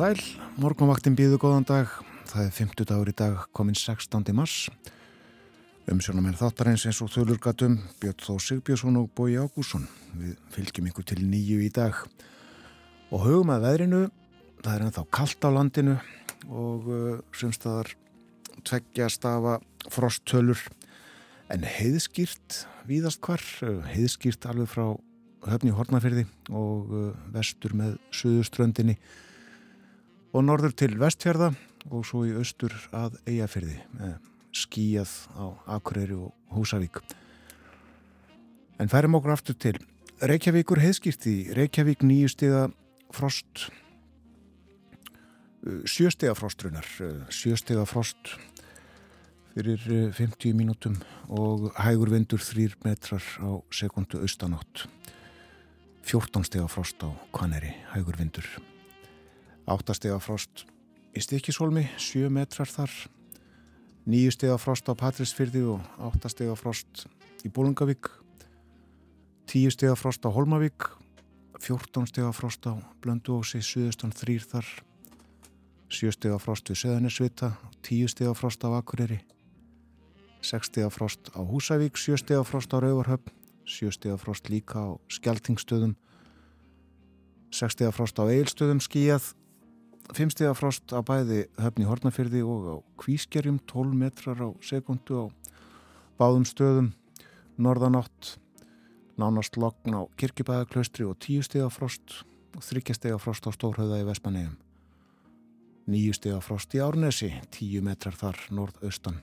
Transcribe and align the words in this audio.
Sæl, 0.00 0.20
morgunvaktin 0.56 1.12
býðu 1.12 1.36
góðan 1.42 1.66
dag, 1.68 1.90
það 2.30 2.46
er 2.46 2.52
50 2.56 2.86
dagur 2.88 3.08
í 3.10 3.12
dag, 3.18 3.42
kominn 3.52 3.76
16. 3.76 4.22
mars. 4.32 4.70
Umsjónum 5.92 6.30
er 6.30 6.38
þáttarins 6.38 6.86
eins 6.88 7.02
og 7.04 7.10
þölurgatum, 7.12 7.74
Björn 8.00 8.24
Þó 8.24 8.38
Sigbjörnsson 8.40 8.96
og 8.96 9.10
Bói 9.12 9.36
Ágússon. 9.36 9.84
Við 10.16 10.38
fylgjum 10.54 10.88
ykkur 10.88 11.08
til 11.10 11.20
nýju 11.20 11.60
í 11.66 11.68
dag. 11.76 12.00
Og 13.12 13.26
hugum 13.26 13.52
að 13.52 13.66
veðrinu, 13.66 14.02
það 14.62 14.72
er 14.72 14.86
ennþá 14.86 15.06
kallt 15.18 15.44
á 15.44 15.50
landinu 15.58 16.00
og 16.48 16.88
uh, 16.88 17.14
semstaðar 17.36 17.92
tveggja 18.64 19.12
stafa 19.12 19.58
frosttölur. 19.92 20.64
En 21.52 21.66
heiðskýrt 21.66 22.62
víðast 22.88 23.20
hvar, 23.26 23.44
uh, 23.68 23.82
heiðskýrt 23.92 24.48
alveg 24.48 24.72
frá 24.78 24.86
höfni 25.50 25.76
Hortnafyrði 25.76 26.30
og 26.48 26.94
uh, 26.94 27.10
vestur 27.34 27.76
með 27.76 27.98
Suðuströndinni 28.16 28.96
og 30.32 30.44
norður 30.46 30.74
til 30.76 30.92
vestfjörða 31.00 31.52
og 31.90 32.04
svo 32.06 32.24
í 32.28 32.34
austur 32.38 32.74
að 32.94 33.16
eigafyrði 33.28 33.78
skíjað 34.54 35.12
á 35.38 35.44
Akureyri 35.76 36.18
og 36.18 36.34
Húsavík. 36.54 37.00
En 38.80 38.90
færum 38.90 39.18
okkur 39.18 39.34
aftur 39.34 39.56
til 39.58 39.76
Reykjavíkur 40.20 40.82
heiðskýrt 40.82 41.26
í 41.30 41.36
Reykjavík 41.56 42.04
nýju 42.04 42.30
stiða 42.32 42.64
frost 43.14 43.70
sjöstega 45.88 46.34
frostrunar 46.36 46.86
sjöstega 47.32 47.84
frost 47.88 48.34
fyrir 49.54 49.82
50 50.16 50.54
mínútum 50.56 50.96
og 51.28 51.70
hægur 51.80 52.12
vindur 52.12 52.40
þrýr 52.40 52.76
metrar 52.84 53.24
á 53.42 53.60
sekundu 53.74 54.22
austanátt. 54.22 54.86
14 56.04 56.46
stega 56.48 56.68
frost 56.68 57.02
á 57.04 57.10
Kvaneri 57.34 57.74
hægur 57.92 58.16
vindur 58.20 58.46
áttastega 59.66 60.18
frost 60.22 60.64
í 61.16 61.22
Stikisholmi, 61.22 61.88
7 61.98 62.30
metrar 62.32 62.70
þar, 62.70 62.92
nýju 64.10 64.34
stega 64.34 64.58
frost 64.60 64.88
á 64.88 64.94
Patrísfyrði 64.94 65.64
og 65.74 65.84
áttastega 65.98 66.54
frost 66.58 67.06
í 67.44 67.50
Bólungavík, 67.50 68.10
10 69.50 69.74
stega 69.74 69.96
frost 69.98 70.24
á 70.26 70.30
Holmavík, 70.30 70.86
14 71.60 72.06
stega 72.08 72.30
frost 72.32 72.64
á 72.70 72.78
Blönduósi, 73.02 73.60
Suðustan 73.60 74.14
3 74.14 74.38
þar, 74.52 74.68
7 75.90 76.14
stega 76.14 76.38
frost 76.38 76.70
við 76.70 76.80
Söðanesvita, 76.84 77.52
10 77.82 78.14
stega 78.14 78.34
frost 78.38 78.62
á 78.64 78.70
Akureyri, 78.78 79.20
6 80.40 80.70
stega 80.70 80.90
frost 80.94 81.32
á 81.34 81.40
Húsavík, 81.42 81.98
7 81.98 82.22
stega 82.22 82.44
frost 82.46 82.72
á 82.72 82.78
Rauvarhöfn, 82.80 83.34
7 83.66 83.92
stega 83.98 84.16
frost 84.16 84.48
líka 84.48 84.78
á 84.78 84.88
Skeltingstöðum, 85.10 85.96
6 87.50 87.74
stega 87.76 87.90
frost 87.92 88.16
á 88.22 88.24
Eilstöðum 88.30 88.80
skíjað, 88.80 89.34
Fimmstega 90.16 90.54
frost 90.58 90.90
á 90.90 90.98
bæði 91.06 91.44
höfni 91.60 91.86
Hortnafyrði 91.86 92.40
og 92.42 92.64
á 92.66 92.76
Kvískerjum 92.98 93.60
12 93.70 93.94
metrar 93.94 94.40
á 94.42 94.48
sekundu 94.64 95.22
á 95.22 95.24
báðum 96.18 96.46
stöðum. 96.48 96.90
Norðanátt 97.60 98.38
nánast 99.20 99.58
lokn 99.60 99.94
á 99.94 100.02
Kirkibæðaklaustri 100.18 101.04
og 101.06 101.18
10 101.20 101.46
stega 101.46 101.68
frost 101.70 102.22
og 102.56 102.64
3 102.64 102.96
stega 102.96 103.18
frost 103.20 103.46
á 103.46 103.50
Stórhauða 103.54 104.00
í 104.00 104.06
Vespanegum 104.08 104.56
9 105.90 106.14
stega 106.16 106.40
frost 106.44 106.74
í 106.74 106.80
Árnesi 106.82 107.30
10 107.50 107.84
metrar 107.84 108.16
þar 108.16 108.38
norðaustan. 108.54 109.18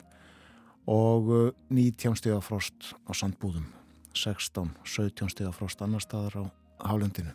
Og 0.88 1.54
19 1.74 2.16
stega 2.20 2.40
frost 2.44 2.94
á 3.08 3.12
Sandbúðum 3.12 3.68
16, 4.16 4.72
17 4.84 5.34
stega 5.34 5.52
frost 5.56 5.82
annar 5.84 6.04
staðar 6.04 6.40
á 6.40 6.44
Hálendinu. 6.88 7.34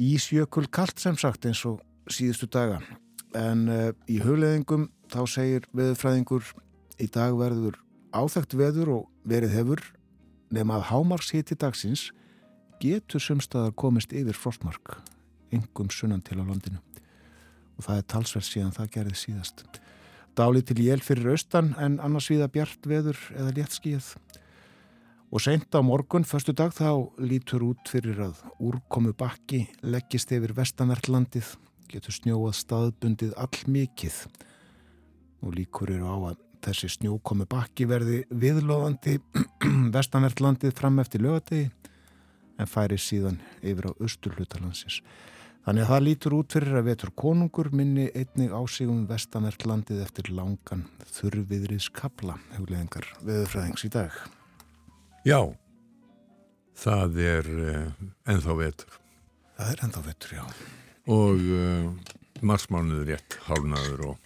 Ísjökul 0.00 0.66
kallt 0.72 0.98
sem 0.98 1.16
sagt 1.20 1.46
eins 1.46 1.62
og 1.68 1.80
síðustu 2.14 2.48
daga. 2.50 2.80
En 3.36 3.68
uh, 3.70 3.90
í 4.10 4.18
hugleðingum 4.22 4.88
þá 5.10 5.22
segir 5.30 5.66
veðurfræðingur 5.76 6.46
í 7.00 7.08
dag 7.10 7.36
verður 7.38 7.78
áþægt 8.14 8.56
veður 8.58 8.94
og 8.98 9.04
verið 9.28 9.54
hefur 9.54 9.84
nema 10.50 10.80
að 10.80 10.88
hámarks 10.90 11.30
hiti 11.34 11.54
dagsins 11.58 12.08
getur 12.82 13.22
sumstaðar 13.22 13.74
komist 13.78 14.12
yfir 14.16 14.36
frostmark 14.36 14.98
yngum 15.54 15.90
sunnan 15.90 16.22
til 16.24 16.40
á 16.42 16.44
landinu. 16.46 16.80
Og 17.78 17.86
það 17.86 18.00
er 18.00 18.08
talsverð 18.12 18.48
síðan 18.48 18.76
það 18.76 18.92
gerði 18.96 19.16
síðast. 19.18 19.64
Dáli 20.38 20.62
til 20.62 20.78
jél 20.82 21.00
fyrir 21.02 21.32
austan 21.34 21.72
en 21.80 21.98
annars 22.02 22.30
viða 22.30 22.50
bjart 22.52 22.86
veður 22.86 23.18
eða 23.34 23.54
léttskíð 23.56 24.12
og 25.30 25.42
seint 25.42 25.70
á 25.74 25.80
morgun, 25.82 26.26
förstu 26.26 26.52
dag, 26.52 26.72
þá 26.74 27.06
lítur 27.22 27.62
út 27.62 27.90
fyrir 27.90 28.18
að 28.24 28.40
úrkomu 28.58 29.12
bakki 29.14 29.68
leggist 29.82 30.32
yfir 30.34 30.54
vestanvertlandið 30.56 31.52
getur 31.90 32.14
snjóað 32.14 32.54
staðbundið 32.60 33.34
all 33.40 33.64
mikið 33.66 34.22
og 35.40 35.56
líkur 35.56 35.92
eru 35.94 36.06
á 36.06 36.16
að 36.30 36.38
þessi 36.64 36.90
snjókomi 36.96 37.46
bakki 37.50 37.86
verði 37.88 38.22
viðlóðandi 38.30 39.18
vestanvertlandið 39.96 40.74
fram 40.76 41.00
eftir 41.02 41.24
lögadegi 41.24 41.70
en 42.60 42.68
færi 42.68 42.98
síðan 43.00 43.40
yfir 43.64 43.88
á 43.88 43.92
austurhlutalansins. 43.96 45.00
Þannig 45.64 45.84
að 45.84 45.90
það 45.92 46.04
lítur 46.06 46.36
út 46.38 46.56
fyrir 46.56 46.76
að 46.80 46.86
vetur 46.88 47.12
konungur 47.20 47.70
minni 47.76 48.06
einnig 48.16 48.52
ásígum 48.52 49.06
vestanvertlandið 49.08 50.02
eftir 50.04 50.30
langan 50.32 50.86
þurrviðriðs 51.16 51.90
kapla 51.96 52.36
hugleðingar 52.56 53.08
veðurfræðings 53.24 53.84
í 53.88 53.92
dag. 53.92 54.16
Já, 55.28 55.40
það 56.80 57.20
er 57.28 57.50
uh, 57.56 58.04
ennþá 58.28 58.60
vetur. 58.60 59.00
Það 59.56 59.74
er 59.74 59.84
ennþá 59.88 60.06
vetur, 60.08 60.38
já 60.40 60.78
og 61.08 61.40
uh, 61.40 61.88
marsmánuður 62.44 63.12
rétt 63.12 63.38
hálnaður 63.46 64.04
og 64.10 64.16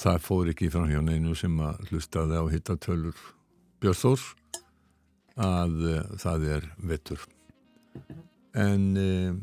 það 0.00 0.22
fór 0.24 0.50
ekki 0.52 0.70
frá 0.72 0.86
hjá 0.90 1.00
neinu 1.04 1.34
sem 1.38 1.58
að 1.64 1.82
hlustaði 1.90 2.40
á 2.40 2.44
hittatölur 2.52 3.24
Björnþórs 3.80 4.30
að 5.40 5.76
uh, 5.88 6.02
það 6.20 6.48
er 6.56 6.68
vettur 6.78 7.26
en 8.54 8.86
uh, 8.98 9.34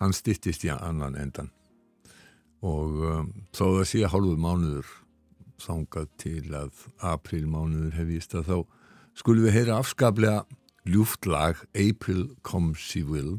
hann 0.00 0.16
stittist 0.16 0.64
í 0.64 0.72
annan 0.72 1.18
endan. 1.18 1.50
Og 2.60 3.04
um, 3.08 3.28
þó 3.56 3.64
það 3.78 3.86
sé 3.88 4.02
hálfur 4.10 4.40
mánuður 4.40 4.88
þangað 5.60 6.08
til 6.20 6.54
að 6.56 6.84
aprilmánuður 7.04 7.96
hefist 7.98 8.34
að 8.36 8.48
þá 8.48 8.56
skulum 9.20 9.46
við 9.46 9.56
heyra 9.58 9.78
afskaplega 9.80 10.42
ljúft 10.88 11.28
lag 11.28 11.60
April 11.76 12.30
Comes 12.46 12.80
She 12.80 13.04
Will 13.04 13.38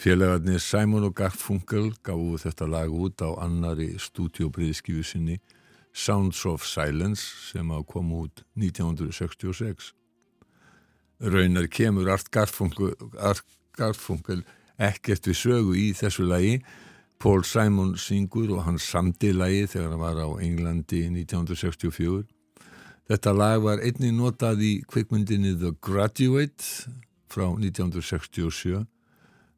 Félagarnir 0.00 0.62
Simon 0.64 1.04
og 1.04 1.12
Garfunkel 1.12 1.90
gáðu 2.00 2.38
þetta 2.40 2.64
lag 2.72 2.88
út 2.88 3.20
á 3.20 3.36
annari 3.44 3.98
stúdiobriðskífu 4.00 5.02
sinni 5.04 5.34
Sounds 5.92 6.38
of 6.48 6.64
Silence 6.64 7.20
sem 7.50 7.68
á 7.68 7.84
kom 7.84 8.08
út 8.16 8.40
1966. 8.56 9.90
Raunar 11.20 11.68
kemur 11.68 12.08
Art 12.08 12.30
Garfunkel, 12.32 12.94
Art 13.20 13.44
Garfunkel 13.76 14.40
ekkert 14.80 15.28
við 15.28 15.36
sögu 15.36 15.76
í 15.76 15.90
þessu 15.92 16.24
lagi. 16.30 16.54
Paul 17.20 17.44
Simon 17.44 17.92
syngur 18.00 18.54
og 18.56 18.62
hann 18.64 18.80
samdi 18.80 19.34
lagi 19.36 19.66
þegar 19.68 19.90
hann 19.90 20.00
var 20.00 20.22
á 20.24 20.28
Englandi 20.40 21.02
1964. 21.10 22.24
Þetta 23.04 23.36
lag 23.36 23.60
var 23.68 23.84
einnig 23.84 24.16
notað 24.16 24.64
í 24.64 24.72
kveikmyndinni 24.88 25.58
The 25.60 25.74
Graduate 25.76 26.88
frá 27.28 27.50
1967 27.52 28.80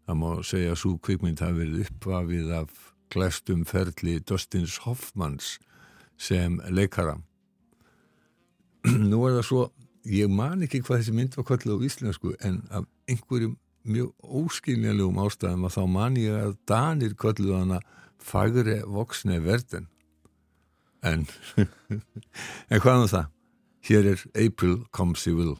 Það 0.06 0.18
má 0.18 0.30
segja 0.46 0.72
að 0.74 0.80
svo 0.82 0.96
kvikmynd 1.06 1.42
hafi 1.42 1.60
verið 1.60 1.84
uppvafið 1.86 2.54
af 2.58 2.72
glæstum 3.12 3.62
ferli 3.68 4.18
Dustins 4.26 4.80
Hoffmanns 4.86 5.58
sem 6.18 6.58
leikara. 6.70 7.18
Nú 9.10 9.22
er 9.28 9.38
það 9.38 9.46
svo 9.48 9.64
ég 10.08 10.30
man 10.32 10.64
ekki 10.66 10.82
hvað 10.82 11.02
þessi 11.02 11.14
mynd 11.16 11.36
var 11.38 11.46
kvöldu 11.46 11.76
á 11.78 11.86
íslensku 11.86 12.34
en 12.42 12.62
af 12.74 12.88
einhverjum 13.10 13.56
mjög 13.82 14.12
óskiljanlegum 14.42 15.20
ástæðum 15.22 15.66
að 15.66 15.76
þá 15.76 15.82
man 15.90 16.18
ég 16.18 16.38
að 16.38 16.56
Danir 16.70 17.14
kvöldu 17.18 17.54
hana 17.54 17.80
fagre 18.22 18.80
voksne 18.86 19.40
verden. 19.42 19.88
En 21.02 21.26
en 22.70 22.82
hvað 22.82 22.92
er 22.92 23.02
um 23.02 23.10
það? 23.10 23.30
Hér 23.82 24.08
er 24.12 24.24
April 24.38 24.76
Comes 24.94 25.26
You 25.26 25.38
Will 25.38 25.56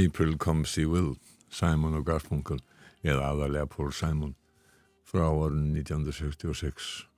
April 0.00 0.36
Comes 0.40 0.74
He 0.78 0.86
Will 0.88 1.14
Simon 1.50 1.98
og 1.98 2.08
Garfunkel 2.08 2.60
eða 3.04 3.32
aðalega 3.32 3.70
Paul 3.70 3.92
Simon 3.96 4.34
frá 5.06 5.26
orðin 5.28 5.72
1966 5.80 7.10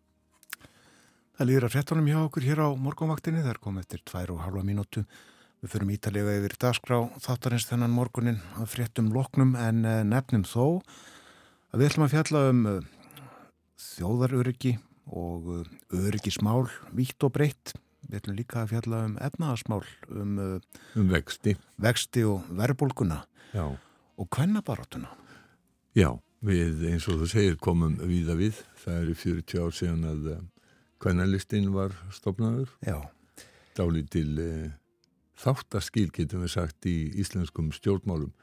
Það 1.43 1.49
líður 1.49 1.65
að 1.67 1.73
frettunum 1.75 2.09
hjá 2.11 2.19
okkur 2.21 2.45
hér 2.47 2.61
á 2.63 2.69
morgunvaktinni. 2.79 3.41
Þar 3.43 3.59
kom 3.65 3.79
eftir 3.81 4.03
tvær 4.07 4.35
og 4.35 4.43
halva 4.45 4.61
mínútu. 4.63 5.01
Við 5.59 5.73
förum 5.73 5.93
ítalega 5.95 6.35
yfir 6.39 6.53
dagskrá 6.61 6.99
þáttarins 7.25 7.67
þennan 7.71 7.95
morgunin 7.97 8.41
að 8.61 8.69
frettum 8.71 9.09
loknum 9.15 9.57
en 9.59 9.81
eh, 9.83 10.03
nefnum 10.07 10.45
þó 10.47 10.83
að 11.73 11.81
við 11.81 11.89
ætlum 11.89 12.05
að 12.07 12.15
fjalla 12.17 12.43
um 12.51 12.61
eh, 12.71 12.79
þjóðaröryggi 13.89 14.73
og 15.19 15.51
eh, 15.57 15.73
öryggismál 16.03 16.67
vítt 16.95 17.27
og 17.27 17.35
breytt 17.35 17.75
Við 18.13 18.19
ætlum 18.21 18.35
líka 18.37 18.59
að 18.61 18.73
fjalla 18.75 18.99
um 19.07 19.13
efnaðasmál, 19.25 19.85
um, 20.13 20.33
uh, 20.37 20.81
um 21.01 21.07
vexti. 21.09 21.55
vexti 21.81 22.27
og 22.29 22.43
verðbólguna 22.53 23.23
og 23.57 24.27
kvennabarátuna. 24.37 25.09
Já, 25.97 26.11
við 26.45 26.85
eins 26.91 27.07
og 27.09 27.23
þú 27.23 27.29
segir 27.33 27.57
komum 27.57 27.95
við 28.05 28.29
að 28.35 28.43
við. 28.43 28.59
Það 28.83 28.99
eru 28.99 29.15
40 29.23 29.65
ár 29.65 29.73
síðan 29.79 30.05
að 30.11 30.29
uh, 30.35 30.43
kvennalistin 31.01 31.71
var 31.73 31.97
stopnaður. 32.13 32.77
Já. 32.85 32.99
Dáli 33.81 34.05
til 34.13 34.29
uh, 34.45 34.69
þáttaskil 35.41 36.11
getum 36.13 36.45
við 36.45 36.53
sagt 36.59 36.85
í 36.93 36.97
íslenskum 37.17 37.73
stjórnmálum. 37.73 38.37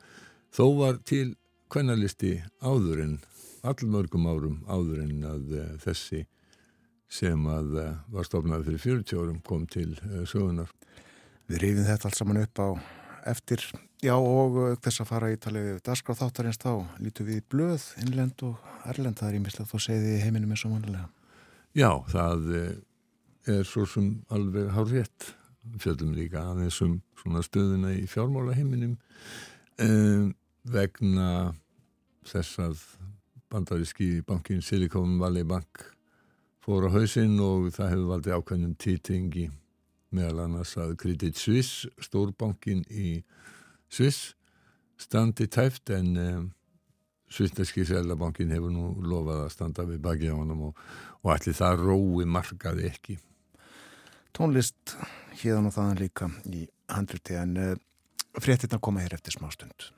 Þó 0.50 0.66
var 0.82 0.98
til 1.06 1.36
kvennalisti 1.70 2.40
áður 2.58 3.06
en 3.06 3.16
allmörgum 3.62 4.26
árum 4.34 4.60
áður 4.66 5.06
en 5.06 5.30
að 5.30 5.56
uh, 5.62 5.72
þessi 5.86 6.26
sem 7.10 7.46
að 7.50 7.76
uh, 7.82 7.92
var 8.14 8.28
stofnað 8.28 8.68
fyrir 8.68 8.84
40 8.86 9.22
árum 9.22 9.40
kom 9.46 9.66
til 9.70 9.92
uh, 9.98 10.24
sögunar. 10.30 10.72
Við 11.50 11.64
rifum 11.64 11.88
þetta 11.88 12.10
alls 12.10 12.20
saman 12.22 12.42
upp 12.44 12.62
á 12.62 12.68
eftir, 13.30 13.64
já 14.06 14.14
og 14.16 14.60
uh, 14.62 14.76
þess 14.78 15.04
að 15.04 15.10
fara 15.10 15.32
í 15.34 15.40
talið 15.42 15.72
dasgráð 15.86 16.22
þáttarins 16.22 16.62
þá 16.62 16.72
lítum 17.02 17.30
við 17.32 17.42
blöð, 17.50 17.88
innlend 18.04 18.46
og 18.46 18.70
erlend 18.90 19.18
það 19.20 19.32
er 19.32 19.40
ímislegt 19.42 19.74
og 19.74 19.84
segði 19.84 20.20
heiminum 20.22 20.54
eins 20.54 20.66
og 20.70 20.78
vanlega. 20.78 21.10
Já, 21.78 21.92
það 22.10 22.48
er 23.50 23.68
svo 23.68 23.86
sem 23.90 24.14
alveg 24.34 24.72
hár 24.74 24.90
rétt 24.90 25.34
fjöldum 25.80 26.16
líka 26.18 26.42
að 26.52 26.64
þessum 26.66 26.98
svona 27.20 27.44
stöðuna 27.46 27.94
í 27.98 28.06
fjármála 28.10 28.56
heiminum 28.58 28.96
um, 29.84 30.32
vegna 30.70 31.54
þess 32.28 32.62
að 32.64 32.84
bandaríski 33.50 34.20
bankin 34.28 34.64
Silicon 34.66 35.18
Valley 35.22 35.46
Bank 35.48 35.84
fór 36.70 36.86
á 36.86 36.94
hausinn 36.94 37.40
og 37.42 37.72
það 37.74 37.88
hefur 37.96 38.10
valdið 38.12 38.34
ákveðnum 38.36 38.74
títingi 38.78 39.48
meðal 40.14 40.44
annars 40.44 40.76
að 40.78 40.92
Credit 41.02 41.40
Suisse, 41.42 41.90
stórbankin 41.98 42.84
í 42.94 43.24
Suisse, 43.90 44.36
standi 45.02 45.48
tæft 45.50 45.90
en 45.96 46.12
um, 46.22 46.44
Svisneski 47.34 47.88
Sælabankin 47.90 48.54
hefur 48.54 48.70
nú 48.76 48.92
lofað 49.02 49.48
að 49.48 49.54
standa 49.56 49.88
við 49.90 50.04
baki 50.06 50.30
á 50.30 50.38
hann 50.38 50.54
og, 50.54 50.78
og 51.26 51.34
allir 51.34 51.58
það 51.58 51.82
rói 51.88 52.30
markaði 52.38 52.86
ekki. 52.92 53.18
Tónlist 54.38 54.94
híðan 55.42 55.72
og 55.72 55.74
þaðan 55.74 56.04
líka 56.04 56.30
í 56.54 56.68
handluti 56.94 57.40
en 57.40 57.58
uh, 57.58 57.78
fréttina 58.38 58.78
koma 58.78 59.02
hér 59.02 59.18
eftir 59.18 59.40
smá 59.40 59.50
stund. 59.56 59.90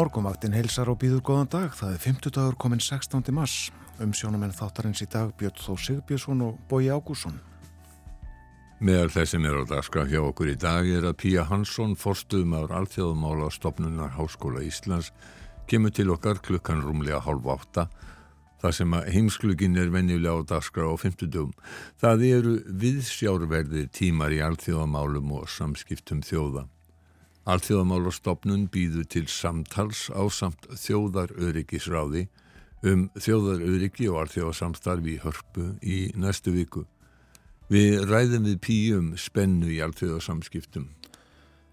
Morgonvaktin 0.00 0.54
heilsar 0.56 0.88
og 0.88 0.96
býður 1.02 1.20
góðan 1.20 1.48
dag. 1.52 1.74
Það 1.76 1.90
er 1.92 1.98
50 2.00 2.32
dagur 2.32 2.54
komin 2.56 2.80
16. 2.80 3.26
mars. 3.36 3.70
um 4.00 4.14
sjónamenn 4.16 4.54
þáttarins 4.56 5.02
í 5.04 5.06
dag 5.12 5.34
Björn 5.36 5.58
Þó 5.60 5.74
Sigbjörnsson 5.76 6.40
og 6.46 6.54
Bói 6.70 6.86
Ágússon. 6.88 7.34
Meðal 8.80 9.10
þessum 9.12 9.44
er 9.44 9.58
á 9.60 9.62
dagskra 9.68 10.06
hjá 10.08 10.22
okkur 10.22 10.54
í 10.54 10.56
dag 10.56 10.88
er 10.88 11.04
að 11.04 11.18
Píja 11.20 11.44
Hansson, 11.44 11.92
forstuðum 12.00 12.56
ár 12.56 12.72
alþjóðumála 12.78 13.50
stopnunar 13.52 14.16
Háskóla 14.16 14.64
Íslands, 14.64 15.12
kemur 15.68 15.92
til 15.92 16.08
okkar 16.16 16.40
klukkan 16.40 16.80
rúmlega 16.80 17.20
hálf 17.20 17.52
átta, 17.58 17.90
þar 18.64 18.76
sem 18.80 18.96
að 18.96 19.12
heimsklugin 19.12 19.76
er 19.76 19.92
venjulega 19.92 20.40
á 20.40 20.48
dagskra 20.56 20.88
á 20.88 20.96
fymtudum. 20.96 21.52
Það 22.00 22.28
eru 22.32 22.58
viðsjárverði 22.72 23.90
tímar 23.92 24.32
í 24.32 24.40
alþjóðamálum 24.48 25.36
og 25.42 25.50
samskiptum 25.60 26.24
þjóða. 26.24 26.70
Alþjóðamálastofnun 27.50 28.68
býður 28.70 29.06
til 29.10 29.24
samtals 29.30 30.06
á 30.14 30.22
samt 30.30 30.68
þjóðaröryggisráði 30.70 32.28
um 32.86 33.08
þjóðaröryggi 33.18 34.06
og 34.12 34.20
alþjóðasamstarfi 34.22 35.16
í 35.16 35.20
hörpu 35.24 35.66
í 35.82 35.98
næstu 36.14 36.54
viku. 36.54 36.84
Við 37.70 38.06
ræðum 38.10 38.46
við 38.46 38.60
píum 38.64 39.10
spennu 39.18 39.68
í 39.70 39.80
alþjóðasamskiptum. 39.82 40.88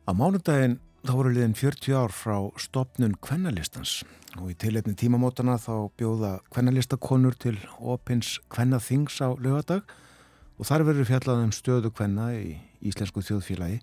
Á 0.08 0.12
mánudaginn 0.18 0.80
þá 1.06 1.14
voru 1.14 1.36
liðin 1.36 1.56
40 1.58 1.96
ár 2.00 2.16
frá 2.16 2.38
stopnun 2.60 3.16
kvennalistans 3.22 4.02
og 4.38 4.52
í 4.52 4.58
tilhefni 4.60 4.98
tímamótana 4.98 5.60
þá 5.62 5.88
bjóða 6.00 6.34
kvennalistakonur 6.52 7.38
til 7.38 7.56
opins 7.80 8.38
kvennathings 8.54 9.22
á 9.22 9.32
lögadag 9.38 9.86
og 10.58 10.68
þar 10.68 10.90
verður 10.90 11.10
fjallað 11.12 11.46
um 11.46 11.54
stöðu 11.56 11.94
kvenna 11.94 12.32
í 12.36 12.58
Íslensku 12.88 13.22
þjóðfélagi. 13.26 13.82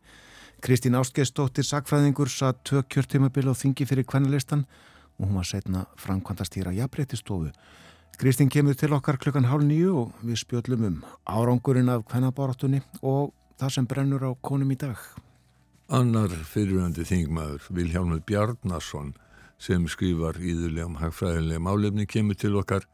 Kristín 0.65 0.95
Ástgeistóttir 0.97 1.65
Sakfræðingur 1.65 2.31
satt 2.33 2.63
tök 2.65 2.87
kjörtímabil 2.89 3.51
á 3.53 3.53
þingi 3.53 3.85
fyrir 3.85 4.07
kvennalistan 4.09 4.63
og 5.21 5.27
hún 5.27 5.37
var 5.37 5.45
setna 5.45 5.83
framkvæmtastýra 6.01 6.73
jafnbreytistofu. 6.73 7.51
Kristín 8.17 8.49
kemur 8.49 8.73
til 8.73 8.97
okkar 8.97 9.19
klukkan 9.21 9.45
hálf 9.45 9.61
nýju 9.61 9.93
og 9.93 10.15
við 10.25 10.41
spjöllum 10.41 10.87
um 10.89 10.97
árangurinn 11.29 11.93
af 11.93 12.07
kvennabáratunni 12.09 12.81
og 13.03 13.35
það 13.61 13.75
sem 13.77 13.87
brennur 13.87 14.25
á 14.25 14.33
konum 14.41 14.73
í 14.73 14.79
dag. 14.81 14.97
Annar 15.93 16.33
fyrirvændi 16.33 17.05
þingmaður 17.05 17.69
Vilhjálmur 17.69 18.25
Bjarnason 18.25 19.13
sem 19.61 19.85
skrifar 19.85 20.41
íðurlegum 20.41 20.97
hagfræðilegum 20.97 21.69
álefni 21.69 22.09
kemur 22.09 22.41
til 22.41 22.57
okkar. 22.57 22.89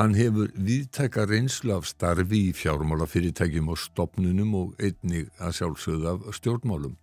Hann 0.00 0.16
hefur 0.16 0.48
viðtækka 0.56 1.28
reynslu 1.28 1.76
af 1.76 1.84
starfi 1.84 2.46
í 2.48 2.56
fjármálafyrirtækjum 2.56 3.68
og 3.68 3.76
stopnunum 3.76 4.54
og 4.56 4.80
einnig 4.80 5.28
að 5.36 5.58
sjálfsögða 5.60 6.16
af 6.16 6.40
stjórnmálum. 6.40 6.96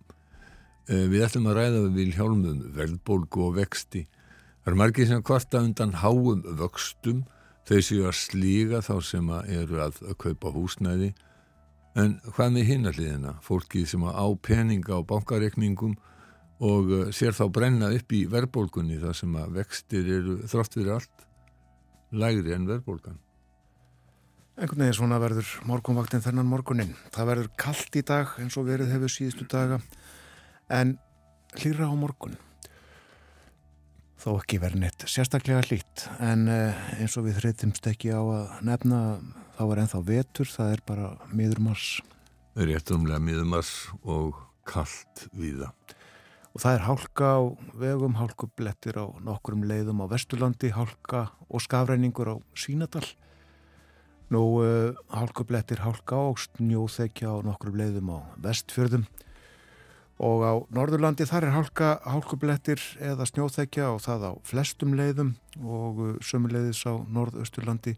Eh, 0.88 1.06
við 1.10 1.26
ætlum 1.26 1.48
að 1.50 1.58
ræða 1.58 1.82
við 1.84 1.96
Vilhjálmum 1.98 2.62
velbólgu 2.74 3.44
og 3.46 3.56
vexti. 3.60 4.06
Það 4.64 4.72
er 4.72 4.78
margir 4.80 5.08
sem 5.10 5.22
kvarta 5.22 5.62
undan 5.62 5.96
háum 6.00 6.42
vöxtum, 6.58 7.24
þau 7.68 7.80
séu 7.84 8.06
að 8.08 8.16
slíga 8.18 8.80
þá 8.82 8.94
sem 9.04 9.28
að 9.30 9.52
eru 9.60 9.80
að, 9.84 10.00
kaupa 10.18 10.52
húsnæði. 10.54 11.12
En 11.98 12.18
hvað 12.34 12.52
með 12.56 12.68
hinarliðina, 12.70 13.36
fólki 13.44 13.84
sem 13.86 14.02
á 14.06 14.26
peninga 14.42 14.98
á 14.98 15.00
bankarekningum 15.06 15.96
og 16.60 16.92
uh, 16.92 17.08
sér 17.14 17.34
þá 17.34 17.46
brenna 17.52 17.88
upp 17.96 18.12
í 18.12 18.26
verðbólgunni 18.30 19.00
þar 19.00 19.16
sem 19.16 19.34
að 19.40 19.56
vextir 19.56 20.10
eru 20.18 20.36
þrátt 20.50 20.76
fyrir 20.76 20.94
allt 20.98 21.26
lægri 22.10 22.54
en 22.54 22.68
verðbólgan. 22.68 23.18
Einhvern 24.60 24.82
veginn 24.84 24.98
svona 24.98 25.20
verður 25.22 25.50
morgunvaktin 25.64 26.22
þennan 26.24 26.50
morgunin. 26.50 26.92
Það 27.14 27.30
verður 27.30 27.50
kallt 27.62 27.96
í 27.96 28.02
dag 28.04 28.34
eins 28.42 28.58
og 28.60 28.66
verið 28.68 28.90
hefur 28.92 29.12
síðustu 29.14 29.46
daga 29.48 29.78
en 30.70 30.96
hlýra 31.58 31.90
á 31.90 31.94
morgun 31.98 32.38
þó 34.20 34.34
ekki 34.36 34.60
verið 34.60 34.84
neitt 34.84 35.04
sérstaklega 35.08 35.64
hlýtt 35.66 36.06
en 36.20 36.48
eh, 36.52 36.80
eins 37.00 37.16
og 37.16 37.26
við 37.26 37.40
þreytumst 37.40 37.86
ekki 37.88 38.12
á 38.12 38.20
að 38.20 38.58
nefna 38.68 38.98
þá 39.60 39.62
er 39.66 39.80
ennþá 39.82 39.98
vetur, 40.08 40.48
það 40.48 40.74
er 40.74 40.82
bara 40.88 41.08
miðurmars. 41.36 41.88
Réttumlega 42.56 43.20
miðurmars 43.20 43.72
og 44.08 44.38
kallt 44.68 45.26
viða. 45.36 45.68
Og 46.50 46.62
það 46.64 46.76
er 46.76 46.86
hálka 46.86 47.32
á 47.36 47.40
vegum, 47.78 48.16
hálkublettir 48.16 48.96
á 48.96 49.06
nokkurum 49.22 49.66
leiðum 49.68 50.00
á 50.00 50.10
Vesturlandi, 50.10 50.72
hálka 50.74 51.26
og 51.48 51.60
skafræningur 51.62 52.32
á 52.32 52.36
Sínadal. 52.56 53.04
Nú 54.32 54.42
uh, 54.62 54.96
hálkublettir 55.12 55.84
hálka 55.84 56.18
og 56.30 56.40
snjóþekja 56.40 57.36
á 57.36 57.36
nokkurum 57.44 57.78
leiðum 57.82 58.14
á 58.16 58.18
Vestfjörðum 58.40 59.04
og 60.20 60.44
á 60.44 60.52
Norðurlandi 60.76 61.24
þar 61.28 61.46
er 61.48 61.54
hálka, 61.56 61.90
hálkublettir 62.04 62.82
eða 63.00 63.26
snjóþekja 63.28 63.88
og 63.94 64.02
það 64.04 64.26
á 64.28 64.32
flestum 64.44 64.92
leiðum 64.98 65.34
og 65.64 66.02
uh, 66.04 66.12
sömuleiðis 66.20 66.82
á 66.84 66.94
Norðausturlandi. 67.08 67.96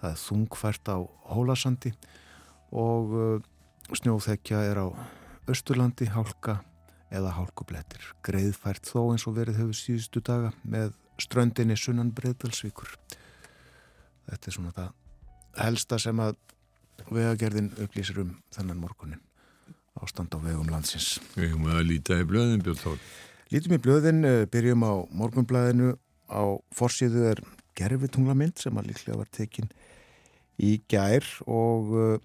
Það 0.00 0.12
er 0.12 0.22
þungfært 0.22 0.92
á 0.92 0.98
Hólasandi 1.32 1.92
og 2.70 3.16
uh, 3.16 3.44
snjóþekja 3.90 4.62
er 4.70 4.82
á 4.82 4.88
Östurlandi 5.50 6.10
hálka 6.10 6.60
eða 7.10 7.34
hálkublettir. 7.36 8.12
Greiðfært 8.26 8.86
þó 8.86 9.12
eins 9.12 9.26
og 9.26 9.36
verið 9.38 9.60
hefur 9.62 9.78
síðustu 9.78 10.22
daga 10.26 10.52
með 10.62 10.94
ströndinni 11.22 11.76
sunnan 11.78 12.12
breyðdalsvíkur 12.16 12.92
þetta 14.26 14.50
er 14.50 14.56
svona 14.56 14.74
það 14.76 15.62
helsta 15.62 15.98
sem 16.02 16.20
að 16.22 16.36
vegagerðin 17.12 17.72
upplýsir 17.84 18.20
um 18.24 18.34
þennan 18.54 18.82
morgunin 18.82 19.22
ástand 20.02 20.34
á 20.34 20.38
vegum 20.42 20.68
landsins. 20.70 21.16
Við 21.36 21.52
höfum 21.52 21.70
að 21.72 21.86
líta 21.90 22.18
í 22.20 22.26
blöðin, 22.28 22.62
Björn 22.64 22.80
Þór. 22.82 23.02
Lítum 23.54 23.76
í 23.76 23.82
blöðin, 23.82 24.24
eh, 24.26 24.44
byrjum 24.50 24.82
á 24.82 24.94
morgunblæðinu. 25.14 25.94
Á 26.26 26.42
forsýðu 26.74 27.22
er 27.30 27.42
gerfitunglamynd 27.78 28.58
sem 28.58 28.76
að 28.76 28.90
líklega 28.90 29.20
var 29.20 29.30
tekin 29.30 29.68
í 30.58 30.80
gær 30.90 31.26
og 31.46 31.92
uh, 31.92 32.18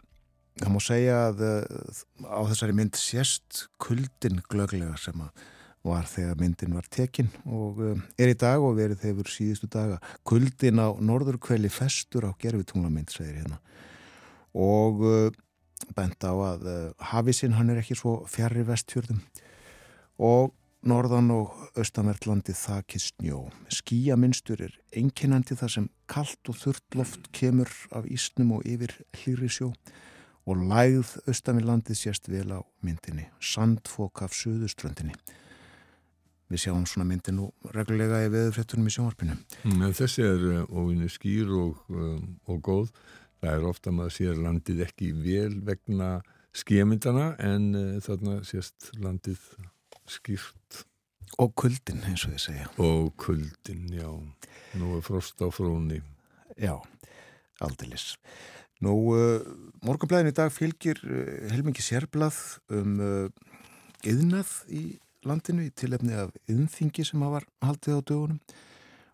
það 0.58 0.72
má 0.74 0.80
segja 0.82 1.18
að 1.28 1.44
uh, 1.46 2.02
á 2.26 2.40
þessari 2.50 2.76
mynd 2.78 2.98
sést 2.98 3.66
kuldin 3.82 4.40
glöglega 4.50 4.96
sem 4.98 5.20
að 5.22 5.44
var 5.86 6.06
þegar 6.06 6.38
myndin 6.38 6.76
var 6.78 6.86
tekin 6.94 7.32
og 7.50 7.80
er 8.22 8.30
í 8.30 8.38
dag 8.38 8.62
og 8.62 8.76
verið 8.78 9.02
hefur 9.08 9.30
síðustu 9.34 9.66
daga 9.74 9.98
kuldin 10.30 10.78
á 10.78 10.94
norðurkveli 11.02 11.72
festur 11.74 12.28
á 12.30 12.32
gerfitunglamynd, 12.38 13.10
segir 13.10 13.42
hérna 13.42 13.58
og 14.54 15.02
bent 15.96 16.24
á 16.24 16.34
að 16.34 16.66
uh, 16.68 16.80
hafisinn 17.12 17.58
hann 17.58 17.72
er 17.74 17.82
ekki 17.82 17.98
svo 18.00 18.22
fjarrri 18.30 18.66
vestfjörðum 18.68 19.22
og 20.22 20.54
norðan 20.88 21.30
og 21.34 21.54
austanverðlandi 21.78 22.56
þakið 22.58 23.04
snjó. 23.06 23.42
Skíaminstur 23.70 24.64
er 24.66 24.78
einkinandi 24.98 25.58
þar 25.58 25.74
sem 25.76 25.90
kallt 26.10 26.50
og 26.50 26.58
þurrt 26.58 26.98
loft 26.98 27.30
kemur 27.38 27.70
af 27.94 28.08
ísnum 28.10 28.56
og 28.58 28.66
yfir 28.66 28.96
hlýri 29.22 29.50
sjó 29.52 29.72
og 30.50 30.64
lægð 30.72 31.14
austanverðlandi 31.30 31.96
sést 31.98 32.28
vel 32.32 32.50
á 32.50 32.60
myndinni, 32.82 33.30
sandfók 33.38 34.24
af 34.26 34.34
söðuströndinni. 34.34 35.14
Við 36.52 36.66
sjáum 36.66 36.84
svona 36.90 37.08
myndi 37.08 37.32
nú 37.32 37.52
reglulega 37.72 38.26
í 38.26 38.32
veðurfrettunum 38.34 38.90
í 38.90 38.92
sjónvarpinu. 38.92 39.38
Mm, 39.70 39.86
þessi 39.96 40.26
er 40.26 40.42
ofinni 40.66 41.08
uh, 41.08 41.14
skýr 41.14 41.54
og, 41.56 41.86
um, 41.94 42.26
og 42.50 42.58
góð 42.66 42.90
það 43.42 43.58
er 43.58 43.68
ofta 43.70 43.94
maður 43.96 44.16
sér 44.16 44.40
landið 44.40 44.86
ekki 44.86 45.12
vel 45.18 45.58
vegna 45.66 46.12
skemyndana 46.58 47.34
en 47.42 47.68
uh, 47.78 47.98
þarna 48.04 48.40
sést 48.48 48.92
landið 49.02 49.42
skýrt. 50.12 50.86
Og 51.40 51.54
kuldin 51.56 52.02
eins 52.10 52.26
og 52.28 52.34
þið 52.34 52.42
segja. 52.44 52.70
Og 52.84 53.12
kuldin, 53.20 53.86
já. 53.96 54.10
Nú 54.80 54.98
er 54.98 55.06
frost 55.06 55.40
á 55.40 55.48
fróni. 55.54 56.02
Já, 56.60 56.76
aldilis 57.64 58.14
nú, 58.82 58.96
uh, 59.14 59.46
morgunblæðin 59.86 60.32
í 60.32 60.36
dag 60.36 60.52
fylgir 60.54 61.00
uh, 61.06 61.52
helmingi 61.54 61.84
sérblað 61.86 62.38
um 62.74 62.98
yðnað 64.02 64.52
í 64.74 64.82
landinu 65.28 65.68
í 65.68 65.74
tilefni 65.78 66.16
af 66.18 66.34
yðnþingi 66.50 67.06
sem 67.06 67.22
hafa 67.22 67.44
haldið 67.62 67.98
á 67.98 68.02
dögunum 68.02 68.40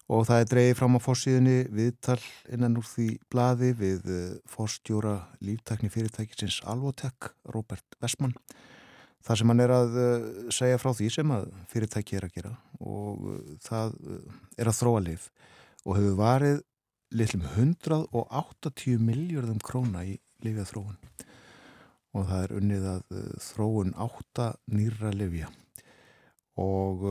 og 0.07 0.23
það 0.27 0.41
er 0.41 0.49
dreyið 0.51 0.77
fram 0.79 0.95
á 0.95 0.99
fórsíðunni 1.03 1.57
viðtal 1.75 2.19
innan 2.55 2.79
úr 2.79 2.87
því 2.87 3.07
blaði 3.31 3.73
við 3.75 4.07
eh, 4.13 4.37
fórstjóra 4.47 5.17
líftakni 5.43 5.91
fyrirtækisins 5.91 6.61
Alvotek, 6.67 7.33
Robert 7.51 7.97
Westman 8.03 8.35
þar 9.27 9.41
sem 9.41 9.51
hann 9.51 9.63
er 9.63 9.73
að 9.75 9.97
eh, 9.99 10.27
segja 10.55 10.79
frá 10.79 10.93
því 10.95 11.09
sem 11.17 11.33
að 11.35 11.49
fyrirtæki 11.73 12.19
er 12.19 12.27
að 12.29 12.37
gera 12.37 12.53
og 12.79 13.27
eh, 13.33 13.57
það 13.67 13.97
er 14.55 14.71
að 14.71 14.79
þróa 14.79 15.03
lif 15.09 15.29
og 15.83 15.99
hefur 15.99 16.19
varið 16.21 16.61
litlum 17.17 17.43
180 17.55 19.03
miljardum 19.03 19.59
króna 19.63 20.05
í 20.07 20.17
lifjað 20.43 20.71
þróun 20.71 20.97
og 22.15 22.29
það 22.29 22.45
er 22.45 22.53
unnið 22.61 22.87
að 22.93 23.19
þróun 23.43 23.91
8 24.07 24.47
nýra 24.71 25.11
lifja 25.15 25.51
og 26.57 27.03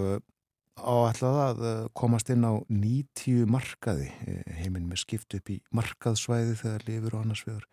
áætlað 0.77 1.39
að 1.41 1.63
eh, 1.67 1.85
komast 1.97 2.31
inn 2.33 2.45
á 2.45 2.53
90 2.69 3.49
markaði 3.51 4.11
eh, 4.29 4.43
heiminn 4.61 4.89
með 4.91 5.03
skipt 5.05 5.37
upp 5.39 5.53
í 5.53 5.61
markaðsvæði 5.77 6.59
þegar 6.61 6.87
lifur 6.89 7.17
og 7.17 7.25
annars 7.25 7.45
viður 7.47 7.67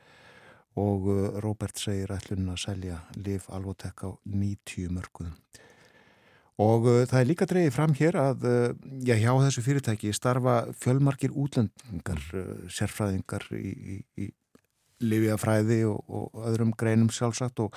og 0.79 1.09
eh, 1.11 1.39
Robert 1.43 1.79
segir 1.79 2.13
ætlun 2.15 2.51
að 2.53 2.61
selja 2.63 3.01
liv 3.19 3.45
alvotek 3.51 4.05
á 4.07 4.09
90 4.23 4.95
mörguðum 4.95 5.37
Og 6.63 6.83
það 7.09 7.15
er 7.17 7.25
líka 7.25 7.45
dreyið 7.49 7.71
fram 7.73 7.95
hér 7.97 8.15
að 8.21 8.43
já, 9.01 9.15
hjá 9.17 9.31
þessu 9.41 9.63
fyrirtæki 9.65 10.11
starfa 10.13 10.67
fjölmarkir 10.77 11.31
útlendingar, 11.33 12.19
sérfræðingar 12.69 13.47
í, 13.57 13.71
í, 13.73 13.95
í 14.21 14.27
lifiðafræði 15.01 15.79
og, 15.89 15.97
og 16.05 16.45
öðrum 16.51 16.75
greinum 16.77 17.09
sjálfsagt 17.09 17.57
og 17.65 17.73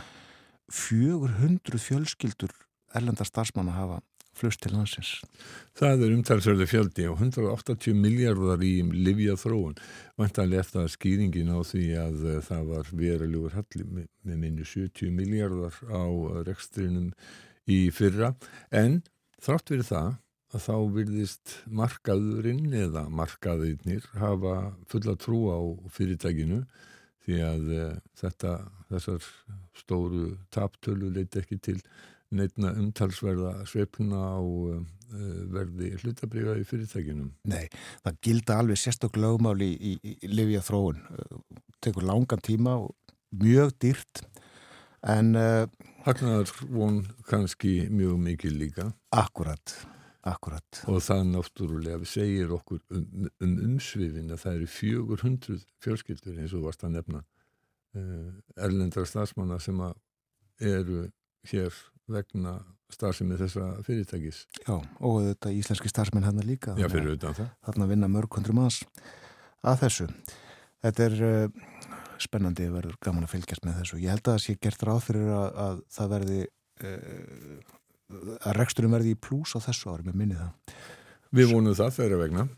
400 0.68 1.80
fjölskyldur 1.80 2.52
erlendar 2.92 3.32
starfsmanna 3.32 3.78
hafa 3.78 4.02
flust 4.36 4.62
til 4.62 4.74
landsins. 4.76 5.12
Það 5.76 6.04
er 6.06 6.14
umtalsverði 6.16 6.66
fjöldi 6.70 7.06
og 7.10 7.20
180 7.20 7.96
miljardar 7.96 8.62
í 8.64 8.74
livja 8.92 9.36
þróun. 9.40 9.76
Vantanlega 10.20 10.64
eftir 10.64 10.82
að 10.82 10.92
skýringin 10.94 11.52
á 11.52 11.60
því 11.66 11.86
að 12.00 12.22
uh, 12.24 12.38
það 12.44 12.70
var 12.72 12.92
verulegur 13.00 13.56
halli 13.56 13.88
með, 13.88 14.08
minni 14.28 14.64
70 14.66 15.12
miljardar 15.16 15.76
á 15.88 16.04
rekstrinum 16.48 17.10
í 17.66 17.80
fyrra 17.94 18.34
en 18.70 19.00
þrátt 19.42 19.72
verið 19.74 19.90
það 19.90 20.12
að 20.54 20.62
þá 20.62 20.76
virðist 20.94 21.54
markaðurinn 21.66 22.74
eða 22.78 23.06
markaðirnir 23.12 24.04
hafa 24.20 24.56
fulla 24.88 25.16
trú 25.18 25.40
á 25.50 25.60
fyrirtækinu 25.92 26.62
því 27.26 27.40
að 27.42 27.70
uh, 27.74 27.94
þetta, 28.20 28.58
þessar 28.92 29.30
stóru 29.76 30.28
taptölu 30.54 31.10
leiti 31.12 31.42
ekki 31.42 31.58
til 31.58 31.80
neitna 32.34 32.72
umtalsverða 32.74 33.52
sveifluna 33.68 34.20
á 34.34 34.40
uh, 34.42 34.80
verði 35.54 35.92
hlutabriða 36.00 36.56
í 36.60 36.64
fyrirtækinum. 36.66 37.32
Nei, 37.46 37.66
það 38.02 38.22
gilda 38.26 38.60
alveg 38.60 38.80
sérstokk 38.80 39.18
lögmáli 39.20 39.70
í, 39.74 39.96
í, 40.02 40.14
í 40.26 40.30
livja 40.32 40.64
þróun. 40.66 41.02
Tekur 41.84 42.06
langan 42.08 42.42
tíma 42.42 42.78
og 42.86 42.94
mjög 43.36 43.76
dýrt 43.82 44.24
en... 45.06 45.36
Uh, 45.36 45.92
Hagnar 46.06 46.46
von 46.70 47.00
kannski 47.26 47.88
mjög 47.90 48.18
mikið 48.22 48.52
líka. 48.54 48.84
Akkurat, 49.10 49.72
akkurat. 50.22 50.82
Og 50.86 51.00
það 51.02 51.24
náttúrulega 51.32 52.06
segir 52.06 52.52
okkur 52.54 52.78
um, 52.94 53.26
um 53.42 53.56
umsvifin 53.72 54.30
að 54.30 54.44
það 54.44 54.60
eru 54.60 54.68
400 54.76 55.64
fjölskyldur 55.82 56.38
eins 56.38 56.54
og 56.54 56.68
varst 56.68 56.86
að 56.86 56.94
nefna 57.00 57.24
uh, 57.98 58.30
erlendra 58.54 59.02
stafsmanna 59.02 59.58
sem 59.62 59.82
eru 60.62 61.08
hér 61.50 61.74
vegna 62.10 62.58
starfsemi 62.92 63.36
þessa 63.38 63.68
fyrirtækis. 63.86 64.42
Já, 64.62 64.76
og 64.76 65.16
þetta 65.24 65.52
íslenski 65.54 65.90
starfsmenn 65.90 66.26
hann 66.26 66.42
líka. 66.46 66.76
Já, 66.78 66.88
fyrir 66.90 67.16
utan 67.16 67.34
það. 67.36 67.48
Þarna 67.66 67.88
vinna 67.90 68.10
mörg 68.10 68.38
hundru 68.38 68.54
manns 68.56 68.82
að 69.66 69.80
þessu. 69.84 70.06
Þetta 70.86 71.06
er 71.08 71.16
uh, 71.26 71.88
spennandi 72.22 72.68
verður 72.70 72.98
gaman 73.02 73.26
að 73.26 73.34
fylgjast 73.34 73.66
með 73.66 73.80
þessu. 73.80 74.00
Ég 74.04 74.14
held 74.14 74.22
að 74.22 74.36
það 74.36 74.44
sé 74.44 74.56
gert 74.62 74.86
ráð 74.86 75.02
fyrir 75.08 75.32
að, 75.34 75.48
að 75.64 75.82
það 75.96 76.14
verði 76.14 76.38
uh, 76.44 77.74
að 78.36 78.56
reksturinn 78.60 78.94
verði 78.94 79.16
í 79.16 79.20
plús 79.26 79.56
á 79.58 79.60
þessu 79.66 79.90
ári 79.90 80.06
með 80.06 80.20
minni 80.22 80.38
það. 80.38 80.78
Við 81.36 81.52
vonum 81.52 81.76
það 81.76 81.94
þeirra 81.98 82.22
vegna. 82.22 82.48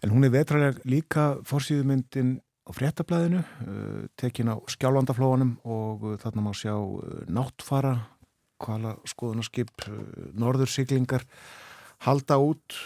En 0.00 0.12
hún 0.12 0.24
er 0.24 0.32
vetralega 0.32 0.88
líka 0.88 1.26
fórsýðumyndin 1.48 2.36
á 2.68 2.70
fréttablaðinu, 2.76 3.40
uh, 3.40 4.06
tekin 4.20 4.52
á 4.52 4.60
skjálfandaflóanum 4.68 5.56
og 5.64 6.10
þarna 6.20 6.44
má 6.44 6.52
sjá 6.52 6.74
náttfara 7.32 7.96
hvala 8.60 8.94
skoðunarskip 9.08 9.86
uh, 9.88 10.00
norðursiglingar 10.38 11.26
halda 12.06 12.38
út 12.40 12.78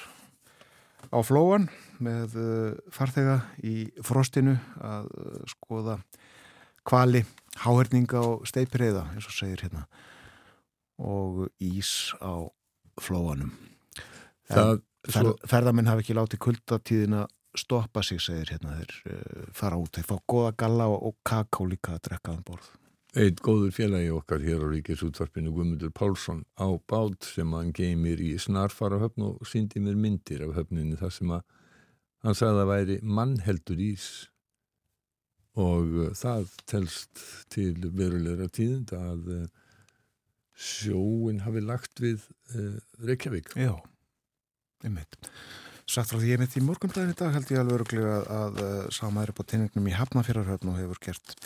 á 1.10 1.18
flóan 1.26 1.68
með 2.02 2.36
uh, 2.40 2.72
farþega 2.94 3.38
í 3.66 3.88
frostinu 4.04 4.56
að 4.82 5.10
uh, 5.10 5.36
skoða 5.50 5.98
kvali, 6.84 7.24
háherninga 7.64 8.20
og 8.20 8.48
steipireyða 8.48 9.06
eins 9.14 9.28
og 9.30 9.36
segir 9.36 9.64
hérna 9.64 9.86
og 11.00 11.46
ís 11.64 12.12
á 12.22 12.44
flóanum. 13.02 13.54
Það, 14.46 14.84
fer, 15.08 15.24
svo... 15.24 15.32
ferðamenn 15.48 15.88
hafi 15.90 16.04
ekki 16.04 16.18
látið 16.18 16.42
kuldatíðina 16.44 17.24
stoppa 17.58 18.02
sig, 18.04 18.20
segir 18.22 18.52
hérna 18.52 18.76
þeir 18.76 19.48
fara 19.56 19.80
út, 19.80 19.96
þeir 19.96 20.06
fá 20.10 20.16
goða 20.30 20.54
galla 20.58 20.90
og, 20.92 21.16
kakó 21.26 21.66
líka 21.70 21.96
að 21.96 22.04
drekka 22.10 22.34
um 22.37 22.44
borð 22.46 22.68
Eitt 23.14 23.38
góður 23.46 23.70
félagi 23.70 24.09
okkar 24.11 24.42
hér 24.42 24.64
á 24.66 24.66
Ríkisútvarpinu 24.72 25.53
Guðmundur 25.55 25.92
Pálsson 25.94 26.40
á 26.59 26.66
bát 26.90 27.22
sem 27.22 27.53
hann 27.55 27.68
geymir 27.70 28.18
í 28.18 28.33
snarfara 28.42 28.98
höfn 28.98 29.29
og 29.29 29.44
síndi 29.46 29.79
mér 29.79 29.94
myndir 29.94 30.42
af 30.42 30.57
höfninu 30.57 30.98
þar 30.98 31.12
sem 31.14 31.31
að 31.37 31.44
hann 32.27 32.35
sagði 32.40 32.64
að 32.64 32.70
væri 32.72 32.96
mannheldur 33.07 33.83
ís 33.85 34.07
og 35.55 35.94
uh, 35.94 36.09
það 36.18 36.57
telst 36.66 37.22
til 37.55 37.77
verulegra 37.85 38.48
tíðund 38.50 38.96
að 38.98 39.31
uh, 39.37 39.44
sjóin 40.59 41.44
hafi 41.44 41.62
lagt 41.62 42.03
við 42.03 42.27
uh, 42.57 42.81
Reykjavík. 42.98 43.55
Já, 43.55 43.77
einmitt. 44.83 45.20
Satt 45.87 46.11
frá 46.11 46.18
því 46.18 46.35
ég 46.35 46.42
mitt 46.42 46.59
í 46.59 46.64
morgundagin 46.66 47.14
í 47.14 47.20
dag 47.22 47.31
held 47.37 47.55
ég 47.55 47.62
alveg 47.62 47.79
öruglega 47.79 48.18
að, 48.18 48.27
að, 48.40 48.61
að 48.66 48.92
samæri 48.98 49.38
på 49.38 49.46
tinningnum 49.46 49.87
í 49.87 49.94
Hafnafjörðarhöfn 50.00 50.74
og 50.74 50.83
hefur 50.83 51.03
gert 51.07 51.38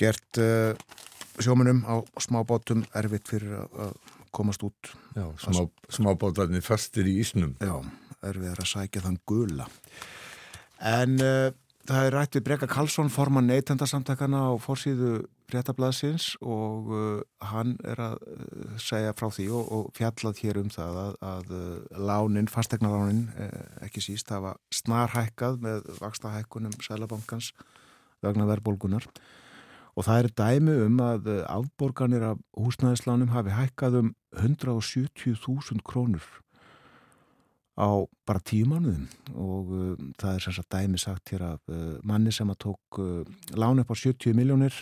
gert 0.00 0.40
uh, 0.42 0.74
sjómunum 1.42 1.82
á 1.86 2.02
smábátum 2.22 2.84
erfitt 2.94 3.30
fyrir 3.30 3.56
að 3.64 3.94
komast 4.34 4.64
út. 4.66 4.94
Já, 5.14 5.26
smá, 5.38 5.66
smábátarnir 5.92 6.64
fastir 6.64 7.06
í 7.10 7.18
ísnum. 7.22 7.54
Já, 7.62 7.76
erfið 8.26 8.50
er 8.50 8.62
að 8.62 8.70
sækja 8.70 9.04
þann 9.04 9.20
gula. 9.28 9.68
En 10.84 11.14
uh, 11.22 11.52
það 11.86 12.08
er 12.08 12.18
rætt 12.18 12.38
við 12.38 12.46
Breka 12.48 12.68
Karlsson 12.70 13.12
forman 13.12 13.46
neytendasamtakana 13.50 14.48
á 14.50 14.52
fórsíðu 14.62 15.24
fréttablaðsins 15.52 16.32
og 16.42 16.90
uh, 16.90 17.20
hann 17.50 17.76
er 17.86 18.00
að 18.00 18.18
segja 18.82 19.14
frá 19.18 19.28
því 19.34 19.46
og, 19.54 19.70
og 19.76 19.94
fjallað 19.94 20.42
hér 20.42 20.58
um 20.62 20.72
það 20.72 21.00
að, 21.04 21.14
að 21.30 21.54
lánin, 22.10 22.50
fastegnalánin 22.50 23.26
ekki 23.84 24.02
síst 24.02 24.32
hafa 24.34 24.56
snarhækkað 24.74 25.60
með 25.62 25.88
vakstahækkunum 26.00 26.74
Sælabankans 26.82 27.52
vegna 28.24 28.48
verðbólgunar 28.48 29.06
og 29.94 30.06
það 30.06 30.20
er 30.20 30.32
dæmi 30.38 30.78
um 30.86 31.02
að 31.02 31.28
afborganir 31.46 32.24
af 32.32 32.40
húsnæðislánum 32.58 33.30
hafi 33.34 33.54
hækkað 33.54 34.00
um 34.00 34.14
170.000 34.34 35.84
krónur 35.86 36.24
á 37.74 38.06
bara 38.26 38.40
tíu 38.40 38.66
mánuðum. 38.70 39.06
Og 39.34 39.70
uh, 39.74 39.94
það 40.18 40.34
er 40.34 40.42
sérstaklega 40.44 40.86
dæmi 40.86 40.98
sagt 41.02 41.30
hér 41.34 41.46
af 41.54 41.60
uh, 41.70 41.98
manni 42.06 42.32
sem 42.32 42.50
að 42.50 42.60
tók 42.68 43.00
uh, 43.02 43.22
lán 43.58 43.82
upp 43.82 43.90
á 43.90 43.96
70 43.98 44.34
miljónir 44.34 44.74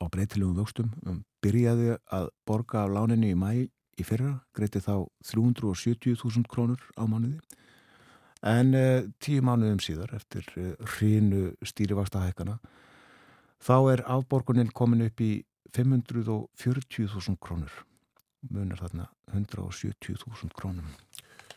á 0.00 0.04
breytilegum 0.08 0.58
vöxtum 0.60 0.92
um, 1.06 1.22
byrjaði 1.44 1.96
að 2.12 2.28
borga 2.48 2.84
af 2.84 2.92
láninni 2.96 3.32
í 3.32 3.38
mæ 3.38 3.52
í 4.00 4.04
fyrra, 4.04 4.38
greiti 4.56 4.80
þá 4.80 5.08
370.000 5.28 6.48
krónur 6.48 6.80
á 6.96 7.04
mánuði. 7.04 7.40
En 8.40 8.72
tíu 9.20 9.42
mánuðum 9.44 9.82
síðar 9.84 10.14
eftir 10.16 10.46
hrínu 10.94 11.50
stýrivaksta 11.60 12.22
hækkana 12.24 12.54
þá 13.60 13.76
er 13.92 14.04
afborgunin 14.08 14.72
komin 14.74 15.06
upp 15.06 15.22
í 15.24 15.32
540.000 15.76 17.38
krónur. 17.42 17.72
Munar 18.50 18.80
þarna 18.80 19.10
170.000 19.34 20.54
krónum. 20.56 20.88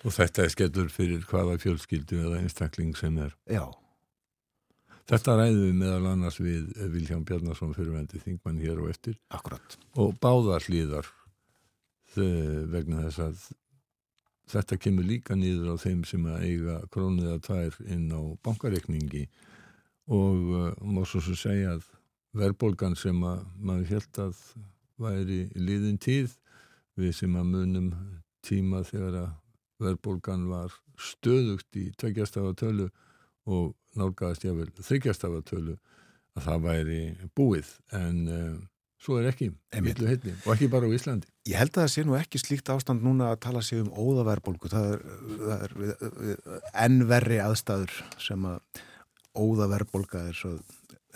Og 0.04 0.12
þetta 0.12 0.44
er 0.44 0.52
skellur 0.52 0.92
fyrir 0.92 1.24
hvaða 1.30 1.56
fjölskyldu 1.64 2.20
eða 2.26 2.42
einstakling 2.44 2.92
sem 3.00 3.18
er? 3.24 3.32
Já. 3.48 3.66
Þetta 5.08 5.36
ræðum 5.40 5.66
við 5.66 5.74
meðal 5.80 6.12
annars 6.14 6.40
við 6.40 6.70
Vilján 6.92 7.26
Bjarnarsson 7.28 7.74
fyrirvendi 7.76 8.22
þingmann 8.24 8.62
hér 8.64 8.80
og 8.84 8.92
eftir. 8.92 9.18
Akkurat. 9.32 9.78
og 9.96 10.16
báðar 10.24 10.64
hlýðar 10.68 11.10
vegna 12.16 13.08
þess 13.08 13.20
að 13.20 13.44
þetta 14.54 14.78
kemur 14.78 15.08
líka 15.08 15.36
nýður 15.36 15.76
á 15.76 15.76
þeim 15.82 16.04
sem 16.08 16.26
að 16.30 16.46
eiga 16.48 16.78
krónuða 16.94 17.40
tvær 17.44 17.80
inn 17.88 18.12
á 18.12 18.22
bankareikningi 18.46 19.26
og 20.12 20.54
uh, 20.54 20.72
má 20.84 21.04
svo 21.08 21.22
svo 21.24 21.36
segja 21.38 21.78
að 21.78 21.86
verðbólgan 22.38 22.98
sem 22.98 23.20
að 23.28 23.44
maður 23.62 23.92
held 23.94 24.20
að 24.24 24.42
væri 25.02 25.40
liðin 25.56 26.00
tíð 26.02 26.36
við 27.00 27.16
sem 27.18 27.38
að 27.38 27.50
munum 27.54 27.88
tíma 28.46 28.84
þegar 28.88 29.20
að 29.24 29.32
verðbólgan 29.84 30.46
var 30.50 30.74
stöðugt 31.00 31.80
í 31.80 31.88
tveggjastafatölu 32.00 32.90
og 33.50 33.74
nálgæðast 33.98 34.46
ég 34.48 34.58
vel 34.58 34.70
þryggjastafatölu 34.80 35.76
að 36.34 36.46
það 36.48 36.64
væri 36.68 37.02
búið. 37.38 37.74
En 37.96 38.22
uh, 38.30 38.56
svo 39.04 39.20
er 39.20 39.30
ekki 39.32 39.52
hilli 39.74 40.36
og 40.46 40.54
ekki 40.56 40.70
bara 40.72 40.90
á 40.90 40.96
Íslandi. 40.96 41.30
Ég 41.50 41.60
held 41.60 41.74
að 41.76 41.84
það 41.84 41.92
sé 41.94 42.06
nú 42.08 42.16
ekki 42.18 42.42
slíkt 42.42 42.72
ástand 42.74 43.04
núna 43.06 43.34
að 43.34 43.42
tala 43.48 43.62
sig 43.66 43.84
um 43.84 43.92
óðaverðbólgu. 43.92 44.72
Það 44.72 44.90
er, 44.94 45.06
það 45.44 45.68
er 45.68 46.58
ennverri 46.86 47.40
aðstæður 47.44 47.98
sem 48.22 48.50
að 48.50 48.84
óðaverðbólga 49.38 50.24
er 50.30 50.38
svo 50.38 50.56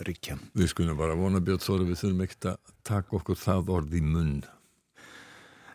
ríkja. 0.06 0.38
Við 0.58 0.72
skulum 0.72 0.98
bara 0.98 1.16
vona 1.18 1.42
Björn 1.44 1.62
Þóri 1.62 1.88
við 1.88 2.00
þurfum 2.02 2.22
ekkert 2.26 2.48
að 2.52 2.72
taka 2.86 3.18
okkur 3.18 3.40
það 3.40 3.74
orð 3.78 3.98
í 3.98 4.04
munn. 4.04 4.38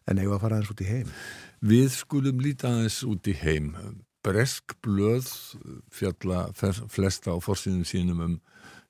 En 0.07 0.19
eigum 0.19 0.35
að 0.35 0.43
fara 0.43 0.59
aðeins 0.59 0.73
út 0.73 0.83
í 0.83 0.89
heim? 0.89 1.13
Við 1.63 1.87
skulum 1.95 2.41
líta 2.43 2.71
aðeins 2.71 2.99
út 3.07 3.29
í 3.31 3.37
heim. 3.39 3.71
Bresk 4.23 4.75
blöð 4.83 5.29
fjalla 5.91 6.45
flesta 6.55 7.35
á 7.35 7.37
fórsýnum 7.43 7.87
sínum 7.87 8.23
um 8.23 8.35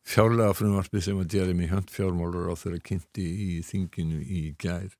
fjárlega 0.05 0.53
frumvarfi 0.57 1.01
sem 1.01 1.21
að 1.21 1.37
Jeremy 1.37 1.69
Hunt 1.71 1.93
fjármálur 1.93 2.51
á 2.51 2.55
þeirra 2.59 2.81
kynnti 2.83 3.23
í 3.23 3.49
þinginu 3.65 4.19
í 4.21 4.43
gær 4.61 4.91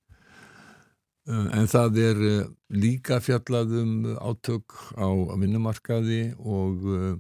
Uh, 1.24 1.46
en 1.56 1.70
það 1.72 1.98
er 2.04 2.18
uh, 2.20 2.40
líka 2.76 3.22
fjallað 3.24 3.78
um 3.80 3.92
átök 4.20 4.74
á 5.00 5.08
vinnumarkaði 5.40 6.34
og 6.36 6.82
uh, 6.84 7.14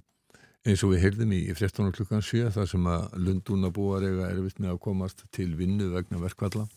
eins 0.63 0.83
og 0.85 0.93
við 0.93 1.03
heyrðum 1.03 1.33
í 1.35 1.41
13. 1.51 1.91
klukkan 1.95 2.23
7 2.23 2.51
þar 2.55 2.67
sem 2.71 2.85
að 2.87 3.05
Lundúnabúar 3.19 4.05
eiga 4.07 4.29
erfitt 4.31 4.61
með 4.63 4.75
að 4.75 4.83
komast 4.85 5.25
til 5.35 5.49
vinnu 5.59 5.89
vegna 5.91 6.21
verkvalla. 6.23 6.67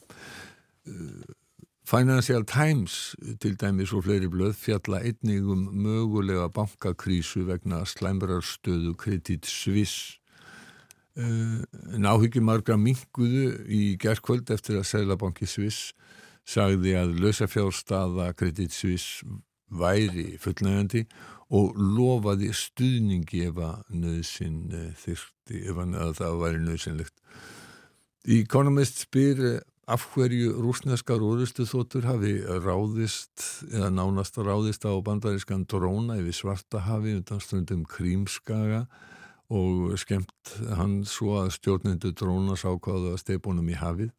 Financial 1.87 2.42
Times 2.51 3.14
til 3.38 3.55
dæmis 3.61 3.92
og 3.94 4.03
fleiri 4.09 4.27
blöð 4.31 4.57
fjalla 4.59 5.05
einnig 5.07 5.46
um 5.46 5.68
mögulega 5.85 6.49
bankakrísu 6.51 7.44
vegna 7.46 7.85
slæmrarstöðu 7.87 8.96
kredit 8.99 9.46
Sviss. 9.46 10.18
En 11.16 12.09
áhyggjumargra 12.11 12.75
minguðu 12.77 13.53
í 13.70 13.94
gerðkvöld 14.03 14.51
eftir 14.51 14.81
að 14.81 14.88
Sælabanki 14.90 15.46
Sviss 15.46 15.92
sagði 16.46 16.99
að 16.99 17.20
lausafjárstaða 17.22 18.33
Credit 18.35 18.75
Suisse 18.75 19.22
væri 19.70 20.37
fullnægandi 20.38 21.07
og 21.07 21.36
lofaði 21.50 22.50
stuðningi 22.54 23.46
ef 23.46 23.61
að 23.62 23.94
nöðsinn 23.94 24.74
eh, 24.74 24.90
þyrti, 24.98 25.62
ef 25.70 25.78
að 25.85 26.12
það 26.18 26.38
væri 26.42 26.62
nöðsynlegt. 26.64 27.16
Economist 28.37 29.04
spyr 29.04 29.42
eh, 29.46 29.61
af 29.87 30.09
hverju 30.11 30.56
rúsneskar 30.59 31.22
úrstu 31.22 31.62
þóttur 31.70 32.09
hafi 32.09 32.40
ráðist 32.42 33.44
eða 33.70 33.92
nánast 33.94 34.40
ráðist 34.42 34.82
á 34.82 34.90
bandarískan 34.98 35.62
dróna 35.70 36.18
yfir 36.18 36.35
svarta 36.35 36.82
hafi 36.82 37.14
undan 37.14 37.42
stundum 37.42 37.85
krímskaga 37.87 38.88
og 39.46 39.94
skemmt 40.02 40.56
hann 40.74 41.04
svo 41.06 41.37
að 41.44 41.52
stjórnendu 41.54 42.11
dróna 42.18 42.59
sákváðu 42.59 43.12
að 43.14 43.22
steipunum 43.22 43.70
í 43.70 43.78
hafið 43.78 44.11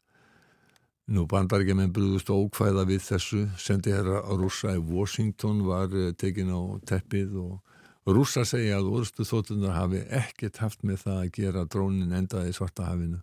Nú 1.07 1.23
bandarækjumenn 1.31 1.93
brúðust 1.95 2.27
ókvæða 2.27 2.83
við 2.89 3.05
þessu, 3.05 3.45
sendi 3.55 3.93
herra 3.95 4.19
rúsa 4.35 4.73
í 4.75 4.81
Washington 4.83 5.61
var 5.63 5.93
eh, 5.95 6.11
tekin 6.19 6.51
á 6.51 6.59
teppið 6.83 7.37
og 7.39 8.11
rúsa 8.11 8.43
segja 8.47 8.81
að 8.81 8.89
orðstu 8.91 9.23
þóttunar 9.27 9.77
hafi 9.77 10.01
ekkert 10.11 10.59
haft 10.59 10.83
með 10.83 11.05
það 11.05 11.21
að 11.21 11.31
gera. 11.37 11.63
Drónin 11.63 12.11
endaði 12.17 12.51
svarta 12.55 12.89
hafinu. 12.89 13.21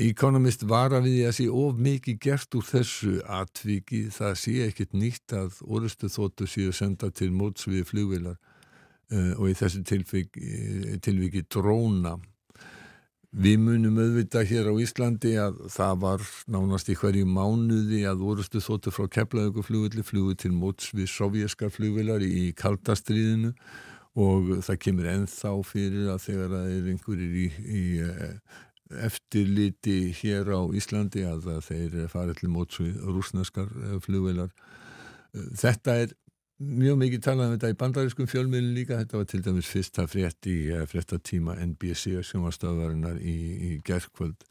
Economist 0.00 0.64
var 0.68 0.96
að 0.96 1.10
við 1.10 1.28
að 1.28 1.36
sé 1.38 1.46
of 1.60 1.78
mikið 1.80 2.18
gert 2.24 2.56
úr 2.56 2.66
þessu 2.68 3.14
atviki, 3.24 4.02
það 4.12 4.34
sé 4.36 4.56
ekkert 4.66 4.96
nýtt 4.96 5.36
að 5.36 5.60
orðstu 5.64 6.08
þóttu 6.12 6.48
séu 6.48 6.72
senda 6.76 7.08
til 7.08 7.30
mótsviði 7.32 7.84
flugvilar 7.88 8.36
uh, 8.36 9.32
og 9.40 9.48
í 9.48 9.54
þessu 9.56 9.80
tilviki, 9.88 10.98
tilviki 11.04 11.46
dróna 11.48 12.18
Við 13.28 13.58
munum 13.60 13.98
auðvitað 14.00 14.46
hér 14.48 14.70
á 14.72 14.74
Íslandi 14.80 15.34
að 15.36 15.58
það 15.68 15.98
var 16.00 16.22
nánast 16.48 16.88
í 16.88 16.94
hverju 16.96 17.26
mánuði 17.28 18.06
að 18.08 18.22
vorustu 18.24 18.62
þóttu 18.64 18.92
frá 18.94 19.04
keflauguflugulli 19.18 20.00
flugu 20.00 20.32
til 20.40 20.54
móts 20.56 20.94
við 20.96 21.10
sovjerskar 21.12 21.68
flugvilar 21.68 22.24
í 22.24 22.54
kaldastriðinu 22.56 23.52
og 24.16 24.48
það 24.64 24.80
kemur 24.80 25.10
enþá 25.12 25.52
fyrir 25.68 26.08
að 26.14 26.24
þegar 26.24 26.54
það 26.54 26.72
er 26.72 26.88
einhverjir 26.94 27.36
í, 27.36 27.46
í 27.68 27.82
eh, 28.06 28.56
eftirliti 29.10 29.98
hér 30.22 30.48
á 30.48 30.60
Íslandi 30.80 31.26
að 31.28 31.50
þeir 31.68 31.98
farið 32.08 32.40
til 32.40 32.50
móts 32.54 32.80
við 32.80 32.96
rúsneskar 33.12 33.68
eh, 33.68 33.98
flugvilar. 34.08 34.56
Þetta 35.36 36.00
er 36.06 36.16
mjög 36.58 36.98
mikið 36.98 37.22
talað 37.22 37.46
um 37.46 37.54
þetta 37.54 37.70
í 37.70 37.78
bandarískum 37.78 38.30
fjölmiðlun 38.30 38.74
líka, 38.74 38.98
þetta 38.98 39.20
var 39.20 39.28
til 39.30 39.42
dæmis 39.46 39.70
fyrsta 39.70 40.06
frétt 40.10 40.48
í 40.50 40.56
uh, 40.74 40.82
fréttatíma 40.90 41.54
NBC 41.62 42.18
sem 42.26 42.42
var 42.42 42.56
stöðvarinnar 42.56 43.20
í, 43.22 43.36
í 43.68 43.70
gerðkvöld 43.86 44.42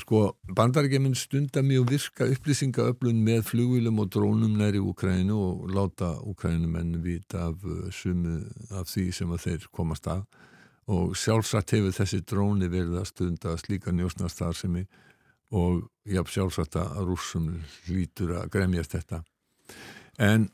sko, 0.00 0.22
bandaríkjuminn 0.56 1.14
stunda 1.18 1.62
mjög 1.62 1.90
virka 1.92 2.26
upplýsingaöflun 2.32 3.20
með 3.26 3.44
flugvílum 3.50 4.00
og 4.02 4.10
drónum 4.16 4.56
næri 4.58 4.80
Úkrænu 4.82 5.36
og 5.36 5.68
láta 5.76 6.14
Úkrænumenn 6.24 6.96
vita 7.04 7.50
af 7.50 7.68
uh, 7.68 7.86
sumu 7.92 8.40
af 8.72 8.88
því 8.90 9.06
sem 9.20 9.36
að 9.36 9.46
þeir 9.48 9.70
komast 9.76 10.08
af 10.10 10.24
og 10.90 11.14
sjálfsagt 11.16 11.76
hefur 11.76 11.94
þessi 11.96 12.20
dróni 12.28 12.68
verið 12.68 12.98
að 13.00 13.08
stunda 13.08 13.54
slíka 13.60 13.92
njósnastar 13.92 14.56
og 15.54 15.84
já, 16.04 16.20
sjálfsagt 16.24 16.76
að 16.76 17.06
rúsum 17.08 17.46
hlýtur 17.86 18.34
að 18.40 18.50
gremjast 18.50 18.96
þetta. 18.96 19.22
En 20.18 20.48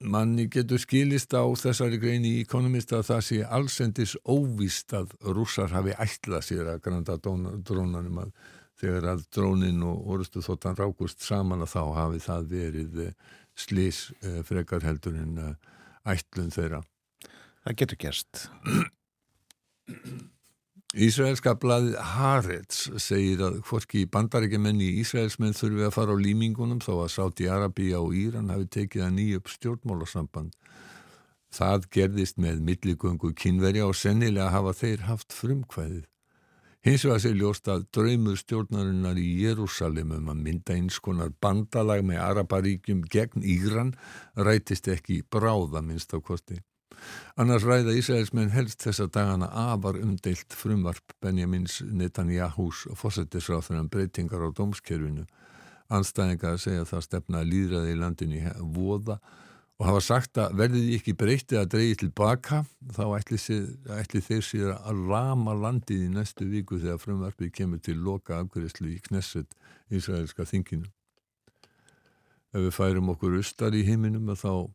manni 0.00 0.46
getur 0.52 0.80
skilist 0.80 1.32
á 1.32 1.44
þessari 1.56 1.98
greini 2.00 2.34
í 2.36 2.42
Economist 2.44 2.92
að 2.92 3.06
það 3.08 3.22
sé 3.28 3.38
allsendis 3.58 4.16
óvist 4.28 4.92
að 4.96 5.14
rússar 5.24 5.72
hafi 5.72 5.96
ætlað 5.96 6.44
sér 6.44 6.70
að 6.74 6.82
granda 6.84 7.16
drónanum 7.16 8.20
að 8.26 8.32
þegar 8.76 9.08
að 9.14 9.24
drónin 9.32 9.80
og 9.86 10.10
orðstu 10.12 10.42
þóttan 10.44 10.76
rákust 10.76 11.24
saman 11.24 11.64
að 11.64 11.72
þá 11.72 11.82
hafi 11.96 12.22
það 12.26 12.50
verið 12.52 13.02
eh, 13.06 13.16
slís 13.56 14.02
eh, 14.20 14.42
frekar 14.44 14.84
heldur 14.84 15.16
en 15.16 15.38
eh, 15.40 15.54
ætlun 16.12 16.52
þeirra. 16.52 16.82
Það 17.64 17.78
getur 17.80 18.02
gerst. 18.04 18.46
Ísraelska 20.96 21.52
blaðið 21.60 21.96
Haaretz 22.00 22.86
segir 23.04 23.42
að 23.44 23.58
hvorki 23.68 24.06
bandarækjumenn 24.08 24.78
í 24.80 24.94
Ísraelsmenn 25.02 25.52
þurfi 25.52 25.82
að 25.84 25.92
fara 25.92 26.14
á 26.16 26.24
límingunum 26.24 26.78
þó 26.80 27.02
að 27.02 27.10
Sáti 27.12 27.48
Arabíja 27.52 27.98
og 28.00 28.14
Íran 28.16 28.48
hafi 28.48 28.64
tekið 28.78 29.02
að 29.04 29.10
nýja 29.18 29.40
upp 29.42 29.50
stjórnmálasamband. 29.52 30.54
Það 31.52 31.84
gerðist 31.92 32.40
með 32.40 32.62
milligöngu 32.64 33.34
kynverja 33.36 33.84
og 33.90 33.92
sennilega 34.00 34.46
hafa 34.54 34.72
þeir 34.78 35.04
haft 35.10 35.36
frumkvæðið. 35.36 36.06
Hins 36.88 37.04
vegar 37.04 37.20
sé 37.26 37.32
ljóst 37.34 37.68
að 37.68 37.84
draumur 37.92 38.40
stjórnarinnar 38.40 39.20
í 39.20 39.26
Jérúsalim 39.42 40.14
um 40.16 40.30
að 40.32 40.40
mynda 40.46 40.78
eins 40.78 40.96
konar 41.04 41.34
bandalag 41.44 42.06
með 42.08 42.22
Araparíkjum 42.24 43.04
gegn 43.12 43.44
Íran 43.44 43.92
rætist 44.32 44.88
ekki 44.88 45.20
bráða 45.28 45.84
minnst 45.84 46.16
á 46.16 46.24
kosti. 46.24 46.56
Annars 47.36 47.66
ræða 47.68 47.94
Ísraelsmenn 47.98 48.52
helst 48.54 48.84
þessa 48.84 49.06
dagana 49.12 49.48
afar 49.52 49.98
umdeilt 50.00 50.54
frumvarp 50.56 51.16
Benjamins 51.22 51.82
Netanyahús 51.84 52.86
fórsetisráþunan 52.96 53.86
um 53.86 53.90
breytingar 53.92 54.44
á 54.44 54.48
dómskerfinu. 54.56 55.26
Anstæðingar 55.92 56.56
segja 56.58 56.86
það 56.88 57.04
stefna 57.06 57.42
líðræði 57.46 57.92
í 57.92 57.98
landinni 58.00 58.40
voða 58.74 59.20
og 59.76 59.84
hafa 59.90 60.00
sagt 60.00 60.38
að 60.40 60.56
verðið 60.62 60.92
ekki 60.96 61.14
breytið 61.20 61.58
að 61.60 61.70
dreyja 61.74 61.98
tilbaka 62.00 62.62
þá 62.96 63.02
ætli, 63.18 63.38
ætli 63.98 64.22
þeir 64.24 64.44
sér 64.46 64.72
að 64.78 65.02
rama 65.10 65.54
landið 65.54 66.06
í 66.06 66.12
næstu 66.14 66.48
viku 66.48 66.80
þegar 66.80 67.02
frumvarpið 67.02 67.52
kemur 67.58 67.82
til 67.84 67.98
loka 68.00 68.40
afgriðslu 68.40 68.94
í 68.94 69.02
Knesset 69.04 69.52
Ísraelska 69.92 70.48
þinginu. 70.48 70.88
Ef 72.56 72.64
við 72.64 72.72
færum 72.72 73.12
okkur 73.12 73.36
austar 73.36 73.76
í 73.76 73.84
heiminum 73.84 74.32
þá 74.32 74.72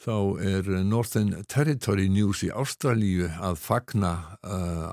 þá 0.00 0.14
er 0.40 0.68
Northern 0.88 1.42
Territory 1.50 2.08
News 2.08 2.40
í 2.46 2.50
Ástralíu 2.56 3.28
að 3.36 3.58
fagna 3.60 4.12
uh, 4.40 4.86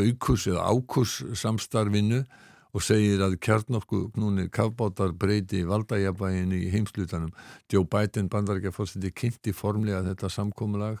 aukus 0.00 0.46
eða 0.48 0.64
ákus 0.72 1.18
samstarfinu 1.36 2.22
og 2.70 2.84
segir 2.86 3.20
að 3.24 3.36
kjarnorku 3.42 4.06
núni 4.16 4.46
kafbátar 4.52 5.12
breyti 5.18 5.64
valdægjabægin 5.68 6.54
í 6.56 6.68
heimslutanum. 6.72 7.32
Joe 7.70 7.84
Biden 7.84 8.30
bandarækjafórseti 8.32 9.10
kynnti 9.12 9.52
formlega 9.52 10.04
þetta 10.06 10.30
samkómulag 10.32 11.00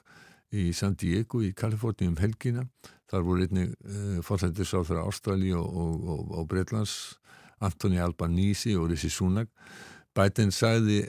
í 0.50 0.72
San 0.76 0.98
Diego 0.98 1.40
í 1.46 1.54
Kaliforni 1.56 2.10
um 2.10 2.18
helgina. 2.20 2.66
Þar 3.10 3.24
voru 3.26 3.46
einni 3.46 3.70
uh, 3.70 4.18
fórsættisáþra 4.26 5.06
Ástralíu 5.06 5.62
og, 5.62 5.70
og, 5.70 6.04
og, 6.12 6.34
og 6.42 6.50
Breitlands 6.50 6.98
Anthony 7.60 8.00
Albanese 8.02 8.76
og 8.76 8.90
Rissi 8.90 9.08
Sunak 9.12 9.48
Bætinn 10.16 10.50
sagði 10.50 11.04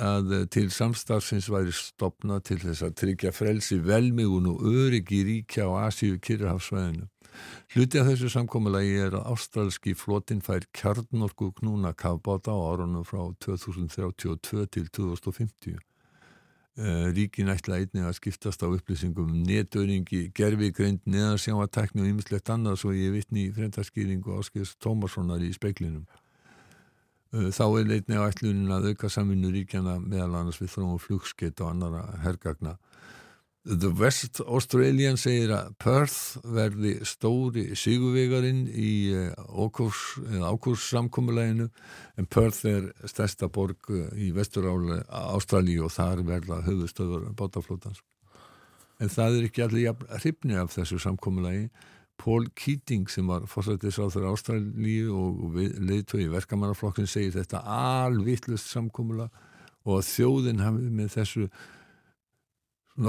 að 0.00 0.30
til 0.54 0.70
samstarfsins 0.72 1.50
væri 1.52 1.74
stopna 1.76 2.38
til 2.40 2.56
þess 2.62 2.86
að 2.86 2.94
tryggja 3.02 3.32
frelsi 3.36 3.76
velmigun 3.84 4.48
og 4.54 4.64
öryggi 4.64 5.20
ríkja 5.28 5.68
á 5.68 5.90
Asíu 5.90 6.16
Kirrahafsvæðinu. 6.16 7.10
Hluti 7.74 8.00
af 8.00 8.08
þessu 8.08 8.30
samkómulagi 8.32 8.94
er 9.04 9.18
að 9.18 9.26
ástralski 9.34 9.92
flotin 9.98 10.40
fær 10.44 10.64
kjarnorku 10.76 11.50
knúna 11.58 11.92
kafbáta 11.92 12.54
á 12.54 12.58
árunum 12.70 13.04
frá 13.04 13.20
2032 13.44 14.66
til 14.72 14.88
2050. 14.88 15.76
Eh, 16.76 17.06
ríkin 17.16 17.48
ætla 17.48 17.78
einnig 17.80 18.04
að 18.04 18.18
skiptast 18.18 18.60
á 18.60 18.68
upplýsingum 18.68 19.30
um 19.32 19.44
netöringi, 19.48 20.26
gerfigreind, 20.36 21.00
neðarsjáatekni 21.08 22.04
og 22.04 22.10
ymmislegt 22.10 22.52
annað 22.52 22.82
svo 22.82 22.92
ég 22.92 23.14
vitni 23.14 23.46
í 23.46 23.54
fremtarskýringu 23.56 24.36
áskils 24.36 24.74
Tómassonar 24.76 25.40
í 25.40 25.54
speiklinum. 25.56 26.04
Eh, 27.34 27.50
þá 27.50 27.64
er 27.80 27.88
leitni 27.90 28.18
á 28.18 28.28
ætlunin 28.28 28.70
að 28.70 28.92
auka 28.92 29.10
samvinnu 29.10 29.50
ríkjana 29.54 29.98
meðal 30.02 30.36
annars 30.40 30.60
við 30.62 30.76
þróum 30.76 31.00
flugskeitt 31.02 31.62
og 31.62 31.72
annara 31.72 32.04
hergagna. 32.22 32.76
The 33.66 33.90
West 33.98 34.38
Australian 34.46 35.16
segir 35.18 35.50
að 35.50 35.72
Perth 35.82 36.36
verði 36.54 37.00
stóri 37.02 37.64
sigurvegarinn 37.74 38.68
í 38.70 38.92
eh, 39.10 40.44
ákurssamkómuleginu 40.46 41.66
en 42.14 42.28
Perth 42.30 42.62
er 42.70 42.92
stærsta 43.10 43.50
borg 43.50 43.90
eh, 43.90 44.06
í 44.28 44.30
vestur 44.36 44.70
Ástralí 44.70 45.80
og 45.82 45.90
þar 45.96 46.22
verða 46.28 46.60
höfustöður 46.68 47.26
bátaflótans. 47.34 48.04
En 49.02 49.10
það 49.12 49.40
er 49.40 49.50
ekki 49.50 49.66
allir 49.66 50.06
hrifni 50.22 50.54
af 50.56 50.70
þessu 50.78 51.02
samkómulegi 51.02 51.66
Paul 52.16 52.48
Keating 52.56 53.10
sem 53.10 53.26
var 53.28 53.46
fórsættisáður 53.50 54.30
Ástralíu 54.32 55.12
og 55.14 55.58
leiðtögi 55.58 56.30
verkamannaflokkin 56.32 57.08
segir 57.10 57.34
þetta 57.36 57.62
alvittlust 58.06 58.72
samkómula 58.72 59.28
og 59.86 60.00
að 60.00 60.08
þjóðin 60.10 60.64
hafi 60.64 60.90
með 61.00 61.12
þessu 61.18 61.48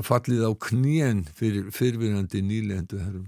fallið 0.04 0.44
á 0.44 0.52
knén 0.68 1.24
fyrir 1.38 1.72
fyrirvinandi 1.72 2.44
nýlendu 2.44 3.00
herrum. 3.00 3.28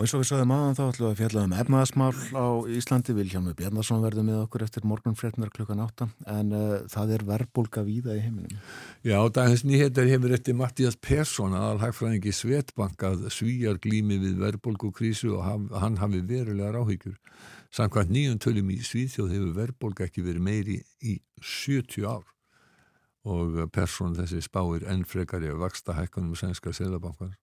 Og 0.00 0.06
eins 0.06 0.14
og 0.16 0.22
við 0.22 0.28
sagðum 0.30 0.52
aðan 0.54 0.76
þá 0.78 0.82
ætlum 0.86 1.04
við 1.04 1.10
að 1.10 1.18
fjalla 1.18 1.40
um 1.44 1.54
efnaðasmál 1.60 2.20
á 2.32 2.46
Íslandi. 2.72 3.14
Viljámi 3.18 3.50
Bjarnarsson 3.52 3.98
verður 4.00 4.24
með 4.24 4.38
okkur 4.46 4.62
eftir 4.64 4.86
morgunfrétnar 4.88 5.50
klukkan 5.52 5.82
8 5.84 6.06
en 6.38 6.54
uh, 6.56 6.70
það 6.88 7.12
er 7.18 7.24
verbulga 7.28 7.82
víða 7.84 8.14
í 8.16 8.22
heiminum. 8.24 8.62
Já, 9.04 9.18
dagins 9.28 9.60
nýheter 9.68 10.08
hefur 10.08 10.32
eftir 10.32 10.56
Mattías 10.56 10.96
Persson 10.96 11.52
aðalhagfræðingi 11.58 12.32
Svetbankað 12.32 13.26
svíjar 13.36 13.76
glými 13.84 14.16
við 14.22 14.40
verbulgukrísu 14.40 15.34
og 15.34 15.44
haf, 15.44 15.68
hann 15.84 16.00
hafi 16.00 16.22
verulega 16.32 16.72
ráhyggjur. 16.78 17.20
Samkvæmt 17.76 18.16
nýjum 18.16 18.40
tölum 18.40 18.72
í 18.72 18.80
Svíþjóð 18.80 19.36
hefur 19.36 19.52
verbulga 19.60 20.08
ekki 20.08 20.24
verið 20.24 20.48
meiri 20.48 20.78
í 21.04 21.18
70 21.44 22.08
ár 22.08 22.24
og 23.28 23.60
Persson 23.76 24.16
þessi 24.16 24.40
spáir 24.48 24.88
enn 24.88 25.04
frekari 25.04 25.52
að 25.52 25.60
vaksta 25.66 26.00
hækkunum 26.00 26.32
sænska 26.40 26.72
selabankar. 26.72 27.36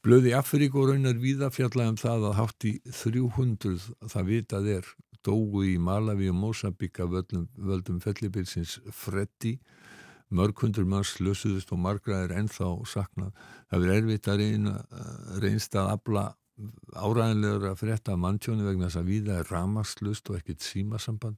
Blöði 0.00 0.30
Afrík 0.32 0.76
og 0.80 0.88
raunar 0.88 1.18
víða 1.20 1.50
fjallaðum 1.52 1.98
það 2.00 2.22
að 2.30 2.38
hátt 2.38 2.64
í 2.64 2.70
300 2.88 3.72
það 4.08 4.30
vitað 4.30 4.68
er 4.78 4.86
dógu 5.26 5.66
í 5.68 5.74
Malawi 5.76 6.30
og 6.32 6.38
Mosambík 6.40 7.02
af 7.04 7.10
völdum, 7.12 7.98
fellibilsins 8.00 8.78
Freddi 8.96 9.58
mörg 10.30 10.62
hundur 10.62 10.86
mann 10.88 11.04
slösuðust 11.04 11.72
og 11.74 11.82
margra 11.82 12.22
er 12.24 12.34
ennþá 12.38 12.70
saknað. 12.88 13.32
Það 13.68 13.84
er 13.86 13.94
erfitt 13.98 14.28
að 14.30 14.40
reyna, 14.40 14.74
reynst 15.42 15.76
að 15.76 15.92
abla 15.96 16.24
áræðinlegur 16.94 17.70
að 17.70 17.80
frétta 17.82 18.16
manntjónu 18.20 18.66
vegna 18.66 18.88
þess 18.88 19.00
að 19.00 19.10
víða 19.10 19.40
er 19.40 19.50
ramaslust 19.52 20.30
og 20.30 20.38
ekkit 20.38 20.64
símasamband. 20.64 21.36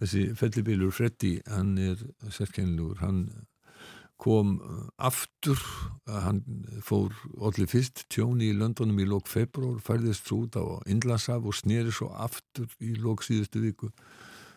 Þessi 0.00 0.24
fellibilur 0.36 0.90
Freddi, 0.90 1.36
hann 1.48 1.76
er 1.78 2.02
sérkennilegur, 2.26 2.98
hann 3.04 3.28
kom 4.20 4.56
uh, 4.60 4.86
aftur 4.96 5.60
hann 6.06 6.42
fór 6.84 7.12
allir 7.44 7.68
fyrst 7.70 8.06
tjóni 8.12 8.50
í 8.50 8.56
Londonum 8.56 9.00
í 9.02 9.08
lók 9.08 9.28
februar 9.30 9.80
færðist 9.84 10.28
svo 10.28 10.44
út 10.46 10.56
á 10.56 10.64
Indlasaf 10.88 11.44
og 11.44 11.56
sneri 11.56 11.92
svo 11.94 12.08
aftur 12.14 12.70
í 12.80 12.94
lók 13.00 13.26
síðustu 13.26 13.62
viku. 13.64 13.92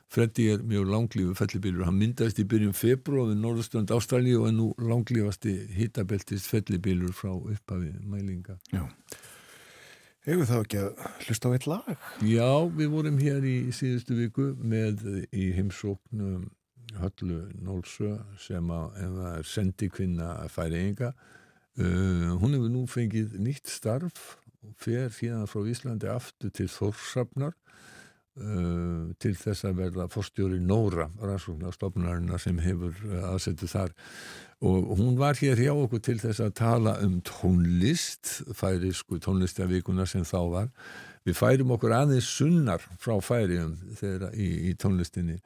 Freddi 0.10 0.48
er 0.50 0.63
mjög 0.65 0.88
langlífu 0.89 1.36
fellibílur, 1.38 1.86
hann 1.86 2.00
myndaðist 2.00 2.39
í 2.41 2.45
byrjum 2.50 2.74
februar 2.74 3.28
við 3.30 3.43
norðustönd 3.43 3.91
Ástralíu 3.93 4.39
og 4.41 4.48
er 4.50 4.56
nú 4.58 4.69
langlífasti 4.82 5.54
hitabeltist 5.78 6.50
fellibílur 6.50 7.13
frá 7.13 7.36
upphafi 7.36 7.91
mælinga. 8.02 8.58
Já. 8.74 8.88
Hefur 10.26 10.50
þá 10.50 10.56
ekki 10.58 10.80
að 10.82 11.04
hlusta 11.28 11.50
á 11.50 11.54
eitt 11.54 11.67
lag? 11.69 11.91
Já, 12.26 12.50
við 12.74 12.89
vorum 12.95 13.22
hér 13.22 13.45
í 13.45 13.58
síðustu 13.74 14.17
viku 14.17 14.50
með 14.58 15.06
í 15.30 15.52
heimsóknum 15.56 16.50
Höllu 16.97 17.43
Nólsö 17.62 18.15
sem 18.41 18.69
er 18.73 19.43
sendikvinna 19.45 20.47
færiðinga 20.49 21.13
uh, 21.13 22.36
hún 22.41 22.56
hefur 22.56 22.71
nú 22.73 22.86
fengið 22.89 23.38
nýtt 23.41 23.69
starf 23.69 24.38
fer 24.80 25.10
hérna 25.13 25.47
frá 25.49 25.63
Íslandi 25.69 26.10
aftur 26.12 26.52
til 26.56 26.67
Þórsafnar 26.71 27.54
uh, 27.54 29.12
til 29.21 29.36
þess 29.39 29.67
að 29.67 29.82
verða 29.84 30.10
fórstjóri 30.12 30.60
Nóra 30.63 31.10
rannsóknarstofnarina 31.21 32.39
sem 32.41 32.60
hefur 32.63 32.95
uh, 33.08 33.32
aðsettu 33.34 33.69
þar. 33.71 33.93
Og 34.60 34.97
hún 34.99 35.15
var 35.15 35.39
hér 35.39 35.56
hjá 35.56 35.71
okkur 35.71 36.02
til 36.04 36.17
þess 36.19 36.41
að 36.43 36.58
tala 36.60 36.97
um 37.06 37.21
tónlist 37.23 38.41
færisku 38.60 39.21
tónlistavíkuna 39.23 40.04
sem 40.10 40.25
þá 40.28 40.39
var. 40.52 40.73
Við 41.28 41.38
færum 41.39 41.71
okkur 41.75 41.95
aðeins 41.95 42.28
sunnar 42.28 42.84
frá 42.99 43.13
færiðum 43.23 43.78
í, 44.34 44.49
í 44.67 44.75
tónlistinni 44.80 45.38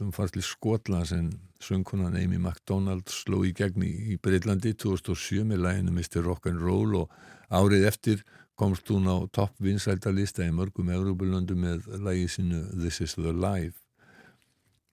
ætlum 0.00 0.12
fara 0.16 0.32
til 0.32 0.42
Skotlands 0.42 1.12
en 1.12 1.26
söngkunan 1.60 2.16
Amy 2.16 2.38
MacDonald 2.40 3.10
sló 3.12 3.42
í 3.44 3.50
gegn 3.52 3.82
í 3.84 4.16
Breitlandi 4.16 4.72
2007 4.72 5.44
með 5.44 5.60
læginu 5.60 5.92
Mr. 5.92 6.22
Rock'n'Roll 6.24 6.94
og 7.02 7.10
árið 7.52 7.84
eftir 7.90 8.22
komst 8.56 8.88
hún 8.88 9.10
á 9.12 9.28
topp 9.28 9.60
vinsældalista 9.60 10.46
í 10.46 10.54
mörgum 10.56 10.88
Európulöndu 10.88 11.52
með 11.52 11.84
lægi 12.00 12.30
sinu 12.32 12.62
This 12.72 13.02
is 13.04 13.14
the 13.18 13.34
Life. 13.34 13.76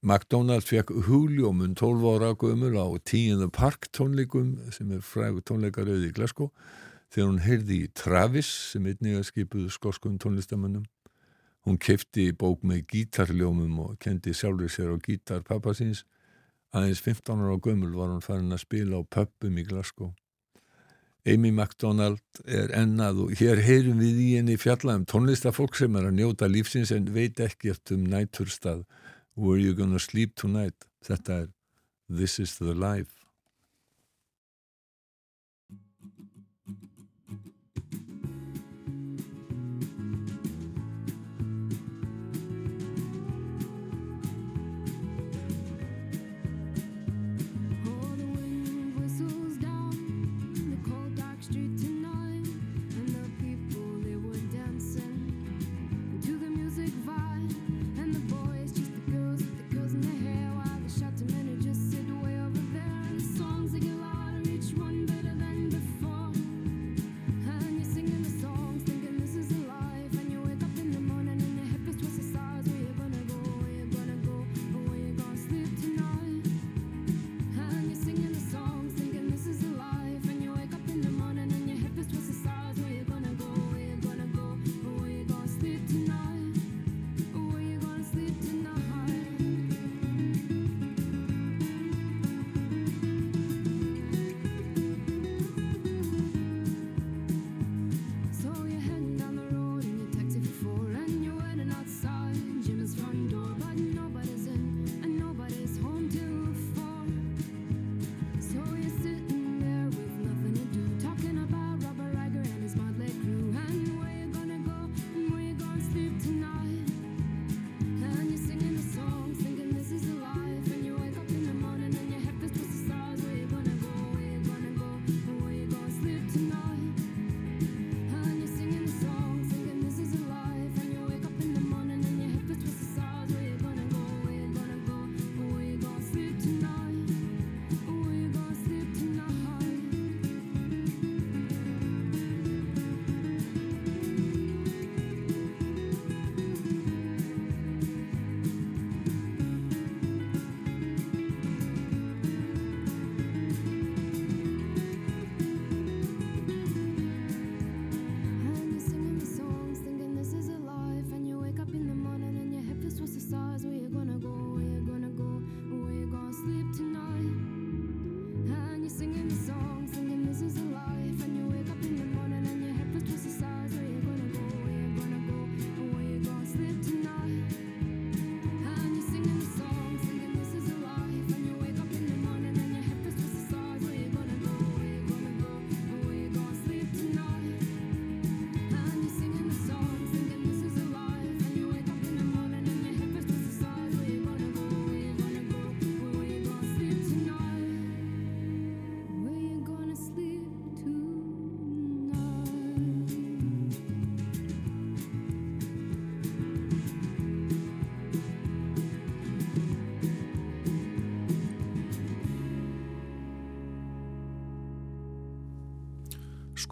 MacDonald 0.03 0.67
fekk 0.67 0.91
hugljómun 1.07 1.75
12 1.79 2.11
ára 2.11 2.35
gömul 2.35 2.75
á 2.75 2.87
Tea 3.07 3.31
in 3.31 3.39
the 3.39 3.47
Park 3.47 3.87
tónleikum 3.95 4.57
sem 4.75 4.91
er 4.91 4.99
fræg 4.99 5.39
tónleikarauði 5.47 6.11
í 6.11 6.15
Glasgow 6.19 6.51
þegar 7.07 7.31
hún 7.31 7.43
heyrði 7.47 7.79
í 7.85 7.91
Travis 7.95 8.51
sem 8.73 8.83
einnig 8.83 9.21
að 9.21 9.29
skipuðu 9.31 9.71
skoskum 9.71 10.19
tónlistamannum 10.19 10.83
Hún 11.67 11.75
kefti 11.83 12.29
bók 12.31 12.61
með 12.63 12.85
gítarljómum 12.93 13.79
og 13.83 13.97
kendi 13.99 14.31
sjálfur 14.31 14.71
sér 14.71 14.93
á 14.95 14.97
gítar 15.03 15.41
pappasins. 15.43 16.05
Aðeins 16.71 17.01
15 17.03 17.41
ára 17.43 17.57
á 17.59 17.59
gömul 17.59 17.91
var 17.91 18.13
hún 18.13 18.23
farin 18.23 18.55
að 18.55 18.63
spila 18.63 19.01
á 19.01 19.03
pöppum 19.03 19.59
í 19.59 19.65
Glasgow. 19.67 20.13
Amy 21.27 21.51
MacDonald 21.51 22.23
er 22.47 22.71
ennað 22.71 23.19
og 23.25 23.35
hér 23.35 23.59
heyrum 23.67 23.99
við 23.99 24.23
í 24.23 24.29
henni 24.37 24.55
fjallagum 24.55 25.03
tónlistafólk 25.11 25.75
sem 25.75 25.99
er 25.99 26.07
að 26.07 26.15
njóta 26.21 26.47
lífsins 26.47 26.95
en 26.95 27.11
veit 27.11 27.43
ekkert 27.43 27.91
um 27.91 28.07
næturstað. 28.07 28.85
Were 29.35 29.59
you 29.59 29.75
gonna 29.75 29.99
sleep 29.99 30.39
tonight? 30.39 30.87
Þetta 31.03 31.41
er 31.43 31.47
This 32.07 32.39
is 32.39 32.59
the 32.59 32.73
life. 32.73 33.16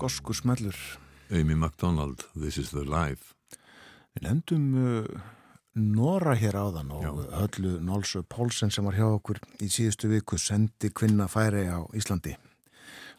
Skosku 0.06 0.34
smellur. 0.34 0.76
Amy 1.32 1.56
MacDonald, 1.56 2.28
This 2.36 2.58
is 2.58 2.70
the 2.70 2.84
Life. 2.86 3.34
Við 4.14 4.28
nefndum 4.28 4.66
uh, 4.78 5.24
Nora 5.82 6.36
hér 6.38 6.54
áðan 6.62 6.92
og 6.94 7.02
Já. 7.02 7.10
höllu 7.40 7.80
Nólsö 7.82 8.22
Pólsen 8.22 8.70
sem 8.70 8.86
var 8.86 8.94
hjá 9.00 9.08
okkur 9.08 9.40
í 9.66 9.70
síðustu 9.72 10.12
viku 10.12 10.38
sendi 10.38 10.92
kvinna 10.94 11.26
færi 11.26 11.66
á 11.66 11.82
Íslandi. 11.98 12.36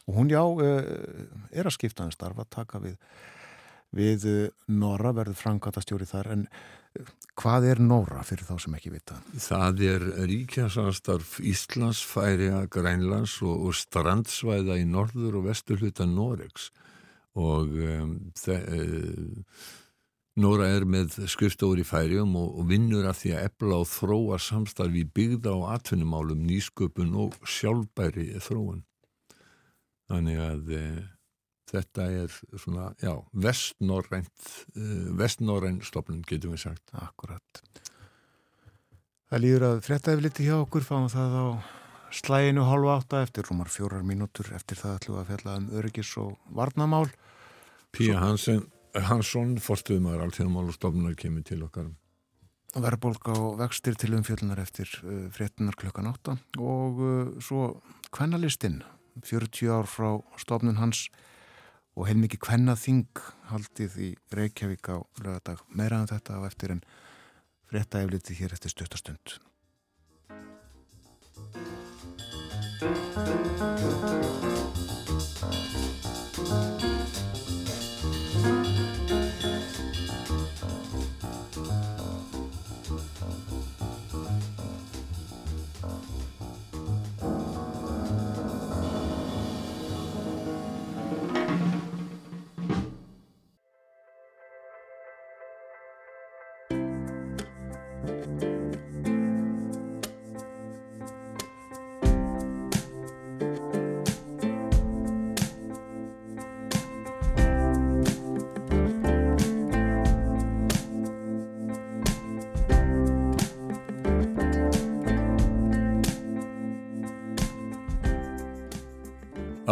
Og 0.07 0.15
hún 0.15 0.31
já, 0.31 0.39
uh, 0.39 1.27
er 1.51 1.67
að 1.67 1.75
skipta 1.75 2.07
en 2.07 2.15
starfa, 2.15 2.47
taka 2.47 2.79
við, 2.79 2.95
við 3.91 4.27
uh, 4.31 4.39
Nora, 4.71 5.11
verður 5.11 5.41
frangatastjóri 5.41 6.07
þar, 6.07 6.31
en 6.37 6.47
Hvað 7.37 7.67
er 7.69 7.79
Nóra 7.83 8.23
fyrir 8.25 8.47
þá 8.47 8.55
sem 8.63 8.75
ekki 8.79 8.91
vita? 8.95 9.19
Það 9.37 9.81
er 9.85 10.05
ríkjasanstarf 10.25 11.35
Íslands, 11.45 12.01
Færiða, 12.01 12.63
Grænlands 12.73 13.35
og, 13.45 13.67
og 13.67 13.75
strandsvæða 13.77 14.79
í 14.81 14.87
norður 14.89 15.37
og 15.37 15.49
vestur 15.51 15.83
hluta 15.83 16.07
Noregs 16.09 16.71
og 17.37 17.75
um, 17.77 18.15
uh, 18.49 19.67
Nóra 20.41 20.71
er 20.79 20.87
með 20.89 21.19
skrifstóri 21.29 21.85
í 21.85 21.87
Færiðum 21.87 22.33
og, 22.41 22.49
og 22.57 22.71
vinnur 22.71 23.05
að 23.09 23.21
því 23.21 23.35
að 23.35 23.45
ebla 23.51 23.81
og 23.83 23.91
þróa 23.91 24.41
samstarfi 24.41 25.05
byggða 25.13 25.53
á 25.53 25.77
atvinnumálum, 25.77 26.41
nýsköpun 26.45 27.13
og 27.21 27.37
sjálfbæri 27.45 28.31
þróun. 28.41 28.81
Þannig 30.09 30.41
að 30.41 30.73
uh, 30.77 30.99
þetta 31.67 32.07
er 32.23 32.37
svona, 32.55 32.91
já, 33.03 33.13
vestnorrænt 33.33 34.51
uh, 34.75 35.09
vestnorræn 35.19 35.81
stofnum 35.85 36.23
getum 36.27 36.55
við 36.55 36.67
sagt. 36.69 36.95
Akkurat 36.95 37.63
Það 39.27 39.41
líður 39.43 39.63
að 39.67 39.81
frettæfi 39.83 40.23
liti 40.23 40.45
hjá 40.47 40.55
okkur 40.61 40.85
fáum 40.87 41.09
það 41.11 41.33
á 41.35 41.45
slæginu 42.15 42.63
halva 42.63 42.93
átta 42.95 43.25
eftir 43.25 43.43
rúmar 43.49 43.67
fjórar 43.67 44.05
mínútur. 44.07 44.53
Eftir 44.55 44.79
það 44.79 44.93
ætlum 45.01 45.17
við 45.17 45.19
að 45.19 45.31
fjalla 45.31 45.55
um 45.59 45.65
öryggis 45.81 46.11
og 46.21 46.37
varnamál 46.55 47.09
Píja 47.91 48.21
Hansen 48.21 48.63
Hansson, 48.95 49.57
forstuðumar 49.61 50.23
allþjóðmál 50.23 50.69
og 50.71 50.77
stofnunar 50.77 51.17
kemur 51.19 51.43
til 51.45 51.59
okkar. 51.65 51.91
Verðbólk 52.77 53.27
á 53.27 53.37
vextir 53.59 53.97
til 53.99 54.13
umfjöldunar 54.15 54.61
eftir 54.63 54.87
uh, 55.03 55.27
frettunar 55.35 55.75
klukkan 55.75 56.07
átta. 56.07 56.37
Og 56.55 57.03
svo 57.43 57.81
kvennalistinn 58.15 58.79
40 59.27 59.75
ár 59.75 59.91
frá 59.91 60.13
stofnun 60.39 60.79
hans 60.79 61.09
og 61.97 62.05
heilmikið 62.05 62.43
kvennaþing 62.45 63.21
haldið 63.49 63.97
í 64.05 64.09
Reykjavík 64.37 64.91
á 64.93 65.01
lögadag 65.23 65.63
meiraðan 65.73 66.05
um 66.05 66.11
þetta 66.13 66.37
á 66.37 66.41
eftir 66.45 66.75
en 66.75 66.83
frétta 67.67 68.03
efliti 68.05 68.37
hér 68.37 68.53
eftir 68.53 68.71
stutastund. 68.75 69.39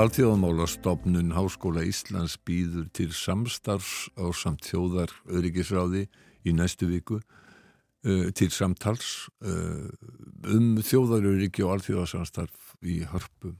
Alþjóðamálastofnun 0.05 1.31
Háskóla 1.33 1.81
Íslands 1.81 2.35
býður 2.45 2.91
til 2.93 3.07
samstarfs 3.15 4.11
á 4.13 4.29
samt 4.37 4.67
þjóðar 4.67 5.09
öryggisráði 5.33 6.03
í 6.45 6.53
næstu 6.53 6.91
viku 6.91 7.17
uh, 7.17 8.27
til 8.37 8.51
samtals 8.53 9.31
uh, 9.41 9.89
um 10.53 10.77
þjóðaröryggi 10.77 11.65
og 11.65 11.79
alþjóðarsamstarf 11.79 12.75
í 12.85 12.99
hörpu. 13.09 13.55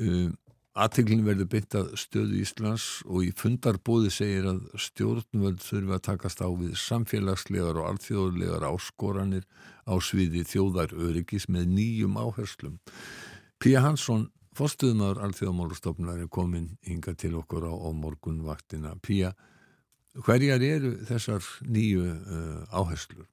Uh, 0.00 0.32
Aðteglin 0.72 1.26
verður 1.28 1.52
beint 1.52 1.76
að 1.76 1.92
stöðu 2.00 2.40
Íslands 2.40 2.88
og 3.04 3.26
í 3.28 3.32
fundarbóði 3.36 4.08
segir 4.14 4.48
að 4.54 4.64
stjórnvöld 4.80 5.60
þurfa 5.60 5.98
að 5.98 6.06
takast 6.08 6.40
á 6.40 6.48
við 6.48 6.78
samfélagslegar 6.80 7.76
og 7.76 7.90
alþjóðlegar 7.90 8.70
áskoranir 8.72 9.44
á 9.84 10.00
sviði 10.00 10.46
þjóðaröryggis 10.48 11.50
með 11.52 11.74
nýjum 11.76 12.16
áherslum. 12.16 12.78
Píja 13.60 13.84
Hansson 13.84 14.30
Forstuðumar 14.52 15.20
Alþjóðamálustofnar 15.24 16.20
er 16.20 16.28
komin 16.32 16.74
hinga 16.84 17.14
til 17.16 17.38
okkur 17.38 17.64
á, 17.64 17.72
á 17.72 17.88
morgunvaktina. 17.96 18.96
Pía, 19.00 19.32
hverjar 20.26 20.60
eru 20.66 20.96
þessar 21.08 21.46
nýju 21.64 22.04
uh, 22.04 22.64
áherslur? 22.68 23.28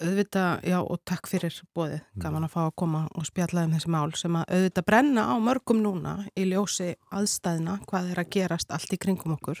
Auðvitað, 0.00 0.62
já 0.64 0.76
og 0.80 0.98
takk 1.08 1.28
fyrir 1.28 1.54
bóðið, 1.76 2.00
gaman 2.22 2.46
að 2.46 2.52
fá 2.54 2.60
að 2.62 2.74
koma 2.80 3.00
og 3.18 3.26
spjalla 3.28 3.64
um 3.66 3.74
þessi 3.76 3.90
mál 3.92 4.14
sem 4.16 4.38
að 4.38 4.54
auðvitað 4.56 4.86
brenna 4.88 5.24
á 5.28 5.34
mörgum 5.44 5.82
núna 5.84 6.14
í 6.32 6.46
ljósi 6.48 6.88
aðstæðina 7.12 7.76
hvað 7.90 8.10
er 8.14 8.22
að 8.22 8.30
gerast 8.36 8.72
allt 8.72 8.94
í 8.96 8.98
kringum 9.00 9.36
okkur. 9.36 9.60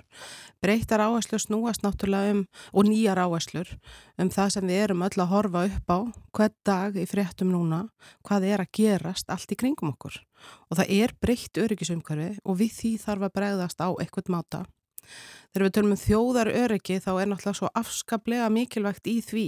Breytar 0.64 1.04
áherslur 1.04 1.44
snúast 1.44 1.84
náttúrulega 1.84 2.34
um 2.34 2.42
og 2.72 2.88
nýjar 2.88 3.20
áherslur 3.20 3.70
um 4.20 4.32
það 4.32 4.52
sem 4.56 4.72
við 4.72 4.82
erum 4.86 5.06
öll 5.06 5.20
að 5.20 5.32
horfa 5.34 5.64
upp 5.68 5.94
á 5.94 5.98
hvern 6.38 6.58
dag 6.72 6.96
í 6.96 7.06
fréttum 7.10 7.52
núna 7.52 7.84
hvað 8.24 8.50
er 8.50 8.64
að 8.64 8.74
gerast 8.80 9.30
allt 9.30 9.52
í 9.52 9.60
kringum 9.60 9.92
okkur. 9.92 10.18
Og 10.72 10.80
það 10.80 10.92
er 10.96 11.16
breytt 11.20 11.60
öryggisumkörfi 11.60 12.34
og 12.44 12.60
við 12.60 12.76
því 12.80 12.92
þarf 13.04 13.28
að 13.28 13.34
bregðast 13.40 13.82
á 13.84 13.88
eitthvað 13.92 14.32
máta. 14.32 14.66
Þegar 15.50 15.66
við 15.66 15.74
tölum 15.74 15.94
um 15.94 16.00
þjóðar 16.00 16.52
öryggi 16.54 17.00
þá 17.02 17.10
er 17.16 17.28
náttúrulega 17.30 17.58
svo 17.58 17.70
afskaplega 17.80 18.50
mikilvægt 18.52 19.08
í 19.10 19.18
því 19.24 19.46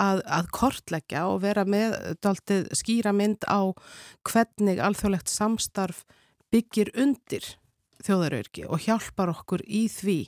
að, 0.00 0.22
að 0.26 0.50
kortleggja 0.54 1.26
og 1.30 1.42
vera 1.44 1.64
með 1.68 1.96
daltið 2.24 2.70
skýra 2.76 3.12
mynd 3.16 3.44
á 3.48 3.72
hvernig 4.28 4.80
alþjóðlegt 4.82 5.32
samstarf 5.32 6.04
byggir 6.52 6.92
undir 6.98 7.46
þjóðarörki 8.02 8.66
og 8.68 8.82
hjálpar 8.86 9.32
okkur 9.32 9.64
í 9.66 9.86
því. 9.92 10.20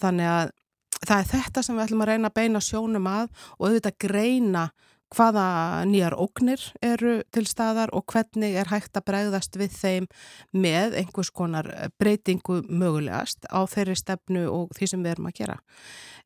Þannig 0.00 0.30
að 0.30 0.52
það 1.00 1.16
er 1.16 1.28
þetta 1.32 1.64
sem 1.64 1.76
við 1.76 1.86
ætlum 1.86 2.04
að 2.04 2.12
reyna 2.12 2.30
að 2.30 2.38
beina 2.38 2.62
sjónum 2.64 3.10
að 3.10 3.28
og 3.58 3.66
auðvitað 3.66 4.00
greina 4.06 4.64
hvaða 5.10 5.46
nýjar 5.90 6.14
ógnir 6.22 6.62
eru 6.86 7.16
til 7.34 7.42
staðar 7.50 7.90
og 7.96 8.04
hvernig 8.12 8.54
er 8.60 8.70
hægt 8.70 8.94
að 8.98 9.08
bregðast 9.08 9.58
við 9.58 9.72
þeim 9.74 10.06
með 10.54 10.94
einhvers 11.00 11.32
konar 11.34 11.66
breytingu 11.98 12.60
mögulegast 12.68 13.48
á 13.50 13.66
þeirri 13.70 13.98
stefnu 13.98 14.46
og 14.52 14.70
því 14.78 14.90
sem 14.92 15.02
við 15.02 15.16
erum 15.16 15.30
að 15.32 15.36
gera. 15.40 15.58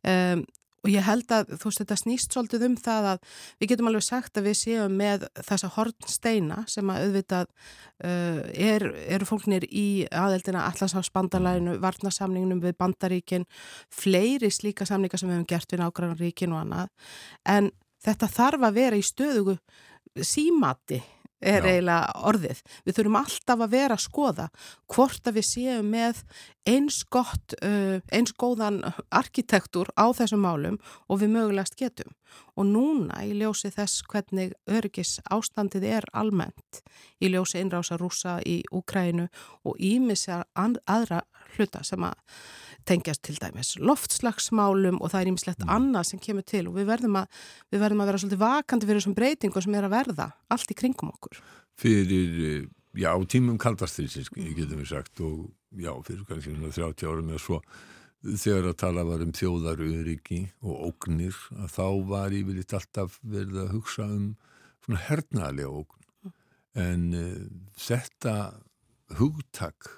Um, 0.05 0.45
Og 0.85 0.91
ég 0.93 1.05
held 1.07 1.33
að 1.33 1.55
þú 1.57 1.71
veist 1.71 1.81
þetta 1.81 1.97
snýst 1.97 2.35
svolítið 2.35 2.67
um 2.69 2.75
það 2.77 3.07
að 3.15 3.31
við 3.63 3.71
getum 3.73 3.89
alveg 3.89 4.05
sagt 4.05 4.37
að 4.37 4.49
við 4.51 4.57
séum 4.61 4.99
með 5.01 5.25
þessa 5.39 5.71
hornsteina 5.79 6.59
sem 6.69 6.93
að 6.93 7.07
auðvitað 7.07 7.49
uh, 7.49 8.43
er, 8.53 8.85
eru 9.17 9.29
fólknir 9.29 9.65
í 9.71 9.87
aðeldina 10.13 10.67
Allansáfsbandalæginu, 10.69 11.79
varnasamningunum 11.81 12.61
við 12.67 12.77
bandaríkin, 12.85 13.49
fleiri 13.89 14.53
slíka 14.53 14.85
samningar 14.89 15.21
sem 15.21 15.33
við 15.33 15.39
hefum 15.39 15.51
gert 15.55 15.73
við 15.73 15.85
nágrannaríkin 15.85 16.55
og 16.55 16.63
annað. 16.67 16.93
En 17.49 17.73
þetta 18.05 18.31
þarf 18.37 18.69
að 18.69 18.81
vera 18.83 19.01
í 19.01 19.09
stöðugu 19.09 19.59
símati 20.21 21.01
er 21.45 21.69
eiginlega 21.69 22.25
orðið. 22.29 22.63
Við 22.85 22.99
þurfum 22.99 23.21
alltaf 23.21 23.65
að 23.65 23.75
vera 23.75 23.99
að 23.99 24.05
skoða 24.05 24.49
hvort 24.95 25.29
að 25.29 25.39
við 25.39 25.47
séum 25.49 25.91
með 25.93 26.23
eins 26.69 27.03
gott, 27.13 27.57
uh, 27.61 28.01
eins 28.13 28.35
góðan 28.41 28.81
arkitektur 29.13 29.91
á 30.01 30.09
þessum 30.17 30.45
málum 30.45 30.79
og 31.09 31.21
við 31.23 31.35
mögulegast 31.37 31.77
getum. 31.81 32.15
Og 32.59 32.67
núna 32.67 33.21
í 33.27 33.35
ljósi 33.39 33.71
þess 33.75 34.03
hvernig 34.11 34.55
örgis 34.67 35.19
ástandið 35.31 35.87
er 36.01 36.09
almennt, 36.17 36.81
í 37.23 37.31
ljósi 37.31 37.61
innrása 37.61 37.99
rúsa 38.01 38.41
í 38.43 38.63
Úkrænu 38.75 39.29
og 39.65 39.79
ímissja 39.79 40.43
aðra 40.55 41.23
hluta 41.55 41.85
sem 41.87 42.03
að 42.03 42.17
tengjast 42.89 43.25
til 43.27 43.37
dæmis 43.41 43.75
loftslagsmálum 43.81 45.01
og 45.01 45.13
það 45.13 45.21
er 45.21 45.31
ímislegt 45.33 45.65
mm. 45.65 45.73
annað 45.77 46.09
sem 46.11 46.23
kemur 46.23 46.47
til 46.49 46.67
og 46.71 46.79
við 46.79 46.89
verðum 46.93 47.19
að, 47.21 47.43
við 47.73 47.85
verðum 47.85 48.05
að 48.05 48.11
vera 48.11 48.23
svolítið 48.23 48.43
vakandi 48.45 48.89
fyrir 48.89 49.03
þessum 49.03 49.17
breytingum 49.19 49.65
sem 49.65 49.79
er 49.79 49.89
að 49.89 49.97
verða 49.97 50.29
allt 50.55 50.75
í 50.75 50.79
kringum 50.79 51.13
okkur. 51.15 51.41
Fyrir, 51.81 52.39
eh, 52.51 52.69
já, 53.01 53.11
tímum 53.31 53.59
kaldastriðsins, 53.63 54.31
getum 54.35 54.83
við 54.83 54.93
sagt, 54.93 55.21
og 55.25 55.51
já, 55.75 55.93
fyrir 56.07 56.25
kannski 56.29 56.55
30 56.55 57.11
árum 57.11 57.33
eða 57.33 57.43
svo, 57.43 57.61
þegar 58.25 58.71
að 58.71 58.79
tala 58.81 59.05
var 59.05 59.25
um 59.25 59.35
þjóðaruriki 59.37 60.41
og 60.65 60.87
ógnir, 60.91 61.41
að 61.59 61.75
þá 61.75 61.87
var 62.09 62.37
yfirleitt 62.37 62.77
alltaf 62.79 63.19
verið 63.21 63.61
að 63.65 63.75
hugsa 63.75 64.07
um 64.09 64.31
svona 64.85 65.03
hernaðlega 65.09 65.83
ógn. 65.83 66.01
En 66.75 67.05
uh, 67.15 67.45
þetta 67.79 68.37
hugtak 69.19 69.91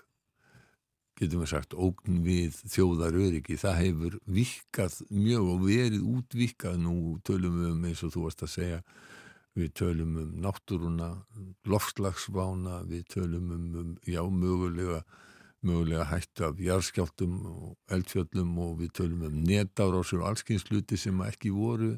getum 1.17 1.43
við 1.43 1.51
sagt, 1.51 1.75
ógn 1.75 2.23
við 2.25 2.57
þjóðar 2.69 3.17
öryggi, 3.17 3.59
það 3.61 3.79
hefur 3.81 4.17
vikað 4.29 4.99
mjög 5.11 5.51
og 5.55 5.62
verið 5.64 6.09
útvikað 6.12 6.81
nú 6.83 6.97
tölum 7.27 7.61
við 7.61 7.71
um 7.73 7.87
eins 7.89 8.03
og 8.05 8.12
þú 8.14 8.25
varst 8.27 8.45
að 8.45 8.53
segja 8.53 8.81
við 9.57 9.71
tölum 9.81 10.17
um 10.21 10.33
náttúruna 10.45 11.11
lofslagsvána, 11.64 12.83
við 12.91 13.07
tölum 13.14 13.55
um, 13.57 13.71
um 13.81 13.95
já, 14.05 14.21
mögulega 14.21 15.01
mögulega 15.67 16.05
hættu 16.11 16.45
af 16.47 16.61
jarðskjáltum 16.62 17.37
og 17.51 17.95
eldfjöllum 17.97 18.53
og 18.62 18.81
við 18.83 18.93
tölum 19.01 19.25
um 19.31 19.39
netárásur 19.47 20.23
og 20.23 20.31
allskynnsluti 20.31 20.99
sem 21.01 21.23
ekki 21.27 21.53
voru 21.55 21.97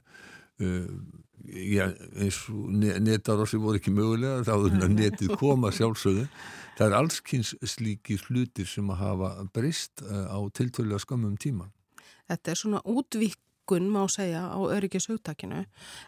já, 0.59 1.89
eins 2.19 2.39
og 2.51 2.71
netárásur 3.03 3.63
voru 3.63 3.81
ekki 3.81 3.93
mögulega 3.95 4.45
þá 4.47 4.55
er 4.57 4.93
netið 4.93 5.35
koma 5.41 5.73
sjálfsögðu. 5.77 6.27
Það 6.79 6.87
er 6.87 6.97
allskynns 7.01 7.55
slíki 7.67 8.19
hlutir 8.29 8.69
sem 8.71 8.89
að 8.93 9.03
hafa 9.03 9.31
breyst 9.55 10.05
uh, 10.05 10.31
á 10.31 10.39
tiltölulega 10.55 11.03
skamum 11.03 11.37
tíma. 11.41 11.71
Þetta 12.29 12.53
er 12.53 12.61
svona 12.61 12.83
útvíkun 12.87 13.89
má 13.91 14.05
segja 14.13 14.45
á 14.47 14.59
öryggishugtakinu 14.77 15.65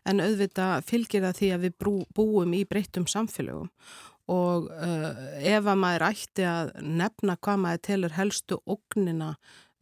en 0.07 0.23
auðvita 0.23 0.77
fylgir 0.87 1.25
það 1.27 1.41
því 1.41 1.51
að 1.57 1.67
við 1.67 2.07
búum 2.15 2.55
í 2.55 2.63
breyttum 2.69 3.09
samfélögum. 3.11 3.73
Og 4.31 4.69
uh, 4.71 5.11
ef 5.43 5.67
að 5.67 5.81
maður 5.83 6.07
ætti 6.13 6.47
að 6.47 6.71
nefna 6.87 7.35
hvað 7.43 7.65
maður 7.65 7.85
telur 7.89 8.15
helstu 8.15 8.61
ógnina 8.71 9.35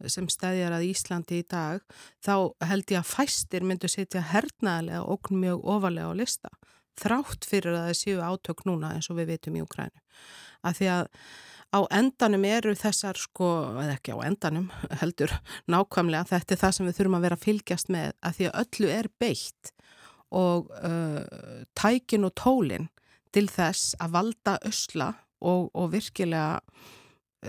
sem 0.07 0.27
stæðjar 0.31 0.77
að 0.77 0.87
Íslandi 0.87 1.41
í 1.41 1.47
dag 1.49 1.83
þá 2.25 2.33
held 2.69 2.93
ég 2.93 3.01
að 3.01 3.11
fæstir 3.11 3.65
myndu 3.67 3.89
setja 3.91 4.23
hernaðlega 4.31 5.03
ógn 5.03 5.41
mjög 5.43 5.65
ofalega 5.75 6.11
á 6.11 6.19
lista 6.19 6.51
þrátt 6.99 7.47
fyrir 7.47 7.75
að 7.75 7.89
það 7.89 7.99
séu 7.99 8.23
átök 8.23 8.65
núna 8.67 8.95
eins 8.95 9.09
og 9.11 9.19
við 9.19 9.33
veitum 9.33 9.59
í 9.59 9.63
Ukrænu 9.63 10.03
að 10.67 10.79
því 10.79 10.91
að 10.95 11.09
á 11.69 11.79
endanum 11.93 12.45
eru 12.49 12.73
þessar 12.77 13.19
sko, 13.19 13.49
eða 13.77 13.97
ekki 13.97 14.15
á 14.15 14.25
endanum 14.25 14.69
heldur 15.01 15.33
nákvæmlega 15.69 16.31
þetta 16.33 16.55
er 16.55 16.61
það 16.63 16.77
sem 16.77 16.89
við 16.89 16.99
þurfum 16.99 17.19
að 17.19 17.27
vera 17.27 17.39
að 17.39 17.45
fylgjast 17.45 17.91
með 17.93 18.13
að 18.19 18.37
því 18.37 18.49
að 18.49 18.61
öllu 18.63 18.93
er 18.95 19.11
beitt 19.21 19.73
og 20.39 20.71
uh, 20.85 21.63
tækin 21.77 22.27
og 22.27 22.35
tólinn 22.37 22.89
til 23.33 23.47
þess 23.49 23.95
að 24.01 24.15
valda 24.17 24.55
ösla 24.65 25.11
og, 25.39 25.69
og 25.73 25.91
virkilega 25.93 26.59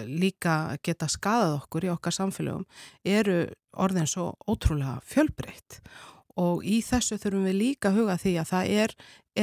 líka 0.07 0.77
geta 0.87 1.09
skadað 1.11 1.57
okkur 1.61 1.89
í 1.89 1.93
okkar 1.95 2.15
samfélögum 2.15 2.67
eru 3.05 3.43
orðin 3.75 4.09
svo 4.11 4.33
ótrúlega 4.47 4.99
fjölbreytt 5.07 5.81
og 6.41 6.65
í 6.65 6.81
þessu 6.85 7.19
þurfum 7.21 7.49
við 7.51 7.59
líka 7.59 7.91
að 7.91 8.01
huga 8.01 8.19
því 8.21 8.37
að 8.41 8.51
það 8.53 8.75
er 8.85 8.95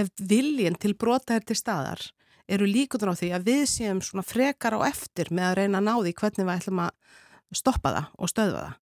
ef 0.01 0.11
viljin 0.19 0.79
til 0.79 0.93
brota 0.95 1.35
er 1.35 1.45
til 1.47 1.57
staðar 1.59 2.01
eru 2.47 2.67
líkuður 2.67 3.11
á 3.11 3.19
því 3.19 3.31
að 3.35 3.47
við 3.49 3.63
séum 3.69 4.01
svona 4.03 4.25
frekar 4.25 4.77
á 4.79 4.87
eftir 4.87 5.31
með 5.35 5.49
að 5.49 5.57
reyna 5.61 5.81
að 5.81 5.87
ná 5.87 5.95
því 5.95 6.13
hvernig 6.21 6.47
við 6.47 6.53
ætlum 6.55 6.83
að 6.85 6.93
stoppa 7.55 7.93
það 7.95 8.11
og 8.17 8.31
stöðva 8.31 8.61
það. 8.65 8.75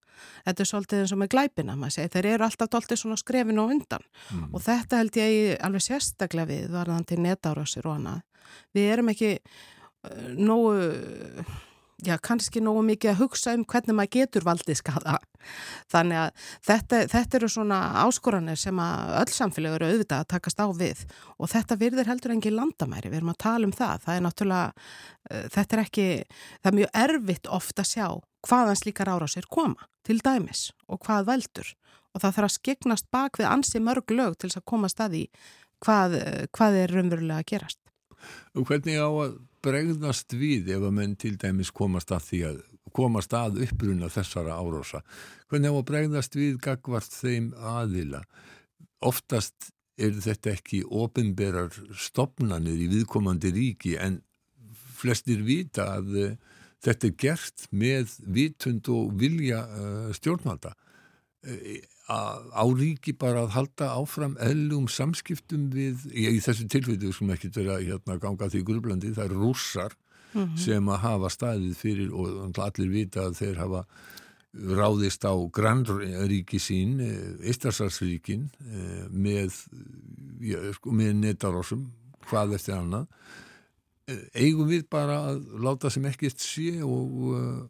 Þetta 0.46 0.62
er 0.62 0.68
svolítið 0.70 1.02
eins 1.02 1.12
og 1.12 1.18
með 1.20 1.30
glæpina, 1.34 1.74
maður 1.76 1.94
segi, 1.96 2.10
þeir 2.14 2.28
eru 2.30 2.46
alltaf 2.46 2.70
tóltið 2.72 3.00
svona 3.02 3.18
skrefin 3.20 3.60
og 3.60 3.72
undan 3.74 4.04
mm. 4.06 4.46
og 4.48 4.62
þetta 4.64 5.00
held 5.02 5.18
ég 5.20 5.58
alveg 5.66 5.84
sérstaklega 5.84 6.48
við 6.48 6.70
varðandi 6.72 7.18
netárásir 7.20 7.88
og 7.90 7.98
annað. 7.98 8.22
Við 8.74 8.88
erum 8.94 9.10
ekki 9.12 9.32
nógu, 10.36 10.74
já 12.06 12.16
kannski 12.22 12.60
nógu 12.60 12.82
mikið 12.86 13.12
að 13.12 13.20
hugsa 13.22 13.54
um 13.56 13.64
hvernig 13.68 13.96
maður 13.96 14.12
getur 14.18 14.46
valdið 14.46 14.78
skada. 14.80 15.16
Þannig 15.92 16.20
að 16.20 16.46
þetta, 16.68 17.00
þetta 17.12 17.38
eru 17.38 17.50
svona 17.52 17.80
áskoranir 18.02 18.60
sem 18.60 18.80
að 18.82 19.14
öll 19.22 19.34
samfélag 19.36 19.78
eru 19.78 19.90
auðvitað 19.90 20.22
að 20.24 20.30
takast 20.34 20.62
á 20.62 20.66
við 20.76 21.04
og 21.38 21.50
þetta 21.52 21.80
virðir 21.80 22.10
heldur 22.10 22.36
engi 22.36 22.52
landamæri, 22.54 23.10
við 23.12 23.20
erum 23.20 23.34
að 23.34 23.42
tala 23.46 23.68
um 23.68 23.74
það. 23.76 24.06
Það 24.06 24.16
er 24.18 24.24
náttúrulega, 24.26 24.86
uh, 25.30 25.44
þetta 25.56 25.76
er 25.76 25.84
ekki, 25.84 26.08
það 26.60 26.72
er 26.72 26.78
mjög 26.80 27.02
erfitt 27.06 27.52
ofta 27.60 27.86
að 27.86 27.92
sjá 27.94 28.08
hvaðan 28.46 28.78
slíkar 28.78 29.10
árásir 29.10 29.48
koma 29.50 29.88
til 30.06 30.20
dæmis 30.22 30.70
og 30.86 31.00
hvað 31.02 31.30
veldur 31.32 31.72
og 32.14 32.22
það 32.22 32.36
þarf 32.36 32.48
að 32.48 32.54
skegnast 32.56 33.08
bak 33.12 33.40
við 33.40 33.50
ansi 33.50 33.82
mörg 33.82 34.12
lög 34.14 34.36
til 34.36 34.48
þess 34.48 34.60
að 34.60 34.68
koma 34.70 34.90
staði 34.90 35.26
hvað, 35.84 36.16
hvað 36.56 36.78
er 36.82 36.94
raunverulega 36.94 37.42
að 37.42 37.50
gerast. 37.52 37.80
Og 38.56 38.66
hvernig 38.68 38.96
á 38.96 39.08
að 39.08 39.36
bregðast 39.64 40.34
við 40.36 40.72
ef 40.76 40.84
að 40.88 40.96
menn 40.98 41.14
til 41.20 41.36
dæmis 41.40 41.72
komast 41.74 42.12
að 42.14 42.26
því 42.30 42.42
að 42.50 42.58
komast 42.96 43.34
að 43.36 43.62
uppbruna 43.66 44.10
þessara 44.12 44.58
árása? 44.58 45.02
Hvernig 45.50 45.72
á 45.72 45.76
að 45.76 45.88
bregðast 45.90 46.36
við 46.38 46.60
gagvart 46.64 47.12
þeim 47.12 47.52
aðila? 47.56 48.22
Oftast 49.04 49.70
er 49.96 50.16
þetta 50.20 50.52
ekki 50.56 50.82
ofinberar 50.84 51.72
stopnanir 51.96 52.76
í 52.76 52.90
viðkomandi 52.92 53.52
ríki 53.54 53.96
en 54.00 54.20
flestir 54.96 55.42
vita 55.44 55.90
að 55.98 56.36
Þetta 56.86 57.08
er 57.08 57.14
gert 57.18 57.66
með 57.74 58.14
vitund 58.30 58.88
og 58.92 59.14
vilja 59.18 59.62
uh, 59.64 60.10
stjórnvalda. 60.14 60.74
Uh, 62.06 62.38
á 62.54 62.62
ríki 62.70 63.16
bara 63.18 63.40
að 63.42 63.54
halda 63.56 63.86
áfram 63.98 64.36
eðlum 64.38 64.84
samskiptum 64.86 65.64
við, 65.74 66.04
í 66.14 66.36
þessu 66.38 66.68
tilfeytu 66.70 67.10
sem 67.10 67.32
ekki 67.34 67.50
vera 67.56 67.80
hérna, 67.80 68.14
ganga 68.22 68.46
því 68.52 68.60
grublandi, 68.68 69.10
það 69.16 69.24
er 69.24 69.34
rússar 69.34 69.96
mm 69.96 70.44
-hmm. 70.44 70.60
sem 70.62 70.86
að 70.88 71.02
hafa 71.02 71.30
staðið 71.34 71.74
fyrir 71.74 72.12
og 72.14 72.60
allir 72.62 72.92
vita 72.92 73.26
að 73.26 73.40
þeir 73.40 73.58
hafa 73.58 73.82
ráðist 74.54 75.26
á 75.26 75.34
grannríki 75.50 76.62
sín, 76.62 77.02
Ístarsarsríkin 77.42 78.46
uh, 78.54 79.10
með, 79.10 79.58
ja, 80.46 80.62
sko, 80.78 80.94
með 80.94 81.12
netarósum, 81.24 81.90
hvað 82.30 82.54
eftir 82.54 82.78
annað 82.78 83.10
eigum 84.34 84.68
við 84.70 84.86
bara 84.88 85.18
að 85.32 85.42
láta 85.58 85.90
sem 85.90 86.04
ekkert 86.06 86.38
sé 86.38 86.78
og 86.86 87.66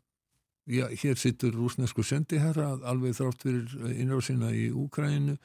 já, 0.66 0.86
hér 1.02 1.18
sittur 1.20 1.54
rúsnesku 1.54 2.04
sendiherra 2.06 2.74
alveg 2.84 3.16
þrátt 3.18 3.42
fyrir 3.46 3.92
innráðsina 3.96 4.52
í 4.54 4.68
Úkræninu 4.74 5.36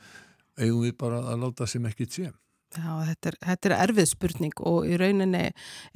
eigum 0.60 0.86
við 0.86 0.96
bara 1.00 1.22
að 1.32 1.44
láta 1.46 1.68
sem 1.70 1.86
ekkert 1.90 2.18
sé 2.18 2.32
Já, 2.72 2.92
þetta 3.04 3.28
er, 3.28 3.36
þetta 3.44 3.68
er 3.68 3.74
erfið 3.84 4.06
spurning 4.08 4.62
og 4.64 4.86
í 4.88 4.96
rauninni 5.00 5.42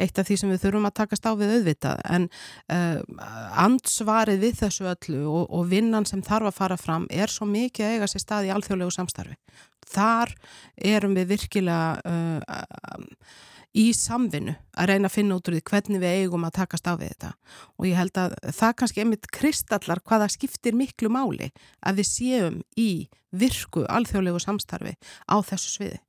eitt 0.01 0.17
af 0.19 0.27
því 0.27 0.35
sem 0.41 0.49
við 0.51 0.65
þurfum 0.65 0.87
að 0.89 0.95
takast 0.99 1.27
á 1.27 1.31
við 1.39 1.53
auðvitað 1.53 2.01
en 2.17 2.25
uh, 2.75 2.97
ansvarið 3.63 4.41
við 4.43 4.57
þessu 4.59 4.89
öllu 4.91 5.21
og, 5.23 5.45
og 5.55 5.69
vinnan 5.71 6.07
sem 6.09 6.23
þarf 6.25 6.51
að 6.51 6.57
fara 6.57 6.77
fram 6.79 7.07
er 7.07 7.31
svo 7.31 7.47
mikið 7.47 7.87
að 7.87 7.95
eiga 7.95 8.09
sér 8.11 8.25
stað 8.25 8.49
í 8.49 8.51
alþjóðlegu 8.57 8.91
samstarfi. 8.91 9.39
Þar 9.87 10.35
erum 10.91 11.15
við 11.15 11.31
virkilega 11.31 11.95
uh, 12.03 12.67
í 13.75 13.85
samvinnu 13.95 14.55
að 14.79 14.89
reyna 14.91 15.09
að 15.09 15.15
finna 15.17 15.37
út 15.37 15.49
úr 15.49 15.57
því 15.57 15.63
hvernig 15.69 16.01
við 16.01 16.15
eigum 16.21 16.47
að 16.47 16.55
takast 16.59 16.87
á 16.87 16.93
við 16.95 17.11
þetta. 17.13 17.31
Og 17.75 17.87
ég 17.89 17.99
held 17.99 18.19
að 18.21 18.35
það 18.55 18.75
kannski 18.79 19.03
einmitt 19.03 19.29
kristallar 19.35 20.01
hvaða 20.05 20.29
skiptir 20.31 20.77
miklu 20.77 21.11
máli 21.11 21.51
að 21.83 22.01
við 22.01 22.09
séum 22.11 22.59
í 22.79 22.89
virku 23.35 23.83
alþjóðlegu 23.91 24.41
samstarfi 24.43 24.95
á 25.27 25.35
þessu 25.43 25.73
sviði. 25.73 25.99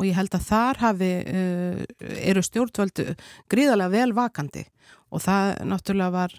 Og 0.00 0.08
ég 0.08 0.16
held 0.16 0.32
að 0.32 0.46
þar 0.48 0.80
hafi, 0.80 1.10
uh, 1.28 1.82
eru 2.00 2.42
stjórnvöldu 2.44 3.12
gríðarlega 3.52 3.92
vel 3.92 4.14
vakandi. 4.16 4.64
Og 5.12 5.20
það 5.20 5.58
náttúrulega 5.68 6.16
var 6.16 6.38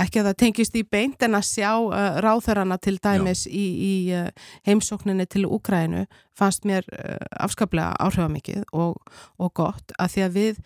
ekki 0.00 0.20
að 0.20 0.28
það 0.28 0.36
tengist 0.42 0.76
í 0.78 0.82
beint 0.86 1.24
en 1.26 1.38
að 1.38 1.46
sjá 1.48 1.70
uh, 1.78 2.18
ráþörana 2.24 2.78
til 2.82 2.96
dæmis 3.02 3.44
Já. 3.46 3.52
í, 3.54 3.64
í 3.64 3.94
uh, 4.16 4.28
heimsókninni 4.66 5.26
til 5.30 5.44
Úkrænu 5.46 6.04
fannst 6.36 6.66
mér 6.68 6.86
uh, 6.92 7.18
afskaplega 7.44 7.94
áhrifamikið 8.02 8.64
og, 8.72 8.98
og 9.38 9.52
gott 9.56 9.94
að 9.98 10.14
því 10.14 10.24
að 10.26 10.38
við 10.38 10.62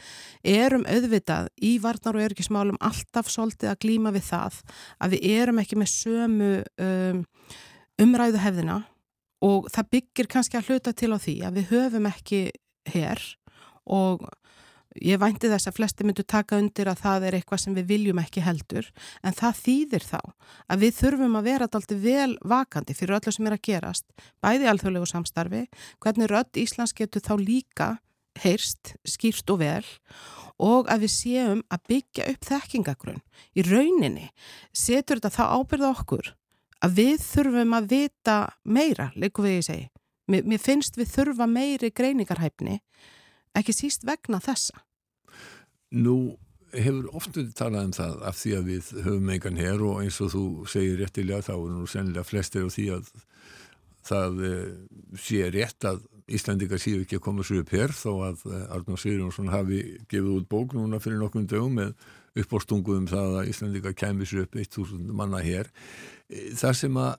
erum 0.55 0.87
auðvitað 0.89 1.51
í 1.61 1.75
varnar 1.83 2.19
og 2.19 2.29
örgismálum 2.29 2.81
alltaf 2.81 3.31
svolítið 3.33 3.73
að 3.73 3.83
glíma 3.85 4.15
við 4.17 4.29
það 4.31 4.63
að 4.99 5.17
við 5.17 5.27
erum 5.39 5.63
ekki 5.65 5.81
með 5.81 5.93
sömu 5.95 6.53
um, 6.85 7.25
umræðu 7.99 8.43
hefðina 8.43 8.83
og 9.45 9.69
það 9.73 9.93
byggir 9.95 10.31
kannski 10.31 10.59
að 10.59 10.73
hluta 10.73 10.95
til 10.97 11.13
á 11.15 11.19
því 11.21 11.37
að 11.47 11.61
við 11.61 11.75
höfum 11.75 12.09
ekki 12.11 12.41
hér 12.89 13.23
og 13.89 14.25
Ég 15.05 15.21
vænti 15.21 15.51
þess 15.51 15.69
að 15.71 15.77
flesti 15.77 16.07
myndu 16.07 16.25
taka 16.27 16.59
undir 16.59 16.89
að 16.91 17.03
það 17.05 17.27
er 17.29 17.37
eitthvað 17.39 17.63
sem 17.63 17.77
við 17.77 17.89
viljum 17.93 18.21
ekki 18.23 18.43
heldur 18.43 18.89
en 19.23 19.37
það 19.37 19.61
þýðir 19.63 20.07
þá 20.09 20.21
að 20.69 20.83
við 20.85 20.97
þurfum 20.99 21.39
að 21.39 21.49
vera 21.49 21.69
alltaf 21.69 22.03
vel 22.03 22.35
vakandi 22.55 22.97
fyrir 22.99 23.19
öllu 23.19 23.35
sem 23.35 23.49
er 23.49 23.57
að 23.57 23.65
gerast, 23.69 24.07
bæði 24.43 24.71
alþjóðlegu 24.73 25.11
samstarfi, 25.11 25.63
hvernig 26.03 26.31
rödd 26.33 26.61
Íslands 26.63 26.97
getur 26.97 27.25
þá 27.25 27.35
líka 27.39 27.89
heyrst, 28.43 28.95
skýrt 29.07 29.51
og 29.51 29.61
vel 29.63 29.87
og 30.59 30.91
að 30.91 31.07
við 31.07 31.15
séum 31.15 31.63
að 31.71 31.85
byggja 31.93 32.27
upp 32.33 32.49
þekkingagrunn. 32.49 33.23
Í 33.55 33.63
rauninni 33.67 34.29
setur 34.75 35.21
þetta 35.21 35.35
þá 35.37 35.45
ábyrða 35.59 35.93
okkur 35.95 36.33
að 36.83 36.99
við 36.99 37.23
þurfum 37.23 37.79
að 37.79 37.89
vita 37.93 38.37
meira, 38.65 39.13
leikum 39.15 39.47
við 39.47 39.59
ég 39.59 39.69
segi. 39.69 39.87
Mér, 40.29 40.45
mér 40.45 40.61
finnst 40.61 40.99
við 40.99 41.15
þurfa 41.15 41.47
meiri 41.49 41.91
greiningarhæfni 41.95 42.81
ekki 43.57 43.75
síst 43.75 44.05
vegna 44.07 44.41
þessa. 44.43 44.83
Nú 45.97 46.19
hefur 46.75 47.09
ofta 47.17 47.45
talað 47.57 47.89
um 47.89 47.95
það 47.97 48.21
af 48.29 48.37
því 48.37 48.53
að 48.59 48.69
við 48.69 48.93
höfum 49.07 49.33
engan 49.33 49.61
hér 49.61 49.85
og 49.89 50.03
eins 50.03 50.21
og 50.25 50.33
þú 50.35 50.45
segir 50.69 51.01
réttilega 51.01 51.47
þá 51.47 51.55
er 51.57 51.73
nú 51.73 51.87
sennilega 51.89 52.29
flestir 52.29 52.67
á 52.67 52.71
því 52.75 52.87
að 52.99 53.11
það 54.09 54.43
uh, 54.49 54.69
sé 55.21 55.49
rétt 55.53 55.89
að 55.89 56.05
Íslandika 56.29 56.77
séu 56.81 57.01
ekki 57.01 57.17
að 57.17 57.25
koma 57.25 57.45
sér 57.47 57.63
upp 57.63 57.73
hér 57.73 57.95
þó 57.97 58.11
að 58.27 58.45
uh, 58.51 58.75
Arnur 58.77 59.01
Sigurjónsson 59.01 59.53
hafi 59.53 59.81
gefið 60.11 60.35
út 60.35 60.51
bók 60.51 60.77
núna 60.77 61.01
fyrir 61.01 61.23
nokkrum 61.23 61.49
dögum 61.49 61.81
með 61.81 61.95
uppbórstungu 62.39 62.99
um 62.99 63.09
það 63.09 63.39
að 63.41 63.51
Íslandika 63.55 63.95
kemur 63.97 64.29
sér 64.29 64.45
upp 64.45 64.59
1000 64.61 65.09
manna 65.17 65.41
hér. 65.43 65.71
Það 66.29 66.77
sem 66.83 67.01
að 67.01 67.17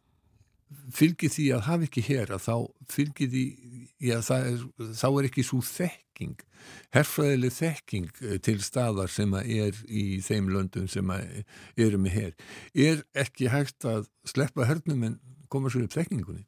fylgir 0.93 1.31
því 1.33 1.47
að 1.55 1.65
hafa 1.65 1.87
ekki 1.87 2.03
hér 2.05 2.35
að 2.35 2.45
þá 2.45 2.55
fylgir 2.91 3.31
því 3.33 3.45
já, 4.09 4.17
er, 4.35 4.61
þá 4.99 5.07
er 5.09 5.27
ekki 5.29 5.45
svo 5.45 5.61
þekking 5.65 6.37
herfræðileg 6.93 7.55
þekking 7.55 8.09
eh, 8.25 8.37
til 8.43 8.59
staðar 8.63 9.11
sem 9.11 9.33
er 9.39 9.77
í 9.87 10.19
þeim 10.25 10.51
löndum 10.53 10.89
sem 10.91 11.13
eru 11.79 12.01
með 12.01 12.17
hér 12.17 12.33
er 12.89 13.03
ekki 13.17 13.49
hægt 13.53 13.87
að 13.87 14.09
sleppa 14.27 14.67
hernum 14.69 15.05
en 15.07 15.19
koma 15.49 15.71
svo 15.71 15.85
upp 15.85 15.95
þekkingunni? 15.95 16.45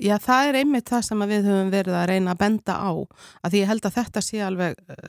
Já, 0.00 0.16
það 0.18 0.48
er 0.48 0.56
einmitt 0.58 0.90
það 0.90 1.04
sem 1.06 1.24
við 1.30 1.48
höfum 1.48 1.70
verið 1.70 1.96
að 1.98 2.08
reyna 2.10 2.34
að 2.34 2.40
benda 2.40 2.74
á 2.82 2.90
að 2.90 3.52
því 3.52 3.60
ég 3.60 3.68
held 3.70 3.84
að 3.86 3.96
þetta 4.00 4.22
sé 4.26 4.40
alveg 4.42 4.78
eh, 4.90 5.04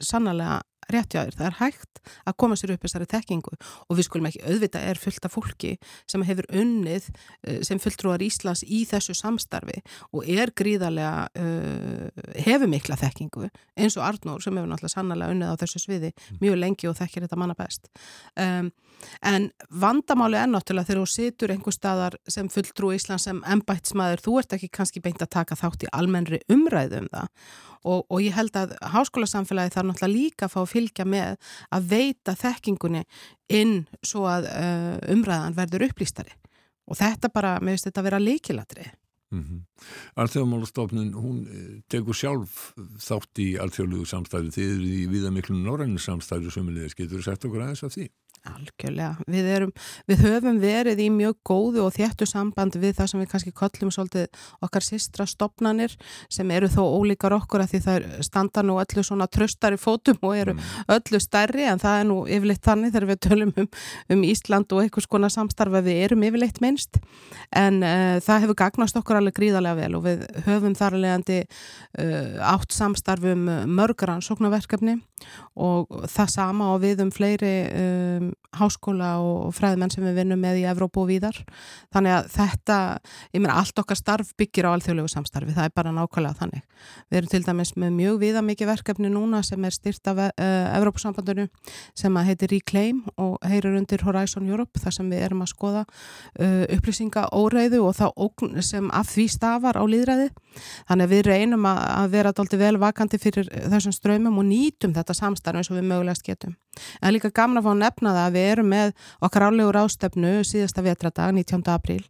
sannlega 0.85 0.93
réttjáður. 0.93 1.35
Það 1.35 1.47
er 1.47 1.57
hægt 1.59 2.01
að 2.25 2.37
koma 2.37 2.55
sér 2.55 2.73
upp 2.75 2.83
þessari 2.83 3.07
tekkingu 3.09 3.55
og 3.89 3.97
við 3.97 4.05
skulum 4.05 4.27
ekki 4.29 4.43
auðvita 4.45 4.79
er 4.79 4.97
fullt 4.97 5.25
af 5.25 5.33
fólki 5.33 5.77
sem 6.07 6.23
hefur 6.23 6.45
unnið 6.53 7.09
eh, 7.47 7.61
sem 7.63 7.79
fulltrúar 7.79 8.21
Íslands 8.21 8.63
í 8.63 8.85
þessu 8.85 9.15
samstarfi 9.15 9.81
og 10.13 10.25
er 10.25 10.51
gríðarlega 10.55 11.27
uh, 11.35 12.23
hefur 12.37 12.69
mikla 12.69 12.95
þekkingu 12.99 13.49
eins 13.75 13.97
og 13.97 14.05
Arnór 14.05 14.41
sem 14.43 14.55
hefur 14.55 14.69
náttúrulega 14.69 14.93
sannlega 14.93 15.33
unnið 15.33 15.53
á 15.53 15.61
þessu 15.61 15.81
sviði 15.81 16.11
mjög 16.41 16.57
lengi 16.61 16.89
og 16.89 16.97
þekkir 16.99 17.25
þetta 17.25 17.39
manna 17.39 17.57
best. 17.57 17.89
Um, 18.37 18.71
en 19.25 19.49
vandamáli 19.69 20.39
er 20.39 20.49
náttúrulega 20.51 20.91
þegar 20.91 21.01
þú 21.01 21.11
situr 21.11 21.53
einhver 21.53 21.75
staðar 21.75 22.17
sem 22.29 22.49
fulltrú 22.51 22.93
Íslands 22.95 23.27
sem 23.27 23.41
ennbætsmaður, 23.49 24.23
þú 24.23 24.39
ert 24.41 24.57
ekki 24.57 24.71
kannski 24.73 25.03
beint 25.03 25.23
að 25.25 25.33
taka 25.39 25.57
þátt 25.59 25.87
í 25.87 25.93
almennri 25.95 26.41
umræðu 26.51 27.03
um 27.03 27.09
það 27.11 27.31
og, 27.85 28.05
og 28.09 28.21
ég 28.23 28.35
held 28.35 28.55
að 28.57 28.73
háskólasamfélagi 28.93 29.73
þarf 29.75 29.89
náttúrulega 29.89 30.13
líka 30.13 30.47
að 30.47 30.55
fá 30.55 30.61
fylgja 30.75 31.07
með 31.07 31.39
að 31.75 31.89
veita 31.95 32.35
þekkingunni 32.39 33.05
inn 33.55 33.85
svo 34.03 34.27
að 34.29 34.49
uh, 34.51 34.93
umræðan 35.15 35.57
verður 35.57 35.89
upplýstari 35.89 36.35
og 36.85 36.99
þetta 36.99 37.31
bara, 37.33 37.57
mér 37.61 37.75
finnst 37.75 37.89
þetta 37.89 38.03
að 38.03 38.07
vera 38.11 38.21
leikilatri. 38.21 38.85
Mm 39.33 39.43
-hmm. 39.43 39.61
Alþjóðmálastofnun, 40.21 41.13
hún 41.17 41.39
eh, 41.49 41.81
tekur 41.89 42.13
sjálf 42.13 42.75
þátt 43.01 43.41
í 43.41 43.47
alþjóðlugu 43.57 44.05
samstæðu, 44.05 44.51
þið 44.53 44.69
eru 44.75 44.85
í 44.85 45.07
viða 45.09 45.31
miklu 45.33 45.57
norrænu 45.57 45.99
samstæðu 45.99 46.53
sömulegis, 46.53 46.95
getur 46.95 47.19
þú 47.19 47.25
sagt 47.25 47.45
okkur 47.45 47.65
aðeins 47.65 47.83
af 47.83 47.95
því? 47.97 48.05
Algjörlega, 48.45 49.15
við, 49.31 49.47
erum, 49.49 49.71
við 50.09 50.21
höfum 50.21 50.57
verið 50.61 50.99
í 51.01 51.07
mjög 51.13 51.37
góðu 51.47 51.81
og 51.85 51.93
þéttu 51.95 52.27
samband 52.29 52.75
við 52.77 52.93
það 52.99 53.09
sem 53.11 53.21
við 53.23 53.29
kannski 53.31 53.53
kollum 53.57 53.91
svolítið 53.93 54.43
okkar 54.65 54.85
sistra 54.85 55.25
stopnanir 55.29 55.95
sem 56.29 56.51
eru 56.53 56.69
þó 56.69 56.83
ólíkar 56.83 57.33
okkur 57.39 57.63
að 57.63 57.73
því 57.73 57.81
það 57.87 58.05
standa 58.27 58.63
nú 58.65 58.77
öllu 58.81 59.05
svona 59.05 59.27
tröstar 59.31 59.73
í 59.73 59.79
fótum 59.81 60.21
og 60.21 60.35
eru 60.37 60.53
mm. 60.53 60.67
öllu 60.97 61.21
stærri 61.23 61.65
en 61.71 61.81
það 61.81 62.01
er 62.01 62.07
nú 62.11 62.19
yfirleitt 62.37 62.63
þannig 62.67 62.93
þegar 62.93 63.09
við 63.11 63.21
tölum 63.25 63.55
um, 63.63 63.69
um 64.13 64.23
Ísland 64.29 64.77
og 64.77 64.83
einhvers 64.83 65.09
konar 65.09 65.33
samstarfa 65.33 65.81
við 65.85 66.03
erum 66.05 66.27
yfirleitt 66.29 66.61
minnst 66.61 67.01
en 67.49 67.81
uh, 67.81 68.21
það 68.21 68.45
hefur 68.45 68.59
gagnast 68.61 69.01
okkur 69.01 69.21
alveg 69.21 69.39
gríðarlega 69.41 69.81
vel 69.81 69.97
og 69.97 70.05
við 70.05 70.25
höfum 70.45 70.77
þar 70.77 70.99
alvegandi 70.99 71.41
uh, 71.41 72.53
átt 72.53 72.77
samstarfum 72.77 73.49
mörgrann 73.73 74.23
sóknarverkefni 74.25 74.99
og 75.55 75.89
það 76.11 76.33
sama 76.33 76.73
og 76.75 76.81
við 76.83 77.05
um 77.05 77.11
fleiri 77.13 77.53
um, 77.71 78.33
háskóla 78.55 79.15
og 79.23 79.53
fræðmenn 79.55 79.91
sem 79.93 80.03
við 80.05 80.19
vinnum 80.21 80.39
með 80.41 80.61
í 80.61 80.65
Evrópu 80.69 81.03
og 81.03 81.09
víðar. 81.09 81.37
Þannig 81.93 82.15
að 82.15 82.29
þetta, 82.35 82.77
ég 83.35 83.43
meina, 83.43 83.57
allt 83.59 83.81
okkar 83.81 83.99
starf 83.99 84.31
byggir 84.39 84.69
á 84.69 84.73
alþjóðlegu 84.75 85.11
samstarfi, 85.11 85.55
það 85.55 85.69
er 85.69 85.75
bara 85.75 85.93
nákvæmlega 85.95 86.39
þannig. 86.39 86.63
Við 87.09 87.19
erum 87.19 87.31
til 87.33 87.41
dæmis 87.45 87.73
með 87.79 87.95
mjög 87.99 88.19
viða 88.23 88.43
mikið 88.45 88.71
verkefni 88.71 89.11
núna 89.11 89.41
sem 89.45 89.67
er 89.67 89.75
styrt 89.75 90.11
af 90.11 90.21
uh, 90.23 90.77
Evrópusambandinu 90.77 91.47
sem 91.97 92.19
að 92.19 92.31
heitir 92.31 92.53
Reclaim 92.55 93.03
og 93.21 93.37
heyrir 93.45 93.77
undir 93.79 94.05
Horizon 94.05 94.49
Europe 94.49 94.81
þar 94.81 94.97
sem 94.99 95.11
við 95.11 95.25
erum 95.27 95.43
að 95.45 95.51
skoða 95.53 95.85
uh, 95.85 96.63
upplýsinga 96.77 97.27
óreiðu 97.35 97.83
og 97.85 98.03
ógn 98.15 98.61
sem 98.63 98.89
af 98.93 99.11
því 99.13 99.27
stafar 99.35 99.79
á 99.79 99.83
líðræði. 99.83 100.31
Þannig 100.87 101.07
að 101.07 101.15
við 101.15 101.25
reynum 101.29 101.65
að, 101.67 102.11
vera 102.15 102.31
doldi 102.35 102.59
vel 102.59 102.75
vakandi 102.79 103.19
fyrir 103.19 103.49
þessum 103.71 103.95
ströymum 103.95 104.39
og 104.39 104.47
nýtum 104.47 104.93
þetta 104.95 105.15
samstarf 105.17 105.59
eins 105.59 105.71
og 105.71 105.79
við 105.79 105.89
mögulegast 105.89 106.25
getum. 106.25 106.55
En 107.01 107.13
líka 107.15 107.31
gamna 107.35 107.61
að 107.61 107.67
fá 107.67 107.71
að 107.73 107.81
nefna 107.83 108.13
það 108.15 108.25
að 108.25 108.35
við 108.37 108.49
erum 108.51 108.71
með 108.73 108.93
okkar 109.27 109.47
álegur 109.49 109.79
ástefnu 109.81 110.33
síðasta 110.47 110.85
vetradag, 110.85 111.35
19. 111.35 111.63
apríl 111.73 112.03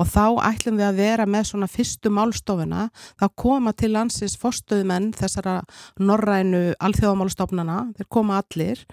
og 0.00 0.08
þá 0.08 0.24
ætlum 0.50 0.78
við 0.80 0.86
að 0.88 1.00
vera 1.00 1.26
með 1.28 1.48
svona 1.50 1.68
fyrstu 1.70 2.12
málstofuna, 2.14 2.86
þá 3.20 3.26
koma 3.38 3.72
til 3.76 3.92
landsins 3.94 4.36
fórstöðumenn 4.40 5.10
þessara 5.16 5.60
norrænu 6.00 6.62
alþjóðamálstofnana 6.80 7.78
þeir 7.98 8.08
koma 8.12 8.40
allir 8.40 8.84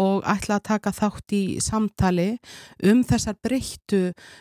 og 0.00 0.24
ætla 0.28 0.58
að 0.58 0.66
taka 0.70 0.92
þátt 0.96 1.36
í 1.36 1.42
samtali 1.62 2.28
um 2.86 3.02
þessar 3.06 3.38
breyttu 3.44 4.00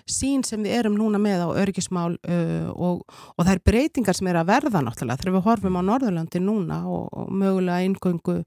sín 0.10 0.44
sem 0.48 0.64
við 0.66 0.80
erum 0.80 0.98
núna 1.00 1.22
með 1.22 1.46
á 1.46 1.50
örgismál 1.62 2.16
uh, 2.16 2.70
og, 2.74 3.04
og 3.36 3.52
er 3.52 3.62
breytingar 3.66 4.18
sem 4.18 4.30
er 4.32 4.42
að 4.42 4.52
verða 4.52 4.84
náttúrulega 4.86 5.22
þegar 5.22 5.38
við 5.38 5.46
horfum 5.50 5.80
á 5.80 5.88
Norðurlandi 5.92 6.42
núna 6.44 6.82
og, 6.90 7.08
og 7.14 7.32
mögulega 7.32 7.84
eingöngu 7.86 8.42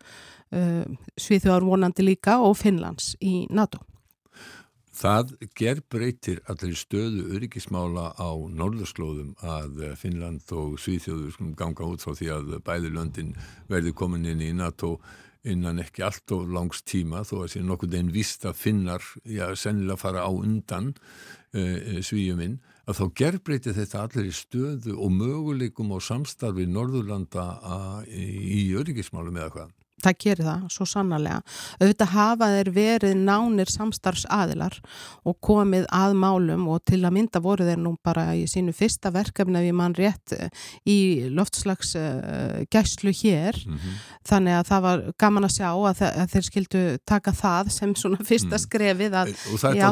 Svíþjóðar 0.51 1.67
vonandi 1.67 2.07
líka 2.07 2.39
og 2.41 2.57
Finnlands 2.57 3.15
í 3.21 3.47
NATO. 3.51 3.83
Það 4.99 5.37
ger 5.55 5.81
breytir 5.87 6.41
allir 6.51 6.75
stöðu 6.75 7.29
öryggismála 7.37 8.09
á 8.19 8.31
norðurslóðum 8.35 9.37
að 9.47 9.85
Finnland 10.01 10.51
og 10.51 10.75
Svíþjóður 10.83 11.55
ganga 11.59 11.87
út 11.87 12.03
frá 12.03 12.17
því 12.19 12.31
að 12.35 12.57
bæði 12.67 12.91
löndin 12.97 13.35
verði 13.71 13.95
komin 13.95 14.27
inn 14.27 14.43
í 14.43 14.51
NATO 14.57 14.97
innan 15.47 15.79
ekki 15.79 16.03
allt 16.03 16.35
og 16.35 16.51
langs 16.51 16.83
tíma 16.83 17.23
þó 17.27 17.45
að 17.45 17.53
sé 17.53 17.63
nokkur 17.63 17.95
einn 17.95 18.11
vist 18.11 18.43
að 18.49 18.59
finnar 18.59 19.05
já, 19.23 19.47
sennilega 19.55 20.01
fara 20.01 20.27
á 20.27 20.31
undan 20.35 20.91
uh, 20.91 22.01
svíjuminn 22.03 22.59
að 22.89 22.99
þá 22.99 23.05
gerbreytir 23.23 23.77
þetta 23.77 24.03
allir 24.03 24.31
í 24.33 24.35
stöðu 24.35 24.97
og 24.97 25.13
möguleikum 25.15 25.93
og 25.95 26.03
samstarfi 26.03 26.67
Norðurlanda 26.67 27.47
í 28.09 28.65
öryggismálum 28.81 29.37
eða 29.39 29.55
hvað 29.55 29.75
það 30.05 30.19
gerir 30.25 30.45
það, 30.47 30.67
svo 30.75 30.87
sannarlega 30.89 31.43
auðvitað 31.81 32.13
hafa 32.15 32.51
þeir 32.55 32.71
verið 32.75 33.17
nánir 33.17 33.73
samstarfsaðilar 33.73 34.79
og 35.29 35.39
komið 35.45 35.87
að 35.95 36.17
málum 36.19 36.69
og 36.73 36.83
til 36.89 37.03
að 37.05 37.17
mynda 37.19 37.43
voru 37.43 37.67
þeir 37.69 37.83
nú 37.83 37.97
bara 38.05 38.31
í 38.39 38.47
sínu 38.51 38.75
fyrsta 38.77 39.13
verkefni 39.15 39.59
ef 39.59 39.69
ég 39.69 39.77
mann 39.77 39.97
rétt 39.99 40.33
eh, 40.37 40.49
í 40.89 41.29
loftslags 41.35 41.95
gæslu 42.71 43.13
hér 43.13 43.57
mm 43.67 43.75
-hmm. 43.75 43.95
þannig 44.29 44.55
að 44.59 44.67
það 44.69 44.83
var 44.83 45.13
gaman 45.19 45.45
að 45.45 45.57
sjá 45.57 45.71
að, 45.73 46.03
að 46.03 46.31
þeir 46.33 46.45
skildu 46.45 46.83
taka 47.05 47.33
það 47.33 47.71
sem 47.71 47.95
svona 47.95 48.19
fyrsta 48.31 48.57
mm. 48.57 48.65
skrefið 48.65 49.13
að 49.15 49.29
og 49.53 49.61
það 49.63 49.77
er 49.77 49.85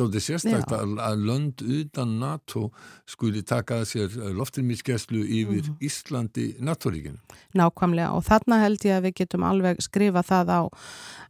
aldrei 0.00 0.20
sérstakta 0.20 0.80
að, 0.82 0.98
að 0.98 1.16
lönd 1.30 1.62
utan 1.62 2.18
NATO 2.20 2.70
skuli 3.06 3.42
taka 3.42 3.84
sér 3.84 4.10
loftilmísgæslu 4.34 5.22
yfir 5.24 5.62
mm 5.62 5.76
-hmm. 5.76 5.86
Íslandi 5.86 6.56
NATO-ríkinu 6.60 7.18
Nákvæmlega 7.54 8.10
og 8.10 8.24
þarna 8.24 8.60
held 8.62 8.84
ég 8.84 8.96
að 8.96 9.02
við 9.02 9.14
getum 9.14 9.29
getum 9.30 9.46
alveg 9.46 9.78
skrifa 9.84 10.22
það 10.26 10.50
á 10.50 10.60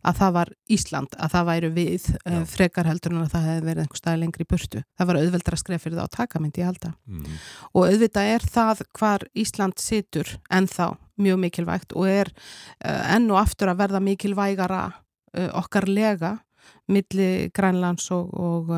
að 0.00 0.16
það 0.16 0.32
var 0.32 0.50
Ísland, 0.72 1.16
að 1.20 1.32
það 1.34 1.48
væru 1.50 1.70
við 1.76 2.04
Já. 2.08 2.36
frekar 2.48 2.88
heldur 2.88 3.12
en 3.12 3.20
að 3.20 3.32
það 3.34 3.46
hefði 3.50 3.66
verið 3.66 3.82
einhver 3.84 4.00
stað 4.00 4.20
lengri 4.22 4.46
burtu. 4.48 4.82
Það 4.96 5.10
var 5.10 5.18
auðveldra 5.20 5.56
að 5.56 5.60
skrifa 5.60 5.82
fyrir 5.84 5.98
það 5.98 6.08
á 6.08 6.16
takamyndi, 6.16 6.62
ég 6.62 6.70
held 6.70 6.86
að. 6.88 6.94
Mm. 7.04 7.38
Og 7.74 7.88
auðvitað 7.90 8.30
er 8.32 8.46
það 8.56 8.82
hvar 8.96 9.26
Ísland 9.36 9.82
situr 9.82 10.32
ennþá 10.48 10.86
mjög 11.20 11.42
mikilvægt 11.44 11.92
og 11.92 12.08
er 12.08 12.32
uh, 12.32 13.02
enn 13.12 13.28
og 13.28 13.42
aftur 13.42 13.74
að 13.74 13.82
verða 13.82 14.00
mikilvægara 14.04 14.84
uh, 14.88 15.50
okkar 15.60 15.88
lega 15.90 16.38
milli 16.88 17.50
Grænlands 17.52 18.08
og, 18.16 18.32
og 18.32 18.72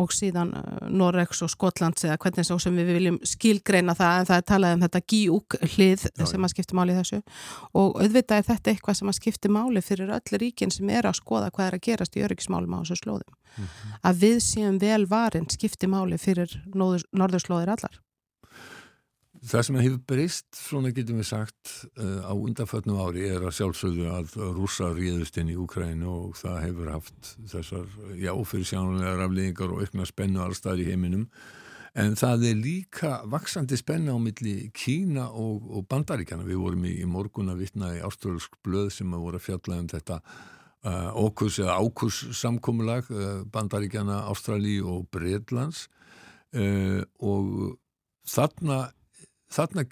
og 0.00 0.12
síðan 0.14 0.52
uh, 0.58 0.86
Noregs 0.90 1.42
og 1.44 1.52
Skotlands 1.52 2.04
eða 2.06 2.18
hvernig 2.22 2.46
svo 2.48 2.58
sem 2.62 2.76
við 2.78 2.92
viljum 2.96 3.18
skilgreina 3.26 3.94
það 3.98 4.20
en 4.20 4.28
það 4.30 4.40
er 4.40 4.46
talað 4.50 4.76
um 4.76 4.84
þetta 4.84 5.02
gíúk 5.12 5.58
hlið 5.74 6.06
Já, 6.10 6.24
sem 6.30 6.46
að 6.46 6.54
skipta 6.54 6.78
máli 6.78 6.96
þessu. 6.98 7.20
Og 7.72 8.00
auðvitað 8.02 8.40
er 8.40 8.48
þetta 8.50 8.74
eitthvað 8.74 9.00
sem 9.00 9.12
að 9.12 9.18
skipta 9.20 9.52
máli 9.54 9.84
fyrir 9.84 10.14
öll 10.18 10.40
ríkin 10.42 10.74
sem 10.74 10.90
er 10.90 11.08
að 11.08 11.20
skoða 11.20 11.52
hvað 11.54 11.70
er 11.70 11.78
að 11.78 11.84
gerast 11.88 12.18
í 12.18 12.24
öryggismálum 12.26 12.74
á 12.74 12.82
þessu 12.82 13.00
slóðum. 13.02 13.36
Mm 13.54 13.64
-hmm. 13.64 13.98
að 14.02 14.24
við 14.24 14.38
séum 14.42 14.80
vel 14.82 15.04
varin 15.06 15.46
skipti 15.50 15.86
máli 15.86 16.18
fyrir 16.18 16.50
norðurslóðir 16.74 17.70
allar 17.76 18.00
Það 19.44 19.64
sem 19.66 19.76
hefur 19.76 19.98
breyst, 20.08 20.46
svona 20.56 20.90
getum 20.94 21.18
við 21.20 21.26
sagt, 21.28 21.72
uh, 22.00 22.22
á 22.24 22.32
undanfötnum 22.32 23.00
ári 23.04 23.26
er 23.28 23.42
að 23.44 23.58
sjálfsögðu 23.58 24.06
að 24.08 24.36
rúsa 24.56 24.88
ríðust 24.96 25.36
inn 25.40 25.50
í 25.52 25.56
Ukrænu 25.60 26.08
og 26.08 26.38
það 26.38 26.56
hefur 26.62 26.88
haft 26.94 27.28
þessar, 27.52 27.90
já, 28.16 28.32
fyrir 28.48 28.70
sjánlega 28.70 29.12
rafleðingar 29.18 29.74
og 29.74 29.84
aukna 29.84 30.08
spennu 30.08 30.40
allstað 30.46 30.80
í 30.80 30.88
heiminum. 30.88 31.26
En 32.00 32.16
það 32.18 32.46
er 32.48 32.56
líka 32.62 33.12
vaksandi 33.30 33.76
spenna 33.78 34.16
á 34.16 34.18
milli 34.18 34.70
Kína 34.74 35.28
og, 35.28 35.68
og 35.68 35.84
Bandaríkjana. 35.92 36.48
Við 36.48 36.62
vorum 36.64 36.88
í, 36.88 36.96
í 37.04 37.06
morgun 37.06 37.52
að 37.52 37.66
vitna 37.66 37.92
í 37.98 38.02
áströlsk 38.02 38.56
blöð 38.64 38.90
sem 38.96 39.12
að 39.12 39.28
voru 39.28 39.42
að 39.42 39.46
fjalla 39.50 39.84
um 39.84 39.92
þetta 39.92 40.20
uh, 40.24 41.12
ókurs 41.20 41.60
eða 41.60 41.76
ákurs 41.84 42.24
samkómulag 42.40 43.12
uh, 43.12 43.44
Bandaríkjana, 43.52 44.24
Ástrali 44.32 44.80
og 44.80 45.04
Breitlands 45.12 45.90
og 46.54 47.72
þarna 48.30 48.84
þarna, 49.54 49.84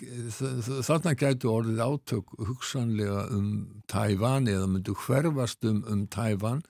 þarna 0.87 1.15
gætu 1.19 1.53
orðið 1.53 1.85
átök 1.85 2.35
hugsanlega 2.49 3.29
um 3.37 3.47
Tævan 3.91 4.51
eða 4.51 4.69
myndu 4.71 4.97
hverfast 5.05 5.65
um, 5.69 5.83
um 5.89 6.05
Tævan 6.11 6.65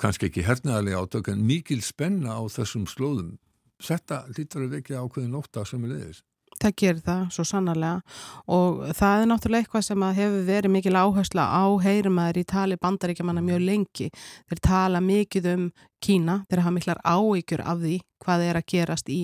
kannski 0.00 0.30
ekki 0.30 0.46
hernaðarlega 0.46 1.04
átök 1.04 1.30
en 1.34 1.44
mikil 1.44 1.82
spenna 1.84 2.38
á 2.40 2.42
þessum 2.48 2.86
slóðum. 2.88 3.36
Þetta 3.80 4.24
lítur 4.36 4.66
að 4.66 4.76
vekja 4.78 5.04
ákveðin 5.04 5.36
óta 5.36 5.64
sem 5.68 5.84
er 5.84 5.94
leiðis 5.94 6.24
Það 6.60 6.72
gerir 6.76 7.04
það, 7.04 7.20
svo 7.32 7.44
sannarlega. 7.48 8.16
Og 8.52 8.80
það 8.98 9.22
er 9.22 9.28
náttúrulega 9.30 9.64
eitthvað 9.64 9.84
sem 9.86 10.02
hefur 10.18 10.42
verið 10.44 10.74
mikil 10.74 10.96
áhersla 10.98 11.46
á 11.48 11.64
heyrumæður 11.80 12.40
í 12.42 12.48
tali 12.52 12.76
bandaríkjamanna 12.80 13.44
mjög 13.46 13.62
lengi. 13.64 14.08
Þeir 14.50 14.60
tala 14.66 15.00
mikið 15.00 15.48
um 15.54 15.62
Kína, 16.00 16.40
þeir 16.48 16.64
hafa 16.64 16.76
miklar 16.76 17.02
áíkjur 17.04 17.64
af 17.64 17.82
því 17.82 17.98
hvað 18.20 18.44
er 18.44 18.58
að 18.60 18.66
gerast 18.68 19.08
í 19.12 19.20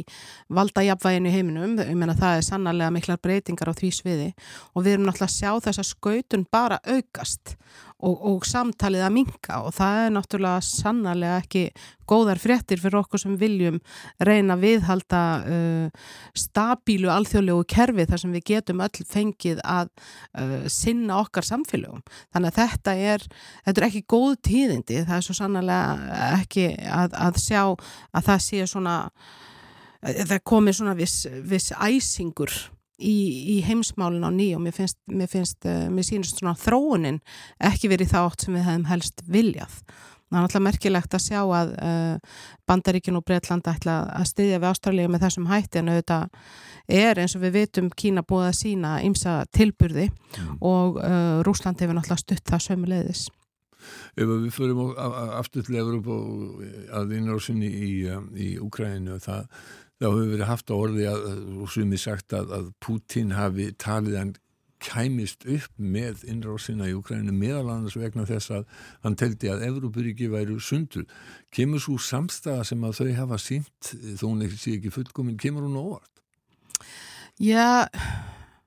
valdajafvæginu 0.56 1.32
heiminum, 1.32 1.74
ég 1.80 1.96
menna 1.98 2.16
það 2.16 2.38
er 2.38 2.46
sannarlega 2.46 2.94
miklar 2.94 3.20
breytingar 3.22 3.72
á 3.72 3.74
því 3.76 3.90
sviði. 3.92 4.30
Og 4.74 4.86
við 4.86 4.96
erum 4.96 5.10
náttúrulega 5.10 5.28
að 5.28 5.36
sjá 5.36 5.66
þess 5.66 5.82
að 5.82 5.90
skautun 5.90 6.46
bara 6.52 6.80
aukast 6.86 7.56
og, 8.04 8.16
og 8.28 8.46
samtalið 8.48 9.04
að 9.06 9.14
minka 9.14 9.60
og 9.64 9.74
það 9.76 9.98
er 10.02 10.10
náttúrulega 10.16 10.64
sannarlega 10.64 11.38
ekki 11.42 11.62
góðar 12.06 12.38
fréttir 12.38 12.78
fyrir 12.78 13.00
okkur 13.00 13.18
sem 13.18 13.36
viljum 13.40 13.78
reyna 14.22 14.54
viðhalda 14.60 15.22
uh, 15.42 16.10
stabílu 16.36 17.10
alþjóðlegu 17.10 17.64
kerfi 17.72 18.06
þar 18.06 18.22
sem 18.22 18.36
við 18.36 18.44
getum 18.52 18.82
öll 18.84 19.06
fengið 19.10 19.62
að 19.64 19.90
uh, 20.38 20.68
sinna 20.70 21.18
okkar 21.22 21.48
samfélögum. 21.48 22.04
Þannig 22.34 22.52
að 22.52 22.60
þetta 22.60 22.96
er, 23.14 23.26
þetta 23.64 23.82
er 23.82 23.88
ekki 23.88 24.04
góð 24.12 24.36
tíðindi, 24.50 25.00
það 25.08 25.16
er 25.18 25.26
svo 25.26 25.38
sannarlega 25.40 26.20
ekki 26.36 26.65
að, 26.74 27.18
að 27.26 27.42
sjá 27.42 27.62
að 27.66 28.30
það 28.30 28.40
sé 28.46 28.70
svona 28.70 28.96
það 30.06 30.40
komi 30.46 30.74
svona 30.76 30.94
viss, 30.98 31.24
viss 31.46 31.72
æsingur 31.72 32.52
í, 32.96 33.16
í 33.56 33.60
heimsmálin 33.66 34.24
á 34.24 34.30
ný 34.32 34.50
og 34.56 34.64
mér 34.64 34.76
finnst, 34.76 34.98
mér 35.10 35.30
finnst, 35.30 35.64
eh, 35.68 35.86
mér 35.92 36.06
sínist 36.06 36.40
svona 36.40 36.56
þróunin 36.58 37.22
ekki 37.70 37.90
verið 37.92 38.14
þátt 38.14 38.46
sem 38.46 38.56
við 38.56 38.68
hefum 38.68 38.86
helst 38.90 39.24
viljað. 39.26 39.80
Það 40.26 40.38
er 40.38 40.42
náttúrulega 40.42 40.66
merkilegt 40.66 41.12
að 41.14 41.22
sjá 41.22 41.38
að 41.38 41.68
uh, 41.86 42.38
Bandaríkin 42.66 43.14
og 43.14 43.22
Breitland 43.28 43.68
ætla 43.70 44.00
að 44.10 44.24
styðja 44.32 44.58
við 44.58 44.68
ástralíu 44.72 45.10
með 45.12 45.22
þessum 45.22 45.46
hætti 45.46 45.78
en 45.78 45.90
auðvitað 45.92 46.24
er 46.98 47.20
eins 47.22 47.36
og 47.38 47.44
við 47.44 47.54
vitum 47.60 47.92
Kína 47.94 48.24
búið 48.26 48.48
að 48.48 48.56
sína 48.58 48.96
ymsa 49.06 49.36
tilburði 49.54 50.08
mm. 50.10 50.56
og 50.66 50.98
uh, 50.98 51.46
Rúsland 51.46 51.78
hefur 51.78 51.94
náttúrulega 51.94 52.24
stutt 52.24 52.50
það 52.50 52.64
sömu 52.66 52.90
leiðis 52.90 53.28
ef 54.16 54.30
við 54.30 54.48
förum 54.56 54.82
aftur 54.96 55.66
til 55.66 55.78
Európa 55.80 56.16
að 57.00 57.16
innrásinni 57.18 57.68
í, 57.68 57.90
í 58.34 58.48
Úkræninu 58.62 59.20
það, 59.24 59.46
það 60.00 60.16
hefur 60.16 60.32
verið 60.34 60.50
haft 60.50 60.72
á 60.72 60.74
orði 60.76 61.06
að, 61.12 61.28
og 61.60 61.78
ég 61.82 62.02
sagt 62.02 62.36
að, 62.36 62.52
að 62.58 62.74
Putin 62.84 63.36
hafi 63.36 63.70
talið 63.82 64.20
hann 64.20 64.34
kæmist 64.82 65.46
upp 65.48 65.72
með 65.80 66.24
innrásina 66.28 66.88
í 66.90 66.94
Ukræninu 66.96 67.34
meðalannars 67.34 67.96
vegna 67.98 68.26
þess 68.28 68.52
að 68.58 68.66
hann 69.04 69.16
teldi 69.18 69.50
að 69.50 69.64
Evrópuríki 69.70 70.28
væru 70.32 70.58
sundur. 70.60 71.06
Kemur 71.54 71.82
svo 71.82 71.96
samstæða 72.02 72.66
sem 72.68 72.84
að 72.84 73.00
þau 73.00 73.12
hafa 73.22 73.40
sínt 73.40 73.92
þó 74.20 74.26
hún 74.28 74.44
ekki, 74.46 74.76
ekki 74.76 74.92
fullkominn, 74.94 75.40
kemur 75.40 75.66
hún 75.66 75.80
óvart? 75.80 76.12
Já, 77.42 77.88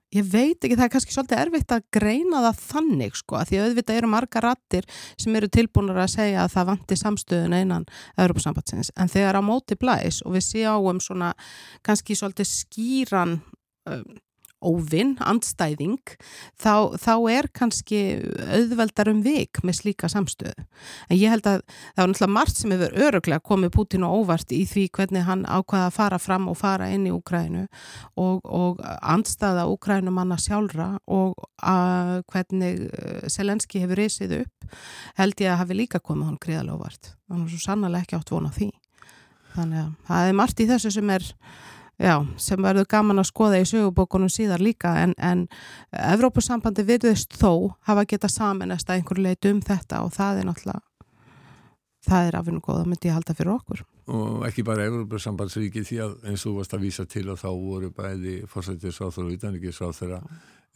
Ég 0.09 0.25
veit 0.25 0.57
ekki, 0.57 0.73
það 0.73 0.85
er 0.87 0.91
kannski 0.95 1.13
svolítið 1.13 1.39
erfitt 1.43 1.73
að 1.75 1.83
greina 1.93 2.39
það 2.47 2.61
þannig 2.63 3.17
sko, 3.19 3.41
því 3.45 3.59
auðvitað 3.61 3.99
eru 3.99 4.07
marga 4.09 4.41
rattir 4.41 4.87
sem 5.13 5.35
eru 5.37 5.49
tilbúinur 5.53 5.99
að 6.01 6.15
segja 6.15 6.45
að 6.45 6.55
það 6.55 6.69
vanti 6.71 6.97
samstöðun 6.97 7.57
einan 7.59 7.85
Europasambatsins, 8.17 8.89
en 8.97 9.11
þegar 9.13 9.37
á 9.37 9.41
móti 9.45 9.77
blæs 9.77 10.23
og 10.25 10.33
við 10.33 10.47
séum 10.47 11.03
svona 11.03 11.35
kannski 11.85 12.17
svolítið 12.17 12.49
skýran 12.49 13.37
um, 13.85 14.17
óvinn, 14.65 15.15
andstæðing 15.23 16.15
þá, 16.59 16.95
þá 16.99 17.13
er 17.31 17.49
kannski 17.55 18.01
auðveldar 18.49 19.11
um 19.13 19.21
vik 19.25 19.61
með 19.63 19.79
slíka 19.79 20.09
samstöðu. 20.11 20.65
En 21.09 21.19
ég 21.19 21.33
held 21.33 21.47
að 21.47 21.63
það 21.63 22.01
var 22.01 22.11
náttúrulega 22.11 22.35
margt 22.35 22.59
sem 22.59 22.75
hefur 22.75 22.97
öruglega 23.07 23.45
komið 23.49 23.73
Putin 23.75 24.05
og 24.07 24.23
óvart 24.23 24.53
í 24.55 24.61
því 24.69 24.85
hvernig 24.97 25.27
hann 25.29 25.45
ákvaða 25.47 25.89
að 25.89 25.97
fara 25.99 26.21
fram 26.21 26.49
og 26.51 26.59
fara 26.59 26.89
inn 26.93 27.07
í 27.07 27.15
Úkrænu 27.15 27.65
og, 28.19 28.43
og 28.43 28.83
andstæða 28.83 29.67
Úkrænu 29.71 30.13
manna 30.13 30.39
sjálfra 30.41 30.91
og 31.07 31.49
að 31.63 32.19
hvernig 32.31 32.85
Selenski 33.31 33.83
hefur 33.83 34.03
reysið 34.03 34.39
upp 34.43 34.59
held 35.19 35.41
ég 35.41 35.53
að 35.53 35.61
hafi 35.63 35.77
líka 35.77 36.01
komið 36.03 36.29
hann 36.29 36.39
gríðal 36.43 36.75
óvart. 36.75 37.13
Þannig 37.29 37.47
að 37.47 37.55
svo 37.55 37.63
sannlega 37.63 38.05
ekki 38.05 38.17
átt 38.19 38.33
vona 38.33 38.53
því. 38.53 38.69
Þannig 39.55 39.81
að 39.81 39.91
það 40.09 40.29
er 40.29 40.39
margt 40.39 40.63
í 40.63 40.69
þessu 40.69 40.93
sem 40.93 41.13
er 41.13 41.27
Já, 41.99 42.15
sem 42.39 42.61
verður 42.63 42.87
gaman 42.87 43.19
að 43.19 43.27
skoða 43.27 43.57
í 43.59 43.65
sögubókunum 43.67 44.29
síðar 44.31 44.61
líka 44.63 44.93
en, 45.01 45.13
en 45.19 45.47
Evrópusambandi 45.91 46.85
virðist 46.87 47.35
þó 47.35 47.75
hafa 47.89 48.05
geta 48.07 48.29
samanest 48.31 48.87
að 48.87 49.01
einhverju 49.01 49.25
leitu 49.25 49.51
um 49.51 49.59
þetta 49.59 50.05
og 50.05 50.13
það 50.15 50.39
er 50.39 50.47
náttúrulega, 50.47 51.11
það 52.07 52.29
er 52.29 52.37
afinu 52.39 52.63
góða 52.63 52.85
myndi 52.87 53.11
ég 53.11 53.17
halda 53.17 53.35
fyrir 53.35 53.51
okkur. 53.57 53.83
Og 54.15 54.47
ekki 54.47 54.63
bara 54.69 54.87
Evrópusambandsríki 54.87 55.83
því 55.89 55.99
að 56.05 56.15
eins 56.31 56.47
og 56.47 56.61
varst 56.61 56.77
að 56.77 56.87
vísa 56.87 57.05
til 57.05 57.25
að 57.27 57.43
þá 57.43 57.49
voru 57.51 57.91
bæði 57.99 58.37
fórsættisráþur 58.47 59.27
og 59.27 59.35
utanrikiðsráþur 59.35 60.15
uh, 60.15 60.23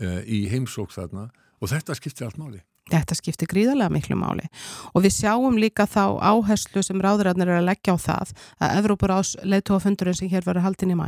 eh, 0.04 0.20
í 0.28 0.44
heimsók 0.52 0.92
þarna 0.92 1.30
og 1.64 1.72
þetta 1.72 1.96
skiptir 2.02 2.28
allt 2.28 2.42
máli. 2.42 2.60
Þetta 2.92 3.16
skiptir 3.16 3.48
gríðarlega 3.48 3.94
miklu 3.94 4.18
máli. 4.20 4.50
Og 4.92 5.06
við 5.06 5.16
sjáum 5.16 5.56
líka 5.62 5.86
þá 5.88 6.20
áherslu 6.20 6.84
sem 6.84 7.00
ráðuræðnir 7.00 7.54
er 7.54 7.62
að 7.62 7.70
leggja 7.70 7.96
á 7.96 7.98
það 8.04 8.34
að 8.60 8.78
Evrópur 8.82 9.14
ás 9.16 9.34
leittóafundurinn 9.48 10.18
sem 10.20 10.32
hér 10.32 10.44
verður 10.44 10.68
haldin 10.68 10.92
í 10.92 10.98
mæ 11.00 11.08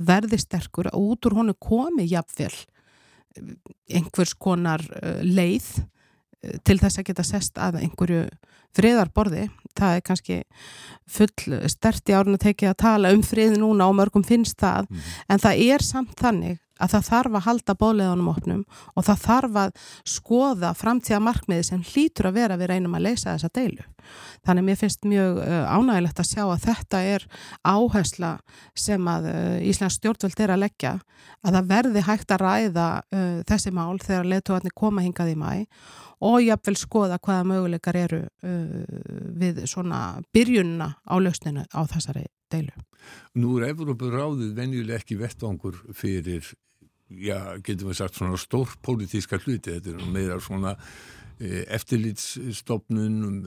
verði 0.00 0.40
sterkur 0.40 0.88
að 0.88 1.00
út 1.02 1.28
úr 1.28 1.36
honu 1.42 1.56
komi 1.60 2.08
jafnvel 2.08 2.54
einhvers 3.90 4.34
konar 4.34 4.82
uh, 4.96 5.20
leið 5.22 5.68
uh, 5.82 6.56
til 6.64 6.78
þess 6.80 7.02
að 7.02 7.10
geta 7.10 7.26
sest 7.26 7.60
að 7.60 7.82
einhverju 7.84 8.24
friðarborði. 8.76 9.48
Það 9.78 9.96
er 9.96 10.02
kannski 10.06 10.40
full 11.10 11.60
sterti 11.70 12.14
árun 12.14 12.36
að 12.36 12.48
tekið 12.48 12.72
að 12.72 12.80
tala 12.82 13.12
um 13.14 13.22
frið 13.24 13.54
núna 13.60 13.86
og 13.90 13.96
mörgum 13.98 14.26
finnst 14.26 14.58
það 14.60 14.90
mm. 14.90 15.06
en 15.30 15.42
það 15.42 15.62
er 15.70 15.86
samt 15.86 16.18
þannig 16.18 16.58
að 16.80 16.94
það 16.94 17.06
þarf 17.08 17.36
að 17.36 17.46
halda 17.46 17.76
bóleðunum 17.80 18.30
opnum 18.32 18.60
og 18.96 19.06
það 19.06 19.22
þarf 19.24 19.58
að 19.62 19.72
skoða 20.08 20.72
framtíða 20.78 21.20
markmiði 21.24 21.66
sem 21.68 21.84
hlýtur 21.84 22.30
að 22.30 22.38
vera 22.38 22.58
við 22.60 22.72
reynum 22.72 22.96
að 22.96 23.06
leysa 23.08 23.34
þessa 23.34 23.50
deilu. 23.58 23.86
Þannig 24.46 24.66
mér 24.66 24.78
finnst 24.80 25.08
mjög 25.08 25.40
uh, 25.44 25.64
ánægilegt 25.68 26.22
að 26.22 26.30
sjá 26.30 26.42
að 26.46 26.66
þetta 26.66 27.02
er 27.14 27.26
áhersla 27.68 28.32
sem 28.86 29.10
að 29.12 29.30
uh, 29.30 29.56
Íslands 29.70 29.98
stjórnvöld 30.00 30.44
er 30.44 30.54
að 30.54 30.62
leggja 30.64 30.94
að 31.44 31.58
það 31.58 31.72
verði 31.74 32.04
hægt 32.08 32.34
að 32.34 32.44
ræða 32.46 32.88
uh, 33.00 33.40
þessi 33.50 33.74
mál 33.76 34.00
þegar 34.00 34.30
leðtóðarnir 34.34 34.76
koma 34.76 35.04
hingað 35.04 35.34
í 35.34 35.40
mæ 35.40 35.52
og 36.20 36.40
jáfnvel 36.44 36.76
skoða 36.76 37.20
hvaða 37.20 37.46
möguleikar 37.48 37.96
eru 37.96 38.18
við 39.40 39.64
svona 39.70 40.20
byrjunna 40.34 40.88
á 41.04 41.14
lausninu 41.20 41.66
á 41.70 41.80
þessari 41.90 42.26
deilu. 42.50 42.74
Nú 43.40 43.58
er 43.58 43.70
Evrópur 43.70 44.12
ráðið 44.14 44.52
venjuleg 44.58 45.00
ekki 45.00 45.18
vettvangur 45.20 45.78
fyrir 45.96 46.44
já, 47.10 47.56
getum 47.64 47.90
við 47.90 47.98
sagt 48.00 48.18
svona 48.18 48.38
stór 48.40 48.76
pólitíska 48.84 49.40
hluti, 49.42 49.76
þetta 49.76 49.94
er 49.94 50.12
meira 50.14 50.38
svona 50.42 50.74
e, 51.40 51.64
eftirlitsstofnun 51.76 53.18
um, 53.26 53.38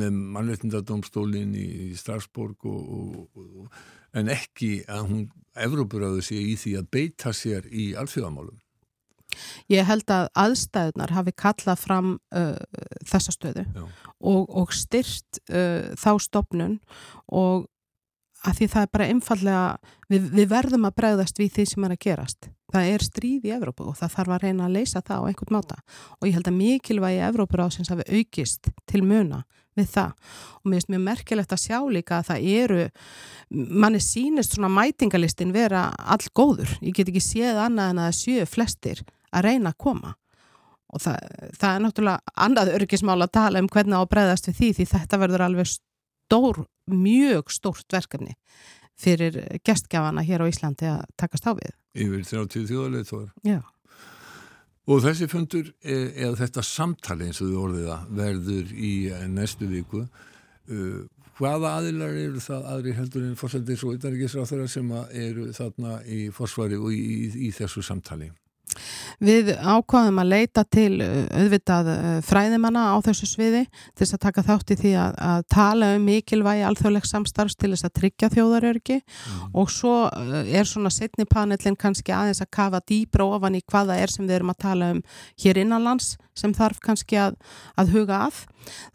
með 0.00 0.20
mannreitindadómstólinn 0.36 1.54
í 1.56 1.68
Strasbourg 1.98 2.68
og, 2.68 2.94
og, 2.98 3.44
og, 3.64 3.82
en 4.18 4.32
ekki 4.32 4.82
að 4.88 5.12
hún 5.12 5.28
Evrópuráðu 5.58 6.22
sé 6.22 6.36
í 6.38 6.54
því 6.54 6.76
að 6.78 6.90
beita 6.94 7.32
sér 7.34 7.64
í 7.74 7.90
alþjóðamálum. 7.98 8.60
Ég 9.72 9.88
held 9.88 10.10
að 10.12 10.28
aðstæðunar 10.44 11.14
hafi 11.16 11.34
kallað 11.38 11.82
fram 11.82 12.12
uh, 12.34 12.54
þessa 13.08 13.34
stöðu 13.34 13.66
og, 13.78 14.44
og 14.46 14.72
styrt 14.76 15.42
uh, 15.48 15.90
þá 15.98 16.12
stopnun 16.22 16.78
og 17.28 17.68
að 18.46 18.60
því 18.60 18.68
það 18.72 18.84
er 18.84 18.92
bara 18.94 19.08
einfallega, 19.12 19.92
við, 20.10 20.30
við 20.36 20.48
verðum 20.52 20.86
að 20.88 20.96
bregðast 21.00 21.40
við 21.40 21.52
því 21.56 21.66
sem 21.72 21.86
er 21.86 21.94
að 21.94 22.02
gerast. 22.04 22.50
Það 22.68 22.90
er 22.92 23.04
stríð 23.04 23.46
í 23.48 23.52
Evrópu 23.56 23.86
og 23.88 23.96
það 23.96 24.14
þarf 24.14 24.34
að 24.34 24.42
reyna 24.44 24.66
að 24.66 24.74
leysa 24.76 25.00
það 25.00 25.24
á 25.24 25.26
einhvern 25.30 25.56
máta 25.56 25.78
og 26.18 26.28
ég 26.28 26.34
held 26.36 26.50
að 26.50 26.58
mikilvægi 26.58 27.22
Evrópur 27.24 27.62
ásins 27.64 27.88
hafi 27.88 28.04
aukist 28.12 28.68
til 28.90 29.00
muna 29.08 29.40
við 29.78 29.88
það 29.94 30.34
og 30.58 30.68
mér 30.68 30.76
finnst 30.76 30.92
mjög 30.92 31.04
merkilegt 31.06 31.54
að 31.54 31.62
sjá 31.62 31.78
líka 31.94 32.18
að 32.18 32.28
það 32.28 32.48
eru, 32.58 32.82
manni 33.48 34.02
sínist 34.04 34.56
svona 34.56 34.70
mætingalistin 34.74 35.54
vera 35.54 35.86
all 35.96 36.26
góður. 36.36 36.74
Ég 36.84 36.98
get 36.98 37.08
ekki 37.08 37.24
séð 37.24 37.62
annað 37.64 37.94
en 37.94 38.02
að 38.02 38.10
það 38.10 38.18
séu 38.20 38.48
flestir 38.50 39.04
að 39.32 39.46
reyna 39.48 39.74
að 39.74 39.80
koma 39.84 40.14
og 40.88 41.02
það, 41.04 41.16
það 41.60 41.70
er 41.74 41.84
náttúrulega 41.84 42.34
annað 42.46 42.72
örgismál 42.78 43.18
að 43.20 43.34
tala 43.36 43.62
um 43.62 43.68
hvernig 43.72 43.98
á 43.98 44.00
að 44.00 44.10
bregðast 44.14 44.48
við 44.48 44.58
því 44.58 44.68
því 44.78 44.86
þetta 44.94 45.20
verður 45.22 45.44
alveg 45.44 45.70
stór, 45.72 46.62
mjög 46.88 47.52
stórt 47.52 47.92
verkefni 47.92 48.36
fyrir 48.98 49.36
gestgjafana 49.66 50.24
hér 50.26 50.42
á 50.42 50.50
Íslandi 50.50 50.88
að 50.90 51.04
takast 51.20 51.46
á 51.46 51.54
við. 51.54 51.74
Yfir 51.98 52.24
30 52.26 52.70
þjóðalið 52.70 53.04
þóður. 53.10 53.28
Já. 53.46 53.60
Og 54.88 55.04
þessi 55.04 55.28
fundur, 55.28 55.68
e, 55.84 55.98
eða 56.16 56.40
þetta 56.40 56.64
samtali 56.64 57.28
eins 57.28 57.42
og 57.44 57.52
þú 57.52 57.60
orðið 57.66 57.86
það, 57.90 58.08
verður 58.18 58.74
í 58.74 58.92
næstu 59.28 59.68
viku. 59.68 60.06
hvaða 61.38 61.76
aðilar 61.78 62.16
eru 62.18 62.40
það 62.42 62.64
aðri 62.72 62.92
heldur 62.96 63.22
en 63.22 63.36
fórsættis 63.38 63.84
og 63.86 63.94
utanrikiðsráþara 63.94 64.66
sem 64.68 64.90
eru 65.12 65.52
þarna 65.54 66.00
í 66.04 66.30
fórsvari 66.34 66.76
og 66.76 66.90
í, 66.92 66.98
í, 66.98 67.46
í 67.46 67.50
þessu 67.54 67.82
samtali? 67.86 68.32
Við 69.24 69.50
ákvaðum 69.56 70.20
að 70.22 70.30
leita 70.32 70.64
til 70.68 71.00
uh, 71.04 71.24
auðvitað 71.34 71.90
uh, 71.92 72.06
fræðimanna 72.26 72.84
á 72.94 72.96
þessu 73.06 73.28
sviði 73.30 73.64
til 73.68 74.04
þess 74.04 74.16
að 74.18 74.22
taka 74.26 74.46
þátt 74.46 74.74
í 74.74 74.78
því 74.82 74.94
að, 75.02 75.18
að 75.30 75.42
tala 75.54 75.90
um 75.96 76.06
mikilvægi 76.08 76.66
alþjóðlegs 76.68 77.14
samstarfs 77.14 77.58
til 77.58 77.72
þess 77.74 77.88
að 77.88 77.96
tryggja 78.00 78.32
þjóðarörgi 78.36 79.00
mm. 79.00 79.50
og 79.58 79.72
svo 79.74 79.96
uh, 80.06 80.38
er 80.46 80.68
svona 80.68 80.92
setni 80.94 81.26
panelin 81.28 81.78
kannski 81.78 82.14
aðeins 82.14 82.44
að 82.44 82.52
kafa 82.58 82.82
dýbra 82.88 83.28
ofan 83.36 83.58
í 83.58 83.64
hvaða 83.66 83.98
er 83.98 84.14
sem 84.14 84.26
við 84.28 84.40
erum 84.40 84.54
að 84.54 84.62
tala 84.68 84.92
um 84.94 85.04
hér 85.42 85.62
innanlands 85.64 86.16
sem 86.38 86.54
þarf 86.56 86.80
kannski 86.84 87.18
að, 87.20 87.36
að 87.80 87.92
huga 87.96 88.22
að. 88.28 88.44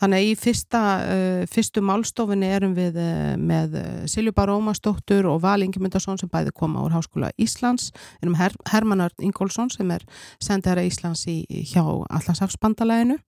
Þannig 0.01 0.19
að 0.19 0.29
í 0.29 0.33
fyrsta, 0.37 0.83
uh, 1.01 1.43
fyrstu 1.49 1.83
málstofinni 1.85 2.49
erum 2.55 2.75
við 2.77 2.99
uh, 3.01 3.33
með 3.41 3.77
Siljubar 4.11 4.53
Ómarsdóttur 4.53 5.27
og 5.31 5.41
Val 5.43 5.59
Ingemyndarsson 5.65 6.21
sem 6.21 6.31
bæði 6.31 6.55
koma 6.55 6.85
úr 6.85 6.95
Háskóla 6.95 7.33
Íslands, 7.41 7.91
erum 8.21 8.37
Her 8.39 8.55
Hermann 8.71 9.05
Ingólfsson 9.21 9.71
sem 9.73 9.91
er 9.93 10.05
sendara 10.41 10.85
Íslands 10.85 11.25
í, 11.31 11.41
hjá 11.73 11.83
Allarsafsbandalæðinu 11.83 13.19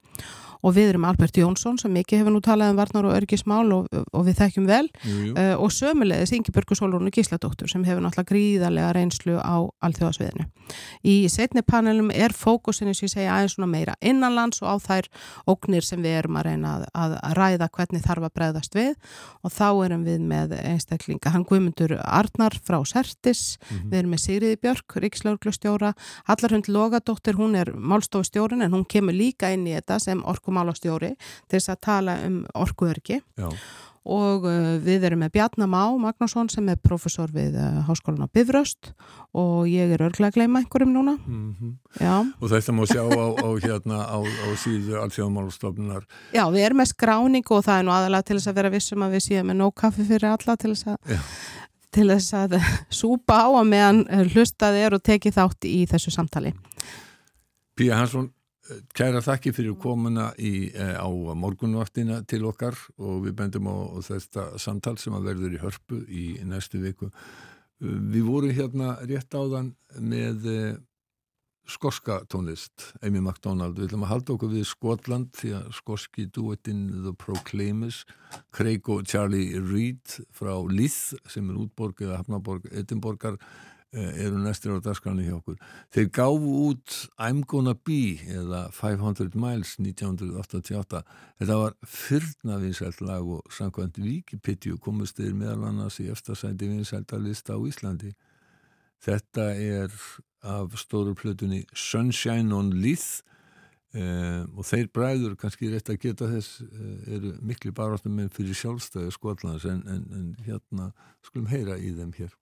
og 0.65 0.73
við 0.73 0.93
erum 0.93 1.05
Albert 1.07 1.37
Jónsson 1.37 1.77
sem 1.79 1.93
ekki 1.99 2.19
hefur 2.19 2.33
nú 2.33 2.41
talað 2.43 2.73
um 2.73 2.79
varnar 2.79 3.07
og 3.09 3.15
örgismál 3.15 3.65
og, 3.75 3.89
og 3.91 4.25
við 4.25 4.39
þekkjum 4.41 4.67
vel 4.69 4.85
jú, 4.87 5.15
jú. 5.29 5.33
Uh, 5.37 5.53
og 5.61 5.73
sömulegis 5.73 6.33
Ingeborgur 6.35 6.79
Solrúnu 6.79 7.13
Gísladóttur 7.13 7.69
sem 7.71 7.85
hefur 7.85 8.03
náttúrulega 8.03 8.31
gríðarlega 8.31 8.93
reynslu 8.97 9.37
á 9.37 9.61
alþjóðasviðinu. 9.85 10.47
Í 11.05 11.15
setni 11.29 11.61
panelum 11.65 12.09
er 12.13 12.33
fókusinu 12.33 12.95
sem 12.95 13.05
ég 13.05 13.13
segja 13.13 13.35
aðeins 13.35 13.57
svona 13.57 13.69
meira 13.69 13.97
innanlands 14.05 14.63
og 14.63 14.71
á 14.71 14.75
þær 14.87 15.09
ógnir 15.51 15.85
sem 15.85 16.01
við 16.01 16.19
erum 16.21 16.39
að 16.39 16.47
reyna 16.49 16.73
að, 16.77 16.87
að 17.19 17.35
ræða 17.39 17.69
hvernig 17.77 18.05
þarf 18.05 18.29
að 18.29 18.35
bregðast 18.39 18.79
við. 18.79 18.95
Og 19.43 19.53
þá 19.53 19.69
erum 19.85 20.07
við 20.07 20.25
með 20.25 20.57
einstaklinga, 20.61 21.33
hann 21.35 21.45
Guðmundur 21.45 21.97
Arnar 22.01 22.57
frá 22.65 22.79
Sertis, 22.87 23.57
mm 23.59 23.77
-hmm. 23.77 23.91
við 23.91 23.99
erum 23.99 24.15
með 24.15 24.23
Sigriði 24.25 24.61
Björk, 24.61 24.97
Ríkslauglustjóra, 25.05 25.93
Allarhund 26.25 26.69
Logadóttir, 26.69 27.35
hún 27.35 27.55
er 27.55 27.73
málstofustjórin 27.75 28.63
en 28.65 28.73
hún 28.73 28.85
kemur 28.87 29.13
líka 29.13 29.51
inn 29.53 29.67
í 29.67 29.75
þetta 29.75 29.99
sem 29.99 30.23
orkum 30.23 30.55
orkumálastjóri 30.55 31.15
til 31.49 31.59
þess 31.59 31.73
að 31.73 31.81
tala 31.81 32.15
um 32.25 32.45
orkuörki 32.53 33.21
og 34.05 34.45
uh, 34.45 34.75
við 34.85 35.07
erum 35.09 35.23
með 35.23 35.33
Bjarnar 35.33 35.69
Má 35.69 35.81
Magnússon 35.97 36.49
sem 36.53 36.67
er 36.69 36.77
professor 36.77 37.31
við 37.33 37.57
uh, 37.57 37.81
Háskólan 37.87 38.25
á 38.25 38.29
Bifröst. 38.29 38.91
Og 39.35 39.65
ég 39.67 39.89
er 39.91 40.03
örglega 40.05 40.29
að 40.29 40.37
gleyma 40.37 40.61
einhverjum 40.61 40.93
núna. 40.93 41.15
Mm 41.25 41.55
-hmm. 41.59 42.33
og 42.39 42.49
þetta 42.49 42.71
má 42.71 42.85
sjá 42.85 43.01
á, 43.01 43.25
á, 43.33 43.49
hérna, 43.59 43.97
á, 44.05 44.17
á 44.21 44.47
síðu 44.55 44.95
allsjóðmálastofnunar 45.01 46.03
Já, 46.33 46.45
við 46.51 46.65
erum 46.65 46.77
með 46.77 46.91
skráning 46.93 47.45
og 47.51 47.65
það 47.65 47.79
er 47.79 47.85
nú 47.85 47.91
aðalega 47.91 48.23
til 48.23 48.37
þess 48.37 48.47
að 48.47 48.55
vera 48.55 48.69
vissum 48.69 49.01
að 49.01 49.11
við 49.15 49.23
séum 49.23 49.47
með 49.47 49.55
nóg 49.55 49.73
kaffi 49.75 50.03
fyrir 50.03 50.29
alla 50.29 50.55
til 50.55 50.71
þess 50.73 50.87
að 50.87 50.97
Já. 51.09 51.19
til 51.91 52.07
þess 52.09 52.33
að 52.33 52.59
súpa 53.01 53.33
á 53.43 53.49
að 53.49 53.69
meðan 53.69 54.05
hlustaði 54.33 54.79
er 54.85 54.93
og 54.93 55.03
tekið 55.03 55.33
þátt 55.33 55.65
í 55.65 55.85
þessu 55.85 56.11
samtali. 56.11 56.53
Píja 57.75 57.97
Hansson, 57.97 58.29
Kæra 58.97 59.21
þakki 59.21 59.51
fyrir 59.53 59.75
komuna 59.77 60.31
í, 60.41 60.71
eh, 60.73 60.95
á 60.97 61.05
morgunvaktina 61.37 62.23
til 62.25 62.47
okkar 62.49 62.73
og 62.97 63.27
við 63.27 63.35
bendum 63.37 63.69
á, 63.69 63.75
á 63.93 63.99
þetta 64.01 64.45
samtal 64.57 64.97
sem 64.97 65.13
að 65.13 65.29
verður 65.29 65.53
í 65.53 65.61
hörpu 65.61 65.99
í 66.09 66.25
næstu 66.41 66.81
viku. 66.81 67.11
Við 67.79 68.25
vorum 68.25 68.55
hérna 68.55 68.95
rétt 69.05 69.29
áðan 69.37 69.75
með 69.99 70.47
eh, 70.49 70.77
skorska 71.69 72.23
tónlist, 72.25 72.93
Amy 73.05 73.21
MacDonald. 73.21 73.77
Við 73.77 73.91
ætlum 73.91 74.07
að 74.07 74.13
halda 74.15 74.33
okkur 74.33 74.53
við 74.55 74.65
Skotland 74.65 75.29
því 75.37 75.53
að 75.59 75.69
skorski 75.81 76.25
duettinn 76.33 77.03
The 77.05 77.13
Proclaimers, 77.13 78.03
Craig 78.51 78.89
og 78.89 79.05
Charlie 79.05 79.61
Reid 79.61 80.17
frá 80.33 80.57
Lith 80.71 81.13
sem 81.29 81.49
er 81.49 81.61
útborg 81.61 82.01
eða 82.01 82.23
hafnaborg 82.23 82.65
Edinborgar 82.73 83.37
Eh, 83.37 83.74
eru 83.95 84.39
næstir 84.43 84.75
á 84.75 84.79
dagskranu 84.83 85.23
hjá 85.23 85.35
okkur. 85.37 85.57
Þeir 85.93 86.09
gáfu 86.11 86.53
út 86.69 86.95
I'm 87.17 87.43
Gonna 87.47 87.73
Be 87.75 88.17
eða 88.27 88.67
500 88.75 89.35
Miles 89.39 89.75
1988 89.79 91.03
þetta 91.39 91.59
var 91.61 91.75
fyrna 91.87 92.59
vinsælt 92.61 93.01
lag 93.01 93.23
og 93.23 93.43
samkvæmt 93.51 93.99
Wikipedia 94.03 94.77
komist 94.81 95.19
þeir 95.19 95.35
meðal 95.37 95.67
annars 95.69 95.99
í 96.03 96.09
eftirsæti 96.11 96.69
vinsæltarlista 96.71 97.55
á 97.55 97.59
Íslandi. 97.63 98.13
Þetta 99.05 99.51
er 99.53 99.93
af 100.45 100.75
stóru 100.79 101.15
plötunni 101.15 101.63
Sunshine 101.73 102.53
on 102.55 102.71
Leith 102.73 103.23
eh, 103.95 104.43
og 104.53 104.65
þeir 104.67 104.91
bræður 104.93 105.35
kannski 105.39 105.71
rétt 105.71 105.89
að 105.89 106.01
geta 106.03 106.29
þess 106.29 106.61
eh, 106.65 107.13
eru 107.17 107.35
miklu 107.41 107.73
baráttum 107.75 108.17
með 108.19 108.33
fyrir 108.37 108.57
sjálfstæði 108.59 109.13
skotlands 109.15 109.65
en, 109.65 109.83
en, 109.89 110.07
en 110.13 110.33
hérna 110.45 110.91
skulum 111.25 111.49
heyra 111.49 111.79
í 111.79 111.95
þeim 111.95 112.13
hér 112.19 112.33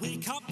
wake 0.00 0.28
up, 0.28 0.42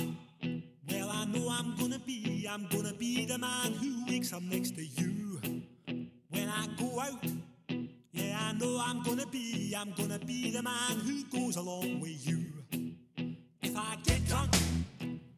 well, 0.91 1.11
I 1.11 1.25
know 1.27 1.49
I'm 1.51 1.77
gonna 1.77 1.99
be, 1.99 2.47
I'm 2.51 2.67
gonna 2.69 2.93
be 2.93 3.27
the 3.27 3.39
man 3.39 3.73
who 3.73 4.05
wakes 4.07 4.33
up 4.33 4.43
next 4.43 4.75
to 4.77 4.85
you. 4.85 5.41
When 6.31 6.49
I 6.49 6.67
go 6.79 7.01
out, 7.01 7.25
yeah, 8.13 8.39
I 8.41 8.53
know 8.53 8.83
I'm 8.85 9.03
gonna 9.03 9.27
be, 9.27 9.75
I'm 9.77 9.93
gonna 9.93 10.19
be 10.19 10.51
the 10.51 10.63
man 10.63 11.01
who 11.01 11.25
goes 11.25 11.57
along 11.57 12.01
with 12.01 12.27
you. 12.27 12.45
If 13.63 13.77
I 13.77 13.97
get 14.05 14.27
drunk, 14.27 14.53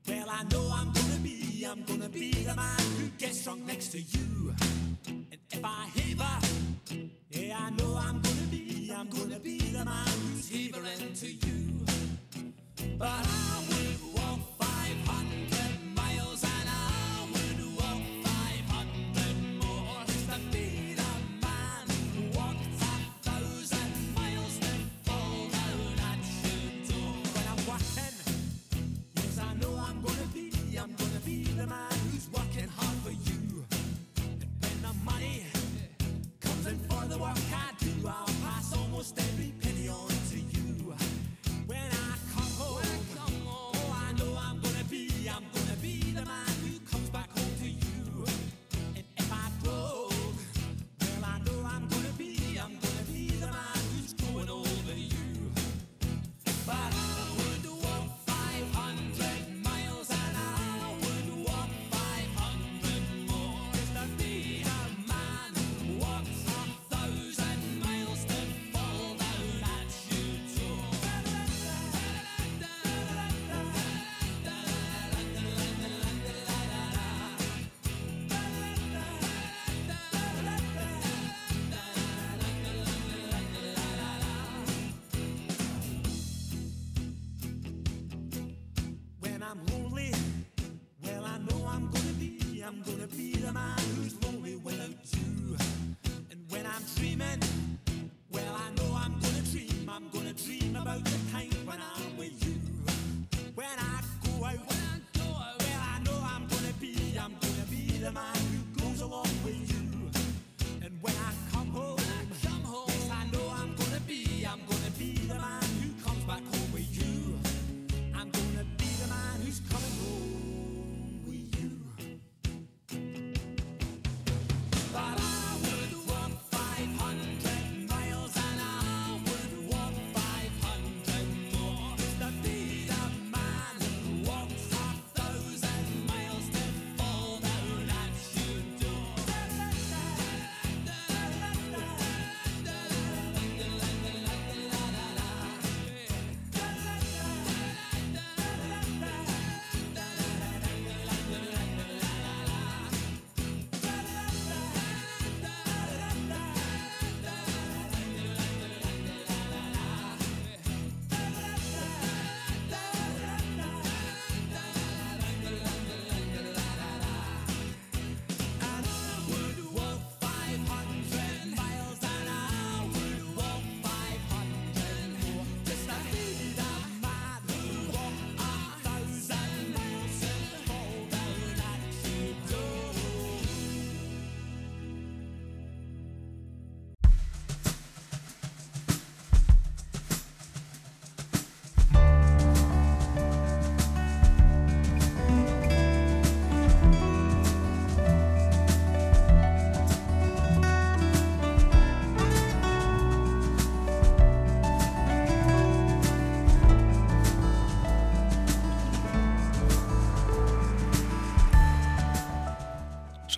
well, 0.06 0.28
I 0.30 0.42
know 0.44 0.70
I'm 0.72 0.92
gonna 0.92 1.18
be, 1.22 1.66
I'm 1.68 1.82
gonna 1.84 2.08
be 2.08 2.32
the 2.32 2.54
man 2.54 2.80
who 2.98 3.08
gets 3.18 3.44
drunk 3.44 3.66
next 3.66 3.88
to 3.88 4.00
you. 4.00 4.54
And 5.06 5.26
if 5.50 5.64
I 5.64 5.88
heaver, 5.94 7.08
yeah, 7.30 7.58
I 7.60 7.70
know 7.70 7.96
I'm 7.96 8.20
gonna 8.20 8.46
be, 8.50 8.92
I'm 8.96 9.08
gonna 9.08 9.38
be 9.38 9.58
the 9.58 9.84
man 9.84 10.08
who's 10.32 10.48
heavering 10.50 11.12
to 11.14 11.26
you. 11.26 11.67
But 12.98 13.06
I 13.06 13.62
will 13.68 14.12
walk 14.16 14.57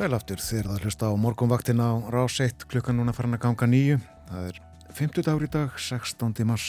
Sælaftur 0.00 0.40
þegar 0.40 0.64
það 0.70 0.84
hlusta 0.86 1.08
á 1.12 1.20
morgunvaktina 1.20 1.86
á 1.92 1.94
rás 2.08 2.38
1 2.40 2.62
klukkan 2.72 2.96
núna 2.96 3.12
farin 3.12 3.36
að 3.36 3.42
ganga 3.42 3.66
nýju. 3.68 3.98
Það 4.30 4.46
er 4.48 4.60
50 4.96 5.26
dagur 5.26 5.42
í 5.44 5.48
dag, 5.52 5.74
16. 5.76 6.38
mars. 6.48 6.68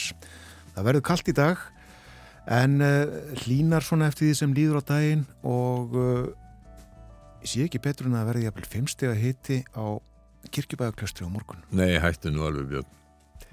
Það 0.74 0.84
verður 0.90 1.04
kallt 1.08 1.30
í 1.32 1.34
dag 1.38 1.62
en 2.44 2.74
uh, 2.84 3.14
hlínar 3.40 3.86
svona 3.86 4.10
eftir 4.12 4.28
því 4.28 4.34
sem 4.36 4.52
líður 4.52 4.82
á 4.84 4.88
daginn 4.90 5.22
og 5.48 5.96
ég 5.96 7.48
sé 7.54 7.64
ekki 7.64 7.80
betur 7.80 8.10
en 8.10 8.18
að 8.20 8.28
verði 8.34 8.44
jafnvel 8.50 8.68
5 8.74 8.92
steg 8.92 9.14
að 9.14 9.24
hiti 9.24 9.58
á 9.72 9.84
kirkjubæðaklöstri 10.52 11.24
á 11.24 11.32
morgun. 11.32 11.64
Nei, 11.72 11.96
hættu 12.04 12.34
nú 12.36 12.44
alveg 12.44 12.68
björn. 12.74 13.48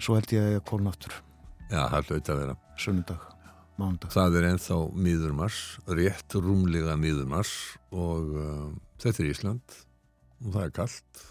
Svo 0.00 0.16
held 0.16 0.32
ég 0.32 0.56
að 0.56 0.64
kólnáttur. 0.72 1.20
Já, 1.68 1.82
það 1.84 2.14
hlaut 2.14 2.32
að 2.32 2.42
vera. 2.46 2.56
Sunnundag. 2.80 3.28
Mándag. 3.76 4.08
Það 4.08 4.40
er 4.40 4.48
enþá 4.54 4.76
miðurmars, 5.04 5.60
rétt 5.84 6.40
rúmlega 6.40 6.96
miðurmars 6.96 7.52
og 7.92 8.32
uh, 8.32 8.68
þetta 9.02 9.22
er 9.22 9.30
Ísland 9.30 9.80
og 10.44 10.52
það 10.52 10.62
er 10.64 10.76
kallt 10.80 11.24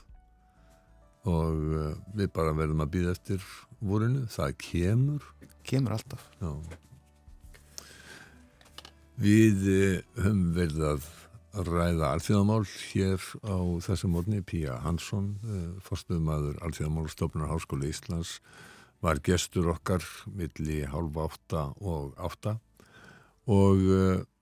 og 1.25 1.61
uh, 1.73 1.91
við 2.17 2.31
bara 2.35 2.53
verðum 2.55 2.83
að 2.85 2.91
býða 2.95 3.13
eftir 3.15 3.45
vorinu, 3.85 4.25
það 4.31 4.57
kemur. 4.61 5.29
Kemur 5.65 5.95
alltaf. 5.97 6.25
Já. 6.41 6.51
Við 9.21 9.69
uh, 9.71 10.01
höfum 10.21 10.43
verið 10.55 10.85
að 10.91 11.09
ræða 11.65 12.11
alþjóðamál 12.11 12.61
hér 12.67 13.25
á 13.47 13.57
þessu 13.87 14.11
mótni, 14.11 14.43
Pía 14.45 14.77
Hansson, 14.83 15.33
uh, 15.47 15.67
fórstuðumadur 15.85 16.61
alþjóðamálstofnar 16.67 17.49
Háskóla 17.53 17.89
Íslands, 17.89 18.37
var 19.03 19.21
gestur 19.25 19.71
okkar 19.73 20.05
milli 20.29 20.83
halv 20.89 21.17
átta 21.25 21.67
og 21.81 22.15
átta 22.21 22.55
og 23.45 23.77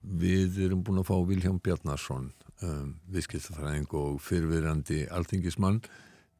við 0.00 0.62
erum 0.64 0.80
búin 0.86 1.02
að 1.02 1.10
fá 1.10 1.16
Vilhelm 1.28 1.58
Bjarnarsson 1.60 2.30
um, 2.64 2.94
viðskiptafræðing 3.12 3.94
og 4.00 4.20
fyrfirandi 4.24 5.04
alþingismann 5.12 5.82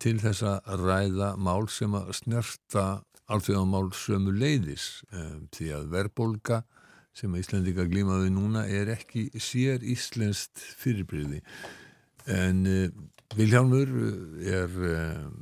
til 0.03 0.17
þess 0.23 0.45
að 0.49 0.85
ræða 0.85 1.35
mál 1.41 1.69
sem 1.73 1.95
að 1.97 2.13
snerta 2.19 2.87
alþjóðamál 3.33 3.89
sömu 3.97 4.35
leiðis 4.37 5.05
um, 5.13 5.47
því 5.55 5.71
að 5.79 5.91
verbolga 5.95 6.63
sem 7.15 7.33
að 7.33 7.45
Íslandika 7.45 7.87
glímaði 7.87 8.33
núna 8.35 8.65
er 8.67 8.91
ekki 8.97 9.29
sér 9.39 9.85
íslenskt 9.87 10.63
fyrirbríði 10.81 11.43
en 12.31 12.65
uh, 12.69 12.89
Vilhelmur 13.35 13.89
er 14.47 14.75
um, 14.79 15.33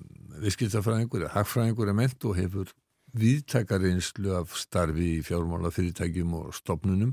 viðskiptafræðingur, 0.43 1.27
hagfræðingur 1.35 1.91
er 1.91 1.97
ment 1.99 2.25
og 2.29 2.39
hefur 2.39 2.71
viðtækarinslu 3.19 4.33
af 4.39 4.55
starfi 4.57 5.19
í 5.19 5.25
fjármálafyrirtækjum 5.27 6.33
og 6.39 6.55
stopnunum 6.57 7.13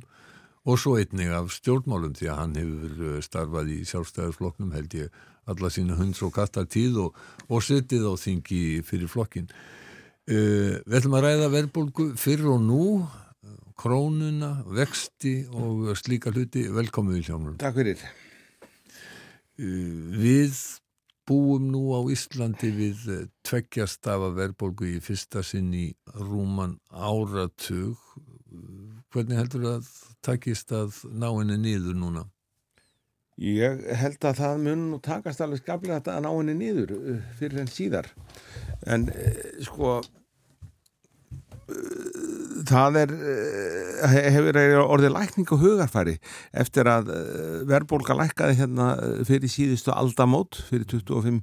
og 0.67 0.79
svo 0.81 0.95
einnig 0.99 1.31
af 1.33 1.51
stjórnmálum 1.55 2.15
því 2.17 2.29
að 2.31 2.39
hann 2.41 2.55
hefur 2.59 3.03
eh, 3.09 3.19
starfað 3.25 3.73
í 3.73 3.77
sjálfstæðarflokknum 3.89 4.73
held 4.75 4.95
ég 4.97 5.19
alla 5.49 5.71
sína 5.73 5.97
hunds 5.97 6.21
og 6.25 6.33
kattar 6.35 6.67
tíð 6.69 6.99
og, 7.05 7.21
og 7.49 7.63
setið 7.65 8.05
á 8.05 8.13
þingi 8.19 8.63
fyrir 8.85 9.09
flokkin. 9.11 9.49
Uh, 10.29 10.77
við 10.85 10.99
ætlum 10.99 11.15
að 11.17 11.23
ræða 11.25 11.47
verðbólgu 11.55 12.03
fyrr 12.21 12.43
og 12.51 12.59
nú, 12.61 12.83
krónuna, 13.79 14.59
vexti 14.77 15.39
og 15.49 15.95
slíka 15.97 16.29
hluti. 16.35 16.67
Velkomið 16.69 17.17
Viljámur. 17.17 17.55
Takk 17.63 17.79
fyrir. 17.79 18.03
Uh, 19.57 20.13
við 20.21 20.53
búum 21.29 21.69
nú 21.69 21.81
á 21.93 22.01
Íslandi 22.09 22.71
við 22.73 23.01
eh, 23.13 23.25
tveggjast 23.45 24.07
af 24.09 24.23
að 24.29 24.37
verðbólgu 24.39 24.87
í 24.95 25.01
fyrsta 25.03 25.43
sinn 25.45 25.69
í 25.77 25.87
rúman 26.17 26.79
áratug. 26.89 27.99
Hvernig 29.09 29.39
heldur 29.39 29.63
það 29.65 29.77
að 29.79 29.87
takist 30.25 30.73
að 30.75 30.99
ná 31.09 31.29
henni 31.31 31.57
niður 31.57 31.97
núna? 31.97 32.27
Ég 33.39 33.81
held 33.97 34.25
að 34.27 34.41
það 34.41 34.61
mun 34.65 34.83
og 34.97 35.01
takast 35.05 35.41
alveg 35.41 35.63
skaplega 35.63 36.01
að 36.13 36.25
ná 36.25 36.29
henni 36.29 36.55
niður 36.59 36.93
uh, 36.97 37.21
fyrir 37.39 37.63
enn 37.63 37.71
síðar. 37.71 38.09
En 38.85 39.07
eh, 39.13 39.39
sko, 39.65 40.01
það 42.69 42.99
er, 43.03 43.15
hefur 44.29 44.59
orðið 44.83 45.15
lækning 45.15 45.53
og 45.55 45.63
hugarfæri 45.63 46.15
eftir 46.63 46.89
að 46.89 47.11
verðbólka 47.69 48.17
lækkaði 48.17 48.59
hérna 48.61 48.91
fyrir 49.27 49.51
síðustu 49.51 49.93
aldamót 49.93 50.61
fyrir 50.69 50.87
25 50.89 51.41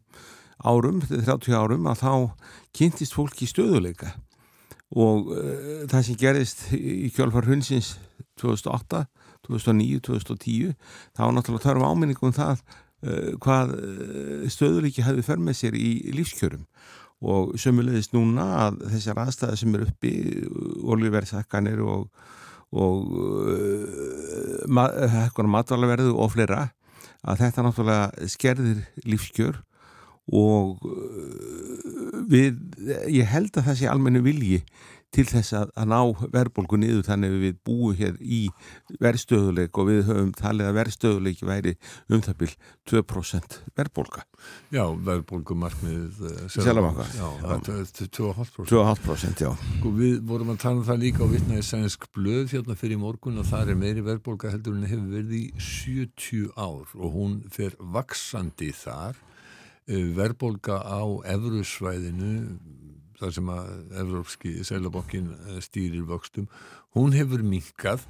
árum, 0.66 1.02
30 1.02 1.56
árum 1.56 1.90
að 1.90 2.02
þá 2.02 2.12
kynntist 2.76 3.16
fólki 3.16 3.48
stöðuleika 3.50 4.14
og 4.96 5.30
uh, 5.34 5.84
það 5.90 6.06
sem 6.06 6.18
gerist 6.20 6.66
í 6.76 7.10
kjálfar 7.14 7.48
hundsins 7.50 7.94
2008, 8.40 9.04
2009, 9.46 10.00
2010 10.08 10.74
þá 11.16 11.24
náttúrulega 11.32 11.66
þarfum 11.68 11.88
áminningum 11.90 12.34
það 12.36 12.62
uh, 12.62 13.34
hvað 13.42 13.74
stöðuleiki 14.52 15.04
hefði 15.06 15.26
fer 15.26 15.42
með 15.42 15.60
sér 15.60 15.76
í 15.78 15.90
lífskjörum. 16.16 16.64
Og 17.26 17.54
sömulegist 17.56 18.12
núna 18.12 18.44
að 18.66 18.82
þessar 18.92 19.22
aðstæði 19.22 19.60
sem 19.60 19.76
er 19.76 19.86
uppi 19.86 20.10
oljuverðsakkanir 20.84 21.80
og, 21.80 22.10
og 22.76 23.14
uh, 23.16 24.66
matvælaverðu 24.68 26.12
og 26.12 26.34
fleira 26.34 26.66
að 27.26 27.40
þetta 27.40 27.64
náttúrulega 27.64 28.28
skerðir 28.30 28.84
lífskjör 29.08 29.62
og 30.36 30.82
við, 32.30 32.60
ég 33.12 33.32
held 33.32 33.56
að 33.56 33.70
það 33.70 33.80
sé 33.80 33.90
almennu 33.90 34.22
vilji 34.24 34.62
til 35.14 35.24
þess 35.28 35.54
að, 35.56 35.70
að 35.78 35.88
ná 35.92 36.28
verðbólgu 36.34 36.78
niður 36.80 37.04
þannig 37.06 37.34
að 37.34 37.44
við 37.44 37.58
búum 37.66 37.96
hér 37.96 38.16
í 38.20 38.40
verðstöðuleik 39.02 39.78
og 39.80 39.88
við 39.88 40.00
höfum 40.10 40.32
talið 40.36 40.68
að 40.68 40.78
verðstöðuleik 40.80 41.42
væri 41.46 41.74
um 42.12 42.22
það 42.24 42.38
byrj 42.42 42.56
2% 42.90 43.58
verðbólga. 43.78 44.24
Já, 44.74 44.84
verðbólgu 45.08 45.56
markmið 45.62 46.20
Sjálfamaka. 46.52 47.06
Já, 47.16 47.28
já. 47.40 47.54
2,5%. 48.18 48.68
2,5% 48.72 49.44
já. 49.46 49.52
Sko 49.78 49.94
við 49.96 50.18
vorum 50.28 50.52
að 50.52 50.62
tala 50.66 50.82
um 50.82 50.88
það 50.88 51.02
líka 51.06 51.24
á 51.24 51.32
vittnaði 51.32 51.68
sænsk 51.70 52.08
blöð 52.16 52.56
hérna 52.56 52.78
fyrir 52.78 53.00
morgun 53.00 53.40
og 53.40 53.48
það 53.48 53.72
er 53.72 53.80
meiri 53.80 54.04
verðbólga 54.06 54.52
heldur 54.52 54.76
en 54.76 54.90
hefur 54.90 55.08
verið 55.14 55.38
í 55.38 55.46
70 55.56 56.52
ár 56.58 56.92
og 56.98 57.16
hún 57.16 57.40
fer 57.54 57.78
vaksandi 57.80 58.72
þar 58.76 59.16
verðbólga 59.86 60.80
á 60.82 61.02
Evrusvæðinu 61.36 62.32
þar 63.16 63.32
sem 63.32 63.50
að 63.52 63.68
Evrópski 64.02 64.54
Sælabokkin 64.66 65.28
stýrir 65.64 66.04
vöxtum, 66.08 66.48
hún 66.96 67.14
hefur 67.16 67.44
minkað 67.46 68.04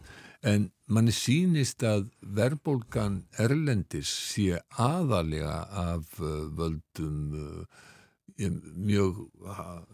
en 0.47 0.71
manni 0.91 1.15
sínist 1.15 1.83
að 1.87 2.09
verðbólgan 2.37 3.23
Erlendis 3.43 4.11
sé 4.11 4.61
aðalega 4.83 5.61
af 5.71 6.17
völdum 6.19 7.67
mjög 8.37 9.23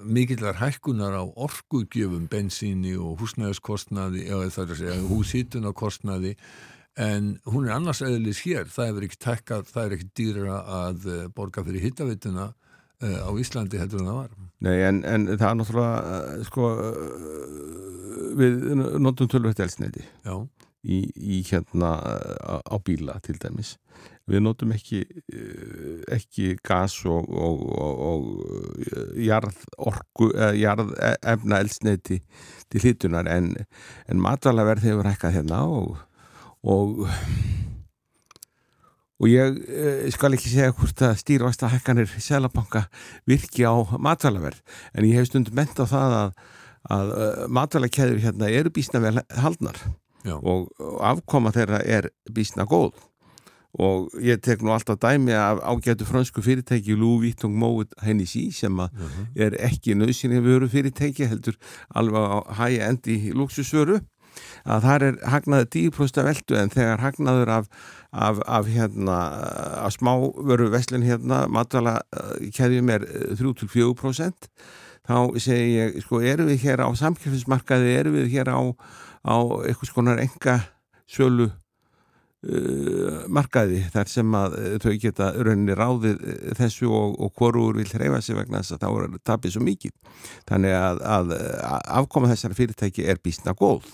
mikillar 0.03 0.57
hækkunar 0.59 1.15
á 1.15 1.23
orkugjöfum, 1.23 2.27
bensíni 2.27 2.97
og 2.99 3.21
húsnæðiskostnaði 3.23 4.27
eða 4.27 4.49
það 4.51 4.65
er 4.65 4.73
að 4.73 4.81
segja 4.81 5.11
húsítunarkostnaði 5.11 6.33
en 7.01 7.37
hún 7.49 7.69
er 7.69 7.77
annars 7.77 8.03
eðlis 8.05 8.43
hér, 8.47 8.67
það 8.73 8.99
er 8.99 9.07
ekki 9.09 9.21
tekkað, 9.23 9.69
það 9.73 9.87
er 9.87 9.95
ekki 9.97 10.11
dýra 10.19 10.59
að 10.81 11.07
borga 11.37 11.65
fyrir 11.65 11.87
hittavituna 11.87 12.51
á 13.03 13.31
Íslandi 13.41 13.81
heldur 13.81 14.03
en 14.03 14.11
það 14.11 14.19
var. 14.21 14.35
Nei, 14.63 14.77
en, 14.87 15.01
en 15.09 15.31
það 15.33 15.49
er 15.49 15.57
náttúrulega, 15.59 16.19
sko, 16.47 16.67
við 18.39 18.61
notum 19.03 19.31
tölvægt 19.31 19.63
elsneiti 19.65 20.05
í, 20.83 20.99
í 21.11 21.41
hérna 21.49 21.95
á 22.63 22.77
bíla 22.85 23.19
til 23.25 23.39
dæmis. 23.43 23.77
Við 24.31 24.45
notum 24.45 24.71
ekki, 24.75 25.01
ekki 26.15 26.55
gas 26.63 27.01
og, 27.11 27.27
og, 27.27 27.65
og, 27.75 28.03
og 28.07 29.19
jarð 29.19 29.65
orku, 29.83 30.31
jarð 30.59 30.95
efna 31.01 31.59
elsneiti 31.65 32.21
til 32.71 32.85
hlutunar 32.85 33.27
en, 33.31 33.53
en 34.07 34.23
matvælaverð 34.23 34.87
hefur 34.87 35.11
hækkað 35.11 35.39
hérna 35.41 35.65
og 35.67 35.97
og 36.63 37.09
og 39.23 39.31
ég 39.31 39.59
eh, 39.71 40.09
skal 40.11 40.35
ekki 40.35 40.51
segja 40.51 40.73
hvort 40.75 41.05
að 41.07 41.21
stýrvasta 41.21 41.71
hækkanir 41.71 42.11
selabanka 42.19 42.89
virki 43.31 43.63
á 43.63 43.79
matvælaverð. 44.03 44.59
En 44.99 45.07
ég 45.07 45.15
hef 45.15 45.31
stundum 45.31 45.55
ment 45.55 45.79
á 45.79 45.87
það 45.87 46.17
að, 46.19 46.33
að 46.97 47.13
matvælakeður 47.55 48.19
hérna 48.25 48.51
eru 48.51 48.75
bísna 48.75 49.03
vel 49.05 49.23
haldnar. 49.39 49.79
Og, 50.27 50.69
og 50.79 50.99
afkoma 51.07 51.55
þeirra 51.55 51.81
er 51.87 52.11
bísna 52.35 52.67
góð. 52.67 52.99
Og 53.83 54.11
ég 54.21 54.43
tek 54.45 54.61
nú 54.61 54.75
alltaf 54.75 54.99
dæmi 55.01 55.33
af 55.39 55.63
ágætu 55.65 56.05
fransku 56.05 56.43
fyrirtæki 56.45 56.93
Louis 56.99 57.31
Vuitton 57.31 57.55
Moet 57.57 57.95
Hennessy 58.03 58.51
sem 58.53 58.75
að 58.75 58.91
uh 58.93 59.07
-huh. 59.07 59.27
er 59.47 59.57
ekki 59.59 59.95
nöðsynni 59.95 60.43
vöru 60.43 60.69
fyrirtæki 60.69 61.27
heldur 61.27 61.57
alveg 61.95 62.21
á 62.21 62.39
high-end 62.59 63.07
í 63.07 63.33
luxusvöru 63.33 64.03
að 64.65 64.87
það 64.87 65.07
er 65.09 65.19
hagnaði 65.33 65.69
10% 65.77 66.21
af 66.23 66.29
veldu 66.29 66.59
en 66.59 66.73
þegar 66.73 67.03
hagnaður 67.03 67.53
af, 67.57 67.71
af, 68.13 68.43
af 68.47 68.71
hérna 68.71 69.19
af 69.83 69.97
smávöru 69.97 70.71
veslun 70.73 71.07
hérna 71.07 71.45
matvala 71.51 71.99
keðjum 72.55 72.93
er 72.95 73.07
3-4% 73.41 74.51
þá 75.09 75.17
segi 75.43 75.79
ég 75.79 75.99
sko 76.05 76.23
eru 76.23 76.47
við 76.51 76.69
hér 76.69 76.85
á 76.87 76.89
samkjöfismarkaði 76.95 77.97
eru 77.97 78.15
við 78.21 78.31
hér 78.37 78.53
á, 78.55 78.61
á 79.27 79.37
eitthvað 79.67 79.91
skonar 79.91 80.23
enga 80.23 80.61
sölu 81.11 81.49
uh, 81.51 83.25
markaði 83.27 83.83
þar 83.93 84.13
sem 84.13 84.37
að 84.39 84.57
þau 84.85 84.93
geta 85.03 85.33
rauninni 85.39 85.77
ráðið 85.79 86.23
þessu 86.59 86.91
og, 86.91 87.19
og 87.19 87.35
hvorur 87.39 87.81
vil 87.81 87.89
hreyfa 87.91 88.23
sig 88.23 88.39
vegna 88.39 88.63
þess 88.63 88.77
að 88.77 88.85
þá 88.85 88.89
er 88.93 89.19
tapið 89.27 89.57
svo 89.57 89.65
mikið. 89.67 89.97
Þannig 90.51 90.79
að, 90.79 91.03
að, 91.17 91.35
afkoma 91.99 92.31
þessari 92.31 92.59
fyrirtæki 92.61 93.09
er 93.11 93.23
bísna 93.23 93.57
góð 93.59 93.91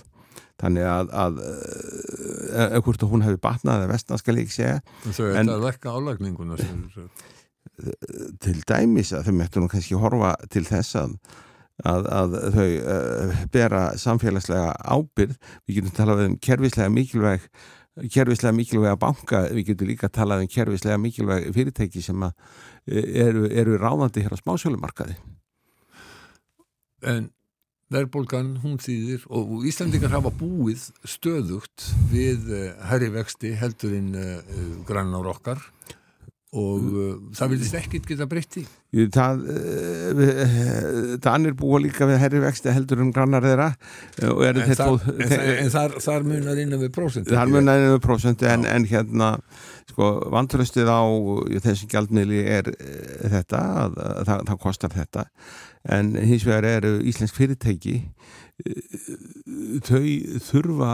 þannig 0.59 0.87
að, 0.91 1.11
að 1.25 1.41
uh, 1.45 2.79
hvort 2.85 3.03
að 3.05 3.13
hún 3.13 3.25
hefði 3.27 3.41
batnað 3.45 3.83
eða 3.85 3.91
vestan 3.93 4.21
skal 4.23 4.39
ég 4.41 4.53
segja. 4.55 4.79
Þau 5.07 5.25
er 5.29 5.41
En- 5.43 5.53
að 5.55 5.67
verka 5.69 5.95
álagninguna 5.95 6.59
sem 6.61 6.87
til 8.43 8.57
dæmis 8.67 9.13
að 9.15 9.29
þau 9.29 9.35
mættu 9.39 9.61
nú 9.63 9.69
kannski 9.71 9.99
horfa 10.01 10.33
til 10.51 10.65
þess 10.67 10.97
að, 10.99 11.13
að, 11.87 12.09
að 12.21 12.37
þau 12.57 12.69
uh, 12.69 13.35
bera 13.55 13.83
samfélagslega 14.01 14.73
ábyrð 14.83 15.37
við 15.69 15.79
getum 15.79 15.95
talað 16.01 16.25
um 16.27 16.39
kerfislega 16.43 16.91
mikilvæg 16.91 17.47
kerfislega 18.15 18.55
mikilvæga 18.55 18.99
banka. 18.99 19.45
Við 19.51 19.73
getum 19.73 19.89
líka 19.91 20.11
talað 20.11 20.45
um 20.45 20.51
kerfislega 20.53 20.99
mikilvæg 21.03 21.49
fyrirtæki 21.55 22.03
sem 22.03 22.23
að 22.23 22.35
eh, 22.87 23.09
eru, 23.27 23.47
eru 23.51 23.79
ráðandi 23.79 24.23
hér 24.23 24.35
á 24.35 24.43
smásjólumarkaði 24.43 25.17
En 27.07 27.29
verðbólgan, 27.95 28.55
hún 28.65 28.77
þýðir 28.83 29.25
og 29.33 29.65
Íslandingar 29.69 30.13
hafa 30.13 30.33
búið 30.37 30.89
stöðugt 31.09 31.89
við 32.13 32.51
uh, 32.53 32.69
herri 32.91 33.09
vexti 33.15 33.55
heldurinn 33.57 34.13
uh, 34.19 34.55
grannar 34.89 35.29
okkar 35.33 35.63
og 36.57 36.85
uh, 36.97 37.09
það 37.37 37.51
vilist 37.53 37.75
ekkit 37.77 38.07
geta 38.09 38.25
breytti. 38.29 38.63
það 39.13 39.43
uh, 39.53 41.17
Danir 41.25 41.53
búa 41.59 41.81
líka 41.85 42.07
við 42.09 42.21
herri 42.23 42.41
vexti 42.41 42.73
heldur 42.73 43.03
um 43.05 43.11
grannar 43.13 43.45
þeirra 43.45 43.67
eh, 44.23 44.31
eru 44.49 44.63
En, 44.65 44.73
þar, 44.79 44.95
þó- 44.95 45.11
en, 45.13 45.29
þar, 45.29 45.43
en 45.65 45.73
þar, 45.75 45.97
þar 46.07 46.29
munar 46.29 46.63
innan 46.63 46.81
við 46.81 46.93
prósent. 46.97 47.29
Það 47.29 47.43
er 47.43 47.53
munið 47.53 47.85
við 47.93 48.01
prósentu 48.07 48.49
en, 48.49 48.65
en 48.69 48.89
hérna 48.89 49.31
sko 49.93 50.09
vantröstið 50.33 50.89
á 50.89 51.01
þessu 51.65 51.89
gjaldmiðli 51.93 52.41
er 52.57 52.73
þetta 53.33 53.61
að, 53.85 54.01
að, 54.07 54.23
það, 54.31 54.47
það 54.53 54.63
kostar 54.65 54.97
þetta 54.97 55.27
en 55.89 56.13
hins 56.17 56.45
vegar 56.47 56.67
eru 56.69 56.99
íslensk 57.09 57.37
fyrirtæki 57.39 57.97
e, 58.03 58.75
þau 59.87 60.05
þurfa 60.45 60.93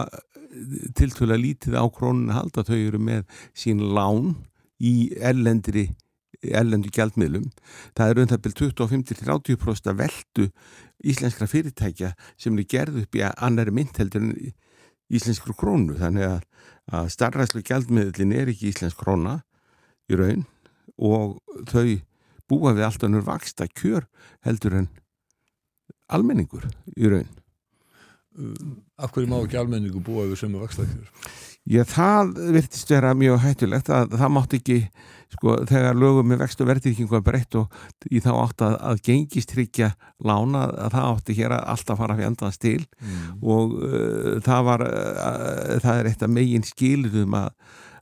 tiltölu 0.94 1.38
lítið 1.40 1.76
á 1.78 1.84
krónun 1.90 2.30
að 2.30 2.38
halda 2.38 2.66
þau 2.68 2.78
eru 2.78 3.00
með 3.02 3.24
sín 3.58 3.82
lán 3.96 4.34
í 4.78 5.10
ellendri 5.18 5.88
ellendu 6.44 6.90
gjaldmiðlum. 6.92 7.46
Það 7.96 8.10
er 8.10 8.18
raun 8.18 8.30
það 8.32 8.42
byrð 8.44 8.58
25-30% 8.60 9.90
að 9.90 10.00
veldu 10.02 10.48
íslenskra 11.04 11.48
fyrirtækja 11.48 12.12
sem 12.40 12.56
eru 12.56 12.66
gerð 12.68 13.00
upp 13.04 13.18
í 13.18 13.24
annari 13.24 13.74
mynd 13.74 13.96
heldur 14.00 14.24
en 14.24 14.34
íslenskru 15.14 15.54
krónu 15.56 15.98
þannig 16.00 16.26
að, 16.28 16.40
að 16.92 17.12
starræslu 17.14 17.62
gjaldmiðlin 17.66 18.34
er 18.36 18.52
ekki 18.52 18.72
íslensk 18.72 19.00
króna 19.00 19.38
í 20.10 20.18
raun 20.20 20.44
og 20.96 21.38
þau 21.70 21.86
búa 22.50 22.74
við 22.76 22.88
allt 22.88 23.06
annur 23.06 23.24
vaksta 23.26 23.68
kjör 23.70 24.06
heldur 24.44 24.78
en 24.82 24.90
almenningur 26.12 26.68
í 26.96 27.08
raun. 27.08 27.30
Af 28.98 29.14
hverju 29.14 29.30
má 29.30 29.38
ekki 29.44 29.58
almenningu 29.60 30.02
búa 30.04 30.26
við 30.26 30.40
sömu 30.42 30.62
vaxtakjör? 30.64 31.10
Já, 31.64 31.80
það 31.88 32.34
virtist 32.52 32.90
vera 32.92 33.14
mjög 33.16 33.38
hættulegt 33.40 33.86
að 33.88 34.18
það 34.20 34.32
mátt 34.34 34.54
ekki, 34.58 34.74
sko, 35.32 35.54
þegar 35.70 35.96
lögum 35.96 36.26
með 36.28 36.42
vext 36.42 36.60
og 36.60 36.68
verðirkingu 36.68 37.16
að 37.16 37.22
breytt 37.24 37.56
og 37.56 37.78
í 38.10 38.20
þá 38.20 38.28
átt 38.34 38.64
að, 38.66 38.74
að 38.90 39.00
gengistryggja 39.06 39.88
lána 40.28 40.66
að 40.68 40.90
það 40.98 41.08
átti 41.14 41.38
hér 41.38 41.54
að 41.56 41.64
alltaf 41.72 42.02
fara 42.02 42.18
fjandans 42.20 42.60
til 42.60 42.82
Mm. 43.04 43.40
og 43.40 43.72
uh, 43.80 44.36
það 44.44 44.68
var 44.68 44.84
uh, 44.90 45.80
það 45.80 45.98
er 46.02 46.10
eitt 46.10 46.22
af 46.24 46.30
megin 46.36 46.68
skilum 46.68 47.34
að, 47.38 47.48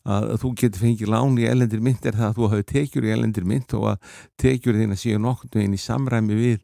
að 0.09 0.33
þú 0.43 0.51
getur 0.63 0.83
fengið 0.83 1.13
lán 1.13 1.37
í 1.39 1.47
ellendir 1.49 1.83
mynd 1.85 2.07
er 2.09 2.17
það 2.19 2.29
að 2.31 2.39
þú 2.39 2.49
hafi 2.53 2.67
tekjur 2.73 3.07
í 3.07 3.13
ellendir 3.15 3.47
mynd 3.47 3.75
og 3.79 3.87
að 3.93 4.17
tekjur 4.43 4.79
þín 4.81 4.97
að 4.97 5.03
séu 5.05 5.21
nokkurnu 5.23 5.63
einn 5.63 5.77
í 5.77 5.81
samræmi 5.83 6.39
við 6.39 6.59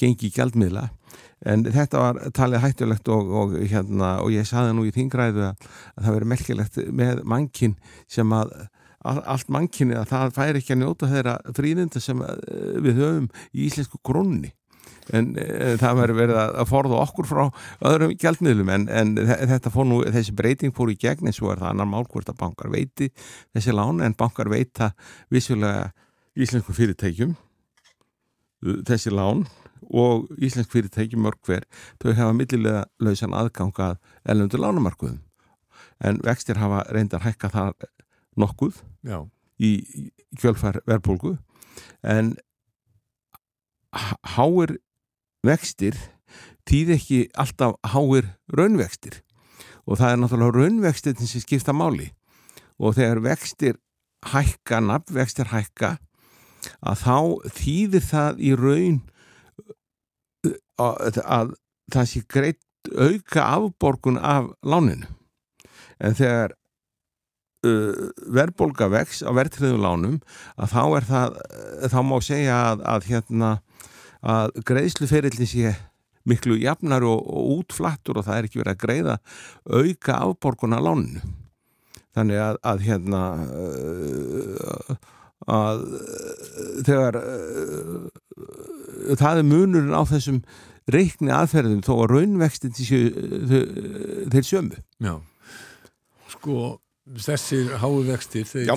gengi 0.00 0.30
gjaldmiðla. 0.34 0.88
En 1.46 1.64
þetta 1.66 1.98
var 2.00 2.18
talið 2.34 2.62
hættulegt 2.62 3.08
og, 3.12 3.30
og, 3.34 3.54
hérna, 3.70 4.16
og 4.22 4.30
ég 4.34 4.46
saði 4.46 4.76
nú 4.76 4.86
í 4.86 4.92
þingræðu 4.94 5.42
að, 5.48 5.66
að 5.98 6.06
það 6.06 6.16
veri 6.16 6.30
merkilegt 6.32 6.78
með 7.02 7.22
mankin 7.28 7.74
sem 8.10 8.30
að 8.34 8.54
all- 9.02 9.24
allt 9.26 9.50
mankinni 9.50 9.96
að 9.98 10.08
það 10.12 10.34
fær 10.38 10.58
ekki 10.60 10.74
að 10.76 10.80
njóta 10.84 11.10
þeirra 11.10 11.36
fríðinda 11.56 12.02
sem 12.02 12.22
uh, 12.22 12.34
við 12.82 13.00
höfum 13.02 13.26
í 13.52 13.66
íslensku 13.66 13.98
krónni 14.06 14.52
en 15.12 15.30
e, 15.38 15.46
það 15.80 15.98
verður 16.00 16.18
verið 16.20 16.40
að 16.42 16.68
forða 16.70 17.00
okkur 17.04 17.28
frá 17.28 17.42
öðrum 17.90 18.14
gjaldmiðlum. 18.22 18.70
En, 18.76 18.86
en 18.88 19.14
þe- 19.18 19.40
þetta 19.52 19.72
fór 19.74 19.88
nú, 19.90 20.00
þessi 20.14 20.34
breyting 20.38 20.74
fór 20.76 20.92
í 20.92 20.98
gegn 21.00 21.28
eins 21.30 21.40
og 21.42 21.52
er 21.54 21.62
það 21.62 21.70
annar 21.74 21.90
mál 21.92 22.06
hvort 22.08 22.30
að 22.32 22.38
bankar 22.42 22.70
veiti 22.72 23.10
þessi 23.54 23.74
lán 23.76 24.00
en 24.04 24.16
bankar 24.18 24.48
veita 24.52 24.92
vissulega 25.32 25.90
íslensku 26.36 26.72
fyrirtækjum 26.76 27.34
uh, 27.36 28.78
þessi 28.88 29.12
lán 29.12 29.44
og 29.92 30.28
íslensk 30.40 30.70
fyrirtækjum 30.72 31.20
mörg 31.26 31.40
hver 31.44 31.64
þau 32.00 32.12
hafa 32.16 32.32
millilega 32.38 32.84
lausan 33.02 33.34
aðganga 33.36 33.96
ellendur 34.24 34.62
lánamarkuðum 34.62 35.18
en 36.06 36.20
vextir 36.24 36.56
hafa 36.62 36.84
reyndar 36.94 37.20
hækka 37.26 37.50
þar 37.52 37.74
nokkuð 38.40 38.78
Já, 39.06 39.18
í 39.60 39.72
kjölfar 40.40 40.78
verðbólgu. 40.88 41.34
En 42.02 42.32
há- 43.92 44.16
háir 44.36 44.78
vextir 45.46 45.98
þýð 46.68 46.94
ekki 46.96 47.20
alltaf 47.38 47.76
háir 47.92 48.32
raunvextir. 48.54 49.20
Og 49.86 49.98
það 49.98 50.12
er 50.12 50.20
náttúrulega 50.22 50.58
raunvextir 50.58 51.16
sem 51.18 51.42
skipta 51.42 51.74
máli. 51.74 52.12
Og 52.78 52.96
þegar 52.98 53.22
vextir 53.26 53.78
hækka, 54.32 54.80
nafnvextir 54.80 55.50
hækka 55.50 55.96
að 56.86 57.02
þá 57.02 57.16
þýðir 57.58 58.06
það 58.06 58.42
í 58.42 58.52
raun 58.58 59.00
að, 60.78 61.18
að 61.26 61.54
það 61.92 62.08
sé 62.10 62.22
greitt 62.30 62.92
auka 62.94 63.46
afborgun 63.58 64.18
af 64.18 64.52
láninu. 64.62 65.10
En 66.02 66.16
þegar 66.18 66.54
uh, 67.66 68.10
verðbólga 68.34 68.88
vex 68.92 69.22
á 69.26 69.30
verðtriðum 69.34 69.82
lánum 69.82 70.16
að 70.56 70.74
þá 70.74 70.82
er 70.84 71.08
það 71.10 71.36
þá 71.92 72.00
má 72.06 72.16
segja 72.22 72.58
að, 72.72 72.86
að 72.94 73.10
hérna 73.10 73.52
að 74.22 74.52
greiðsluferillin 74.68 75.48
sé 75.50 75.72
miklu 76.28 76.54
jafnar 76.62 77.02
og, 77.02 77.18
og 77.26 77.48
útflattur 77.58 78.20
og 78.20 78.26
það 78.28 78.36
er 78.38 78.46
ekki 78.48 78.60
verið 78.62 78.74
að 78.76 78.82
greiða 78.84 79.16
auka 79.66 80.18
afborgun 80.28 80.76
af 80.76 80.84
láninu 80.86 81.22
þannig 82.14 82.38
að, 82.44 82.58
að 82.70 82.84
hérna 82.86 83.22
uh, 83.42 84.94
að 85.50 85.80
uh, 85.82 86.04
þegar 86.86 87.18
uh, 87.18 89.16
það 89.18 89.40
er 89.42 89.48
munurinn 89.48 89.96
á 89.96 90.02
þessum 90.06 90.38
reikni 90.92 91.30
aðferðum 91.34 91.82
þó 91.86 91.92
að 92.02 92.08
raunvextin 92.12 92.74
séu, 92.78 93.10
þau- 93.50 94.30
þeir 94.34 94.46
sömu 94.48 94.78
já. 95.02 95.14
Sko, 96.32 96.56
þessir 97.06 97.76
háu 97.82 98.02
vextir, 98.06 98.44
þeir 98.46 98.72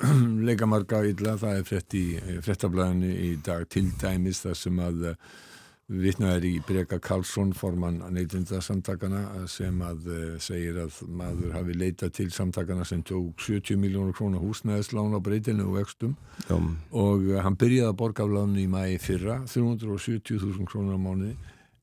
leika 0.48 0.68
marga 0.68 1.04
illa, 1.08 1.36
það 1.40 1.60
er 1.60 1.68
frett 1.68 1.96
í 1.96 2.06
frettablaðinu 2.44 3.12
í 3.12 3.30
dag 3.44 3.68
til 3.72 3.88
dæmis 4.00 4.42
þar 4.44 4.58
sem 4.58 4.82
að 4.84 5.06
vitnaður 5.90 6.46
í 6.46 6.52
Breka 6.62 7.00
Karlsson 7.02 7.50
formann 7.56 7.98
neytindasamtakana 8.14 9.46
sem 9.50 9.80
að 9.82 10.06
eh, 10.14 10.34
segir 10.42 10.78
að 10.84 11.00
maður 11.18 11.56
hafi 11.56 11.74
leitað 11.74 12.12
til 12.20 12.28
samtakana 12.34 12.86
sem 12.86 13.02
tók 13.06 13.42
70 13.42 13.80
miljónur 13.80 14.14
krónar 14.14 14.42
húsnæðislán 14.44 15.16
á 15.18 15.20
breytinu 15.24 15.66
og 15.66 15.80
vextum. 15.80 16.14
Já, 16.46 16.54
og 16.94 17.26
eh, 17.26 17.40
hann 17.42 17.58
byrjaði 17.58 17.90
að 17.90 17.98
borga 18.04 18.26
af 18.26 18.34
lánu 18.36 18.62
í 18.62 18.68
mæi 18.70 19.00
fyrra 19.02 19.40
370.000 19.50 20.70
krónar 20.70 20.94
á 20.94 21.00
mánuði. 21.02 21.34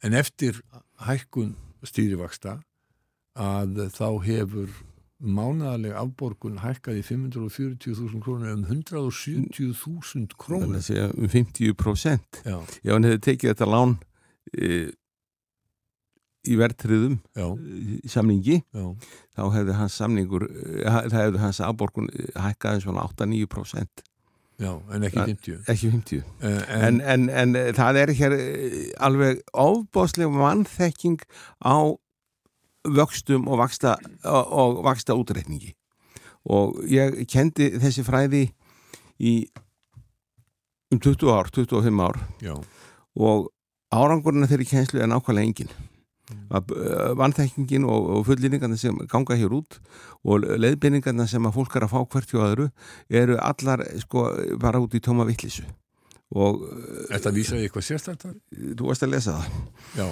En 0.05 0.15
eftir 0.15 0.61
hækkun 1.03 1.55
stýrivaksta 1.83 2.61
að 3.37 3.89
þá 3.93 4.07
hefur 4.23 4.71
mánaðalega 5.17 5.97
afborgun 6.03 6.59
hækkaði 6.61 7.01
540.000 7.07 8.19
krónar 8.21 8.53
um 8.53 8.65
170.000 8.69 9.73
þannig 10.13 10.35
krónar 10.37 10.77
að 10.77 10.85
segja 10.91 11.07
um 11.17 11.29
50% 11.33 12.41
já, 12.45 12.57
ef 12.61 12.91
hann 12.93 13.07
hefði 13.09 13.21
tekið 13.31 13.53
þetta 13.53 13.69
lán 13.71 13.95
e, 14.53 14.71
í 16.47 16.55
verðtriðum 16.59 17.15
já, 17.35 17.47
í 18.05 18.11
samningi 18.13 18.59
já, 18.61 18.83
þá 19.35 19.41
hefði 19.57 19.79
hans 19.79 19.97
samningur 19.99 20.45
eh, 20.47 20.85
það 21.09 21.17
hefði 21.23 21.41
hans 21.43 21.63
afborgun 21.65 22.11
hækkað 22.37 22.77
eins 22.77 22.87
og 22.87 23.01
8-9% 23.01 24.05
já 24.57 24.71
en 24.93 25.03
ekki 25.09 25.17
Það- 25.19 25.33
50 25.33 25.71
ekki 25.73 25.89
50 25.97 26.21
Eh, 26.47 26.61
en, 26.87 27.01
en, 27.01 27.27
en 27.29 27.55
eh, 27.59 27.71
það 27.77 27.99
er 28.03 28.13
hér 28.21 28.37
eh, 28.37 28.77
alveg 29.05 29.41
ofbáslega 29.53 30.29
mannþekking 30.33 31.19
á 31.65 31.77
vöxtum 32.95 33.47
og 33.47 33.61
vaksta, 33.61 33.97
og, 34.23 34.81
vaksta 34.85 35.15
útreikningi. 35.17 35.73
Og 36.47 36.79
ég 36.87 37.25
kendi 37.27 37.73
þessi 37.75 38.05
fræði 38.07 38.45
í 39.19 39.33
um 40.93 40.99
20 41.03 41.33
ár, 41.33 41.51
25 41.51 42.03
ár. 42.03 42.19
Já, 42.39 42.55
og 43.17 43.49
árangurinn 43.93 44.47
þeirri 44.47 44.67
kjenslu 44.69 45.01
er 45.01 45.09
nákvæmlega 45.11 45.47
engin 45.47 45.71
að 46.51 46.73
uh, 46.75 47.11
vannþekkingin 47.15 47.85
og, 47.87 48.09
og 48.17 48.25
fullinningarna 48.27 48.77
sem 48.79 48.95
ganga 49.11 49.37
hér 49.39 49.53
út 49.55 49.77
og 50.27 50.43
leiðbynningarna 50.59 51.27
sem 51.29 51.45
að 51.47 51.55
fólk 51.55 51.77
er 51.77 51.87
að 51.87 51.93
fá 51.93 51.99
hvert 52.03 52.33
hjá 52.33 52.41
öðru 52.49 52.67
eru 53.21 53.37
allar 53.39 53.83
sko 54.03 54.25
bara 54.59 54.81
út 54.83 54.95
í 54.97 55.03
tóma 55.03 55.27
vittlisu 55.27 55.63
Þetta 56.27 57.31
vísaði 57.31 57.65
eitthvað 57.65 57.85
sérstaklega? 57.87 58.33
Þú 58.75 58.87
varst 58.89 59.05
að 59.05 59.13
lesa 59.13 59.35
það. 59.37 59.53
Já. 59.95 60.07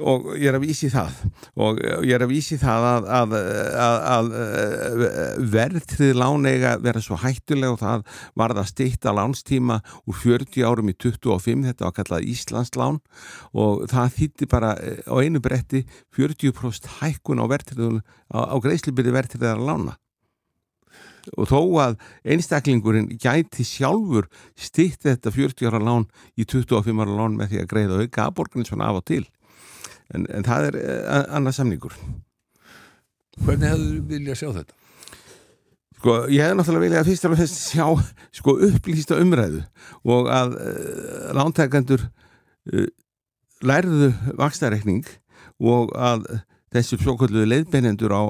Og 0.00 0.30
ég 0.40 0.46
er 0.48 0.56
að 0.56 0.64
vísi 0.64 0.88
það. 0.88 1.18
Og 1.60 1.80
ég 2.08 2.14
er 2.16 2.24
að 2.24 2.32
vísi 2.32 2.56
það 2.60 2.86
að, 2.88 3.08
að, 3.18 3.34
að, 3.84 4.00
að 4.14 4.32
verðtrið 5.52 6.16
láneiga 6.22 6.74
vera 6.80 7.04
svo 7.04 7.20
hættulega 7.20 7.76
og 7.76 7.82
það 7.82 8.06
var 8.40 8.56
það 8.56 8.70
stýtt 8.72 9.08
að 9.10 9.18
lánstíma 9.20 9.80
úr 10.08 10.20
40 10.24 10.68
árum 10.70 10.88
í 10.88 10.96
25 10.96 11.68
þetta 11.68 11.88
var 11.90 11.96
kallað 12.00 12.28
Íslandslán. 12.32 13.00
Og 13.52 13.84
það 13.92 14.14
þýtti 14.16 14.52
bara 14.56 14.72
á 14.80 15.14
einu 15.20 15.44
bretti 15.44 15.84
40% 16.16 16.96
hækkun 17.02 17.44
á 17.44 17.46
á, 18.32 18.40
á 18.40 18.56
greiðslubyrði 18.56 19.20
verðtriðar 19.20 19.60
lána 19.60 20.00
og 21.36 21.50
þó 21.50 21.60
að 21.84 21.98
einstaklingurinn 22.34 23.10
gæti 23.20 23.66
sjálfur 23.66 24.28
stýtt 24.58 25.06
þetta 25.06 25.32
40 25.34 25.70
ára 25.70 25.82
lán 25.82 26.08
í 26.36 26.46
25 26.46 27.04
ára 27.04 27.16
lán 27.18 27.38
með 27.38 27.52
því 27.52 27.62
að 27.62 27.70
greiða 27.74 28.00
auka 28.00 28.26
aðborgarnir 28.26 28.70
svona 28.70 28.90
af 28.90 29.00
og 29.00 29.06
til 29.10 29.22
en, 30.14 30.26
en 30.26 30.46
það 30.46 30.68
er 30.70 30.80
uh, 30.80 31.22
annað 31.38 31.58
samningur 31.60 31.96
Hvernig 33.40 33.72
þú 33.72 34.00
viljað 34.10 34.36
sjá 34.40 34.48
þetta? 34.52 34.74
Sko, 36.00 36.14
ég 36.32 36.44
hef 36.44 36.56
náttúrulega 36.56 36.86
viljað 36.86 37.08
fyrst 37.10 37.26
og 37.28 37.36
fyrst 37.38 37.58
sjá 37.60 37.86
sko, 38.36 38.56
upplýsta 38.68 39.20
umræðu 39.20 39.62
og 40.08 40.30
að 40.32 40.56
uh, 40.56 41.30
lántækandur 41.36 42.06
uh, 42.08 42.86
lærðu 43.60 44.12
vakstarekning 44.40 45.04
og 45.60 45.92
að 46.00 46.24
þessi 46.74 46.98
svokalluðu 47.00 47.48
leiðbeinendur 47.50 48.14
á, 48.14 48.22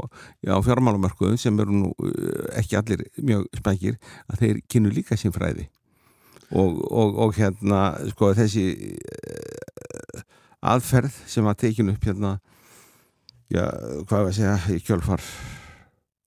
á 0.49 0.59
fjármálumörkuðum 0.65 1.39
sem 1.41 1.59
eru 1.61 1.83
nú 1.83 1.91
eh, 2.07 2.61
ekki 2.63 2.79
allir 2.81 3.05
mjög 3.21 3.47
spækir 3.61 4.01
að 4.31 4.45
þeir 4.45 4.63
kynnu 4.71 4.95
líka 4.95 5.19
sín 5.21 5.35
fræði 5.35 5.69
og, 6.51 6.81
og, 6.91 7.19
og 7.27 7.37
hérna 7.37 7.83
sko 8.11 8.33
þessi 8.35 8.65
uh, 8.97 10.23
aðferð 10.73 11.15
sem 11.31 11.47
að 11.47 11.61
tekinu 11.67 11.95
upp 11.95 12.09
hérna 12.09 12.35
já, 13.51 13.65
hvað 14.07 14.17
var 14.17 14.31
að 14.33 14.37
segja 14.39 14.59
í 14.75 14.85
kjölfar 14.85 15.25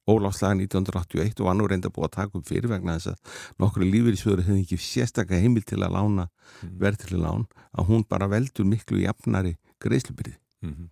Óláfslaga 0.04 0.58
1981 0.60 1.38
og 1.40 1.48
var 1.48 1.56
nú 1.56 1.68
reynda 1.72 1.88
búið 1.94 2.10
að 2.10 2.16
taka 2.18 2.40
upp 2.40 2.48
fyrir 2.50 2.68
vegna 2.68 2.98
þess 2.98 3.14
að 3.14 3.44
nokkru 3.64 3.88
lífeyrisfjöður 3.88 4.44
hefði 4.50 4.64
ekki 4.66 4.80
sérstaklega 4.84 5.40
heimil 5.40 5.64
til 5.64 5.80
að 5.80 5.96
lána 5.96 6.26
mm. 6.28 6.74
verðtileg 6.82 7.24
lán 7.24 7.46
að 7.72 7.88
hún 7.88 8.04
bara 8.10 8.28
veldur 8.32 8.68
miklu 8.68 9.00
jafnari 9.00 9.56
greiðslubyrði 9.84 10.36
Mm 10.64 10.72
-hmm. 10.72 10.88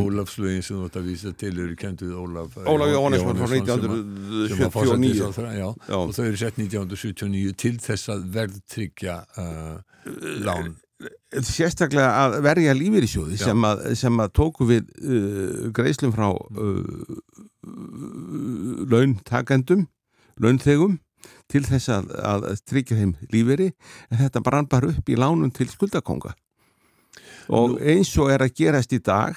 Ólafslögin 0.00 0.62
sem 0.62 0.76
þú 0.76 0.84
ætti 0.86 0.98
að 0.98 1.06
vísa 1.10 1.32
til 1.32 1.58
eru 1.58 1.76
kentuð 1.76 2.12
Ólaf 2.14 2.56
Ólaf 2.62 2.88
Jóhannesson 2.92 3.36
frá 3.36 3.46
1979 3.56 5.22
og 5.88 6.14
þau 6.14 6.24
eru 6.24 6.36
sett 6.36 6.58
1979 6.58 7.52
til 7.52 7.78
þess 7.78 8.08
að 8.08 8.20
verðtryggja 8.36 9.16
uh, 9.38 9.76
lán. 10.46 10.76
Sérstaklega 11.42 12.10
að 12.24 12.42
verja 12.42 12.72
lífeyrisjóði 12.72 13.36
sem 13.36 13.66
sem 13.94 14.20
að 14.20 14.32
tóku 14.32 14.64
við 14.70 14.84
uh, 15.02 15.72
greiðslum 15.74 16.12
frá 16.14 16.30
uh, 16.30 16.92
launtakendum 18.86 19.88
launþegum 20.38 20.98
til 21.50 21.64
þess 21.66 21.88
að, 21.88 22.10
að 22.22 22.60
tryggja 22.66 22.96
þeim 22.96 23.14
lífeyri. 23.32 23.72
En 24.10 24.18
þetta 24.18 24.40
brann 24.40 24.68
bara 24.70 24.86
upp 24.94 25.08
í 25.08 25.18
lánum 25.18 25.50
til 25.50 25.68
skuldakonga 25.68 26.36
og 27.48 27.78
eins 27.80 28.12
og 28.20 28.32
er 28.32 28.46
að 28.46 28.54
gerast 28.58 28.94
í 28.96 29.00
dag 29.02 29.36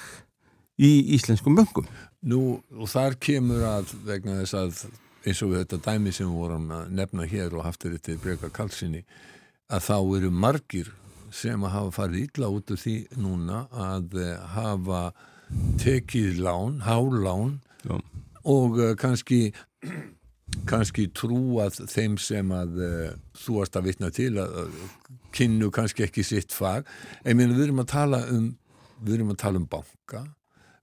í 0.80 0.90
íslenskum 1.16 1.56
möngum. 1.56 1.88
Nú, 2.20 2.60
og 2.76 2.88
þar 2.90 3.16
kemur 3.22 3.64
að 3.64 3.94
vegna 4.04 4.40
þess 4.42 4.56
að 4.58 4.84
eins 5.26 5.42
og 5.44 5.52
við 5.52 5.62
þetta 5.64 5.80
dæmi 5.86 6.12
sem 6.16 6.28
við 6.28 6.40
vorum 6.40 6.70
að 6.74 6.94
nefna 6.96 7.26
hér 7.28 7.56
og 7.56 7.66
haftur 7.66 7.94
þetta 7.96 8.14
í 8.14 8.20
breyka 8.22 8.50
kalsinni 8.52 9.02
að 9.70 9.86
þá 9.86 9.96
eru 10.18 10.30
margir 10.32 10.92
sem 11.30 11.62
að 11.64 11.74
hafa 11.76 11.96
farið 12.00 12.24
illa 12.26 12.50
út 12.50 12.72
af 12.74 12.80
því 12.82 12.94
núna 13.20 13.64
að 13.70 14.16
hafa 14.54 15.02
tekið 15.80 16.40
lán, 16.42 16.80
hálán 16.86 17.58
og 18.44 18.78
uh, 18.80 18.94
kannski 20.50 20.70
kannski 20.70 21.06
trúað 21.14 21.78
þeim 21.90 22.16
sem 22.20 22.50
að 22.54 22.80
uh, 22.82 23.12
þú 23.38 23.60
varst 23.60 23.76
að 23.76 23.86
vitna 23.88 24.10
til 24.14 24.32
að 24.40 24.58
uh, 24.64 24.90
kynnu 25.34 25.70
kannski 25.74 26.04
ekki 26.06 26.24
sitt 26.26 26.52
fag. 26.52 26.88
En 27.24 27.36
minna, 27.38 27.56
við 27.56 27.68
erum 27.68 27.82
að 27.84 27.92
tala 27.94 28.24
um 28.30 28.50
við 29.00 29.16
erum 29.16 29.32
að 29.32 29.40
tala 29.40 29.60
um 29.60 29.68
banka 29.70 30.24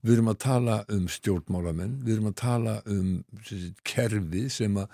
við 0.02 0.14
erum 0.16 0.32
að 0.32 0.40
tala 0.42 0.78
um 0.94 1.06
stjórnmálamenn 1.10 1.98
við 2.04 2.16
erum 2.16 2.30
að 2.30 2.38
tala 2.40 2.74
um 2.90 3.10
þessi, 3.44 3.72
kerfi 3.86 4.48
sem 4.50 4.78
að 4.78 4.88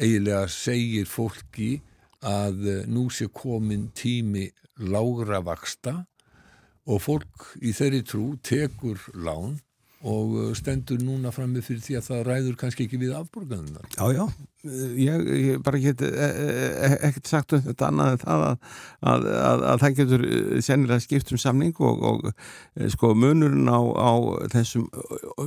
eiginlega 0.00 0.48
segir 0.50 1.06
fólki 1.10 1.70
að 2.24 2.64
uh, 2.66 2.80
nú 2.90 3.08
sé 3.14 3.28
komin 3.30 3.90
tími 3.94 4.48
lágra 4.82 5.40
vaksta 5.44 6.00
og 6.90 7.00
fólk 7.00 7.54
í 7.62 7.72
þeirri 7.76 8.02
trú 8.06 8.26
tekur 8.42 9.00
lán 9.14 9.60
og 10.04 10.34
uh, 10.36 10.48
stendur 10.56 11.00
núna 11.00 11.30
fram 11.32 11.54
með 11.54 11.68
fyrir 11.70 11.84
því 11.84 11.94
að 11.96 12.08
það 12.10 12.26
ræður 12.28 12.56
kannski 12.60 12.84
ekki 12.84 12.98
við 13.00 13.14
afborgaðunar. 13.16 13.86
Já, 13.94 14.04
já, 14.12 14.24
ég, 15.00 15.30
ég 15.40 15.62
bara 15.64 15.80
get 15.80 16.02
e, 16.04 16.10
e, 16.10 16.26
e, 16.28 16.90
ekkert 17.08 17.30
sagt 17.30 17.54
um 17.56 17.62
þetta 17.64 17.88
annað 17.88 18.10
en 18.12 18.20
það 18.24 18.44
að, 18.48 18.68
að, 19.12 19.26
að, 19.32 19.64
að 19.70 19.80
það 19.84 19.96
getur 20.00 20.26
sennilega 20.68 21.04
skipt 21.06 21.32
um 21.32 21.40
samning 21.40 21.80
og, 21.80 22.04
og 22.10 22.92
sko 22.92 23.14
munurinn 23.16 23.72
á, 23.72 23.80
á 23.80 24.12
þessum 24.52 24.86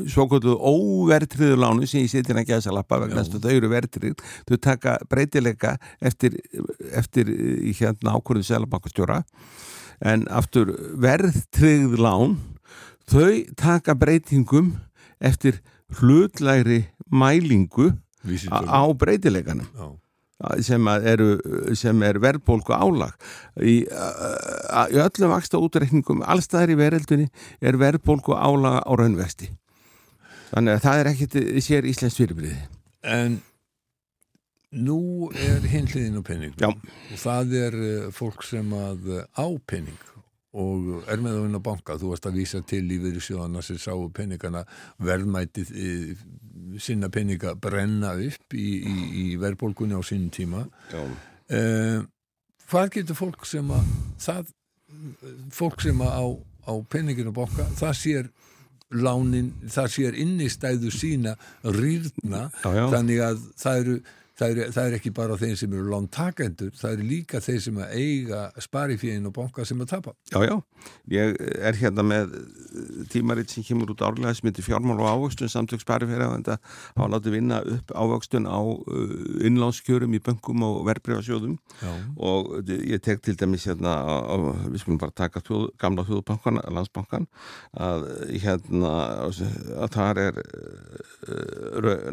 svokullu 0.09 0.57
óvertriðu 0.57 1.61
lánu 1.61 1.85
sem 1.85 2.07
ég 2.07 2.13
setja 2.15 2.38
að 2.38 2.49
gæsa 2.49 2.73
lappa 2.73 3.01
vegna 3.03 3.21
þess 3.21 3.38
að 3.38 3.45
þau 3.47 3.55
eru 3.59 3.73
vertrið, 3.75 4.27
þau 4.49 4.57
taka 4.71 4.97
breytileika 5.11 5.77
eftir, 6.01 6.41
eftir 6.97 7.29
hérna 7.77 8.17
ákvörðu 8.17 8.49
selabakastjóra 8.49 9.21
en 10.05 10.27
aftur 10.34 10.73
verðtrið 11.01 11.97
lán 12.01 12.38
þau 13.11 13.31
taka 13.59 13.95
breytingum 13.95 14.75
eftir 15.19 15.61
hlutlæri 15.99 16.85
mælingu 17.11 17.93
á 18.59 18.84
breytileikanum 18.93 19.95
sem 20.61 20.88
er, 20.91 21.21
er 22.05 22.19
verðbólku 22.21 22.75
álag. 22.75 23.15
Í, 23.57 23.88
í 23.88 24.99
öllum 25.01 25.31
vaksta 25.34 25.57
útreikningum 25.57 26.21
allstaðar 26.21 26.75
í 26.75 26.77
verðeldunni 26.77 27.29
er 27.57 27.79
verðbólku 27.81 28.35
álag 28.38 28.84
á 28.85 28.91
raunvexti. 28.93 29.49
Þannig 30.51 30.77
að 30.77 30.84
það 30.85 30.99
er 30.99 31.09
ekkit 31.11 31.38
sér 31.65 31.88
Íslands 31.89 32.15
fyrirbriði 32.19 32.55
En 33.07 33.39
nú 34.75 35.29
er 35.31 35.63
hinliðin 35.67 36.19
á 36.19 36.23
penning 36.27 36.55
og 36.59 37.19
það 37.21 37.55
er 37.61 37.77
eh, 37.88 38.07
fólk 38.15 38.43
sem 38.43 38.71
að 38.75 39.11
eh, 39.15 39.27
á 39.39 39.47
penning 39.69 39.99
og 40.55 41.07
er 41.11 41.21
með 41.21 41.37
það 41.37 41.47
inn 41.49 41.59
á 41.59 41.67
banka, 41.67 41.97
þú 41.99 42.11
varst 42.13 42.27
að 42.29 42.37
vísa 42.39 42.61
til 42.65 42.83
lífeyri 42.87 43.21
sjóðana 43.23 43.63
sem 43.65 43.79
sáu 43.81 44.07
peningana 44.15 44.63
verðmætið 45.03 45.73
e, 45.75 45.87
sinna 46.81 47.09
peninga 47.13 47.55
brenna 47.59 48.13
upp 48.15 48.55
í, 48.55 48.67
í, 48.79 48.95
í 49.23 49.25
verðbólkunni 49.41 49.97
á 49.97 50.01
sínum 50.07 50.31
tíma. 50.33 50.63
E, 51.51 51.59
hvað 52.71 52.93
getur 52.95 53.19
fólk 53.19 53.47
sem 53.49 53.71
að 53.75 53.91
það, 54.23 54.53
fólk 55.53 55.83
sem 55.83 56.03
að 56.05 56.15
á, 56.15 56.25
á 56.71 56.73
peninginu 56.95 57.35
banka, 57.35 57.67
það 57.77 57.97
sér 58.01 58.31
lánin, 58.95 59.51
það 59.67 59.89
sér 59.91 60.15
innistæðu 60.15 60.91
sína 60.95 61.35
rýrna 61.75 62.47
þannig 62.63 63.19
að 63.25 63.41
það 63.59 63.81
eru 63.81 63.97
það 64.38 64.51
er, 64.51 64.72
það 64.76 64.88
er 64.89 64.95
ekki 64.97 65.11
bara 65.18 65.38
þeir 65.39 65.55
sem 65.59 65.73
eru 65.73 65.91
lántakendur, 65.91 66.73
það 66.77 66.95
eru 66.95 67.07
líka 67.09 67.41
þeir 67.43 67.61
sem 67.64 67.80
að 67.81 67.93
eiga 67.97 68.41
sparifíðin 68.64 69.30
og 69.30 69.35
banka 69.38 69.65
sem 69.68 69.81
að 69.81 69.91
tapa. 69.95 70.14
Já, 70.31 70.39
já, 70.45 70.55
ég 71.14 71.34
er 71.57 71.80
hérna 71.81 72.05
með 72.05 72.35
tímaritt 73.11 73.53
sem 73.53 73.65
kemur 73.65 73.93
út 73.93 74.03
árlega 74.05 74.35
sem 74.38 74.49
heitir 74.49 74.65
fjármál 74.68 74.99
og 75.01 75.09
ávöxtun 75.09 75.51
samtök 75.51 75.81
sparifíða 75.84 76.30
og 76.30 76.35
þetta 76.38 76.57
hafa 76.97 77.09
látið 77.15 77.38
vinna 77.38 77.61
upp 77.76 77.93
ávöxtun 77.93 78.49
á 78.49 78.59
uh, 78.61 79.47
innlánskjörum 79.47 80.18
í 80.18 80.22
böngum 80.23 80.65
og 80.68 80.80
verbreyfasjóðum 80.89 81.57
og 82.18 82.69
ég 82.69 83.01
tek 83.03 83.23
til 83.26 83.38
dæmis 83.39 83.68
hérna, 83.69 83.95
við 84.68 84.84
skulum 84.84 85.01
bara 85.01 85.15
taka 85.18 85.41
þjóð, 85.45 85.68
gamla 85.81 86.05
þjóðbankan, 86.07 86.61
landsbankan 86.77 87.27
að 87.77 88.07
hérna 88.43 88.93
að 89.27 89.91
það 89.95 90.22
er 90.27 90.41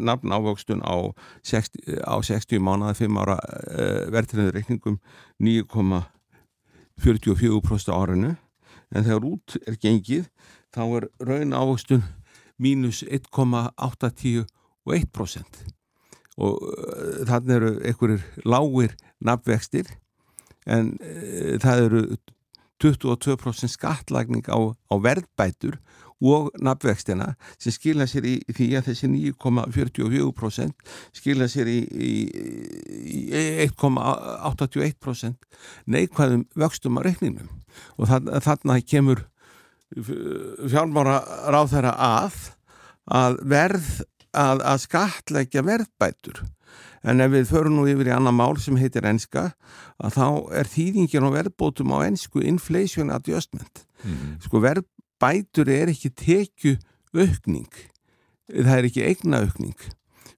nafn 0.01 0.33
ávöxtun 0.33 0.81
á 0.85 1.13
60 1.45 2.01
á 2.05 2.14
60 2.23 2.59
mánuða 2.63 2.93
5 2.95 3.17
ára 3.21 3.37
eh, 3.71 4.11
verðtriðinu 4.13 4.51
reikningum 4.55 4.97
9,44% 5.43 7.91
árinu. 7.95 8.31
En 8.95 9.03
þegar 9.03 9.23
út 9.27 9.47
er 9.65 9.75
gengið 9.81 10.25
þá 10.75 10.83
er 10.99 11.03
raun 11.23 11.53
ávöxtun 11.55 12.03
mínus 12.61 13.03
1,810 13.03 14.45
og 14.85 14.93
1% 14.95 15.63
og 16.35 16.59
uh, 16.59 17.23
þannig 17.27 17.55
eru 17.55 17.69
einhverjir 17.79 18.23
lágir 18.43 18.95
nafnvextir 19.23 19.87
en 20.67 20.99
uh, 20.99 21.55
það 21.63 21.83
eru 21.85 22.01
22% 22.83 23.71
skattlagning 23.71 24.43
á, 24.51 24.59
á 24.75 24.95
verðbætur 24.99 25.79
og 26.23 26.51
nafnvextina 26.63 27.33
sem 27.59 27.75
skilja 27.75 28.07
sér 28.07 28.25
í 28.29 28.35
því 28.55 28.67
að 28.79 28.85
þessi 28.89 29.07
9,44% 29.11 30.71
skilja 31.15 31.47
sér 31.51 31.67
í, 31.71 31.79
í, 31.91 32.13
í 33.03 33.21
1,81% 33.67 35.35
neikvæðum 35.91 36.47
vöxtum 36.55 36.99
á 36.99 37.05
reikninum 37.05 37.49
og 37.99 38.07
þarna 38.43 38.79
kemur 38.87 39.25
fjármára 39.95 41.19
ráð 41.51 41.75
þeirra 41.75 41.93
að 42.01 42.55
að 43.05 43.39
verð 43.45 43.89
að, 44.35 44.61
að 44.65 44.83
skatleggja 44.85 45.63
verðbætur. 45.65 46.43
En 47.05 47.21
ef 47.21 47.31
við 47.35 47.49
förum 47.51 47.75
nú 47.77 47.85
yfir 47.89 48.09
í 48.09 48.15
annan 48.15 48.35
mál 48.35 48.57
sem 48.61 48.77
heitir 48.81 49.05
enska 49.05 49.51
að 50.01 50.15
þá 50.17 50.27
er 50.61 50.69
þýðingin 50.71 51.27
og 51.27 51.35
verðbótum 51.35 51.93
á 51.93 51.97
ensku 52.07 52.41
inflation 52.41 53.13
adjustment. 53.13 53.85
Mm 54.01 54.15
-hmm. 54.15 54.41
sko 54.41 54.61
verðbætur 55.15 55.69
er 55.71 55.91
ekki 55.93 56.11
tekju 56.11 56.77
aukning 57.15 57.71
það 58.51 58.77
er 58.77 58.87
ekki 58.89 59.05
eigna 59.07 59.43
aukning 59.45 59.85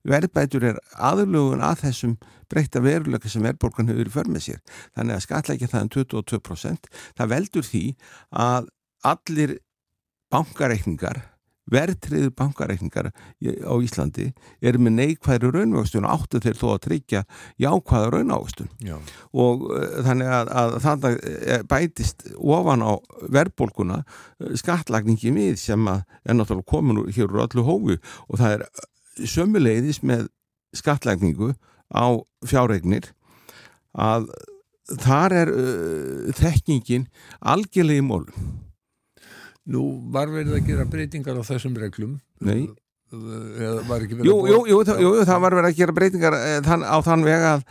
verðbætur 0.07 0.65
er 0.71 0.81
aðlugun 0.93 1.63
að 1.65 1.81
þessum 1.85 2.17
breyta 2.51 2.81
veruleika 2.83 3.29
sem 3.31 3.43
verðbólgan 3.43 3.89
hefur 3.91 4.11
för 4.13 4.29
með 4.31 4.45
sér. 4.45 4.59
Þannig 4.95 5.17
að 5.17 5.23
skatleggja 5.25 5.71
það 5.71 5.85
um 5.85 5.91
22% 5.97 6.91
það 7.17 7.31
veldur 7.33 7.67
því 7.67 7.83
að 8.43 8.69
allir 9.11 9.55
bankareikningar 10.31 11.21
verðtriður 11.71 12.31
bankareikningar 12.37 13.09
á 13.11 13.73
Íslandi 13.83 14.29
er 14.61 14.77
með 14.79 14.95
neikvæðri 14.97 15.51
raunvöxtun 15.53 16.07
og 16.07 16.15
áttu 16.15 16.41
þeir 16.43 16.59
þó 16.59 16.67
að 16.73 16.81
tryggja 16.87 17.23
jákvæða 17.61 18.11
raunávöxtun. 18.15 18.71
Og 19.35 19.67
uh, 19.69 19.87
þannig 20.07 20.33
að, 20.39 20.51
að 20.61 20.77
þannig 20.85 21.17
eh, 21.27 21.63
bætist 21.67 22.27
ofan 22.37 22.85
á 22.85 22.93
verðbólkuna 23.37 24.01
eh, 24.03 24.53
skattlagningi 24.59 25.33
við 25.35 25.57
sem 25.61 25.89
að 25.91 26.03
er 26.23 26.37
náttúrulega 26.37 26.71
komin 26.71 27.01
úr 27.03 27.11
hér 27.15 27.31
úr 27.31 27.45
öllu 27.47 27.65
hófi. 27.67 27.99
Og 28.27 28.41
það 28.41 28.57
er 28.57 29.27
sömuleiðis 29.27 30.03
með 30.05 30.27
skattlagningu 30.77 31.53
á 31.91 32.07
fjárregnir 32.47 33.11
að 33.97 34.29
þar 35.03 35.35
er 35.35 35.51
uh, 35.51 36.31
þekkingin 36.37 37.09
algjörlega 37.43 38.03
í 38.03 38.07
mólum 38.07 38.66
Nú 39.67 39.83
var 40.13 40.31
verið 40.31 40.57
að 40.57 40.67
gera 40.69 40.85
breytingar 40.87 41.39
á 41.39 41.43
þessum 41.43 41.75
reglum 41.79 42.19
Nei 42.43 42.67
jú, 43.07 44.37
jú, 44.47 44.57
jú, 44.67 44.79
það, 44.83 44.97
jú, 44.99 45.11
það 45.23 45.43
var 45.43 45.55
verið 45.55 45.69
að 45.69 45.77
gera 45.77 45.93
breytingar 45.95 46.35
eh, 46.35 46.57
þann, 46.65 46.83
á 46.83 46.97
þann 47.05 47.23
vega 47.23 47.51
að, 47.55 47.61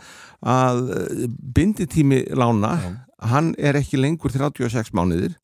að 0.41 0.79
eh, 0.95 1.27
binditími 1.57 2.21
lána 2.33 2.71
Já. 2.81 2.87
hann 3.33 3.51
er 3.61 3.77
ekki 3.77 3.99
lengur 4.01 4.33
36 4.33 4.89
mánuðir 4.97 5.37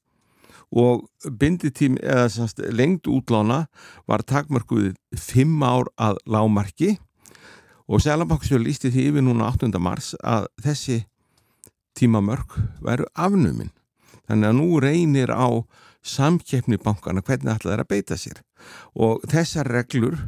og 0.73 1.05
binditími 1.29 2.01
eða 2.01 2.25
semst, 2.33 2.63
lengd 2.73 3.05
útlána 3.05 3.67
var 4.09 4.25
takmörkuð 4.25 4.95
5 5.13 5.61
ár 5.61 5.91
að 6.01 6.17
lámarki 6.25 6.95
og 7.85 8.01
Sælabanksfjörn 8.01 8.65
lísti 8.65 8.89
því 8.89 9.11
yfir 9.11 9.25
núna 9.27 9.51
8. 9.53 9.69
mars 9.77 10.13
að 10.25 10.49
þessi 10.65 11.03
tímamörk 11.93 12.57
væru 12.81 13.05
afnuminn 13.13 13.69
þannig 14.25 14.49
að 14.49 14.57
nú 14.57 14.67
reynir 14.81 15.29
á 15.29 15.61
samkeppni 16.03 16.79
bankana 16.83 17.23
hvernig 17.23 17.55
ætla 17.55 17.73
þeir 17.73 17.83
að 17.85 17.91
beita 17.91 18.19
sér? 18.19 18.43
Og 18.95 19.23
þessar 19.31 19.69
reglur 19.71 20.19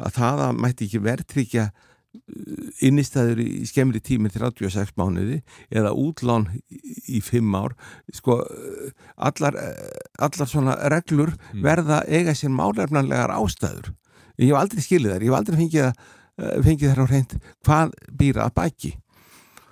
að 0.00 0.16
það 0.16 0.42
að 0.46 0.60
mætti 0.64 0.86
ekki 0.88 1.00
verðtryggja 1.04 1.64
uh, 1.70 2.68
innistæður 2.86 3.42
í 3.44 3.48
skemmri 3.68 4.00
tími 4.04 4.32
til 4.32 4.44
86 4.48 4.94
mánuði 5.00 5.40
eða 5.68 5.92
útlán 5.92 6.48
í 6.70 7.20
5 7.24 7.58
ár 7.60 7.76
sko 8.16 8.40
uh, 8.44 8.88
allar, 9.28 9.58
uh, 9.60 10.00
allar 10.24 10.50
svona 10.50 10.78
reglur 10.92 11.34
mm. 11.36 11.60
verða 11.66 12.02
eiga 12.08 12.34
sér 12.36 12.54
málefnanlegar 12.56 13.34
ástæður. 13.36 13.92
Ég 14.40 14.54
hef 14.54 14.62
aldrei 14.62 14.84
skilið 14.84 15.14
þær, 15.14 15.22
ég 15.22 15.30
hef 15.30 15.38
aldrei 15.38 15.60
fengið, 15.60 16.04
fengið 16.64 16.92
þær 16.94 17.04
á 17.04 17.06
reynd 17.10 17.38
hvað 17.66 17.96
býra 18.16 18.46
að 18.46 18.54
bæki 18.56 18.94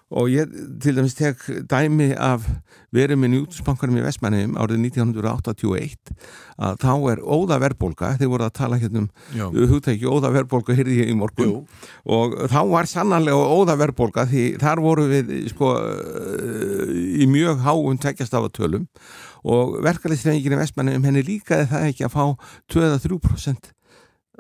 og 0.09 0.31
ég 0.33 0.49
til 0.81 0.97
dæmis 0.97 1.17
tek 1.19 1.43
dæmi 1.69 2.15
af 2.17 2.47
verið 2.95 3.19
minn 3.21 3.35
í 3.37 3.41
útspunkkarum 3.43 3.99
í 4.01 4.05
Vestmannheim 4.07 4.55
árið 4.57 4.81
1981 4.87 6.13
að 6.65 6.79
þá 6.81 6.93
er 7.13 7.21
óða 7.21 7.59
verðbólka 7.61 8.15
þeir 8.17 8.31
voru 8.33 8.47
að 8.47 8.55
tala 8.57 8.79
hérna 8.81 9.03
um 9.05 9.59
hugtæki 9.69 10.09
óða 10.09 10.33
verðbólka 10.33 10.77
hyrði 10.79 11.03
ég 11.03 11.13
í 11.13 11.17
morgun. 11.19 11.53
Jú. 11.53 11.59
og 12.09 12.37
þá 12.49 12.61
var 12.71 12.89
sannanlega 12.89 13.37
óða 13.37 13.77
verðbólka 13.83 14.25
því 14.31 14.45
þar 14.63 14.85
voru 14.85 15.09
við 15.13 15.35
sko 15.53 15.75
í 16.97 17.29
mjög 17.29 17.61
háum 17.67 18.01
tveggjastafatölum. 18.01 18.89
Og 19.49 19.77
verkefliðsreifingin 19.85 20.57
í 20.57 20.63
Vestmannheim 20.63 21.05
henni 21.05 21.23
líkaði 21.27 21.69
það 21.71 21.91
ekki 21.93 22.09
að 22.09 22.17
fá 22.17 22.25
2-3% 22.73 23.71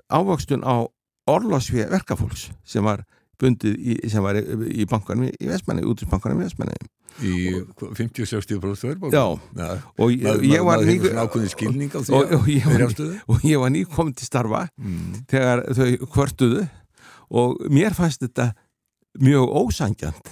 ávöxtun 0.08 0.64
á 0.64 0.88
orlásfið 1.28 1.90
verkafólks 1.92 2.48
sem 2.64 2.84
var 2.84 3.04
bundið 3.40 3.74
í, 3.78 3.98
sem 4.10 4.24
var 4.24 4.38
í, 4.40 4.44
í 4.82 4.86
bankanum 4.88 5.28
í 5.28 5.50
Vestmanni, 5.50 5.86
útrisbankanum 5.88 6.42
í 6.42 6.48
Vestmanni 6.48 6.78
Í 7.18 7.50
50-60% 7.74 8.60
verðbólku? 8.62 9.10
Já, 9.10 9.24
ja. 9.58 9.68
og 9.98 10.12
ég, 10.14 10.44
ég 10.52 10.62
var 10.62 10.84
ný 10.86 10.98
og, 11.02 12.12
og, 12.14 13.00
og 13.34 13.46
ég 13.48 13.58
var 13.58 13.72
nýkominn 13.74 14.14
til 14.14 14.28
starfa 14.28 14.68
mm. 14.78 15.24
þegar 15.32 15.64
þau 15.74 16.10
kvörtuðu 16.14 16.68
og 17.28 17.64
mér 17.74 17.96
fannst 17.98 18.22
þetta 18.22 18.52
mjög 19.18 19.50
ósangjant 19.64 20.30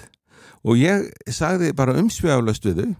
og 0.67 0.79
ég 0.79 1.09
sagði 1.33 1.73
bara 1.77 1.97
umsvegulegst 1.99 2.71
við 2.71 2.85
þau 2.85 2.95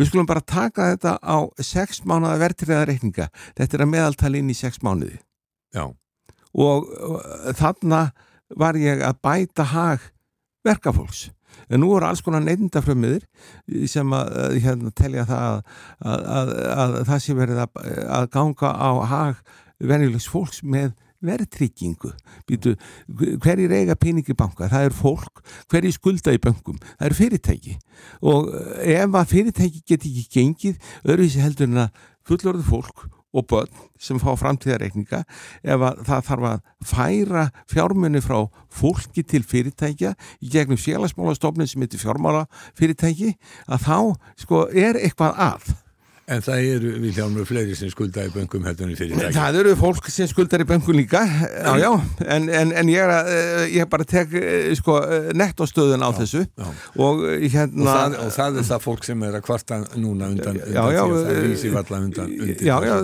við 0.00 0.08
skulum 0.08 0.28
bara 0.30 0.40
taka 0.40 0.90
þetta 0.94 1.16
á 1.20 1.38
6 1.60 2.04
mánuða 2.08 2.40
verðtriða 2.40 2.86
reikninga 2.88 3.28
þetta 3.58 3.76
er 3.76 3.84
að 3.84 3.92
meðaltali 3.92 4.40
inn 4.40 4.52
í 4.52 4.56
6 4.56 4.80
mánuði 4.86 5.18
Já. 5.76 5.84
og, 5.86 6.88
og 6.88 7.54
þarna 7.58 8.06
var 8.56 8.78
ég 8.80 9.02
að 9.04 9.20
bæta 9.22 9.66
hag 9.72 10.08
verkafólks. 10.66 11.28
En 11.70 11.82
nú 11.82 11.90
eru 11.96 12.06
alls 12.06 12.22
konar 12.24 12.42
neyndafrömmiðir 12.44 13.26
sem 13.90 14.14
að 14.14 14.56
hérna, 14.62 14.90
telja 14.96 15.26
það 15.28 15.44
að, 15.46 15.60
að, 16.00 16.24
að, 16.38 16.54
að 16.80 16.96
það 17.10 17.22
sé 17.24 17.36
verið 17.38 17.62
að 17.62 18.26
ganga 18.34 18.72
á 18.74 18.90
hag 19.10 19.44
venjulegs 19.80 20.28
fólks 20.30 20.62
með 20.62 20.92
verðtryggingu. 21.24 22.14
Hverjir 23.44 23.74
eiga 23.76 23.96
peningi 24.00 24.34
banka? 24.36 24.70
Það 24.72 24.86
er 24.88 24.96
fólk, 24.96 25.42
hverjir 25.70 25.94
skulda 25.94 26.34
í 26.34 26.40
bankum 26.42 26.78
það 26.80 27.06
eru 27.10 27.18
fyrirtæki. 27.18 27.76
Og 28.24 28.50
ef 28.80 29.18
að 29.20 29.32
fyrirtæki 29.34 29.84
get 29.84 30.06
ekki 30.08 30.26
gengið 30.38 30.92
öðruvísi 31.04 31.44
heldur 31.44 31.68
en 31.68 31.84
að 31.86 32.04
fullorðu 32.30 32.66
fólk 32.66 33.08
og 33.32 33.46
börn 33.50 33.70
sem 34.00 34.18
fá 34.20 34.32
framtíðareikninga 34.38 35.22
ef 35.62 35.84
það 36.06 36.24
þarf 36.28 36.48
að 36.50 36.64
færa 36.90 37.44
fjármunni 37.70 38.22
frá 38.24 38.38
fólki 38.72 39.24
til 39.26 39.42
fyrirtækja 39.46 40.14
í 40.40 40.50
gegnum 40.50 40.80
félagsmálastofnin 40.80 41.70
sem 41.70 41.84
heitir 41.84 42.02
fjármálafyrirtæki 42.02 43.34
að 43.68 43.86
þá 43.86 43.98
sko 44.44 44.64
er 44.72 44.98
eitthvað 44.98 45.38
að 45.50 45.70
En 46.30 46.42
það 46.44 46.66
eru 46.70 46.90
við 47.02 47.16
hljóðum 47.18 47.46
fleiri 47.48 47.74
sem 47.74 47.90
skuldar 47.90 48.28
í 48.28 48.30
böngum 48.30 48.66
heldur 48.68 48.86
en 48.86 48.98
fyrirtæki. 48.98 49.34
Það 49.34 49.56
eru 49.64 49.72
fólk 49.80 50.10
sem 50.14 50.28
skuldar 50.30 50.62
í 50.62 50.66
böngum 50.68 50.94
líka, 50.94 51.24
já, 51.26 51.70
já, 51.80 51.88
en, 52.36 52.44
en, 52.54 52.74
en 52.78 52.92
ég, 52.92 53.02
er 53.02 53.10
að, 53.14 53.30
eh, 53.34 53.62
ég 53.74 53.88
bara 53.90 54.06
tek 54.06 54.36
eh, 54.38 54.68
sko, 54.78 55.00
eh, 55.02 55.30
nettóstöðun 55.34 56.04
á 56.06 56.10
já, 56.12 56.20
þessu 56.20 56.42
já. 56.46 56.68
og 57.02 57.24
hérna... 57.26 57.82
Og 57.82 57.90
það, 57.90 58.14
og 58.22 58.30
það 58.36 58.60
er 58.60 58.68
það 58.68 58.84
fólk 58.84 59.08
sem 59.08 59.24
er 59.26 59.38
að 59.40 59.44
kvarta 59.48 59.80
núna 59.96 60.28
undan, 60.30 60.60
undan 60.60 60.76
já, 60.76 60.84
því 60.84 61.00
að 61.00 61.16
það 61.16 61.40
vísi 61.48 61.72
valla 61.74 62.00
undan. 62.04 62.36
Já, 62.60 62.74
já, 62.86 62.94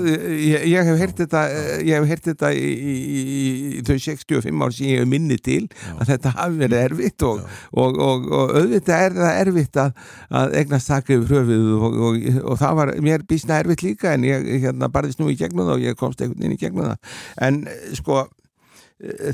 ég, 0.47 0.69
ég 0.71 0.91
hef 0.93 1.03
heyrt 1.03 1.25
þetta, 1.25 1.43
ég 1.83 1.93
hef 1.99 2.09
heyrt 2.13 2.31
þetta 2.31 2.53
í, 2.55 2.71
í, 2.71 2.97
í, 3.27 3.83
þau 3.91 3.99
65 4.07 4.63
ár 4.69 4.79
sem 4.79 4.93
ég 4.93 5.03
hef 5.03 5.11
minni 5.17 5.41
til 5.43 5.65
að 5.97 6.13
þetta 6.13 6.35
hafi 6.39 6.63
verið 6.63 6.85
erfitt 6.85 7.27
og, 7.27 7.43
og, 7.75 8.01
og, 8.07 8.31
og 8.31 8.57
auðvitað 8.61 9.09
er 9.09 9.19
það 9.19 9.43
erfitt 9.43 9.83
að, 9.83 10.01
að 10.43 10.59
eignast 10.63 10.95
taka 10.95 11.19
yfir 11.19 11.41
höfuð 11.41 12.43
og 12.47 12.59
það 12.61 12.79
var 12.79 12.95
mér 13.03 13.16
er 13.17 13.27
bísna 13.29 13.61
erfitt 13.61 13.85
líka 13.85 14.15
en 14.15 14.27
ég 14.27 14.49
hérna, 14.65 14.91
barðist 14.93 15.21
nú 15.21 15.29
í 15.33 15.37
gegnum 15.39 15.67
það 15.67 15.77
og 15.77 15.85
ég 15.87 15.99
komst 16.01 16.23
einhvern 16.23 16.43
veginn 16.43 16.57
í 16.57 16.61
gegnum 16.61 16.91
það. 16.91 17.15
En 17.49 17.61
sko 17.99 18.23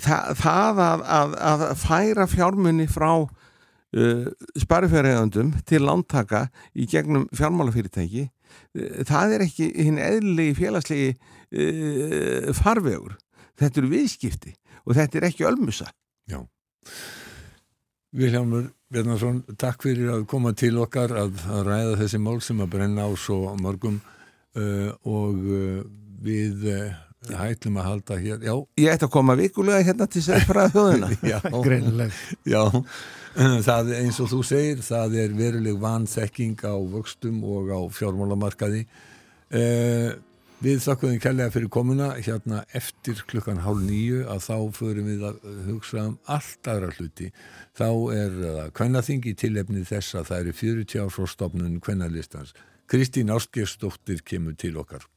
það, 0.02 0.34
það 0.42 0.82
að, 0.86 1.06
að, 1.20 1.36
að 1.48 1.64
færa 1.82 2.28
fjármunni 2.30 2.88
frá 2.90 3.10
uh, 3.22 4.28
sparifjörðegandum 4.64 5.54
til 5.68 5.82
lántaka 5.86 6.46
í 6.74 6.88
gegnum 6.90 7.28
fjármálafyrirtæki 7.36 8.28
það 9.08 9.36
er 9.36 9.44
ekki 9.46 9.70
hinn 9.80 10.00
eðlilegi 10.00 10.56
félagslegi 10.58 11.12
uh, 11.12 12.52
farvegur. 12.56 13.16
Þetta 13.60 13.82
eru 13.82 13.92
viðskipti 13.92 14.54
og 14.82 14.96
þetta 14.98 15.20
er 15.20 15.28
ekki 15.30 15.48
ölmusa. 15.48 15.88
Já 16.28 16.42
Viljámur 18.12 18.66
Bjarnarsson, 18.92 19.40
takk 19.56 19.86
fyrir 19.86 20.10
að 20.12 20.26
koma 20.28 20.52
til 20.52 20.74
okkar 20.82 21.14
að, 21.16 21.38
að 21.48 21.62
ræða 21.70 21.94
þessi 22.02 22.18
mál 22.20 22.42
sem 22.44 22.58
að 22.60 22.74
brenna 22.74 23.06
á 23.08 23.10
svo 23.16 23.54
mörgum 23.56 23.96
uh, 24.02 24.90
og 25.08 25.38
uh, 25.48 25.78
við 26.20 26.66
uh, 26.68 26.90
hættum 27.38 27.78
að 27.80 27.88
halda 27.88 28.18
hér, 28.20 28.42
já. 28.44 28.52
Ég 28.82 28.92
ætti 28.92 29.06
að 29.06 29.14
koma 29.14 29.36
vikulega 29.38 29.86
hérna 29.86 30.08
til 30.10 30.24
Sæfraða 30.26 30.74
þjóðina. 30.74 31.10
já, 31.32 31.38
Greinileg. 31.66 32.18
Já, 32.44 32.62
það 33.68 33.94
eins 34.00 34.20
og 34.20 34.28
þú 34.34 34.42
segir, 34.50 34.82
það 34.84 35.16
er 35.22 35.38
veruleg 35.38 35.80
vanþekking 35.80 36.66
á 36.68 36.76
vöxtum 36.92 37.40
og 37.48 37.72
á 37.72 37.80
fjármálamarkaði. 37.96 38.84
Eh, 39.52 40.12
við 40.62 40.82
þakkuðum 40.84 41.20
kærlega 41.22 41.50
fyrir 41.50 41.70
komuna 41.74 42.08
hérna 42.22 42.60
eftir 42.78 43.22
klukkan 43.26 43.62
hálf 43.64 43.80
nýju 43.82 44.20
að 44.30 44.44
þá 44.44 44.56
förum 44.76 45.08
við 45.10 45.24
að 45.26 45.40
hugsa 45.66 46.04
um 46.06 46.12
allt 46.30 46.70
aðra 46.70 46.90
hluti. 46.94 47.30
Þá 47.78 47.88
er 48.14 48.36
það 48.36 48.70
kvennaþingi 48.78 49.32
tilefnið 49.42 49.88
þess 49.90 50.18
að 50.20 50.28
það 50.30 50.44
eru 50.44 50.54
40 50.60 51.02
ár 51.02 51.10
frá 51.16 51.26
stopnun 51.34 51.80
kvennalistans. 51.82 52.54
Kristín 52.86 53.32
Ástgersdóttir 53.34 54.22
kemur 54.22 54.54
til 54.58 54.76
okkar. 54.78 55.08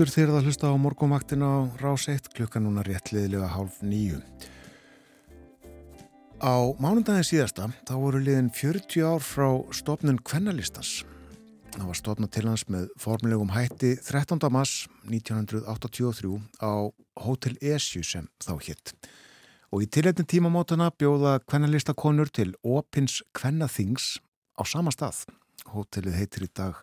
Aftur 0.00 0.14
þegar 0.16 0.30
það 0.32 0.46
hlusta 0.48 0.68
á 0.72 0.80
morgumvaktin 0.80 1.42
á 1.44 1.52
rás 1.76 2.06
1 2.08 2.30
klukkan 2.32 2.62
núna 2.64 2.80
réttliðilega 2.86 3.50
hálf 3.52 3.82
nýju. 3.84 4.16
Á 6.40 6.56
mánundagin 6.80 7.26
síðasta 7.28 7.66
þá 7.84 7.92
voru 8.00 8.22
liðin 8.24 8.48
40 8.48 9.04
ár 9.04 9.20
frá 9.20 9.60
stopnun 9.76 10.22
Kvennalistans. 10.24 11.02
Það 11.74 11.84
var 11.90 12.00
stopnað 12.00 12.32
til 12.32 12.44
hans 12.48 12.64
með 12.72 12.88
formulegum 12.96 13.52
hætti 13.52 13.92
13. 14.00 14.40
mars 14.48 14.88
1983 15.04 16.32
á 16.64 16.88
Hotel 17.20 17.60
Esju 17.60 18.00
sem 18.00 18.32
þá 18.40 18.56
hitt. 18.56 18.96
Og 19.68 19.84
í 19.84 19.90
tilhættin 19.92 20.24
tímamótana 20.24 20.88
bjóða 20.96 21.42
kvennalistakonur 21.44 22.32
til 22.32 22.56
Opins 22.64 23.20
Kvennathings 23.36 24.16
á 24.56 24.64
sama 24.64 24.96
stað. 24.96 25.26
Hotelið 25.76 26.22
heitir 26.22 26.48
í 26.48 26.52
dag 26.56 26.80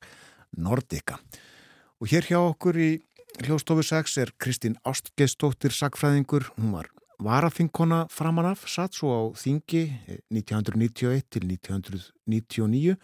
Nordica. 0.54 1.18
Og 1.98 2.14
hér 2.14 2.30
hjá 2.30 2.38
okkur 2.38 2.78
í 2.78 2.92
hljóstofu 3.44 3.84
6 3.84 4.18
er 4.22 4.32
Kristín 4.42 4.78
Ástgeistóttir 4.88 5.74
sagfræðingur. 5.76 6.50
Hún 6.58 6.74
var 6.74 6.90
varaþingkona 7.24 8.06
framanaf, 8.14 8.68
satt 8.70 8.98
svo 8.98 9.14
á 9.14 9.22
þingi 9.38 9.84
1991 10.30 11.26
til 11.34 11.48
1999 11.50 12.96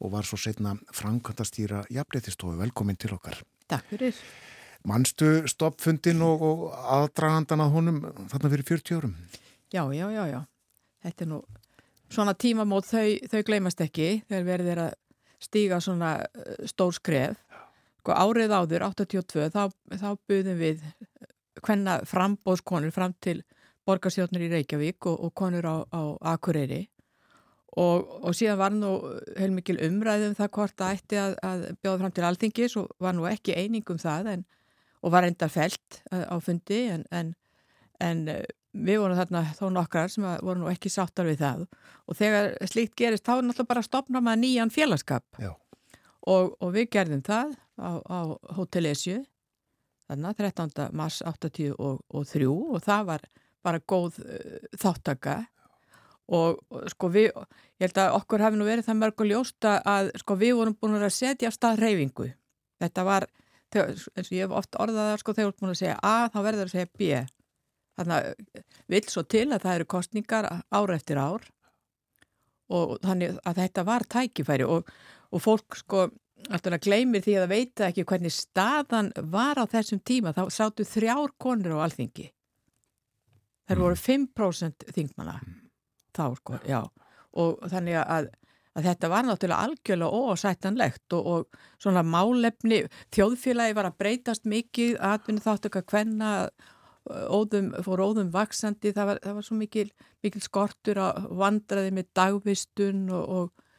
og 0.00 0.12
var 0.14 0.24
svo 0.24 0.38
setna 0.40 0.76
framkvæmtastýra 0.96 1.84
jafnleitistofu. 1.90 2.56
Velkomin 2.58 2.96
til 2.96 3.14
okkar. 3.14 3.42
Takk 3.68 3.86
fyrir. 3.90 4.16
Manstu 4.88 5.44
stoppfundin 5.50 6.22
og, 6.24 6.42
og 6.42 6.62
aðdragandan 6.72 7.60
að 7.60 7.74
honum 7.74 8.00
þarna 8.32 8.52
fyrir 8.54 8.68
40 8.70 8.96
árum? 8.96 9.16
Já, 9.70 9.84
já, 9.92 10.06
já, 10.10 10.24
já. 10.30 10.40
Þetta 11.04 11.24
er 11.24 11.30
nú 11.30 11.42
svona 12.10 12.34
tímamót, 12.34 12.88
þau, 12.88 13.06
þau 13.30 13.42
gleymast 13.46 13.82
ekki 13.84 14.08
þegar 14.28 14.48
verður 14.48 14.82
að 14.86 14.96
stíga 15.40 15.80
svona 15.84 16.14
uh, 16.24 16.64
stór 16.68 16.96
skref. 16.96 17.36
Sko 18.00 18.16
árið 18.16 18.54
áður, 18.56 18.86
82, 18.88 19.50
þá, 19.52 19.62
þá 20.00 20.08
buðum 20.28 20.60
við 20.60 20.84
hvenna 21.60 21.98
frambóðskonur 22.08 22.94
fram 22.94 23.12
til 23.20 23.42
borgarsjónur 23.88 24.46
í 24.46 24.48
Reykjavík 24.54 25.08
og, 25.10 25.18
og 25.26 25.34
konur 25.36 25.66
á, 25.68 25.76
á 25.92 26.02
Akureyri. 26.32 26.86
Og, 27.78 28.06
og 28.26 28.34
síðan 28.34 28.58
var 28.58 28.72
nú 28.74 28.94
heilmikil 29.38 29.76
umræðum 29.86 30.32
það 30.38 30.52
hvort 30.56 30.82
að 30.82 30.96
ætti 30.96 31.20
að, 31.20 31.36
að 31.46 31.66
bjóða 31.78 32.00
fram 32.00 32.14
til 32.16 32.24
alþingis 32.26 32.78
og 32.80 32.88
var 33.04 33.14
nú 33.14 33.28
ekki 33.30 33.54
einingum 33.54 34.00
það 34.00 34.32
en, 34.32 34.46
og 35.04 35.14
var 35.14 35.28
enda 35.28 35.46
felt 35.52 36.00
á 36.10 36.36
fundi 36.42 36.80
en, 36.96 37.04
en, 37.14 37.34
en 38.02 38.24
við 38.72 39.02
vorum 39.02 39.18
þarna 39.20 39.44
þó 39.54 39.64
nokkrar 39.76 40.10
sem 40.10 40.26
voru 40.42 40.64
nú 40.64 40.70
ekki 40.72 40.90
sáttar 40.90 41.28
við 41.30 41.44
það. 41.44 41.66
Og 42.10 42.18
þegar 42.18 42.52
slíkt 42.72 42.96
gerist 42.98 43.28
þá 43.28 43.36
er 43.36 43.46
náttúrulega 43.46 43.70
bara 43.74 43.84
að 43.84 43.90
stopna 43.92 44.24
maður 44.24 44.42
nýjan 44.46 44.74
félagskap 44.74 45.42
og, 46.26 46.56
og 46.60 46.72
við 46.74 46.90
gerðum 46.96 47.22
það 47.26 47.54
á, 47.80 47.90
á 48.04 48.18
Hotel 48.56 48.90
Esju 48.90 49.20
þarna 50.10 50.34
13. 50.34 50.90
mars 50.96 51.20
83 51.22 51.70
og, 51.76 52.02
og, 52.10 52.82
það 52.82 53.06
var 53.12 53.24
bara 53.64 53.80
góð 53.80 54.20
uh, 54.24 54.58
þáttaka 54.80 55.38
og, 56.30 56.60
sko 56.92 57.10
við, 57.12 57.30
ég 57.80 57.88
held 57.88 58.02
að 58.02 58.18
okkur 58.20 58.44
hafi 58.44 58.60
nú 58.60 58.68
verið 58.68 58.88
það 58.88 59.00
mörg 59.00 59.24
og 59.24 59.30
ljósta 59.32 59.78
að 59.86 60.12
sko 60.22 60.36
við 60.40 60.56
vorum 60.58 60.76
búin 60.78 61.00
að 61.00 61.14
setja 61.14 61.50
af 61.50 61.56
stað 61.56 61.82
reyfingu 61.84 62.30
þetta 62.80 63.04
var, 63.06 63.28
eins 63.76 64.08
og 64.08 64.34
ég 64.34 64.46
hef 64.46 64.56
oft 64.62 64.78
orðað 64.80 65.12
það 65.12 65.22
sko 65.22 65.36
þegar 65.36 65.46
við 65.46 65.52
erum 65.52 65.62
búin 65.62 65.74
að 65.74 65.80
segja 65.82 66.00
A 66.02 66.16
þá 66.32 66.40
verður 66.40 66.60
það 66.60 66.66
að 66.66 66.74
segja 66.74 66.90
B. 66.98 67.22
Þannig 68.00 68.16
að 68.16 68.66
vil 68.94 69.02
svo 69.12 69.24
til 69.28 69.46
að 69.50 69.64
það 69.64 69.78
eru 69.78 69.88
kostningar 69.94 70.50
ár 70.72 70.92
eftir 70.94 71.20
ár. 71.20 71.48
Og 72.70 72.94
þannig 73.02 73.40
að 73.44 73.62
þetta 73.64 73.86
var 73.88 74.06
tækifæri 74.14 74.68
og 74.68 74.92
fólk 75.38 75.78
sko 75.78 76.08
alltaf 76.48 76.80
gleymir 76.82 77.22
því 77.24 77.36
að 77.36 77.44
það 77.44 77.52
veit 77.52 77.82
ekki 77.86 78.04
hvernig 78.08 78.34
staðan 78.34 79.10
var 79.32 79.60
á 79.60 79.64
þessum 79.70 80.00
tíma. 80.02 80.34
Þá 80.34 80.42
sáttu 80.50 80.86
þrjár 80.88 81.34
konur 81.38 81.76
á 81.78 81.84
alþingi. 81.86 82.30
Þær 83.70 83.82
voru 83.84 83.98
5% 84.00 84.88
þingmanna 84.96 85.38
þá 86.16 86.24
sko, 86.40 86.58
já. 86.66 86.80
Og 87.38 87.60
þannig 87.70 88.00
að, 88.00 88.30
að 88.74 88.88
þetta 88.88 89.10
var 89.12 89.28
náttúrulega 89.28 89.68
algjörlega 89.68 90.24
ósættanlegt 90.24 91.14
og, 91.14 91.30
og 91.30 91.62
svona 91.78 92.02
málefni, 92.02 92.82
þjóðfélagi 93.14 93.76
var 93.78 93.90
að 93.92 93.98
breytast 94.02 94.48
mikið, 94.50 94.96
atvinni 94.98 95.44
þátt 95.44 95.70
ekki 95.70 95.84
að 95.84 95.90
hvenna 95.94 96.32
óðum, 97.10 97.70
fór 97.84 98.02
óðum 98.02 98.30
vaksandi, 98.34 98.92
það 98.96 99.12
var, 99.12 99.20
það 99.24 99.38
var 99.38 99.46
svo 99.46 99.56
mikil, 99.58 99.86
mikil 100.24 100.42
skortur 100.44 101.00
að 101.00 101.30
vandraði 101.40 101.94
með 101.96 102.10
dagvistun 102.18 103.06
og, 103.14 103.36
og 103.38 103.69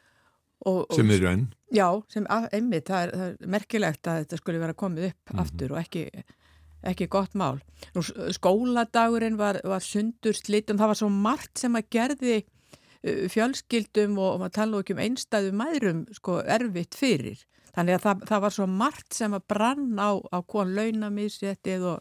Og, 0.70 0.86
sem 0.94 1.10
eru 1.16 1.30
enn? 1.32 1.48
Já, 1.74 1.88
sem 2.12 2.28
einmitt, 2.30 2.90
það 2.90 3.04
er, 3.04 3.12
það 3.16 3.28
er 3.28 3.52
merkilegt 3.56 4.08
að 4.08 4.24
þetta 4.24 4.40
skulle 4.42 4.62
vera 4.62 4.78
komið 4.78 5.08
upp 5.10 5.18
mm 5.18 5.34
-hmm. 5.34 5.42
aftur 5.44 5.74
og 5.74 5.80
ekki, 5.82 6.04
ekki 6.92 7.08
gott 7.08 7.34
mál. 7.34 7.62
Nú, 7.96 8.04
skóladagurinn 8.38 9.38
var, 9.38 9.62
var 9.64 9.82
sundur 9.82 10.38
slitum, 10.38 10.78
það 10.78 10.92
var 10.94 11.00
svo 11.00 11.10
margt 11.10 11.58
sem 11.58 11.76
að 11.76 11.90
gerði 11.90 12.38
uh, 12.44 13.28
fjölskyldum 13.30 14.18
og, 14.18 14.34
og 14.34 14.40
maður 14.40 14.58
tala 14.60 14.80
ekki 14.80 14.94
um 14.94 15.06
einstæðu 15.06 15.52
mærum 15.52 16.06
sko, 16.14 16.42
erfitt 16.46 16.96
fyrir. 16.96 17.46
Þannig 17.72 17.96
að 17.96 18.02
það, 18.06 18.26
það 18.28 18.42
var 18.42 18.52
svo 18.52 18.68
margt 18.68 19.14
sem 19.16 19.34
að 19.34 19.48
brann 19.48 20.00
á, 20.00 20.12
á 20.20 20.38
hvon 20.44 20.76
launamísjetið 20.76 21.86
og 21.96 22.00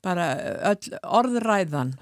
bara 0.00 0.32
öll 0.72 0.96
orðræðan, 1.04 1.92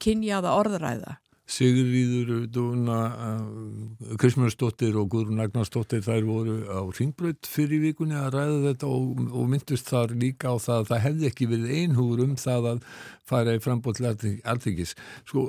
kynjaða 0.00 0.54
orðræða. 0.56 1.18
Sigurvíður, 1.44 2.46
Dúna, 2.48 2.98
uh, 3.12 4.14
Kristmjörnsdóttir 4.16 4.94
og 4.96 5.10
Guðrún 5.12 5.42
Agnarsdóttir 5.44 6.00
þær 6.04 6.24
voru 6.24 6.54
á 6.72 6.80
ringbröð 6.96 7.48
fyrir 7.52 7.82
vikunni 7.82 8.16
að 8.16 8.30
ræða 8.38 8.60
þetta 8.70 8.88
og, 8.88 9.18
og 9.28 9.50
myndust 9.52 9.90
þar 9.92 10.14
líka 10.16 10.54
á 10.54 10.56
það 10.56 10.78
að 10.78 10.86
það 10.88 11.02
hefði 11.04 11.26
ekki 11.28 11.48
verið 11.50 11.74
einhúr 11.76 12.22
um 12.24 12.32
það 12.40 12.68
að 12.70 12.86
fara 13.28 13.56
í 13.58 13.60
frambótt 13.60 14.00
til 14.00 14.32
alþingis. 14.40 14.94
Sko, 15.28 15.44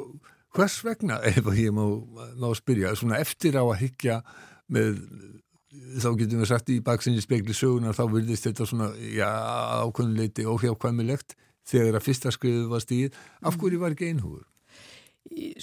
hvers 0.58 0.76
vegna, 0.84 1.22
ef 1.32 1.48
ég 1.56 1.72
má, 1.76 1.86
má 2.44 2.50
spyrja, 2.60 2.92
svona 3.00 3.22
eftir 3.24 3.56
á 3.56 3.64
að 3.64 3.80
higgja 3.86 4.18
með, 4.76 5.00
þá 6.04 6.10
getum 6.20 6.44
við 6.44 6.50
sagt 6.52 6.74
í 6.76 6.82
baksinni 6.84 7.24
spekli 7.24 7.56
sögunar, 7.56 7.96
þá 7.96 8.04
virðist 8.12 8.50
þetta 8.50 8.68
svona, 8.68 8.90
já, 9.00 9.32
ákvönduleiti 9.80 10.44
óhjákvæmilegt 10.44 11.38
þegar 11.66 12.02
að 12.02 12.06
fyrsta 12.10 12.36
skriðu 12.36 12.68
var 12.74 12.84
stíð, 12.84 13.16
af 13.48 13.56
hverju 13.62 13.80
var 13.80 13.96
ekki 13.96 14.12
einhúr? 14.12 14.44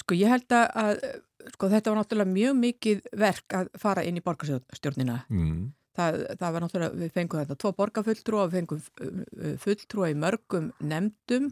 Sko 0.01 0.17
ég 0.19 0.33
held 0.33 0.53
að 0.57 1.05
sko, 1.53 1.69
þetta 1.71 1.93
var 1.93 2.01
náttúrulega 2.01 2.33
mjög 2.33 2.57
mikið 2.59 3.05
verk 3.19 3.57
að 3.59 3.71
fara 3.79 4.05
inn 4.07 4.19
í 4.19 4.25
borgarstjórnina. 4.25 5.23
Mm. 5.31 5.71
Það, 5.97 6.19
það 6.41 6.55
var 6.55 6.65
náttúrulega, 6.65 6.99
við 7.03 7.13
fengum 7.13 7.43
þetta 7.43 7.59
tvo 7.61 7.73
borgarfulltrúa, 7.79 8.47
við 8.49 8.59
fengum 8.59 9.59
fulltrúa 9.63 10.09
í 10.13 10.17
mörgum 10.19 10.71
nefndum 10.81 11.51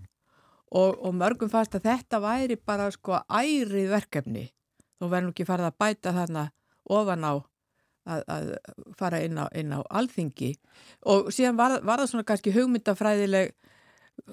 og, 0.71 0.97
og 0.97 1.15
mörgum 1.15 1.51
fast 1.53 1.77
að 1.77 1.89
þetta 1.91 2.23
væri 2.23 2.57
bara 2.57 2.89
sko 2.95 3.21
ærið 3.27 3.91
verkefni 3.93 4.47
þó 5.01 5.09
verðum 5.11 5.33
ekki 5.35 5.49
farið 5.49 5.71
að 5.71 5.79
bæta 5.83 6.15
þarna 6.17 6.45
ofan 6.91 7.27
á 7.27 7.33
að, 8.11 8.23
að 8.27 8.51
fara 8.99 9.21
inn 9.25 9.39
á, 9.41 9.47
inn 9.57 9.75
á 9.75 9.81
alþingi 9.89 10.55
og 11.11 11.31
síðan 11.35 11.59
var, 11.59 11.79
var 11.85 12.03
það 12.03 12.13
svona 12.13 12.29
kannski 12.29 12.55
hugmyndafræðileg 12.55 13.53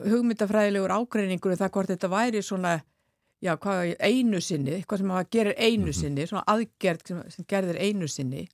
hugmyndafræðilegur 0.08 0.94
ágreiningur 0.94 1.56
um 1.56 1.60
það 1.60 1.74
hvort 1.76 1.92
þetta 1.94 2.12
væri 2.12 2.44
svona 2.44 2.78
já, 3.44 3.54
hvað, 3.56 3.96
einu 4.00 4.42
sinni, 4.42 4.82
hvað 4.88 5.04
sem 5.04 5.16
að 5.16 5.32
gerir 5.36 5.58
einu 5.58 5.92
mhm. 5.92 5.98
sinni, 6.02 6.28
svona 6.30 6.46
aðgerð 6.56 7.08
sem, 7.12 7.24
sem 7.36 7.48
gerðir 7.50 7.82
einu 7.82 8.10
sinni 8.12 8.48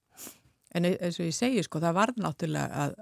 en 0.74 0.90
eins 0.90 1.20
og 1.20 1.28
ég 1.28 1.36
segi 1.38 1.64
sko, 1.66 1.82
það 1.84 2.00
var 2.00 2.16
náttúrulega 2.18 2.88
að 2.88 2.96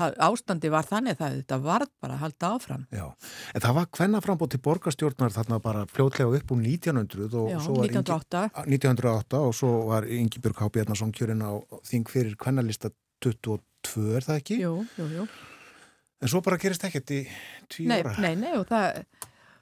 ástandi 0.00 0.70
var 0.72 0.86
þannig 0.88 1.18
það 1.18 1.36
þetta 1.40 1.58
var 1.60 1.84
bara 2.00 2.16
að 2.16 2.22
halda 2.24 2.50
áfram 2.54 2.84
Já, 2.94 3.04
en 3.54 3.64
það 3.64 3.76
var 3.76 3.88
hvenna 3.98 4.22
frambót 4.24 4.54
til 4.54 4.60
borgarstjórnar 4.64 5.34
þarna 5.34 5.60
bara 5.60 5.84
fljótlega 5.90 6.40
upp 6.40 6.54
úr 6.54 6.62
1900 6.62 7.36
og 7.36 7.50
Já, 7.52 7.58
1908 7.60 8.44
Ingi, 8.64 8.78
1908 8.78 9.42
og 9.44 9.54
svo 9.56 9.72
var 9.90 10.08
Ingi 10.08 10.40
Björg 10.40 10.62
H. 10.62 10.70
Bjarnason 10.76 11.12
kjörinn 11.16 11.44
á 11.44 11.52
þing 11.88 12.08
fyrir 12.08 12.36
hvennalista 12.40 12.92
22 13.20 14.06
er 14.16 14.28
það 14.28 14.40
ekki? 14.40 14.60
Jú, 14.64 14.76
jú, 14.96 15.08
jú 15.18 15.28
En 16.20 16.28
svo 16.28 16.42
bara 16.44 16.60
gerist 16.60 16.84
ekkert 16.84 17.12
í 17.16 17.22
tíu 17.72 17.92
ára 17.92 18.16
Nei, 18.20 18.34
nei, 18.40 18.54
og 18.56 18.66
það 18.70 19.02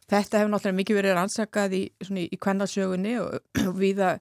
þetta 0.09 0.41
hefur 0.41 0.53
náttúrulega 0.53 0.79
mikið 0.81 0.99
verið 1.01 1.17
rannsakað 1.19 1.77
í, 1.79 1.83
í 2.25 2.39
hvennalsögunni 2.41 3.15
og, 3.23 3.41
og 3.69 3.75
viða 3.79 4.17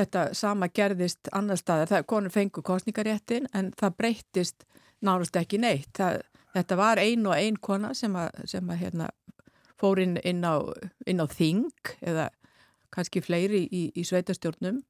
þetta 0.00 0.26
sama 0.36 0.70
gerðist 0.72 1.30
annar 1.36 1.60
staðar, 1.60 1.90
það 1.90 2.08
konur 2.12 2.34
fengu 2.34 2.64
kostningaréttin 2.64 3.48
en 3.56 3.72
það 3.78 3.96
breyttist 3.98 4.66
nánast 5.04 5.36
ekki 5.36 5.60
neitt. 5.60 5.90
Það, 5.96 6.20
þetta 6.56 6.78
var 6.80 7.00
ein 7.02 7.26
og 7.26 7.36
ein 7.36 7.58
kona 7.60 7.94
sem 7.96 8.14
að, 8.16 8.42
sem 8.50 8.70
að 8.70 8.84
hérna, 8.84 9.10
fór 9.80 10.02
inn, 10.02 10.18
inn, 10.28 10.44
á, 10.44 10.60
inn 11.08 11.24
á 11.24 11.26
þing 11.30 11.94
eða 12.04 12.28
kannski 12.92 13.22
fleiri 13.24 13.64
í, 13.70 13.86
í 13.96 14.04
sveitastjórnum 14.04 14.82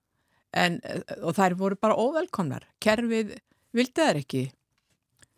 en, 0.56 0.78
og 1.20 1.36
þær 1.36 1.56
voru 1.60 1.78
bara 1.78 1.98
óvelkomnar. 1.98 2.66
Kerfið 2.82 3.36
vildi 3.76 4.00
þær 4.00 4.22
ekki. 4.22 4.46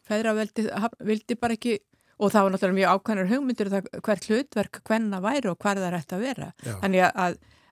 Vildi, 0.09 0.67
vildi 1.05 1.37
bara 1.41 1.57
ekki 1.57 1.79
og 2.23 2.31
það 2.31 2.47
var 2.47 2.55
náttúrulega 2.55 2.79
mjög 2.79 2.95
ákvæmur 2.97 3.31
hugmyndir 3.33 3.71
um 3.73 3.91
hvert 4.07 4.29
hlutverk 4.31 4.81
hvenna 4.87 5.21
væri 5.25 5.51
og 5.51 5.59
hver 5.59 5.81
það 5.83 5.99
ætti 5.99 6.17
að 6.17 6.25
vera. 6.29 6.49
Já. 6.63 6.75
Þannig 6.85 7.05
að, 7.09 7.13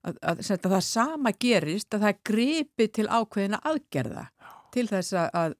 að, 0.02 0.20
að, 0.32 0.44
að 0.56 0.68
það 0.74 0.84
sama 0.88 1.32
gerist 1.46 1.94
að 1.94 2.06
það 2.06 2.22
gripi 2.32 2.88
til 2.98 3.08
ákveðina 3.08 3.62
aðgerða 3.70 4.28
til 4.74 4.86
þess 4.90 5.18
að 5.22 5.58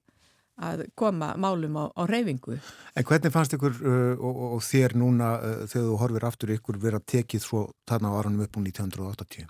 að 0.61 0.83
koma 0.99 1.31
málum 1.41 1.77
á, 1.79 1.85
á 1.89 2.03
reyfingu. 2.05 2.59
En 2.93 3.05
hvernig 3.07 3.33
fannst 3.33 3.55
ykkur 3.55 3.77
uh, 3.81 4.19
og, 4.19 4.41
og 4.57 4.61
þér 4.65 4.93
núna 4.99 5.31
uh, 5.39 5.55
þegar 5.65 5.87
þú 5.87 5.97
horfir 6.03 6.27
aftur 6.27 6.53
ykkur 6.55 6.77
vera 6.81 6.99
tekið 7.01 7.41
svo 7.41 7.63
þarna 7.89 8.11
á 8.13 8.17
aðranum 8.19 8.43
upp 8.45 8.59
um 8.59 8.67
1980? 8.67 9.49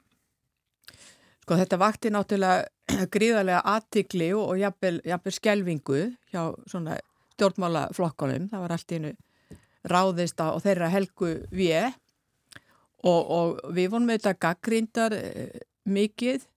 Sko 1.41 1.57
þetta 1.59 1.81
vakti 1.81 2.13
náttúrulega 2.13 3.07
gríðarlega 3.15 3.63
aðtikli 3.73 4.29
og, 4.37 4.53
og 4.53 4.61
jafnvel, 4.61 5.01
skjelvingu 5.39 6.03
hjá 6.31 6.43
svona 6.69 6.99
stjórnmálaflokkonum. 7.35 8.47
Það 8.51 8.65
var 8.65 8.75
allt 8.77 8.91
í 8.93 8.99
hennu 8.99 9.13
ráðist 9.87 10.41
á 10.41 10.53
þeirra 10.61 10.91
helgu 10.93 11.33
við 11.51 11.91
og, 13.07 13.21
og 13.21 13.73
við 13.73 13.91
vonum 13.93 14.13
auðvitað 14.13 14.39
gaggrindar 14.45 15.15
eh, 15.17 15.61
mikið. 15.89 16.47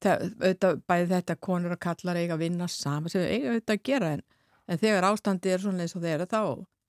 Auðvitað 0.00 0.80
bæði 0.88 1.10
þetta 1.10 1.36
konur 1.44 1.76
og 1.76 1.82
kallar 1.82 2.18
eiga 2.18 2.36
að 2.38 2.46
vinna 2.46 2.68
saman 2.72 3.12
sem 3.12 3.26
eiga 3.26 3.52
auðvitað 3.52 3.76
að 3.76 3.84
gera. 3.90 4.14
En, 4.16 4.24
en 4.66 4.80
þegar 4.80 5.08
ástandi 5.10 5.52
er 5.52 5.62
svona 5.62 5.84
eins 5.84 5.96
og 5.96 6.04
þeirra 6.04 6.28
þá 6.30 6.40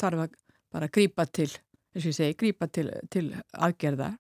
þarf 0.02 0.26
að 0.26 0.39
bara 0.72 0.89
grípa 0.91 1.27
til 1.27 1.49
eins 1.52 2.06
og 2.06 2.11
ég 2.11 2.18
segi, 2.18 2.38
grípa 2.39 2.69
til, 2.72 2.88
til 3.11 3.26
aðgerða. 3.52 4.14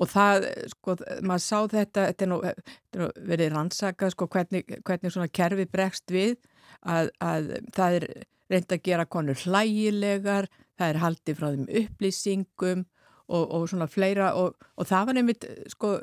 Og 0.00 0.08
það, 0.08 0.46
sko, 0.72 0.96
maður 1.26 1.42
sá 1.44 1.56
þetta 1.70 2.06
þetta 2.08 2.24
er 2.24 2.30
nú, 2.30 2.38
þetta 2.46 2.96
er 2.96 3.02
nú 3.02 3.08
verið 3.30 3.52
rannsaka 3.54 4.10
sko, 4.14 4.28
hvernig, 4.32 4.76
hvernig 4.86 5.14
svona 5.14 5.32
kerfi 5.40 5.66
bregst 5.70 6.14
við 6.14 6.38
að, 6.80 7.10
að 7.20 7.50
það 7.76 7.98
er 7.98 8.06
reynd 8.50 8.74
að 8.74 8.84
gera 8.86 9.06
konur 9.06 9.38
hlægilegar 9.38 10.50
það 10.80 10.92
er 10.92 11.00
haldið 11.04 11.38
frá 11.38 11.48
þeim 11.52 11.66
upplýsingum 11.82 12.84
og, 13.30 13.42
og 13.44 13.66
svona 13.70 13.88
fleira 13.90 14.32
og, 14.38 14.68
og 14.76 14.88
það 14.88 15.08
var 15.08 15.18
nefnitt, 15.18 15.48
sko 15.70 15.94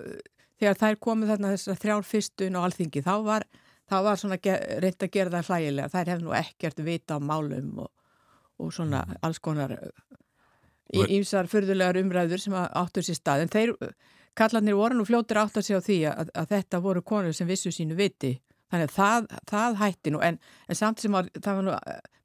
þegar 0.58 0.82
þær 0.82 1.00
komið 1.04 1.34
þarna 1.34 1.54
þessar 1.56 1.82
þrjár 1.82 2.08
fyrstun 2.08 2.58
og 2.58 2.68
alþingi 2.68 3.04
þá 3.06 3.14
var, 3.26 3.48
þá 3.90 3.98
var 4.08 4.22
svona 4.22 4.40
reynd 4.84 5.06
að 5.08 5.14
gera 5.14 5.34
það 5.36 5.52
hlægilega. 5.52 5.94
Þær 5.94 6.12
hefði 6.14 6.26
nú 6.26 6.36
ekkert 6.38 6.84
vita 6.86 7.18
á 7.18 7.20
málum 7.22 7.84
og, 7.86 7.92
og 8.62 8.74
svona 8.74 9.04
mm. 9.06 9.20
alls 9.28 9.42
konar 9.44 9.76
ímsar 10.94 11.50
fyrðulegar 11.52 12.00
umræður 12.00 12.42
sem 12.42 12.56
áttur 12.58 13.06
sér 13.06 13.20
stað. 13.20 13.46
En 13.46 13.54
þeir 13.54 13.76
kallarnir 14.38 14.78
voru 14.78 14.98
nú 14.98 15.06
fljóttir 15.08 15.42
átt 15.42 15.60
að 15.60 15.68
segja 15.68 15.82
á 15.82 15.88
því 15.88 15.98
að, 16.14 16.34
að 16.42 16.52
þetta 16.56 16.84
voru 16.86 17.04
konur 17.04 17.36
sem 17.36 17.50
vissu 17.50 17.74
sínu 17.74 17.98
viti 17.98 18.38
þannig 18.72 18.90
að 18.90 18.96
það, 18.96 19.28
það 19.52 19.80
hætti 19.82 20.14
nú. 20.14 20.22
En, 20.26 20.40
en 20.68 20.80
samt 20.80 21.04
sem 21.04 21.18
að, 21.18 21.32
það 21.40 21.60
var 21.60 21.68
nú 21.68 21.76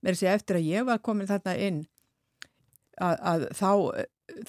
með 0.02 0.14
þessi 0.14 0.30
eftir 0.32 0.58
að 0.58 0.70
ég 0.70 0.88
var 0.88 1.02
komin 1.04 1.30
þarna 1.30 1.56
inn 1.68 1.82
að, 3.00 3.16
að 3.32 3.46
þá 3.58 3.70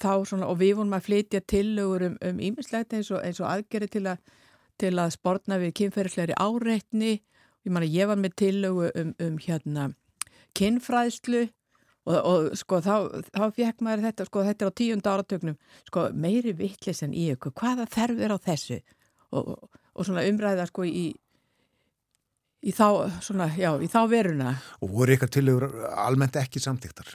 þá 0.00 0.24
svona, 0.26 0.48
og 0.48 0.58
við 0.60 0.78
vorum 0.78 0.96
að 0.96 1.06
flytja 1.08 1.42
tillögur 1.50 2.06
um, 2.08 2.16
um 2.24 2.40
ímislegt 2.42 2.94
eins 2.96 3.10
og, 3.12 3.20
eins 3.24 3.40
og 3.42 3.50
aðgeri 3.50 3.88
til, 3.90 4.06
a, 4.08 4.16
til 4.80 4.94
að 5.00 5.12
spórna 5.16 5.58
við 5.62 5.74
kynferðisleiri 5.80 6.38
áreitni. 6.40 7.18
Ég 7.64 7.72
man 7.72 7.84
að 7.84 7.96
ég 7.96 8.08
var 8.10 8.20
með 8.20 8.36
tillögu 8.40 8.90
um, 9.00 9.12
um 9.24 9.36
hérna 9.42 9.90
kynfræðslu 10.54 11.46
og, 12.06 12.18
og 12.18 12.50
sko 12.58 12.80
þá, 12.84 12.94
þá 13.34 13.44
fekk 13.56 13.80
maður 13.82 14.04
þetta, 14.08 14.26
sko 14.28 14.44
þetta 14.46 14.66
er 14.66 14.70
á 14.70 14.78
tíunda 14.78 15.14
áratögnum 15.14 15.56
sko 15.88 16.04
meiri 16.14 16.52
vittlis 16.56 17.02
en 17.02 17.16
í 17.16 17.30
ykkur 17.34 17.54
hvaða 17.58 17.88
þerf 17.90 18.22
er 18.22 18.36
á 18.36 18.38
þessu? 18.44 18.78
Og, 19.34 19.56
og 19.94 20.06
svona 20.06 20.26
umræða 20.28 20.68
sko 20.70 20.86
í 20.86 21.08
í 22.64 22.72
þá, 22.72 22.88
svona, 23.24 23.50
já, 23.58 23.74
í 23.78 23.90
þá 23.92 24.00
veruna 24.08 24.56
Og 24.80 24.90
voru 24.96 25.14
ykkar 25.16 25.30
tillögur 25.36 25.68
almennt 25.92 26.38
ekki 26.40 26.62
samtíktar? 26.62 27.12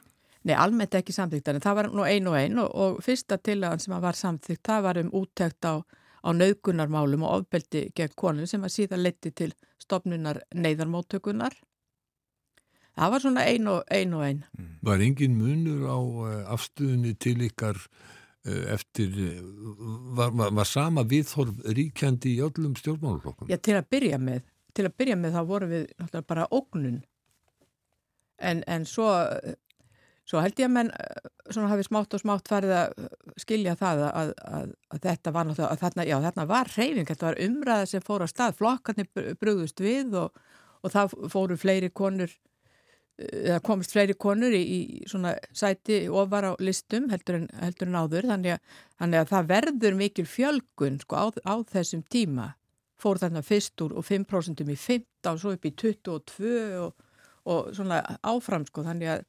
Nei, 0.48 0.56
almennt 0.56 0.96
ekki 0.96 1.12
samþýgt, 1.12 1.50
en 1.52 1.64
það 1.64 1.78
var 1.78 1.88
nú 1.92 2.06
ein 2.08 2.28
og 2.32 2.36
ein 2.40 2.60
og, 2.62 2.70
og 2.72 3.00
fyrsta 3.04 3.38
tillagan 3.44 3.82
sem 3.84 3.96
var 4.00 4.16
samþýgt, 4.16 4.62
það 4.70 4.86
var 4.86 5.00
um 5.02 5.10
úttækt 5.20 5.68
á, 5.68 5.84
á 6.24 6.30
naukunarmálum 6.32 7.26
og 7.28 7.42
ofbeldi 7.42 7.90
gegn 7.96 8.16
konum 8.16 8.48
sem 8.48 8.64
var 8.64 8.72
síðan 8.72 9.04
leti 9.04 9.34
til 9.36 9.52
stopnunar 9.84 10.40
neyðarmóttökunar. 10.56 11.58
Það 12.96 13.12
var 13.12 13.24
svona 13.24 13.44
ein 13.48 13.68
og 13.72 13.84
ein. 13.92 14.16
Og 14.16 14.24
ein. 14.24 14.40
Mm. 14.58 14.72
Var 14.88 15.04
engin 15.04 15.36
munur 15.40 15.84
á 15.92 15.98
uh, 16.00 16.54
afstuðinni 16.56 17.14
til 17.20 17.44
ykkar 17.48 17.76
uh, 17.76 18.64
eftir, 18.76 19.12
uh, 19.12 19.76
var, 20.16 20.32
var, 20.32 20.56
var 20.56 20.68
sama 20.68 21.04
viðhorf 21.08 21.52
ríkjandi 21.68 22.38
í 22.38 22.42
öllum 22.48 22.80
stjórnmáluflokkum? 22.80 23.52
Já, 23.52 23.60
til 23.60 23.76
að 23.80 23.92
byrja 23.92 24.24
með, 24.24 24.48
til 24.74 24.86
að 24.88 24.98
byrja 25.02 25.18
með 25.20 25.38
þá 25.38 25.42
voru 25.50 25.72
við 25.72 25.88
bara 26.28 26.48
ógnun. 26.52 27.02
En, 28.40 28.64
en 28.68 28.86
svo 28.88 29.10
Svo 30.30 30.42
held 30.44 30.60
ég 30.62 30.68
að 30.68 30.76
menn 30.76 30.90
eh, 30.94 31.30
svona 31.50 31.72
hafi 31.72 31.86
smátt 31.88 32.14
og 32.14 32.22
smátt 32.22 32.50
farið 32.52 32.76
að 32.78 33.08
skilja 33.42 33.74
það 33.80 34.04
að, 34.10 34.34
að, 34.46 34.76
að 34.94 35.08
þetta 35.08 35.34
var 35.34 35.48
náttúrulega, 35.48 35.72
að 35.74 35.82
þarna, 35.86 36.06
já 36.06 36.18
þarna 36.26 36.46
var 36.52 36.70
reyfing, 36.76 37.08
þetta 37.10 37.28
var 37.30 37.40
umræða 37.46 37.88
sem 37.90 38.04
fór 38.06 38.26
á 38.26 38.28
stað, 38.30 38.60
flokkarnir 38.60 39.34
brúðust 39.42 39.82
við 39.82 40.14
og, 40.22 40.38
og 40.86 40.94
það 40.94 41.18
fóru 41.34 41.58
fleiri 41.58 41.90
konur, 42.02 42.36
eh, 43.18 43.32
eða 43.40 43.64
komist 43.66 43.96
fleiri 43.96 44.18
konur 44.22 44.54
í, 44.54 44.62
í 44.62 45.10
svona 45.10 45.34
sæti 45.50 46.04
ofar 46.14 46.52
á 46.54 46.54
listum 46.62 47.10
heldur 47.10 47.40
en, 47.40 47.50
heldur 47.64 47.90
en 47.90 48.00
áður, 48.04 48.30
þannig 48.36 48.60
að, 48.60 48.78
þannig 49.02 49.24
að 49.24 49.34
það 49.34 49.52
verður 49.56 50.02
mikil 50.04 50.30
fjölgun 50.30 51.02
sko 51.02 51.26
á, 51.26 51.26
á 51.42 51.56
þessum 51.74 52.06
tíma, 52.06 52.52
fór 53.00 53.20
þarna 53.22 53.44
fyrst 53.46 53.82
úr 53.86 53.98
og 53.98 54.06
5% 54.08 54.64
í 54.64 54.76
15 54.76 55.34
og 55.34 55.42
svo 55.42 55.56
upp 55.56 55.68
í 55.68 55.74
22 55.76 56.56
og, 56.84 57.06
og 57.50 57.70
svona 57.76 58.02
áfram 58.28 58.68
sko, 58.68 58.86
þannig 58.88 59.16
að 59.16 59.28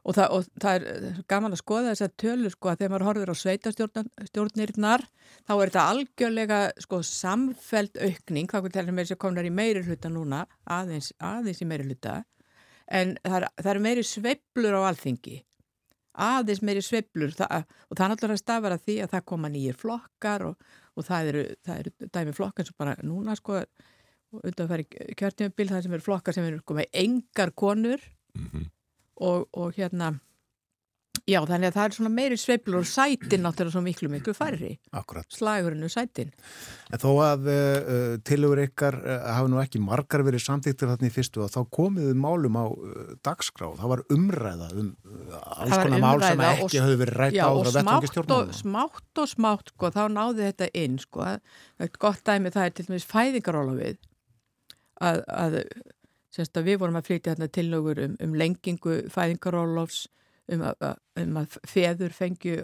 Og 0.00 0.16
það, 0.16 0.32
og 0.32 0.60
það 0.62 0.76
er 0.78 1.16
gaman 1.28 1.52
að 1.52 1.60
skoða 1.60 1.90
þess 1.90 2.04
að 2.06 2.12
tölur 2.22 2.52
sko 2.54 2.70
að 2.70 2.78
þegar 2.80 2.92
maður 2.92 3.06
horfir 3.08 3.32
á 3.32 3.36
sveitastjórnirnar 3.36 5.04
þá 5.44 5.52
er 5.52 5.60
þetta 5.60 5.82
algjörlega 5.92 6.60
sko 6.80 7.00
samfelt 7.04 8.00
aukning, 8.00 8.48
hvað 8.48 8.70
er 8.70 8.74
þetta 8.78 8.94
með 8.96 9.04
þess 9.04 9.16
að 9.18 9.20
komnar 9.26 9.48
í 9.48 9.52
meiri 9.52 9.84
hluta 9.84 10.12
núna, 10.12 10.46
aðeins, 10.64 11.12
aðeins 11.20 11.60
í 11.60 11.68
meiri 11.68 11.90
hluta, 11.90 12.16
en 12.88 13.12
það 13.20 13.36
er, 13.42 13.48
það 13.60 13.72
er 13.74 13.82
meiri 13.90 14.06
sveiblur 14.08 14.78
á 14.80 14.88
alþingi, 14.88 15.36
aðeins 16.26 16.64
meiri 16.66 16.82
sveiblur 16.84 17.36
það, 17.36 17.64
og 17.88 18.00
það 18.00 18.26
er 18.28 18.40
stafar 18.40 18.76
að 18.76 18.84
því 18.88 18.98
að 19.04 19.14
það 19.14 19.28
koma 19.32 19.52
nýjir 19.52 19.78
flokkar 19.80 20.48
og, 20.50 20.66
og 20.96 21.06
það 21.06 21.32
eru, 21.32 21.46
eru 21.76 22.10
dæmi 22.16 22.36
flokkar 22.36 22.68
sem 22.68 22.78
bara 22.78 22.96
núna 23.02 23.36
sko, 23.38 23.62
undan 24.40 24.66
að 24.66 24.74
færi 24.74 25.14
kjörtjumabil 25.18 25.70
það 25.70 25.86
sem 25.86 25.96
eru 25.96 26.06
flokkar 26.06 26.36
sem 26.36 26.50
eru 26.50 26.60
komið 26.66 26.92
engar 27.04 27.54
konur. 27.56 28.04
Mm 28.36 28.68
og, 29.20 29.48
og 29.52 29.76
hérna 29.76 30.14
Já, 31.28 31.40
þannig 31.46 31.68
að 31.68 31.76
það 31.76 31.84
er 31.84 31.94
svona 31.94 32.10
meiri 32.14 32.36
sveiflur 32.38 32.78
og 32.80 32.86
sætin 32.88 33.42
náttúrulega 33.44 33.74
svo 33.74 33.80
miklu 33.84 34.08
miklu 34.10 34.32
færri. 34.34 34.70
Akkurat. 34.96 35.26
Slagurinn 35.34 35.84
og 35.86 35.92
sætin. 35.92 36.30
En 36.90 37.02
þó 37.02 37.08
að 37.24 37.48
uh, 37.50 38.14
tilugur 38.26 38.62
ykkar 38.64 38.96
uh, 38.98 39.26
hafi 39.36 39.52
nú 39.52 39.60
ekki 39.62 39.82
margar 39.84 40.24
verið 40.26 40.44
samtíktir 40.46 40.90
þarna 40.90 41.10
í 41.10 41.14
fyrstu 41.14 41.44
og 41.44 41.52
þá 41.52 41.60
komiðu 41.76 42.14
málum 42.18 42.58
á 42.58 42.66
uh, 42.66 43.14
dagskrá. 43.26 43.68
Það 43.78 43.92
var 43.92 44.04
umræða 44.16 44.70
um 44.80 44.92
alls 45.40 45.76
konar 45.76 46.04
mál 46.06 46.24
sem 46.24 46.44
ekki 46.46 46.82
hafði 46.84 47.00
verið 47.02 47.18
rætt 47.22 47.40
áður 47.40 47.70
að 47.70 47.78
vettvangi 47.78 48.12
stjórnmála. 48.12 48.60
Smátt 48.60 49.22
og 49.22 49.32
smátt, 49.34 49.74
sko, 49.74 49.90
þá 49.98 50.02
náði 50.14 50.46
þetta 50.48 50.70
inn, 50.84 51.00
sko. 51.02 51.26
Er 51.80 51.92
gott 51.98 52.22
dæmi, 52.26 52.54
það 52.54 52.70
er 52.70 52.78
til 52.78 52.86
dæmis 52.88 53.10
fæðingaróla 53.10 53.76
við 53.78 54.00
að, 55.00 55.20
að, 55.26 55.60
að 56.46 56.64
við 56.70 56.80
vorum 56.80 56.98
að 56.98 57.10
flytja 57.10 57.34
þarna 57.34 57.52
tilugur 57.54 58.02
um, 58.06 58.16
um 58.24 58.40
lengingu 58.40 59.02
fæðingarólofs 59.12 60.06
um 60.54 60.64
að, 60.70 60.86
um 61.22 61.36
að 61.40 61.58
feður 61.68 62.14
fengju 62.16 62.56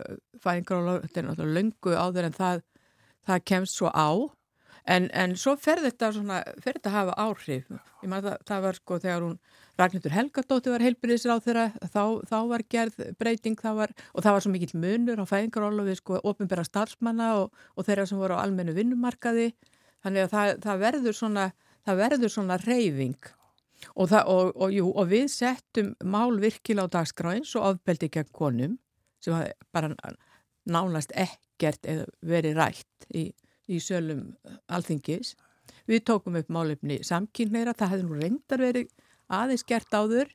fæðingaróla, 0.43 1.01
þetta 1.05 1.21
er 1.21 1.29
náttúrulega 1.29 1.59
löngu 1.59 1.95
áður 1.97 2.29
en 2.29 2.37
það, 2.37 2.65
það 3.29 3.45
kemst 3.53 3.79
svo 3.79 3.93
á. 3.93 4.11
En, 4.87 5.09
en 5.19 5.35
svo 5.35 5.57
fer 5.59 5.81
þetta 5.83 6.13
svona, 6.15 6.41
fer 6.63 6.77
þetta 6.77 6.91
að 6.93 6.97
hafa 6.97 7.15
áhrif. 7.19 7.71
Ég 8.05 8.11
maður 8.11 8.29
það, 8.29 8.43
það 8.51 8.67
var 8.67 8.79
sko 8.79 8.99
þegar 9.03 9.25
hún 9.27 9.39
Ragnhildur 9.77 10.15
Helgadóttir 10.15 10.73
var 10.73 10.85
heilbyrðisir 10.87 11.33
á 11.35 11.39
þeirra 11.43 11.65
þá, 11.93 12.03
þá 12.31 12.37
var 12.49 12.63
gerð 12.73 13.01
breyting 13.19 13.59
var, 13.61 13.93
og 14.15 14.25
það 14.25 14.37
var 14.37 14.45
svo 14.45 14.53
mikill 14.55 14.81
munur 14.81 15.21
á 15.21 15.27
fæðingaróla 15.29 15.85
við 15.85 15.99
sko 15.99 16.21
ofinbæra 16.23 16.65
starfsmanna 16.65 17.33
og, 17.43 17.51
og 17.75 17.89
þeirra 17.89 18.07
sem 18.09 18.21
voru 18.23 18.39
á 18.39 18.45
almennu 18.45 18.77
vinnumarkaði. 18.79 19.51
Þannig 20.07 20.29
að 20.29 20.33
það, 20.37 20.53
það 20.65 20.83
verður 20.87 21.19
svona 21.19 21.49
það 21.87 22.01
verður 22.03 22.33
svona 22.33 22.59
reyfing 22.63 23.33
Og, 23.95 24.09
það, 24.11 24.31
og, 24.33 24.53
og, 24.57 24.75
jú, 24.75 24.91
og 24.91 25.11
við 25.11 25.27
settum 25.33 25.95
mál 26.05 26.39
virkilega 26.43 26.91
á 26.91 26.95
dagskráins 26.99 27.55
og 27.59 27.71
ofbeldi 27.73 28.11
gegn 28.13 28.33
konum 28.35 28.79
sem 29.23 29.37
bara 29.75 29.93
nánast 30.67 31.15
ekkert 31.17 31.87
verið 32.27 32.59
rætt 32.59 33.09
í, 33.15 33.29
í 33.71 33.81
sölum 33.83 34.35
alþingis. 34.73 35.35
Við 35.87 36.05
tókum 36.07 36.39
upp 36.39 36.51
málefni 36.53 37.01
samkynneira, 37.07 37.75
það 37.75 37.95
hefði 37.95 38.07
nú 38.07 38.21
reyndar 38.21 38.63
verið 38.63 38.93
aðeins 39.33 39.67
gert 39.67 39.95
áður 39.95 40.31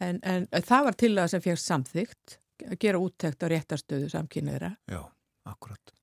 en, 0.00 0.20
en 0.24 0.48
það 0.66 0.86
var 0.88 0.98
til 1.00 1.12
að 1.16 1.32
sem 1.34 1.44
férst 1.44 1.68
samþygt 1.68 2.36
að 2.66 2.76
gera 2.82 3.00
úttekt 3.00 3.44
á 3.44 3.46
réttarstöðu 3.52 4.10
samkynneira. 4.12 4.74
Já, 4.90 5.02
akkurat. 5.48 5.99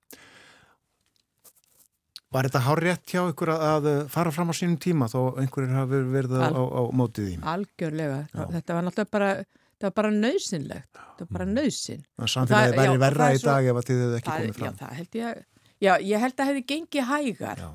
Var 2.35 2.49
þetta 2.49 2.61
hár 2.65 2.81
rétt 2.83 3.11
hjá 3.13 3.21
ykkur 3.29 3.53
að 3.55 3.85
fara 4.11 4.31
fram 4.35 4.51
á 4.51 4.55
sínum 4.57 4.75
tíma 4.83 5.07
þó 5.07 5.37
einhverjir 5.39 5.77
hafi 5.77 5.99
verið 6.11 6.41
á, 6.43 6.51
á, 6.51 6.63
á 6.75 6.81
mótið 6.91 7.29
því? 7.29 7.35
Algjörlega. 7.53 8.17
Já. 8.33 8.41
Þetta 8.57 8.75
var 8.75 8.87
náttúrulega 8.87 9.13
bara, 9.15 9.29
það 9.77 9.87
var 9.87 9.93
bara 10.01 10.11
nöðsynlegt. 10.17 10.89
Það 10.97 11.23
var 11.23 11.29
bara 11.37 11.47
nöðsyn. 11.53 12.01
Samfélagið 12.33 12.81
væri 12.81 13.01
verra 13.05 13.29
í 13.31 13.39
dag 13.45 13.69
ef 13.71 13.79
að 13.79 13.87
þið 13.87 14.01
hefði 14.03 14.19
ekki 14.19 14.31
það, 14.33 14.41
komið 14.41 14.59
fram. 14.59 14.67
Já, 14.67 14.81
það 14.81 14.99
held 14.99 15.19
ég, 15.21 15.39
já, 15.87 15.91
ég 16.09 16.25
held 16.25 16.35
að 16.35 16.41
það 16.41 16.51
hefði 16.51 16.65
gengið 16.73 17.09
hægar. 17.13 17.63
Já. 17.63 17.69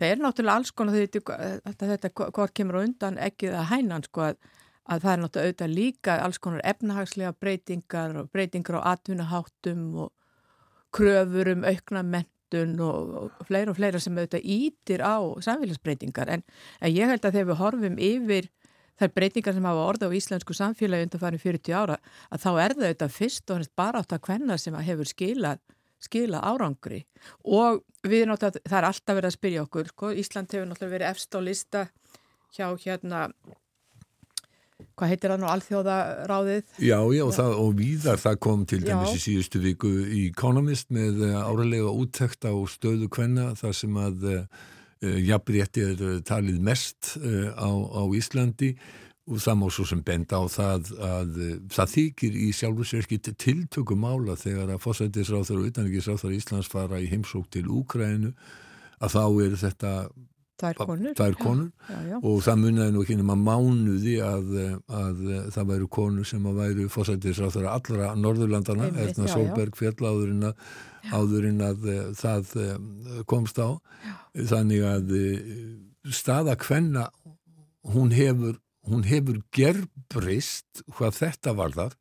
Það 0.00 0.14
er 0.14 0.24
náttúrulega 0.24 0.56
alls 0.62 0.72
konar 0.72 0.96
þetta, 0.96 1.92
þetta 1.92 2.14
hvort 2.16 2.56
kemur 2.56 2.80
undan 2.80 3.20
ekki 3.20 3.52
það 3.52 3.68
hænan 3.74 4.08
sko 4.08 4.26
að, 4.30 4.38
að 4.88 5.04
það 5.04 5.12
er 5.12 5.22
náttúrulega 5.26 5.50
auðvitað 5.50 5.74
líka 5.76 6.14
alls 6.24 6.40
konar 6.40 6.62
efnahagslega 6.72 7.36
breytingar 7.36 8.16
og 8.16 8.30
breytingar 8.32 8.80
á 8.80 8.96
atvinnaháttum 8.96 9.82
og 10.06 10.14
kröfur 10.96 11.52
um 11.52 11.68
aukna 11.68 12.00
menn 12.00 12.30
menntun 12.50 12.80
og, 12.80 13.30
fleira 13.46 13.70
og 13.70 13.76
fleira 13.76 14.00
sem 14.00 14.16
auðvitað 14.16 14.44
ítir 14.44 15.00
á 15.02 15.18
samfélagsbreytingar. 15.42 16.28
En, 16.28 16.42
en 16.80 16.92
ég 16.92 17.08
held 17.08 17.24
að 17.24 17.34
þegar 17.34 17.50
við 17.50 17.60
horfum 17.60 17.98
yfir 17.98 18.48
þær 19.00 19.12
breytingar 19.14 19.54
sem 19.54 19.64
hafa 19.64 19.86
orða 19.86 20.10
á 20.10 20.16
íslensku 20.16 20.54
samfélagi 20.54 21.06
undan 21.06 21.20
farin 21.20 21.40
40 21.40 21.72
ára 21.72 21.98
að 22.30 22.42
þá 22.42 22.50
er 22.50 22.74
það 22.74 22.86
auðvitað 22.86 23.14
fyrst 23.14 23.50
og 23.50 23.56
hennast 23.56 23.76
bara 23.76 24.00
átt 24.00 24.12
að 24.12 24.24
hvenna 24.26 24.58
sem 24.58 24.74
að 24.74 24.88
hefur 24.90 25.08
skilað 25.08 25.62
skila 26.00 26.40
árangri. 26.40 27.04
Og 27.44 27.82
við 28.08 28.26
náttúrulega, 28.28 28.62
það 28.64 28.78
er 28.78 28.88
alltaf 28.88 29.16
verið 29.16 29.28
að 29.28 29.36
spyrja 29.36 29.64
okkur 29.66 29.90
sko, 29.92 30.12
Ísland 30.16 30.52
hefur 30.54 30.68
náttúrulega 30.68 30.94
verið 30.96 31.10
efst 31.10 31.36
á 31.36 31.40
lista 31.44 31.82
hjá 32.56 32.66
hérna 32.80 33.26
hvað 35.00 35.12
heitir 35.14 35.32
það 35.32 35.40
nú, 35.40 35.48
alþjóðaráðið? 35.54 36.64
Já, 36.84 36.98
já, 37.16 37.22
og, 37.24 37.34
það, 37.36 37.54
og 37.62 37.70
víðar 37.78 38.20
það 38.20 38.40
kom 38.46 38.64
til 38.68 38.80
dæmis 38.84 39.14
já. 39.14 39.16
í 39.16 39.22
síðustu 39.24 39.62
viku 39.64 39.92
í 40.04 40.24
Economist 40.28 40.90
með 40.94 41.22
eh, 41.28 41.36
áralega 41.40 41.94
úttekt 41.94 42.44
á 42.44 42.52
stöðu 42.68 43.08
kvenna 43.12 43.50
þar 43.58 43.76
sem 43.76 44.00
að 44.00 44.26
uh, 44.34 44.42
jafnrétti 45.00 45.86
er 45.88 46.02
talið 46.28 46.58
mest 46.64 47.14
uh, 47.22 47.48
á, 47.56 47.70
á 47.72 48.02
Íslandi 48.16 48.74
og 49.30 49.40
það 49.40 49.60
má 49.60 49.66
svo 49.72 49.86
sem 49.88 50.00
benda 50.04 50.40
á 50.42 50.44
það 50.50 50.90
að 51.06 51.36
uh, 51.38 51.52
það 51.72 51.94
þykir 51.96 52.40
í 52.44 52.48
sjálfsverki 52.60 53.20
tiltökum 53.30 54.04
mála 54.04 54.36
þegar 54.40 54.74
að 54.74 54.82
fósættisráþur 54.84 55.62
og 55.62 55.70
utanrikiðsráþur 55.70 56.36
Íslands 56.36 56.70
fara 56.72 57.00
í 57.00 57.08
heimsók 57.08 57.48
til 57.54 57.68
Úkrænu 57.72 58.34
að 59.00 59.16
þá 59.16 59.24
er 59.46 59.56
þetta 59.64 59.94
Tvær 60.60 60.76
konur. 60.76 61.14
Tvær 61.16 61.36
konur 61.40 61.68
já, 61.70 61.94
já, 61.94 62.00
já. 62.10 62.16
og 62.20 62.40
það 62.44 62.62
munnaði 62.64 62.94
nú 62.94 63.04
ekki 63.04 63.16
nema 63.20 63.36
mánuði 63.40 64.16
að, 64.24 64.50
að 65.00 65.22
það 65.56 65.70
væru 65.72 65.90
konur 65.96 66.28
sem 66.28 66.48
að 66.50 66.60
væru 66.60 66.88
fósættisráþur 66.92 67.68
allra 67.70 68.10
Norðurlandana, 68.20 68.90
Erna 69.04 69.28
Solberg 69.30 69.78
fjalláðurinn 69.80 70.48
að, 70.50 70.58
að 71.16 72.16
það 72.20 72.56
eh, 72.64 72.74
komst 73.30 73.60
á. 73.62 73.80
Þannig 74.36 74.84
að 74.90 75.14
eh, 75.16 75.54
staða 76.12 76.56
hvenna 76.60 77.08
hún 77.94 78.12
hefur, 78.12 78.58
hún 78.88 79.06
hefur 79.08 79.40
gerbrist 79.56 80.84
hvað 80.92 81.16
þetta 81.22 81.56
var 81.56 81.76
þar 81.76 81.96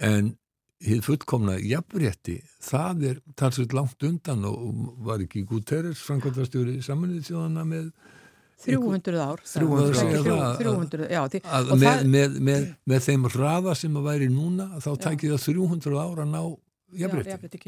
en 0.00 0.34
hið 0.80 1.02
fullkomna 1.04 1.56
jafnrétti, 1.60 2.38
það 2.64 3.04
er 3.10 3.18
talsveit 3.38 3.74
langt 3.76 4.06
undan 4.06 4.46
og 4.48 4.94
var 5.04 5.20
ekki 5.24 5.44
Guterres, 5.48 6.00
framkvæmtastjóri 6.06 6.78
saminnið 6.84 7.28
þjóðana 7.28 7.66
með 7.68 7.90
300 8.64 9.20
ár 9.20 9.42
300, 9.44 10.56
300, 10.60 11.06
já, 11.12 11.20
því, 11.32 11.42
með, 11.44 11.84
það, 11.84 12.02
með, 12.14 12.40
með, 12.48 12.66
með 12.92 13.06
þeim 13.06 13.28
raða 13.34 13.76
sem 13.76 13.96
að 14.00 14.08
væri 14.10 14.28
núna 14.32 14.68
þá 14.80 14.90
tækir 15.06 15.34
það 15.34 15.46
300 15.48 16.00
ára 16.00 16.26
að 16.26 16.34
ná 16.34 16.42
jafnrétti. 17.00 17.60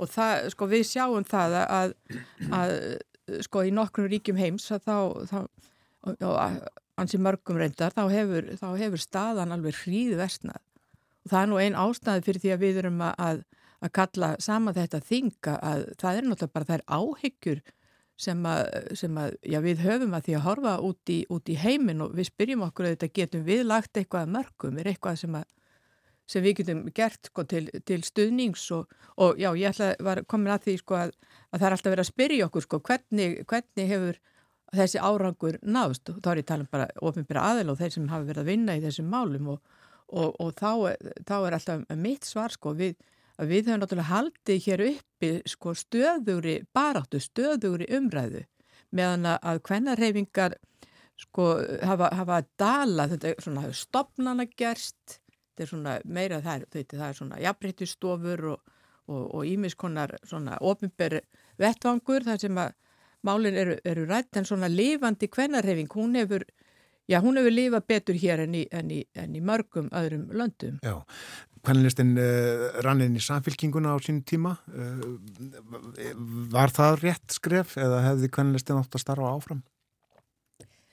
og 0.00 0.12
það, 0.12 0.48
sko, 0.54 0.70
við 0.70 0.86
sjáum 0.88 1.26
það 1.28 1.58
að, 1.64 1.96
að 2.60 2.74
sko, 3.48 3.64
í 3.64 3.74
nokkrum 3.76 4.08
ríkjum 4.12 4.40
heims 4.40 4.68
þá, 4.70 4.96
þá 5.28 5.40
og 6.00 6.36
ansi 7.00 7.20
mörgum 7.20 7.60
reyndar 7.60 7.92
þá 7.96 8.04
hefur, 8.12 8.52
þá 8.60 8.68
hefur 8.80 9.02
staðan 9.02 9.52
alveg 9.56 9.76
hríðversnað 9.84 10.60
og 11.24 11.32
það 11.32 11.42
er 11.42 11.50
nú 11.50 11.60
einn 11.60 11.78
ástæði 11.78 12.26
fyrir 12.26 12.44
því 12.44 12.54
að 12.54 12.64
við 12.64 12.80
erum 12.82 13.04
að, 13.06 13.42
að 13.80 13.92
kalla 13.98 14.30
sama 14.42 14.74
þetta 14.76 15.02
þinga 15.10 15.58
að 15.58 15.84
það 16.00 16.16
er 16.16 16.28
náttúrulega 16.28 16.56
bara 16.56 16.70
þær 16.70 16.84
áhyggjur 16.88 17.62
sem 18.20 18.42
að, 18.48 18.66
sem 18.98 19.16
að 19.20 19.36
já, 19.48 19.58
við 19.64 19.84
höfum 19.86 20.16
að 20.16 20.26
því 20.26 20.36
að 20.36 20.44
horfa 20.44 20.74
út 20.84 21.12
í, 21.12 21.18
út 21.32 21.48
í 21.48 21.56
heiminn 21.60 22.04
og 22.04 22.12
við 22.16 22.28
spyrjum 22.28 22.66
okkur 22.68 22.88
að 22.88 22.96
þetta 22.96 23.14
getum 23.16 23.46
við 23.46 23.64
lagt 23.68 23.96
eitthvað 23.96 24.26
að 24.26 24.34
mörgum, 24.36 24.80
er 24.80 24.90
eitthvað 24.90 25.20
sem, 25.22 25.38
að, 25.40 25.46
sem 26.28 26.44
við 26.44 26.58
getum 26.60 26.82
gert 26.96 27.30
sko, 27.30 27.46
til, 27.48 27.62
til 27.88 28.00
stuðnings 28.04 28.66
og, 28.76 28.92
og 29.24 29.40
já, 29.40 29.48
ég 29.56 29.72
ætla 29.72 29.94
að 29.96 30.24
koma 30.28 30.52
að 30.56 30.68
því 30.68 30.76
sko, 30.82 30.98
að, 31.00 31.14
að 31.48 31.62
það 31.62 31.68
er 31.68 31.78
alltaf 31.78 31.94
verið 31.94 32.04
að 32.04 32.10
spyrja 32.12 32.50
okkur 32.50 32.66
sko, 32.66 32.82
hvernig, 32.90 33.38
hvernig 33.48 33.92
hefur 33.94 34.20
þessi 34.76 35.00
árangur 35.02 35.58
náðst? 35.64 36.12
Og 36.12 36.20
þá 36.22 36.32
er 36.34 36.42
ég 36.42 36.48
tala 36.50 36.66
um 36.66 36.70
bara 36.70 36.90
ofinbæra 37.00 37.46
aðel 37.54 37.72
og 37.72 37.80
þeir 37.80 37.94
sem 37.96 38.10
hafa 38.12 38.28
verið 38.28 38.44
að 38.44 38.52
vinna 38.52 38.76
í 38.76 38.84
þessum 38.84 39.08
málum 39.10 39.54
og 39.56 39.78
og, 40.10 40.36
og 40.42 40.52
þá, 40.58 40.96
þá 41.26 41.36
er 41.38 41.56
alltaf 41.56 41.96
mitt 41.98 42.26
svar 42.26 42.54
sko 42.54 42.74
við 42.78 42.96
að 43.40 43.52
við 43.54 43.68
höfum 43.70 43.80
náttúrulega 43.80 44.10
haldið 44.10 44.64
hér 44.66 44.82
uppi 44.84 45.30
sko 45.48 45.74
stöðugri 45.78 46.56
baráttu, 46.76 47.20
stöðugri 47.22 47.88
umræðu 47.96 48.44
meðan 48.96 49.30
að 49.32 49.62
hvernarhefingar 49.68 50.56
sko 51.20 51.46
hafa, 51.84 52.10
hafa 52.16 52.40
dala, 52.58 53.06
þetta 53.10 53.30
er 53.30 53.42
svona 53.44 53.70
stopnana 53.76 54.46
gerst, 54.48 55.20
þetta 55.52 55.64
er 55.64 55.70
svona 55.72 55.96
meira 56.04 56.40
það 56.44 56.66
þetta, 56.74 56.96
það 56.96 57.08
er 57.08 57.18
svona 57.18 57.40
jafnbreytistofur 57.44 58.46
og 59.10 59.40
ímiskonar 59.46 60.14
svona 60.22 60.58
ofinberi 60.60 61.22
vettvangur 61.60 62.24
þar 62.26 62.40
sem 62.40 62.60
að 62.62 62.76
málinn 63.26 63.58
eru, 63.58 63.76
eru 63.84 64.06
rætt 64.08 64.38
en 64.40 64.48
svona 64.48 64.68
lifandi 64.70 65.28
hvernarhefing, 65.28 65.90
hún 65.92 66.16
hefur 66.16 66.44
Já, 67.10 67.18
hún 67.24 67.38
hefur 67.40 67.50
lifað 67.50 67.86
betur 67.90 68.18
hér 68.22 68.44
enn 68.44 68.52
í, 68.54 68.66
en 68.70 68.90
í, 68.94 69.00
en 69.18 69.32
í 69.34 69.40
mörgum 69.42 69.88
öðrum 69.98 70.28
löndum. 70.30 70.76
Já, 70.86 71.00
hvernig 71.66 71.96
uh, 71.98 72.20
eh, 72.22 72.66
rann 72.86 73.02
inn 73.02 73.16
í 73.18 73.22
samfélkinguna 73.24 73.94
á 73.94 73.98
sín 73.98 74.20
tíma? 74.22 74.52
Uh, 74.70 75.16
var 76.52 76.70
það 76.70 77.00
rétt 77.02 77.34
skref 77.34 77.74
eða 77.80 78.04
hefði 78.04 78.30
hvernig 78.36 78.62
átt 78.62 78.94
að 78.94 79.02
starfa 79.02 79.32
áfram? 79.34 79.64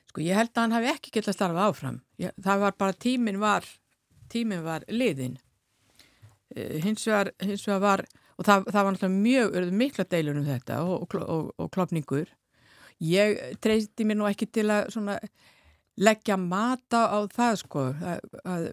Sko, 0.09 0.23
ég 0.25 0.39
held 0.39 0.55
að 0.55 0.63
hann 0.63 0.73
hafi 0.79 0.89
ekki 0.95 1.13
gett 1.13 1.29
að 1.29 1.37
starfa 1.37 1.67
áfram. 1.69 1.99
Ég, 2.23 2.33
það 2.47 2.63
var 2.63 2.77
bara, 2.81 2.95
tímin 3.05 3.37
var, 3.43 3.67
tímin 4.33 4.65
var 4.65 4.87
liðin. 4.89 5.35
Uh, 6.55 6.79
hins, 6.81 7.05
vegar, 7.05 7.29
hins 7.45 7.67
vegar 7.67 7.83
var, 7.83 8.03
og 8.39 8.47
það, 8.47 8.65
það 8.71 8.79
var 8.79 8.97
náttúrulega 8.97 9.19
mjög, 9.27 9.59
mikla 9.83 10.07
deilur 10.15 10.41
um 10.41 10.49
þetta 10.49 10.79
og, 10.81 11.05
og, 11.05 11.21
og, 11.21 11.53
og 11.61 11.69
klopningur. 11.77 12.33
Ég 13.05 13.37
treysti 13.61 14.09
mér 14.09 14.17
nú 14.17 14.25
ekki 14.25 14.49
til 14.49 14.65
að 14.73 14.89
svona 14.95 15.19
leggja 15.97 16.37
mata 16.37 17.07
á 17.09 17.19
það 17.33 17.55
sko 17.63 17.85
að, 17.93 18.25
að, 18.45 18.67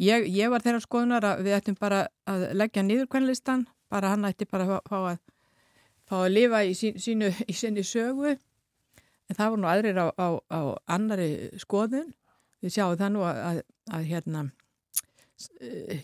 ég, 0.00 0.28
ég 0.32 0.52
var 0.52 0.64
þeirra 0.64 0.84
skoðunar 0.84 1.26
að 1.28 1.42
við 1.46 1.56
ættum 1.58 1.78
bara 1.80 2.04
að 2.30 2.46
leggja 2.56 2.84
nýður 2.86 3.10
kvenlistan, 3.12 3.66
bara 3.92 4.14
hann 4.14 4.28
ætti 4.28 4.48
bara 4.48 4.68
að 4.68 4.86
fá 4.88 4.98
að, 5.00 5.18
fá 6.08 6.16
að 6.22 6.32
lifa 6.36 6.62
í, 6.64 6.72
sín, 6.78 6.96
sínu, 7.00 7.32
í 7.46 7.56
sinni 7.56 7.84
sögu 7.86 8.32
en 8.32 9.36
það 9.36 9.52
voru 9.52 9.62
nú 9.62 9.70
aðrir 9.70 10.00
á, 10.00 10.06
á, 10.16 10.28
á 10.48 10.60
annari 10.96 11.30
skoðun 11.60 12.10
við 12.60 12.74
sjáum 12.76 12.98
það 13.00 13.14
nú 13.14 13.26
að, 13.28 13.62
hérna 14.06 14.48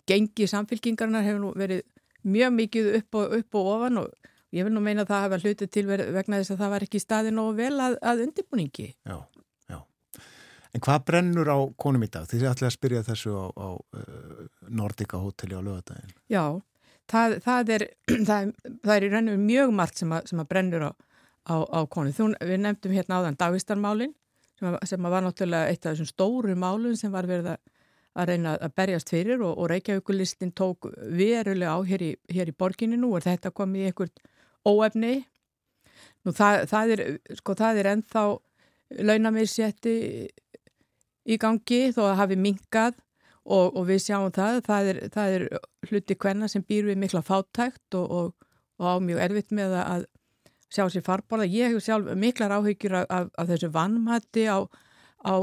gengi 0.09 0.47
samfélkingarnar 0.49 1.25
hefur 1.27 1.43
nú 1.43 1.53
verið 1.57 1.83
mjög 2.27 2.55
mikið 2.57 2.89
upp 3.01 3.19
og, 3.21 3.35
upp 3.41 3.59
og 3.59 3.71
ofan 3.75 4.01
og 4.03 4.33
ég 4.57 4.67
vil 4.67 4.73
nú 4.75 4.83
meina 4.83 5.05
að 5.05 5.13
það 5.13 5.25
hafa 5.25 5.41
hlutið 5.43 5.73
til 5.73 5.85
vegna 5.89 6.41
þess 6.41 6.55
að 6.55 6.63
það 6.63 6.73
var 6.75 6.87
ekki 6.87 7.03
staðin 7.03 7.43
og 7.43 7.51
vel 7.59 7.75
að, 7.83 7.99
að 8.01 8.23
undirbúningi. 8.27 8.89
Já. 9.07 9.17
En 10.77 10.83
hvað 10.85 11.05
brennur 11.09 11.49
á 11.49 11.59
konum 11.81 12.05
í 12.05 12.11
dag? 12.13 12.27
Þið 12.29 12.49
ætlaði 12.51 12.69
að 12.69 12.75
spyrja 12.75 13.05
þessu 13.07 13.33
á, 13.33 13.47
á 13.49 13.69
uh, 13.81 14.43
Nordica 14.69 15.21
hotelli 15.23 15.57
á 15.57 15.65
lögadagin. 15.65 16.13
Já, 16.29 16.45
það, 17.09 17.39
það, 17.47 17.73
er, 17.79 17.87
það, 18.29 18.51
það 18.85 18.95
er 18.97 19.07
í 19.07 19.11
rauninu 19.15 19.39
mjög 19.41 19.73
margt 19.79 20.03
sem, 20.03 20.13
að, 20.13 20.29
sem 20.33 20.43
að 20.43 20.51
brennur 20.53 20.89
á, 20.91 20.93
á 21.57 21.81
konum. 21.89 22.13
Þú, 22.13 22.29
við 22.45 22.61
nefndum 22.61 22.99
hérna 22.99 23.23
áðan 23.23 23.41
dagistarmálinn 23.41 24.13
sem, 24.61 24.77
sem 24.93 25.09
var 25.09 25.25
náttúrulega 25.25 25.73
eitt 25.73 25.87
af 25.87 25.97
þessum 25.97 26.13
stóru 26.13 26.59
málun 26.61 27.01
sem 27.01 27.15
var 27.15 27.29
verið 27.31 27.55
að 27.55 27.65
að 28.17 28.31
reyna 28.33 28.57
að 28.57 28.75
berjast 28.79 29.13
fyrir 29.13 29.43
og, 29.45 29.59
og 29.61 29.71
Reykjavíkulistin 29.73 30.55
tók 30.57 30.89
verulega 30.97 31.77
á 31.77 31.81
hér 31.85 32.05
í, 32.05 32.11
hér 32.33 32.51
í 32.51 32.57
borginni 32.57 32.99
nú 33.01 33.13
og 33.17 33.25
þetta 33.27 33.53
kom 33.53 33.75
í 33.77 33.85
einhvert 33.89 34.23
óefni. 34.67 35.19
Nú 36.25 36.33
það, 36.37 36.95
er, 36.95 37.03
sko 37.39 37.57
er 37.69 37.91
ennþá 37.93 38.25
launamiðsétti 39.07 39.97
í 41.27 41.39
gangi 41.43 41.81
þó 41.95 42.03
að 42.11 42.19
hafi 42.23 42.39
minkað 42.41 42.97
og, 43.47 43.77
og 43.77 43.87
við 43.89 44.03
sjáum 44.07 44.33
það, 44.35 44.61
það 44.67 44.91
er, 44.91 45.01
það 45.15 45.37
er 45.37 45.47
hluti 45.91 46.19
hvenna 46.23 46.49
sem 46.51 46.65
býr 46.67 46.91
við 46.91 47.01
mikla 47.03 47.23
fátækt 47.27 47.99
og, 47.99 48.35
og 48.79 48.87
á 48.87 48.99
mjög 49.03 49.23
erfitt 49.27 49.55
með 49.55 49.77
að 49.83 50.07
sjá 50.73 50.87
sér 50.91 51.05
farborða. 51.07 51.47
Ég 51.51 51.75
hef 51.75 51.85
sjálf 51.85 52.11
miklar 52.19 52.57
áhyggjur 52.59 52.99
af, 53.03 53.07
af, 53.11 53.31
af 53.39 53.53
þessu 53.53 53.71
vannmatti 53.75 54.47
á, 54.51 54.67
á 55.23 55.35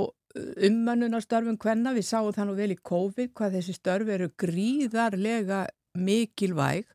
ummannunarstörfum 0.67 1.59
hvenna, 1.61 1.93
við 1.93 2.07
sáum 2.07 2.33
það 2.33 2.49
nú 2.49 2.57
vel 2.57 2.73
í 2.73 2.81
COVID 2.89 3.33
hvað 3.37 3.57
þessi 3.59 3.77
störf 3.77 4.11
eru 4.11 4.29
gríðarlega 4.41 5.65
mikilvæg 5.93 6.87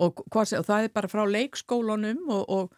og, 0.00 0.22
og 0.24 0.46
það 0.48 0.86
er 0.86 0.94
bara 0.94 1.10
frá 1.10 1.24
leikskólanum 1.28 2.30
og, 2.32 2.44
og, 2.48 2.77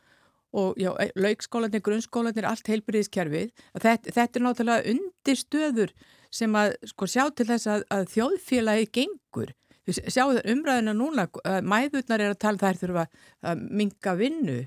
og 0.57 0.81
já, 0.81 0.91
leikskólanir, 1.15 1.83
grunnskólanir, 1.87 2.47
allt 2.49 2.71
heilbriðiskerfið. 2.71 3.53
Þetta, 3.77 4.15
þetta 4.17 4.41
er 4.41 4.45
náttúrulega 4.47 4.95
undir 4.95 5.39
stöður 5.39 5.95
sem 6.35 6.59
að 6.59 6.75
sko, 6.91 7.09
sjá 7.11 7.25
til 7.35 7.47
þess 7.51 7.71
að, 7.71 7.87
að 7.95 8.09
þjóðfélagi 8.15 8.91
gengur. 8.99 9.55
Við 9.89 10.03
sjáum 10.13 10.41
umræðina 10.53 10.95
núna, 10.95 11.29
mæðurnar 11.67 12.23
er 12.23 12.35
að 12.35 12.43
tala 12.43 12.61
þær 12.61 12.83
þurfa 12.83 13.07
að 13.51 13.63
minga 13.81 14.15
vinnu 14.19 14.59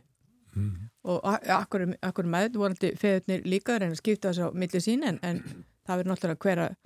mm. 0.55 0.71
og 1.11 1.27
akkur, 1.53 1.85
akkur 2.03 2.27
maður 2.31 2.63
vorandi 2.63 2.95
feðurnir 2.99 3.45
líka 3.47 3.77
reyna 3.77 3.93
að 3.93 4.01
skipta 4.01 4.33
þess 4.33 4.49
á 4.51 4.55
milli 4.57 4.81
sín 4.83 5.05
en, 5.07 5.21
en 5.23 5.43
það 5.85 6.01
verður 6.01 6.11
náttúrulega 6.11 6.43
hver 6.47 6.63
að 6.65 6.81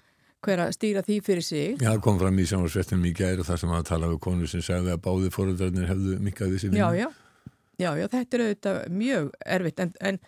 hver 0.46 0.62
að 0.68 0.74
stýra 0.76 1.02
því 1.06 1.16
fyrir 1.26 1.46
sig. 1.46 1.78
Já, 1.82 1.90
það 1.90 2.02
kom 2.06 2.20
fram 2.22 2.38
í 2.38 2.44
sjónarsvettum 2.46 3.06
í 3.10 3.14
gæri 3.18 3.42
og 3.42 3.48
það 3.48 3.62
sem 3.64 3.72
að 3.74 3.88
tala 3.90 4.10
um 4.12 4.20
konu 4.22 4.50
sem 4.50 4.62
sagði 4.62 4.94
að 4.94 5.00
báði 5.08 5.32
fóröldarnir 5.34 5.90
hefðu 5.90 6.18
mikkað 6.24 6.54
þessi 6.54 6.70
vinnu. 6.70 6.82
Já, 6.84 7.08
já, 7.08 7.08
já, 7.82 7.92
já, 7.98 8.08
þetta 8.14 8.38
er 8.38 8.44
auðvitað 8.46 8.82
mjög 9.04 9.30
erfitt 9.58 9.84
en, 9.84 9.94
en 10.02 10.20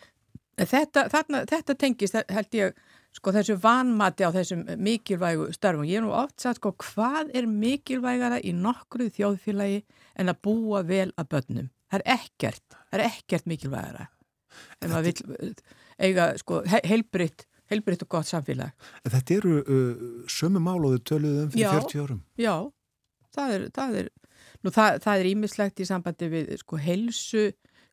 þetta, 0.60 1.08
þarna, 1.14 1.44
þetta 1.50 1.76
tengist 1.80 2.18
held 2.30 2.58
ég 2.58 2.80
sko 3.16 3.34
þessu 3.34 3.56
vanmati 3.62 4.28
á 4.28 4.30
þessum 4.34 4.68
mikilvægu 4.78 5.50
starfum. 5.56 5.88
Ég 5.90 6.00
er 6.00 6.06
nú 6.06 6.14
oft 6.14 6.38
sagt 6.42 6.62
sko 6.62 6.76
hvað 6.78 7.34
er 7.38 7.50
mikilvægara 7.50 8.38
í 8.46 8.54
nokkru 8.54 9.10
þjóðfélagi 9.16 9.82
en 10.22 10.30
að 10.30 10.42
búa 10.46 10.84
vel 10.86 11.10
að 11.18 11.30
börnum. 11.34 11.70
Það 11.90 12.02
er 12.04 12.20
ekkert, 12.20 12.66
það 12.92 13.00
er 13.00 13.06
ekkert 13.08 13.50
mikilvægara 13.50 14.10
en 14.84 14.92
maður 14.92 15.06
vil 15.10 15.54
eiga 16.02 16.32
sko 16.40 16.62
heilbritt 16.68 17.46
heilbritt 17.70 18.04
og 18.06 18.10
gott 18.10 18.30
samfélag. 18.30 18.74
Þetta 19.06 19.36
eru 19.36 19.60
uh, 19.62 20.06
sömu 20.32 20.62
máluðu 20.64 21.02
töluðum 21.06 21.52
fyrir 21.54 21.68
já, 21.68 21.74
40 21.76 22.04
árum? 22.04 22.22
Já, 22.40 22.56
það 23.36 23.56
er, 23.56 23.66
það 23.76 23.98
er, 24.02 24.10
nú 24.64 24.74
það, 24.76 25.02
það 25.06 25.22
er 25.22 25.32
ímislegt 25.32 25.82
í 25.82 25.88
sambandi 25.88 26.30
við 26.32 26.54
sko 26.62 26.80
helsu 26.82 27.50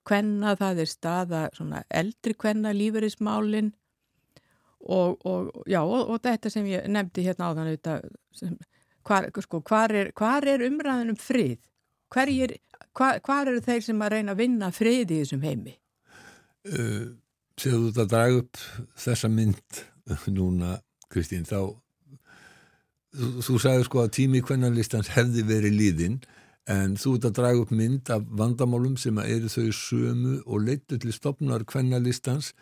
kvenna, 0.07 0.55
það 0.59 0.83
er 0.85 0.91
staða 0.91 1.43
svona 1.57 1.83
eldri 1.91 2.37
kvenna 2.39 2.73
líferismálin 2.77 3.73
og, 4.87 5.19
og 5.27 5.65
já, 5.67 5.81
og, 5.83 6.13
og 6.15 6.23
þetta 6.23 6.53
sem 6.53 6.67
ég 6.71 6.87
nefndi 6.91 7.27
hérna 7.27 7.51
á 7.51 7.57
þann 7.59 8.59
hvar, 9.07 9.31
sko, 9.43 9.63
hvar 9.67 9.95
er, 9.95 10.13
er 10.15 10.67
umræðinum 10.67 11.19
frið? 11.19 11.59
Hvar, 12.13 12.31
hvar 13.27 13.51
eru 13.51 13.63
þeir 13.65 13.83
sem 13.83 14.03
að 14.03 14.13
reyna 14.15 14.35
að 14.35 14.43
vinna 14.45 14.71
frið 14.75 15.11
í 15.11 15.21
þessum 15.23 15.43
heimi? 15.47 15.75
Uh, 16.67 17.17
Þegar 17.57 17.79
þú 17.81 17.89
ert 17.89 17.99
að 18.03 18.09
draga 18.13 18.41
upp 18.43 18.63
þessa 19.01 19.29
mynd 19.33 19.83
núna, 20.37 20.75
Kristín, 21.11 21.47
þá 21.49 21.73
þú, 23.17 23.29
þú 23.47 23.61
sagði 23.63 23.87
sko 23.87 24.03
að 24.03 24.13
tími 24.19 24.43
kvennarlistans 24.45 25.09
hefði 25.15 25.45
verið 25.49 25.79
líðinn 25.81 26.19
en 26.71 26.97
þú 26.99 27.17
ert 27.17 27.29
að 27.29 27.37
draga 27.39 27.63
upp 27.63 27.75
mynd 27.75 28.11
af 28.11 28.25
vandamálum 28.39 28.97
sem 28.99 29.19
eru 29.23 29.51
þau 29.51 29.69
sömu 29.75 30.39
og 30.47 30.65
leittu 30.67 30.99
til 30.99 31.15
stopnar 31.15 31.65
kvennarlistans 31.69 32.53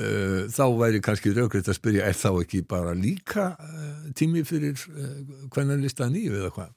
uh, 0.00 0.46
þá 0.48 0.64
væri 0.80 1.02
kannski 1.04 1.34
raugrætt 1.36 1.68
að 1.68 1.78
spyrja 1.78 2.06
er 2.08 2.16
þá 2.16 2.30
ekki 2.32 2.62
bara 2.68 2.94
líka 2.96 3.52
uh, 3.58 4.06
tími 4.16 4.44
fyrir 4.48 4.78
uh, 4.94 5.20
kvennarlistan 5.52 6.16
í 6.16 6.26
eða 6.30 6.52
hvað? 6.54 6.72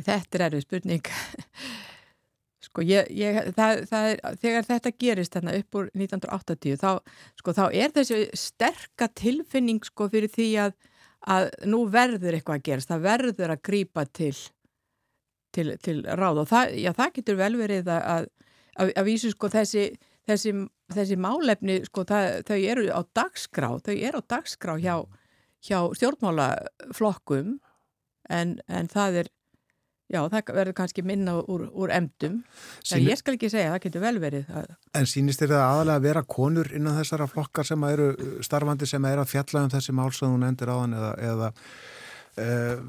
Þetta 0.00 0.38
er 0.38 0.44
erfið 0.46 0.66
spurning. 0.66 1.08
Sko 2.70 2.84
ég, 2.86 3.08
ég, 3.16 3.40
það, 3.56 3.80
það 3.90 4.06
er, 4.12 4.20
þegar 4.38 4.66
þetta 4.68 4.90
gerist 5.02 5.34
þarna 5.34 5.56
upp 5.58 5.76
úr 5.80 5.88
1980 5.96 6.76
þá, 6.78 6.90
sko, 7.40 7.54
þá 7.56 7.64
er 7.66 7.94
þessi 7.96 8.18
sterka 8.38 9.08
tilfinning 9.18 9.80
sko 9.88 10.06
fyrir 10.12 10.30
því 10.30 10.48
að, 10.66 10.76
að 11.34 11.48
nú 11.72 11.80
verður 11.90 12.36
eitthvað 12.36 12.60
að 12.60 12.66
gerast, 12.68 12.92
það 12.92 13.06
verður 13.08 13.54
að 13.56 13.62
grýpa 13.66 14.04
til, 14.14 14.36
til, 15.54 15.72
til 15.82 16.02
ráð 16.04 16.44
og 16.44 16.50
það, 16.50 16.76
já, 16.82 16.92
það 16.96 17.16
getur 17.18 17.40
vel 17.40 17.52
verið 17.60 17.90
að, 17.94 18.28
að, 18.76 18.92
að 18.92 19.08
vísu 19.08 19.32
sko 19.34 19.50
þessi, 19.52 19.86
þessi, 20.28 20.54
þessi 20.94 21.18
málefni 21.20 21.80
sko 21.88 22.06
það, 22.08 22.30
þau 22.50 22.58
eru 22.58 22.86
á 22.90 23.00
dagskrá, 23.18 23.72
þau 23.86 23.96
eru 23.96 24.22
á 24.22 24.28
dagskrá 24.36 24.78
hjá, 24.82 24.96
hjá 25.66 25.78
stjórnmálaflokkum 25.98 27.58
en, 28.30 28.56
en 28.70 28.90
það 28.90 29.22
er 29.24 29.36
Já, 30.10 30.24
það 30.26 30.48
verður 30.56 30.74
kannski 30.74 31.02
minna 31.06 31.36
úr, 31.38 31.68
úr 31.70 31.92
emdum. 31.94 32.40
Sýnir... 32.82 33.12
Ég 33.12 33.20
skal 33.20 33.36
ekki 33.36 33.50
segja, 33.52 33.70
það 33.76 33.84
getur 33.84 34.02
vel 34.02 34.16
verið. 34.22 34.48
En 34.98 35.06
sínist 35.06 35.42
þér 35.42 35.52
það 35.52 35.66
aðalega 35.68 36.00
að 36.00 36.06
vera 36.08 36.22
konur 36.34 36.70
innan 36.74 36.96
þessara 36.98 37.28
flokkar 37.30 37.68
sem 37.68 37.84
eru 37.86 38.08
starfandi 38.42 38.88
sem 38.90 39.06
er 39.06 39.22
að 39.22 39.30
fjalla 39.30 39.62
um 39.62 39.70
þessi 39.70 39.94
málsöðun 39.94 40.48
endur 40.48 40.72
áðan 40.74 40.96
eða, 40.98 41.12
eða 41.28 41.52
uh, 42.42 42.82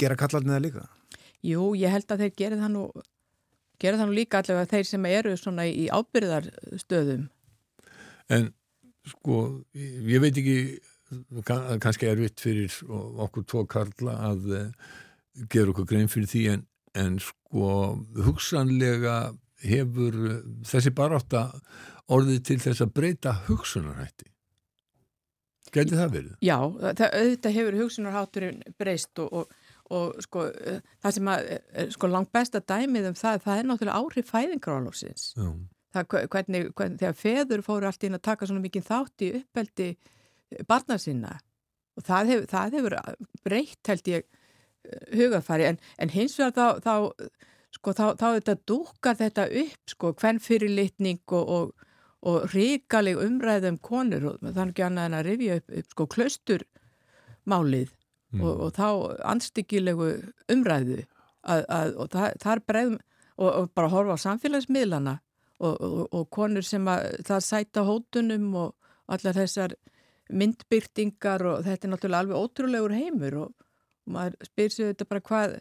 gera 0.00 0.16
kallarnið 0.22 0.56
það 0.56 0.64
líka? 0.64 0.86
Jú, 1.46 1.72
ég 1.78 1.92
held 1.92 2.12
að 2.12 2.24
þeir 2.24 2.36
gera 2.40 2.60
það 2.60 2.72
nú, 2.74 2.84
gera 3.78 3.98
það 4.00 4.10
nú 4.10 4.16
líka 4.18 4.40
allavega 4.42 4.70
þeir 4.72 4.88
sem 4.90 5.08
eru 5.10 5.34
svona 5.38 5.66
í 5.70 5.88
ábyrðarstöðum. 5.94 7.26
En 8.34 8.48
sko, 9.08 9.42
ég 9.74 10.22
veit 10.24 10.36
ekki, 10.36 10.56
kannski 11.80 12.08
er 12.10 12.20
vitt 12.20 12.42
fyrir 12.42 12.74
okkur 12.88 13.46
tvo 13.48 13.66
karla 13.70 14.16
að 14.32 14.48
gera 15.48 15.72
okkur 15.72 15.86
grein 15.88 16.10
fyrir 16.10 16.28
því 16.28 16.42
en, 16.54 16.64
en 16.98 17.20
sko 17.22 17.68
hugsanlega 18.18 19.20
hefur 19.62 20.18
þessi 20.66 20.92
baráta 20.94 21.46
orðið 22.12 22.42
til 22.50 22.58
þess 22.62 22.84
að 22.84 22.92
breyta 22.98 23.32
hugsunarhætti 23.46 24.28
Gæti 25.74 25.96
það 25.98 26.12
verið? 26.14 26.34
Já, 26.44 26.56
það, 26.80 27.02
auðvitað 27.18 27.56
hefur 27.58 27.78
hugsunarhátturinn 27.82 28.60
breyst 28.80 29.20
og, 29.20 29.42
og, 29.42 29.67
og 29.94 30.20
sko 30.24 30.44
það 31.02 31.16
sem 31.16 31.32
að 31.32 31.50
sko 31.94 32.10
langt 32.12 32.32
besta 32.34 32.60
dæmið 32.60 33.10
um 33.10 33.18
það, 33.18 33.42
það 33.46 33.58
er 33.60 33.68
náttúrulega 33.68 34.00
áhrif 34.02 34.32
fæðingarálófsins 34.32 35.32
það 35.94 36.28
hvernig, 36.32 36.70
hvernig 36.76 37.00
þegar 37.00 37.18
feður 37.18 37.64
fóru 37.66 37.88
allt 37.88 38.06
inn 38.06 38.16
að 38.18 38.24
taka 38.28 38.48
svona 38.48 38.64
mikið 38.64 38.86
þátt 38.88 39.24
í 39.24 39.30
uppeldi 39.40 39.88
barna 40.68 40.98
sinna. 41.00 41.36
Og 41.98 42.06
það 42.06 42.32
hefur, 42.32 42.48
það 42.52 42.76
hefur 42.78 42.96
breytt 43.44 43.90
held 43.90 44.10
ég 44.12 44.26
hugafari 45.12 45.68
en, 45.68 45.80
en 45.98 46.12
hins 46.12 46.38
vegar 46.38 46.54
þá, 46.54 46.84
þá, 46.84 46.94
sko, 47.76 47.94
þá, 47.96 48.04
þá 48.20 48.26
þetta 48.38 48.56
dúkar 48.70 49.18
þetta 49.18 49.46
upp 49.64 49.92
sko, 49.94 50.14
hvern 50.20 50.40
fyrirlitning 50.42 51.36
og, 51.36 51.52
og, 51.56 51.86
og 52.28 52.48
ríkaleg 52.54 53.20
umræðum 53.24 53.80
konur. 53.82 54.32
Og 54.32 54.50
þannig 54.54 54.84
annað 54.86 55.10
en 55.10 55.18
að 55.18 55.30
rifja 55.32 55.60
upp, 55.60 55.76
upp 55.80 55.94
sko, 55.94 56.08
klausturmálið 56.16 57.94
mm. 58.32 58.42
og, 58.42 58.64
og 58.66 58.74
þá 58.76 58.88
anstíkilegu 59.34 60.10
umræðu 60.52 61.02
að, 61.42 61.64
að, 61.68 61.94
og 61.96 62.10
það, 62.14 62.52
er 62.52 62.64
bregðum 62.66 62.98
og 63.38 63.70
bara 63.76 63.90
horfa 63.92 64.16
á 64.18 64.24
samfélagsmiðlana 64.26 65.18
og 65.58 66.24
konur 66.34 66.66
sem 66.66 66.86
að 66.90 67.20
það 67.26 67.44
sæta 67.46 67.84
hótunum 67.86 68.50
og 68.58 68.74
allar 69.10 69.36
þessar 69.36 69.74
myndbyrtingar 70.28 71.44
og 71.48 71.64
þetta 71.66 71.86
er 71.86 71.92
náttúrulega 71.92 72.24
alveg 72.24 72.42
ótrúlegur 72.42 72.94
heimur 72.94 73.38
og, 73.44 73.54
og 74.06 74.12
maður 74.14 74.50
spyr 74.50 74.74
sér 74.74 74.92
þetta 74.92 75.08
bara 75.08 75.24
hvað, 75.30 75.56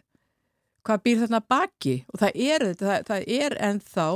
hvað 0.85 1.03
býr 1.05 1.21
þarna 1.23 1.41
baki 1.53 1.95
og 2.11 2.21
það 2.23 2.41
er, 2.47 2.67
það, 2.81 2.97
það 3.09 3.31
er 3.37 3.57
ennþá 3.69 4.07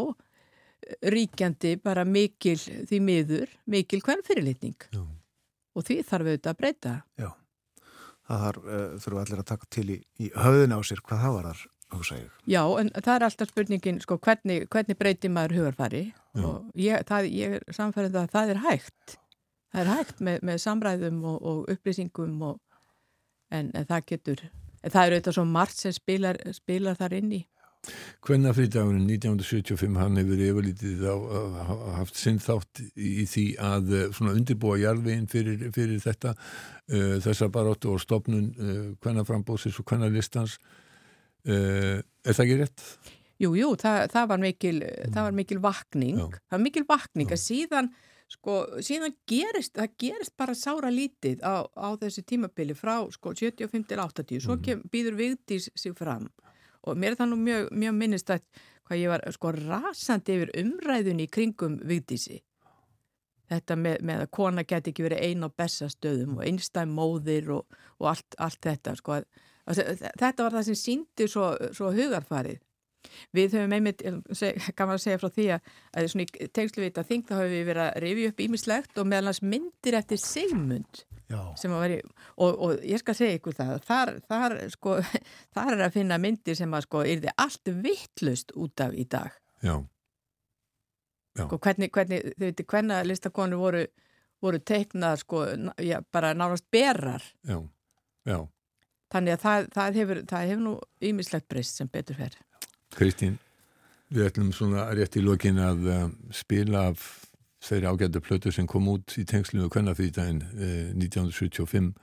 ríkjandi 1.14 1.76
bara 1.82 2.06
mikil 2.06 2.58
því 2.60 3.02
miður, 3.06 3.54
mikil 3.70 4.02
hvern 4.04 4.26
fyrirlitning 4.28 4.90
og 4.92 5.86
því 5.88 6.02
þarf 6.08 6.28
við 6.28 6.38
þetta 6.38 6.52
að 6.52 6.60
breyta. 6.60 6.96
Já, 7.22 7.30
það 8.32 8.44
þarf, 8.46 8.66
uh, 8.66 8.88
þurfum 9.04 9.22
allir 9.22 9.44
að 9.44 9.50
taka 9.52 9.70
til 9.76 9.86
í, 9.90 9.98
í 10.22 10.32
höfðin 10.36 10.76
á 10.76 10.80
sér 10.88 11.04
hvað 11.06 11.24
það 11.26 11.36
var 11.38 11.48
þar, 11.50 11.64
segir. 12.08 12.30
Já, 12.48 12.62
en 12.80 12.92
það 12.96 13.14
er 13.14 13.26
alltaf 13.28 13.52
spurningin, 13.52 14.00
sko, 14.04 14.18
hvernig, 14.24 14.68
hvernig 14.72 15.00
breytir 15.00 15.34
maður 15.34 15.58
hugarfari 15.60 16.04
Já. 16.08 16.46
og 16.48 16.80
ég, 16.80 17.06
það, 17.10 17.30
ég 17.36 17.58
er 17.60 17.76
samfærið 17.76 18.18
að 18.22 18.32
það 18.36 18.54
er 18.54 18.64
hægt. 18.66 19.18
Það 19.72 19.82
er 19.84 19.92
hægt 19.92 20.24
með, 20.24 20.42
með 20.48 20.62
samræðum 20.66 21.22
og, 21.28 21.38
og 21.48 21.72
upplýsingum 21.72 22.42
og, 22.48 22.60
en, 23.52 23.72
en 23.76 23.88
það 23.88 24.08
getur, 24.14 24.46
en 24.82 24.94
það 24.94 25.06
eru 25.06 25.20
auðvitað 25.20 25.38
svo 25.38 25.46
margt 25.48 25.80
sem 25.80 25.96
spilar, 25.96 26.40
spilar 26.56 27.00
þar 27.00 27.18
inn 27.20 27.36
í. 27.40 27.42
Hvenna 28.22 28.52
frídagurinn 28.54 29.08
1975 29.10 29.96
hann 29.98 30.20
hefur 30.20 30.42
yfirlítið 30.46 31.00
á, 31.10 31.16
haft 31.98 32.20
sinn 32.20 32.38
þátt 32.42 32.84
í 32.94 33.26
því 33.26 33.46
að 33.58 33.96
eh, 33.98 34.04
svona 34.14 34.36
undirbúa 34.38 34.78
jarðveginn 34.78 35.26
fyrir, 35.32 35.64
fyrir 35.74 36.04
þetta 36.04 36.36
uh, 36.36 37.16
þessa 37.26 37.50
baróttu 37.54 37.96
og 37.96 38.04
stopnun 38.04 38.52
uh, 38.54 38.84
hvenna 39.02 39.26
frambóðsins 39.26 39.80
og 39.82 39.90
hvenna 39.90 40.12
listans 40.14 40.60
uh, 41.50 41.98
er 41.98 42.38
það 42.38 42.46
ekki 42.46 42.60
rétt? 42.62 42.86
Jú, 43.42 43.56
jú, 43.58 43.72
það, 43.82 44.04
það 44.14 44.30
var 44.30 44.46
mikil 44.46 44.78
það 44.86 45.22
var 45.24 45.38
mikil 45.42 45.60
vakning 45.66 46.22
Já. 46.22 46.26
það 46.38 46.58
var 46.58 46.64
mikil 46.68 46.88
vakning 46.94 47.32
Já. 47.32 47.34
að 47.34 47.44
síðan 47.48 47.92
sko, 48.32 48.60
síðan 48.86 49.18
gerist, 49.28 49.74
það 49.80 49.98
gerist 50.06 50.36
bara 50.38 50.54
sára 50.56 50.94
lítið 50.94 51.42
á, 51.42 51.66
á 51.66 51.90
þessi 51.98 52.28
tímabili 52.30 52.78
frá 52.78 53.00
sko 53.18 53.34
75 53.34 53.90
til 53.90 54.00
80 54.06 54.46
svo 54.46 54.56
mm 54.56 54.62
-hmm. 54.62 54.86
býður 54.94 55.18
vigdís 55.18 55.72
sig 55.74 55.98
fram 55.98 56.30
og 56.88 56.98
mér 56.98 57.14
er 57.14 57.20
það 57.20 57.32
nú 57.32 57.42
mjög, 57.42 57.68
mjög 57.84 57.98
minnist 57.98 58.32
að 58.34 58.46
hvað 58.88 59.02
ég 59.02 59.12
var 59.14 59.26
sko 59.32 59.52
rasandi 59.56 60.38
yfir 60.38 60.54
umræðun 60.62 61.22
í 61.24 61.28
kringum 61.32 61.78
Vigdísi. 61.88 62.42
Þetta 63.52 63.76
með, 63.76 64.02
með 64.08 64.26
að 64.26 64.32
kona 64.36 64.64
geti 64.68 64.92
ekki 64.92 65.06
verið 65.06 65.24
einn 65.28 65.46
á 65.48 65.50
bestastöðum 65.62 66.38
og 66.38 66.44
einstæð 66.48 66.92
móðir 66.92 67.54
og, 67.58 67.80
og 68.00 68.12
allt, 68.14 68.38
allt 68.40 68.60
þetta 68.64 68.96
sko 69.00 69.18
að, 69.18 69.26
að, 69.68 70.04
þetta 70.20 70.46
var 70.46 70.58
það 70.58 70.68
sem 70.70 70.80
síndi 70.80 71.28
svo, 71.32 71.48
svo 71.76 71.92
hugarfarið. 71.96 72.62
Við 73.36 73.56
höfum 73.58 73.74
einmitt, 73.76 74.04
kannan 74.78 74.96
að 74.96 75.04
segja 75.04 75.20
frá 75.20 75.32
því 75.34 75.48
að, 75.56 75.72
að 75.98 76.10
svona 76.14 76.28
í 76.28 76.50
tegnsluvíta 76.54 77.06
þing 77.08 77.26
þá 77.28 77.34
höfum 77.40 77.56
við 77.56 77.66
verið 77.72 77.86
að 77.88 78.02
rifja 78.06 78.34
upp 78.34 78.44
ímislegt 78.46 79.02
og 79.02 79.10
meðalans 79.10 79.42
myndir 79.44 79.98
eftir 80.00 80.22
segmund 80.22 81.04
veri, 81.82 81.98
og, 82.38 82.52
og 82.52 82.84
ég 82.88 83.02
skal 83.02 83.18
segja 83.18 83.40
ykkur 83.40 83.56
það, 83.58 83.74
þar, 83.88 84.14
þar, 84.30 84.58
sko, 84.74 84.98
þar 85.56 85.74
er 85.78 85.86
að 85.88 85.98
finna 85.98 86.20
myndir 86.22 86.58
sem 86.60 86.78
að 86.78 86.86
sko 86.88 87.04
er 87.06 87.24
þið 87.24 87.36
allt 87.46 87.74
vittlust 87.86 88.56
út 88.60 88.86
af 88.86 88.96
í 88.96 89.08
dag. 89.10 89.36
Já. 89.62 89.76
Já. 91.38 91.46
Sko 91.46 91.60
hvernig, 91.64 91.92
hvernig, 91.96 92.34
þau 92.36 92.48
veitir, 92.48 92.68
hvernig 92.74 93.06
listakonu 93.08 93.60
voru, 93.62 93.86
voru 94.44 94.60
teiknað 94.60 95.22
sko, 95.24 95.46
já, 95.80 96.02
bara 96.12 96.34
nárast 96.36 96.68
berar. 96.74 97.24
Já, 97.48 97.62
já. 98.28 98.40
Þannig 99.12 99.36
að 99.36 99.42
það, 99.44 99.70
það 99.76 100.02
hefur, 100.02 100.22
það 100.28 100.50
hefur 100.50 100.64
nú 100.66 100.76
ímislegt 101.12 101.48
breyst 101.52 101.80
sem 101.80 101.90
betur 101.92 102.20
fer. 102.20 102.38
Kristín, 102.96 103.38
við 104.12 104.28
ætlum 104.28 104.52
svona 104.56 104.90
rétt 104.96 105.18
í 105.20 105.24
lokin 105.24 105.60
að 105.64 105.88
uh, 105.88 106.06
spila 106.36 106.90
af 106.92 107.08
þeirri 107.62 107.92
ágættu 107.92 108.22
plötu 108.24 108.52
sem 108.54 108.68
kom 108.70 108.90
út 108.92 109.16
í 109.22 109.26
tengslu 109.28 109.62
með 109.62 109.72
kvennafýrtægin 109.76 110.42
eh, 110.58 110.92
1975 110.98 111.94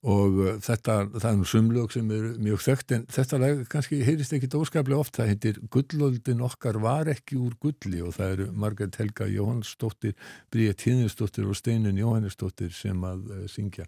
og 0.00 0.38
uh, 0.40 0.54
þetta, 0.64 0.94
það 1.12 1.26
er 1.30 1.34
nú 1.36 1.46
sumlög 1.48 1.92
sem 1.92 2.12
er 2.16 2.28
mjög 2.40 2.62
þögt 2.64 2.94
en 2.96 3.02
þetta 3.12 3.40
lag 3.42 3.58
kannski 3.68 3.98
heyrist 4.06 4.32
ekki 4.32 4.48
óskaplega 4.56 5.00
oft, 5.02 5.18
það 5.18 5.32
heitir 5.34 5.58
Gullöldin 5.72 6.40
okkar 6.44 6.78
var 6.80 7.10
ekki 7.12 7.36
úr 7.40 7.56
gulli 7.60 8.00
og 8.00 8.14
það 8.16 8.32
eru 8.36 8.46
Margaret 8.64 8.96
Helga 9.00 9.28
Jóhannsdóttir 9.28 10.16
Bríða 10.52 10.78
Tíðinsdóttir 10.80 11.48
og 11.48 11.58
Steinin 11.60 12.00
Jóhannesdóttir 12.00 12.72
sem 12.72 13.04
að 13.04 13.28
uh, 13.28 13.44
syngja 13.52 13.84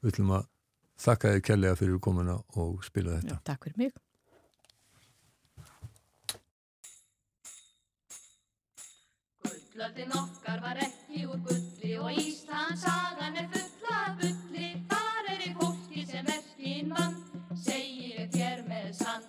við 0.00 0.14
ætlum 0.14 0.36
að 0.38 0.46
þakka 1.00 1.34
þið 1.34 1.44
kærlega 1.48 1.80
fyrir 1.80 2.00
komuna 2.04 2.38
og 2.60 2.86
spila 2.86 3.18
þetta. 3.18 3.40
Já, 3.40 3.44
takk 3.50 3.66
fyrir 3.66 3.82
mig. 3.82 3.98
Gullöldin 9.80 10.10
okkar 10.10 10.62
var 10.62 10.76
ekki 10.76 11.22
úr 11.26 11.38
gulli 11.46 11.94
og 11.98 12.12
Íslands 12.12 12.82
sagan 12.84 13.36
er 13.40 13.46
fulla 13.52 14.00
bulli. 14.20 14.66
Þar 14.90 15.30
er 15.34 15.44
í 15.46 15.54
fólki 15.56 16.04
sem 16.10 16.26
verkin 16.28 16.92
vann, 16.92 17.16
segi 17.64 18.12
ég 18.18 18.28
þér 18.36 18.60
með 18.68 18.90
sann. 19.00 19.24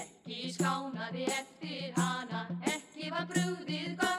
Ekki 0.00 0.40
skánaði 0.56 1.28
eftir 1.36 1.92
hana, 2.00 2.46
ekki 2.72 3.12
var 3.12 3.28
brúðið 3.34 3.92
gömlum 4.00 4.15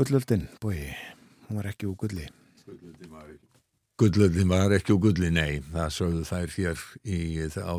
Gullöldin, 0.00 0.46
búi, 0.62 0.78
hún 1.44 1.58
var 1.58 1.66
ekki 1.68 1.84
úr 1.84 1.96
gulli. 2.00 2.22
Gullöldin 4.00 4.48
var 4.48 4.72
ekki 4.72 4.94
úr 4.94 5.02
gulli, 5.04 5.28
nei, 5.28 5.58
það 5.74 5.90
sögðu 5.92 6.22
þær 6.24 6.54
hér 6.54 6.84
í 7.04 7.18
á, 7.60 7.74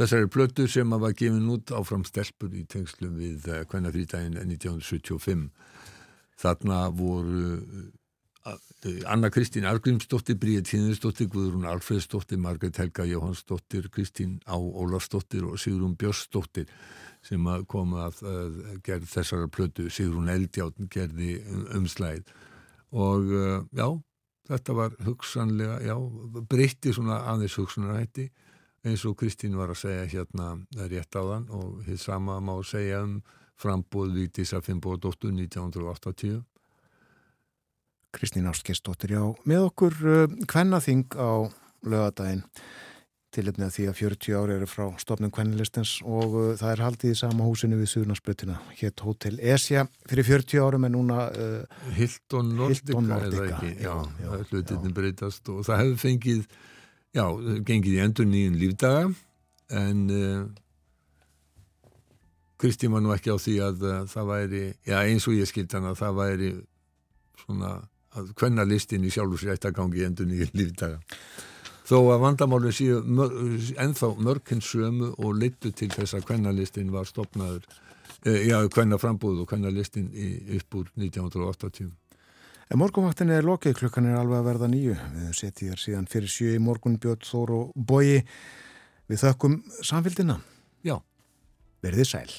þessari 0.00 0.30
plötu 0.32 0.64
sem 0.72 0.94
var 1.04 1.12
gefin 1.12 1.50
út 1.52 1.74
áfram 1.76 2.06
stelpur 2.08 2.56
í 2.56 2.64
tengslu 2.64 3.10
við 3.12 3.50
hvenna 3.68 3.92
frítægin 3.92 4.40
1975. 4.40 5.50
Þarna 6.40 6.80
voru 6.96 7.52
Anna 9.04 9.28
Kristín 9.28 9.66
Argrímsdóttir, 9.68 10.38
Bríði 10.40 10.62
Tíðinsdóttir, 10.64 11.28
Guðrún 11.28 11.66
Alfredsdóttir, 11.68 12.38
Margret 12.40 12.78
Helga 12.80 13.04
Jóhannsdóttir, 13.04 13.90
Kristín 13.92 14.38
Á. 14.48 14.56
Ólafsdóttir 14.56 15.44
og 15.44 15.58
Sigrún 15.60 15.96
Björnsdóttir 16.00 16.70
sem 17.20 17.44
að 17.52 17.66
koma 17.68 18.06
að, 18.08 18.22
að 18.24 18.60
gerð 18.86 19.10
þessara 19.12 19.50
plötu. 19.52 19.90
Sigrún 19.92 20.32
Eldjátt 20.32 20.80
gerði 20.88 21.42
um, 21.44 21.66
umslæð 21.82 22.24
og 22.96 23.28
uh, 23.28 23.60
já, 23.76 23.86
þetta 24.48 24.78
var 24.78 24.96
hugsanlega, 25.04 25.76
já, 25.84 25.96
breytti 26.48 26.94
svona 26.96 27.20
aðeins 27.30 27.58
hugsunarætti 27.60 28.30
eins 28.88 29.04
og 29.04 29.18
Kristín 29.20 29.58
var 29.60 29.74
að 29.74 29.82
segja 29.82 30.08
hérna 30.08 30.54
rétt 30.88 31.12
á 31.12 31.20
þann 31.20 31.50
og 31.52 31.84
hitt 31.84 32.00
sama 32.00 32.40
má 32.40 32.54
segja 32.64 33.04
um 33.04 33.20
frambóð 33.60 34.14
Vítis 34.16 34.54
að 34.56 34.70
Finnbóðdóttur 34.70 35.34
1980 35.36 36.40
Kristín 38.14 38.48
Áskestóttir, 38.50 39.14
já, 39.16 39.24
með 39.48 39.66
okkur 39.70 39.98
uh, 40.02 40.38
kvennaþing 40.50 41.14
á 41.14 41.46
lögadaginn 41.86 42.44
tilipnið 43.30 43.66
að 43.68 43.74
því 43.76 43.84
að 43.86 43.98
40 44.00 44.36
ári 44.40 44.54
eru 44.56 44.66
frá 44.66 44.84
stofnum 44.98 45.30
kvennilistens 45.34 45.92
og 46.02 46.32
uh, 46.34 46.46
það 46.58 46.72
er 46.72 46.82
haldið 46.84 47.12
í 47.14 47.18
sama 47.20 47.46
húsinu 47.46 47.78
við 47.78 47.92
Suðurnarsbrutina, 47.92 48.56
hétt 48.80 49.04
Hotel 49.06 49.36
Esja. 49.38 49.84
Fyrir 50.10 50.26
40 50.26 50.64
árum 50.64 50.86
en 50.88 50.96
núna 50.96 51.28
uh, 51.30 51.84
Hilton 51.94 52.50
Nordica, 52.58 52.90
Hilton 52.90 53.12
Nordica, 53.12 53.60
já, 53.70 53.76
já, 53.84 53.94
já, 54.24 54.48
hlutinni 54.50 54.94
breytast 54.96 55.52
og 55.52 55.62
það 55.68 55.84
hefur 55.84 56.02
fengið, 56.02 56.42
já, 57.14 57.24
gengið 57.70 57.94
í 57.94 58.02
endur 58.06 58.28
nýjum 58.32 58.58
lífdaga 58.64 59.06
en 59.78 60.02
uh, 60.10 60.42
Kristi 62.60 62.90
var 62.92 63.00
nú 63.00 63.14
ekki 63.14 63.30
á 63.32 63.38
því 63.40 63.56
að 63.64 63.86
uh, 63.86 64.02
það 64.10 64.34
væri, 64.34 64.64
já 64.90 64.98
eins 64.98 65.30
og 65.30 65.38
ég 65.38 65.48
skilt 65.48 65.78
hann 65.78 65.86
að 65.88 66.02
það 66.02 66.18
væri 66.18 66.50
svona 67.44 67.76
að 68.18 68.32
hvenna 68.40 68.66
listin 68.66 69.06
í 69.06 69.12
sjálfur 69.12 69.42
sér 69.42 69.54
ætti 69.54 69.70
að 69.70 69.78
gangi 69.78 70.02
í 70.02 70.06
endur 70.08 70.28
nýjum 70.30 70.52
lífdaga 70.58 70.98
þó 71.90 71.96
að 71.98 72.22
vandamálinn 72.24 72.74
séu 72.74 73.00
mör, 73.06 73.32
ennþá 73.82 74.12
mörkinn 74.18 74.62
sömu 74.62 75.14
og 75.18 75.38
leittu 75.38 75.72
til 75.74 75.90
þess 75.94 76.18
að 76.18 76.28
hvernalistin 76.28 76.92
var 76.94 77.08
stopnaður 77.08 77.64
eh, 78.26 78.46
já, 78.50 78.60
hvenna 78.68 78.98
frambúð 79.00 79.42
og 79.42 79.50
hvernalistin 79.50 80.10
upp 80.58 80.80
úr 80.82 80.92
1980 80.98 81.90
En 82.70 82.78
morgunvaktin 82.78 83.32
er 83.34 83.42
lokið, 83.42 83.72
klukkan 83.80 84.06
er 84.06 84.20
alveg 84.20 84.38
að 84.38 84.44
verða 84.46 84.66
nýju. 84.70 84.92
Við 85.16 85.30
setjum 85.34 85.72
þér 85.72 85.80
síðan 85.82 86.04
fyrir 86.12 86.30
sjö 86.30 86.52
í 86.54 86.60
morgun 86.62 87.00
Björn 87.02 87.26
Þór 87.26 87.52
og 87.56 87.72
Bói. 87.74 88.20
Við 89.10 89.24
þökkum 89.24 89.56
samfélgina. 89.82 90.38
Já. 90.86 91.00
Verðið 91.82 92.10
sæl. 92.12 92.30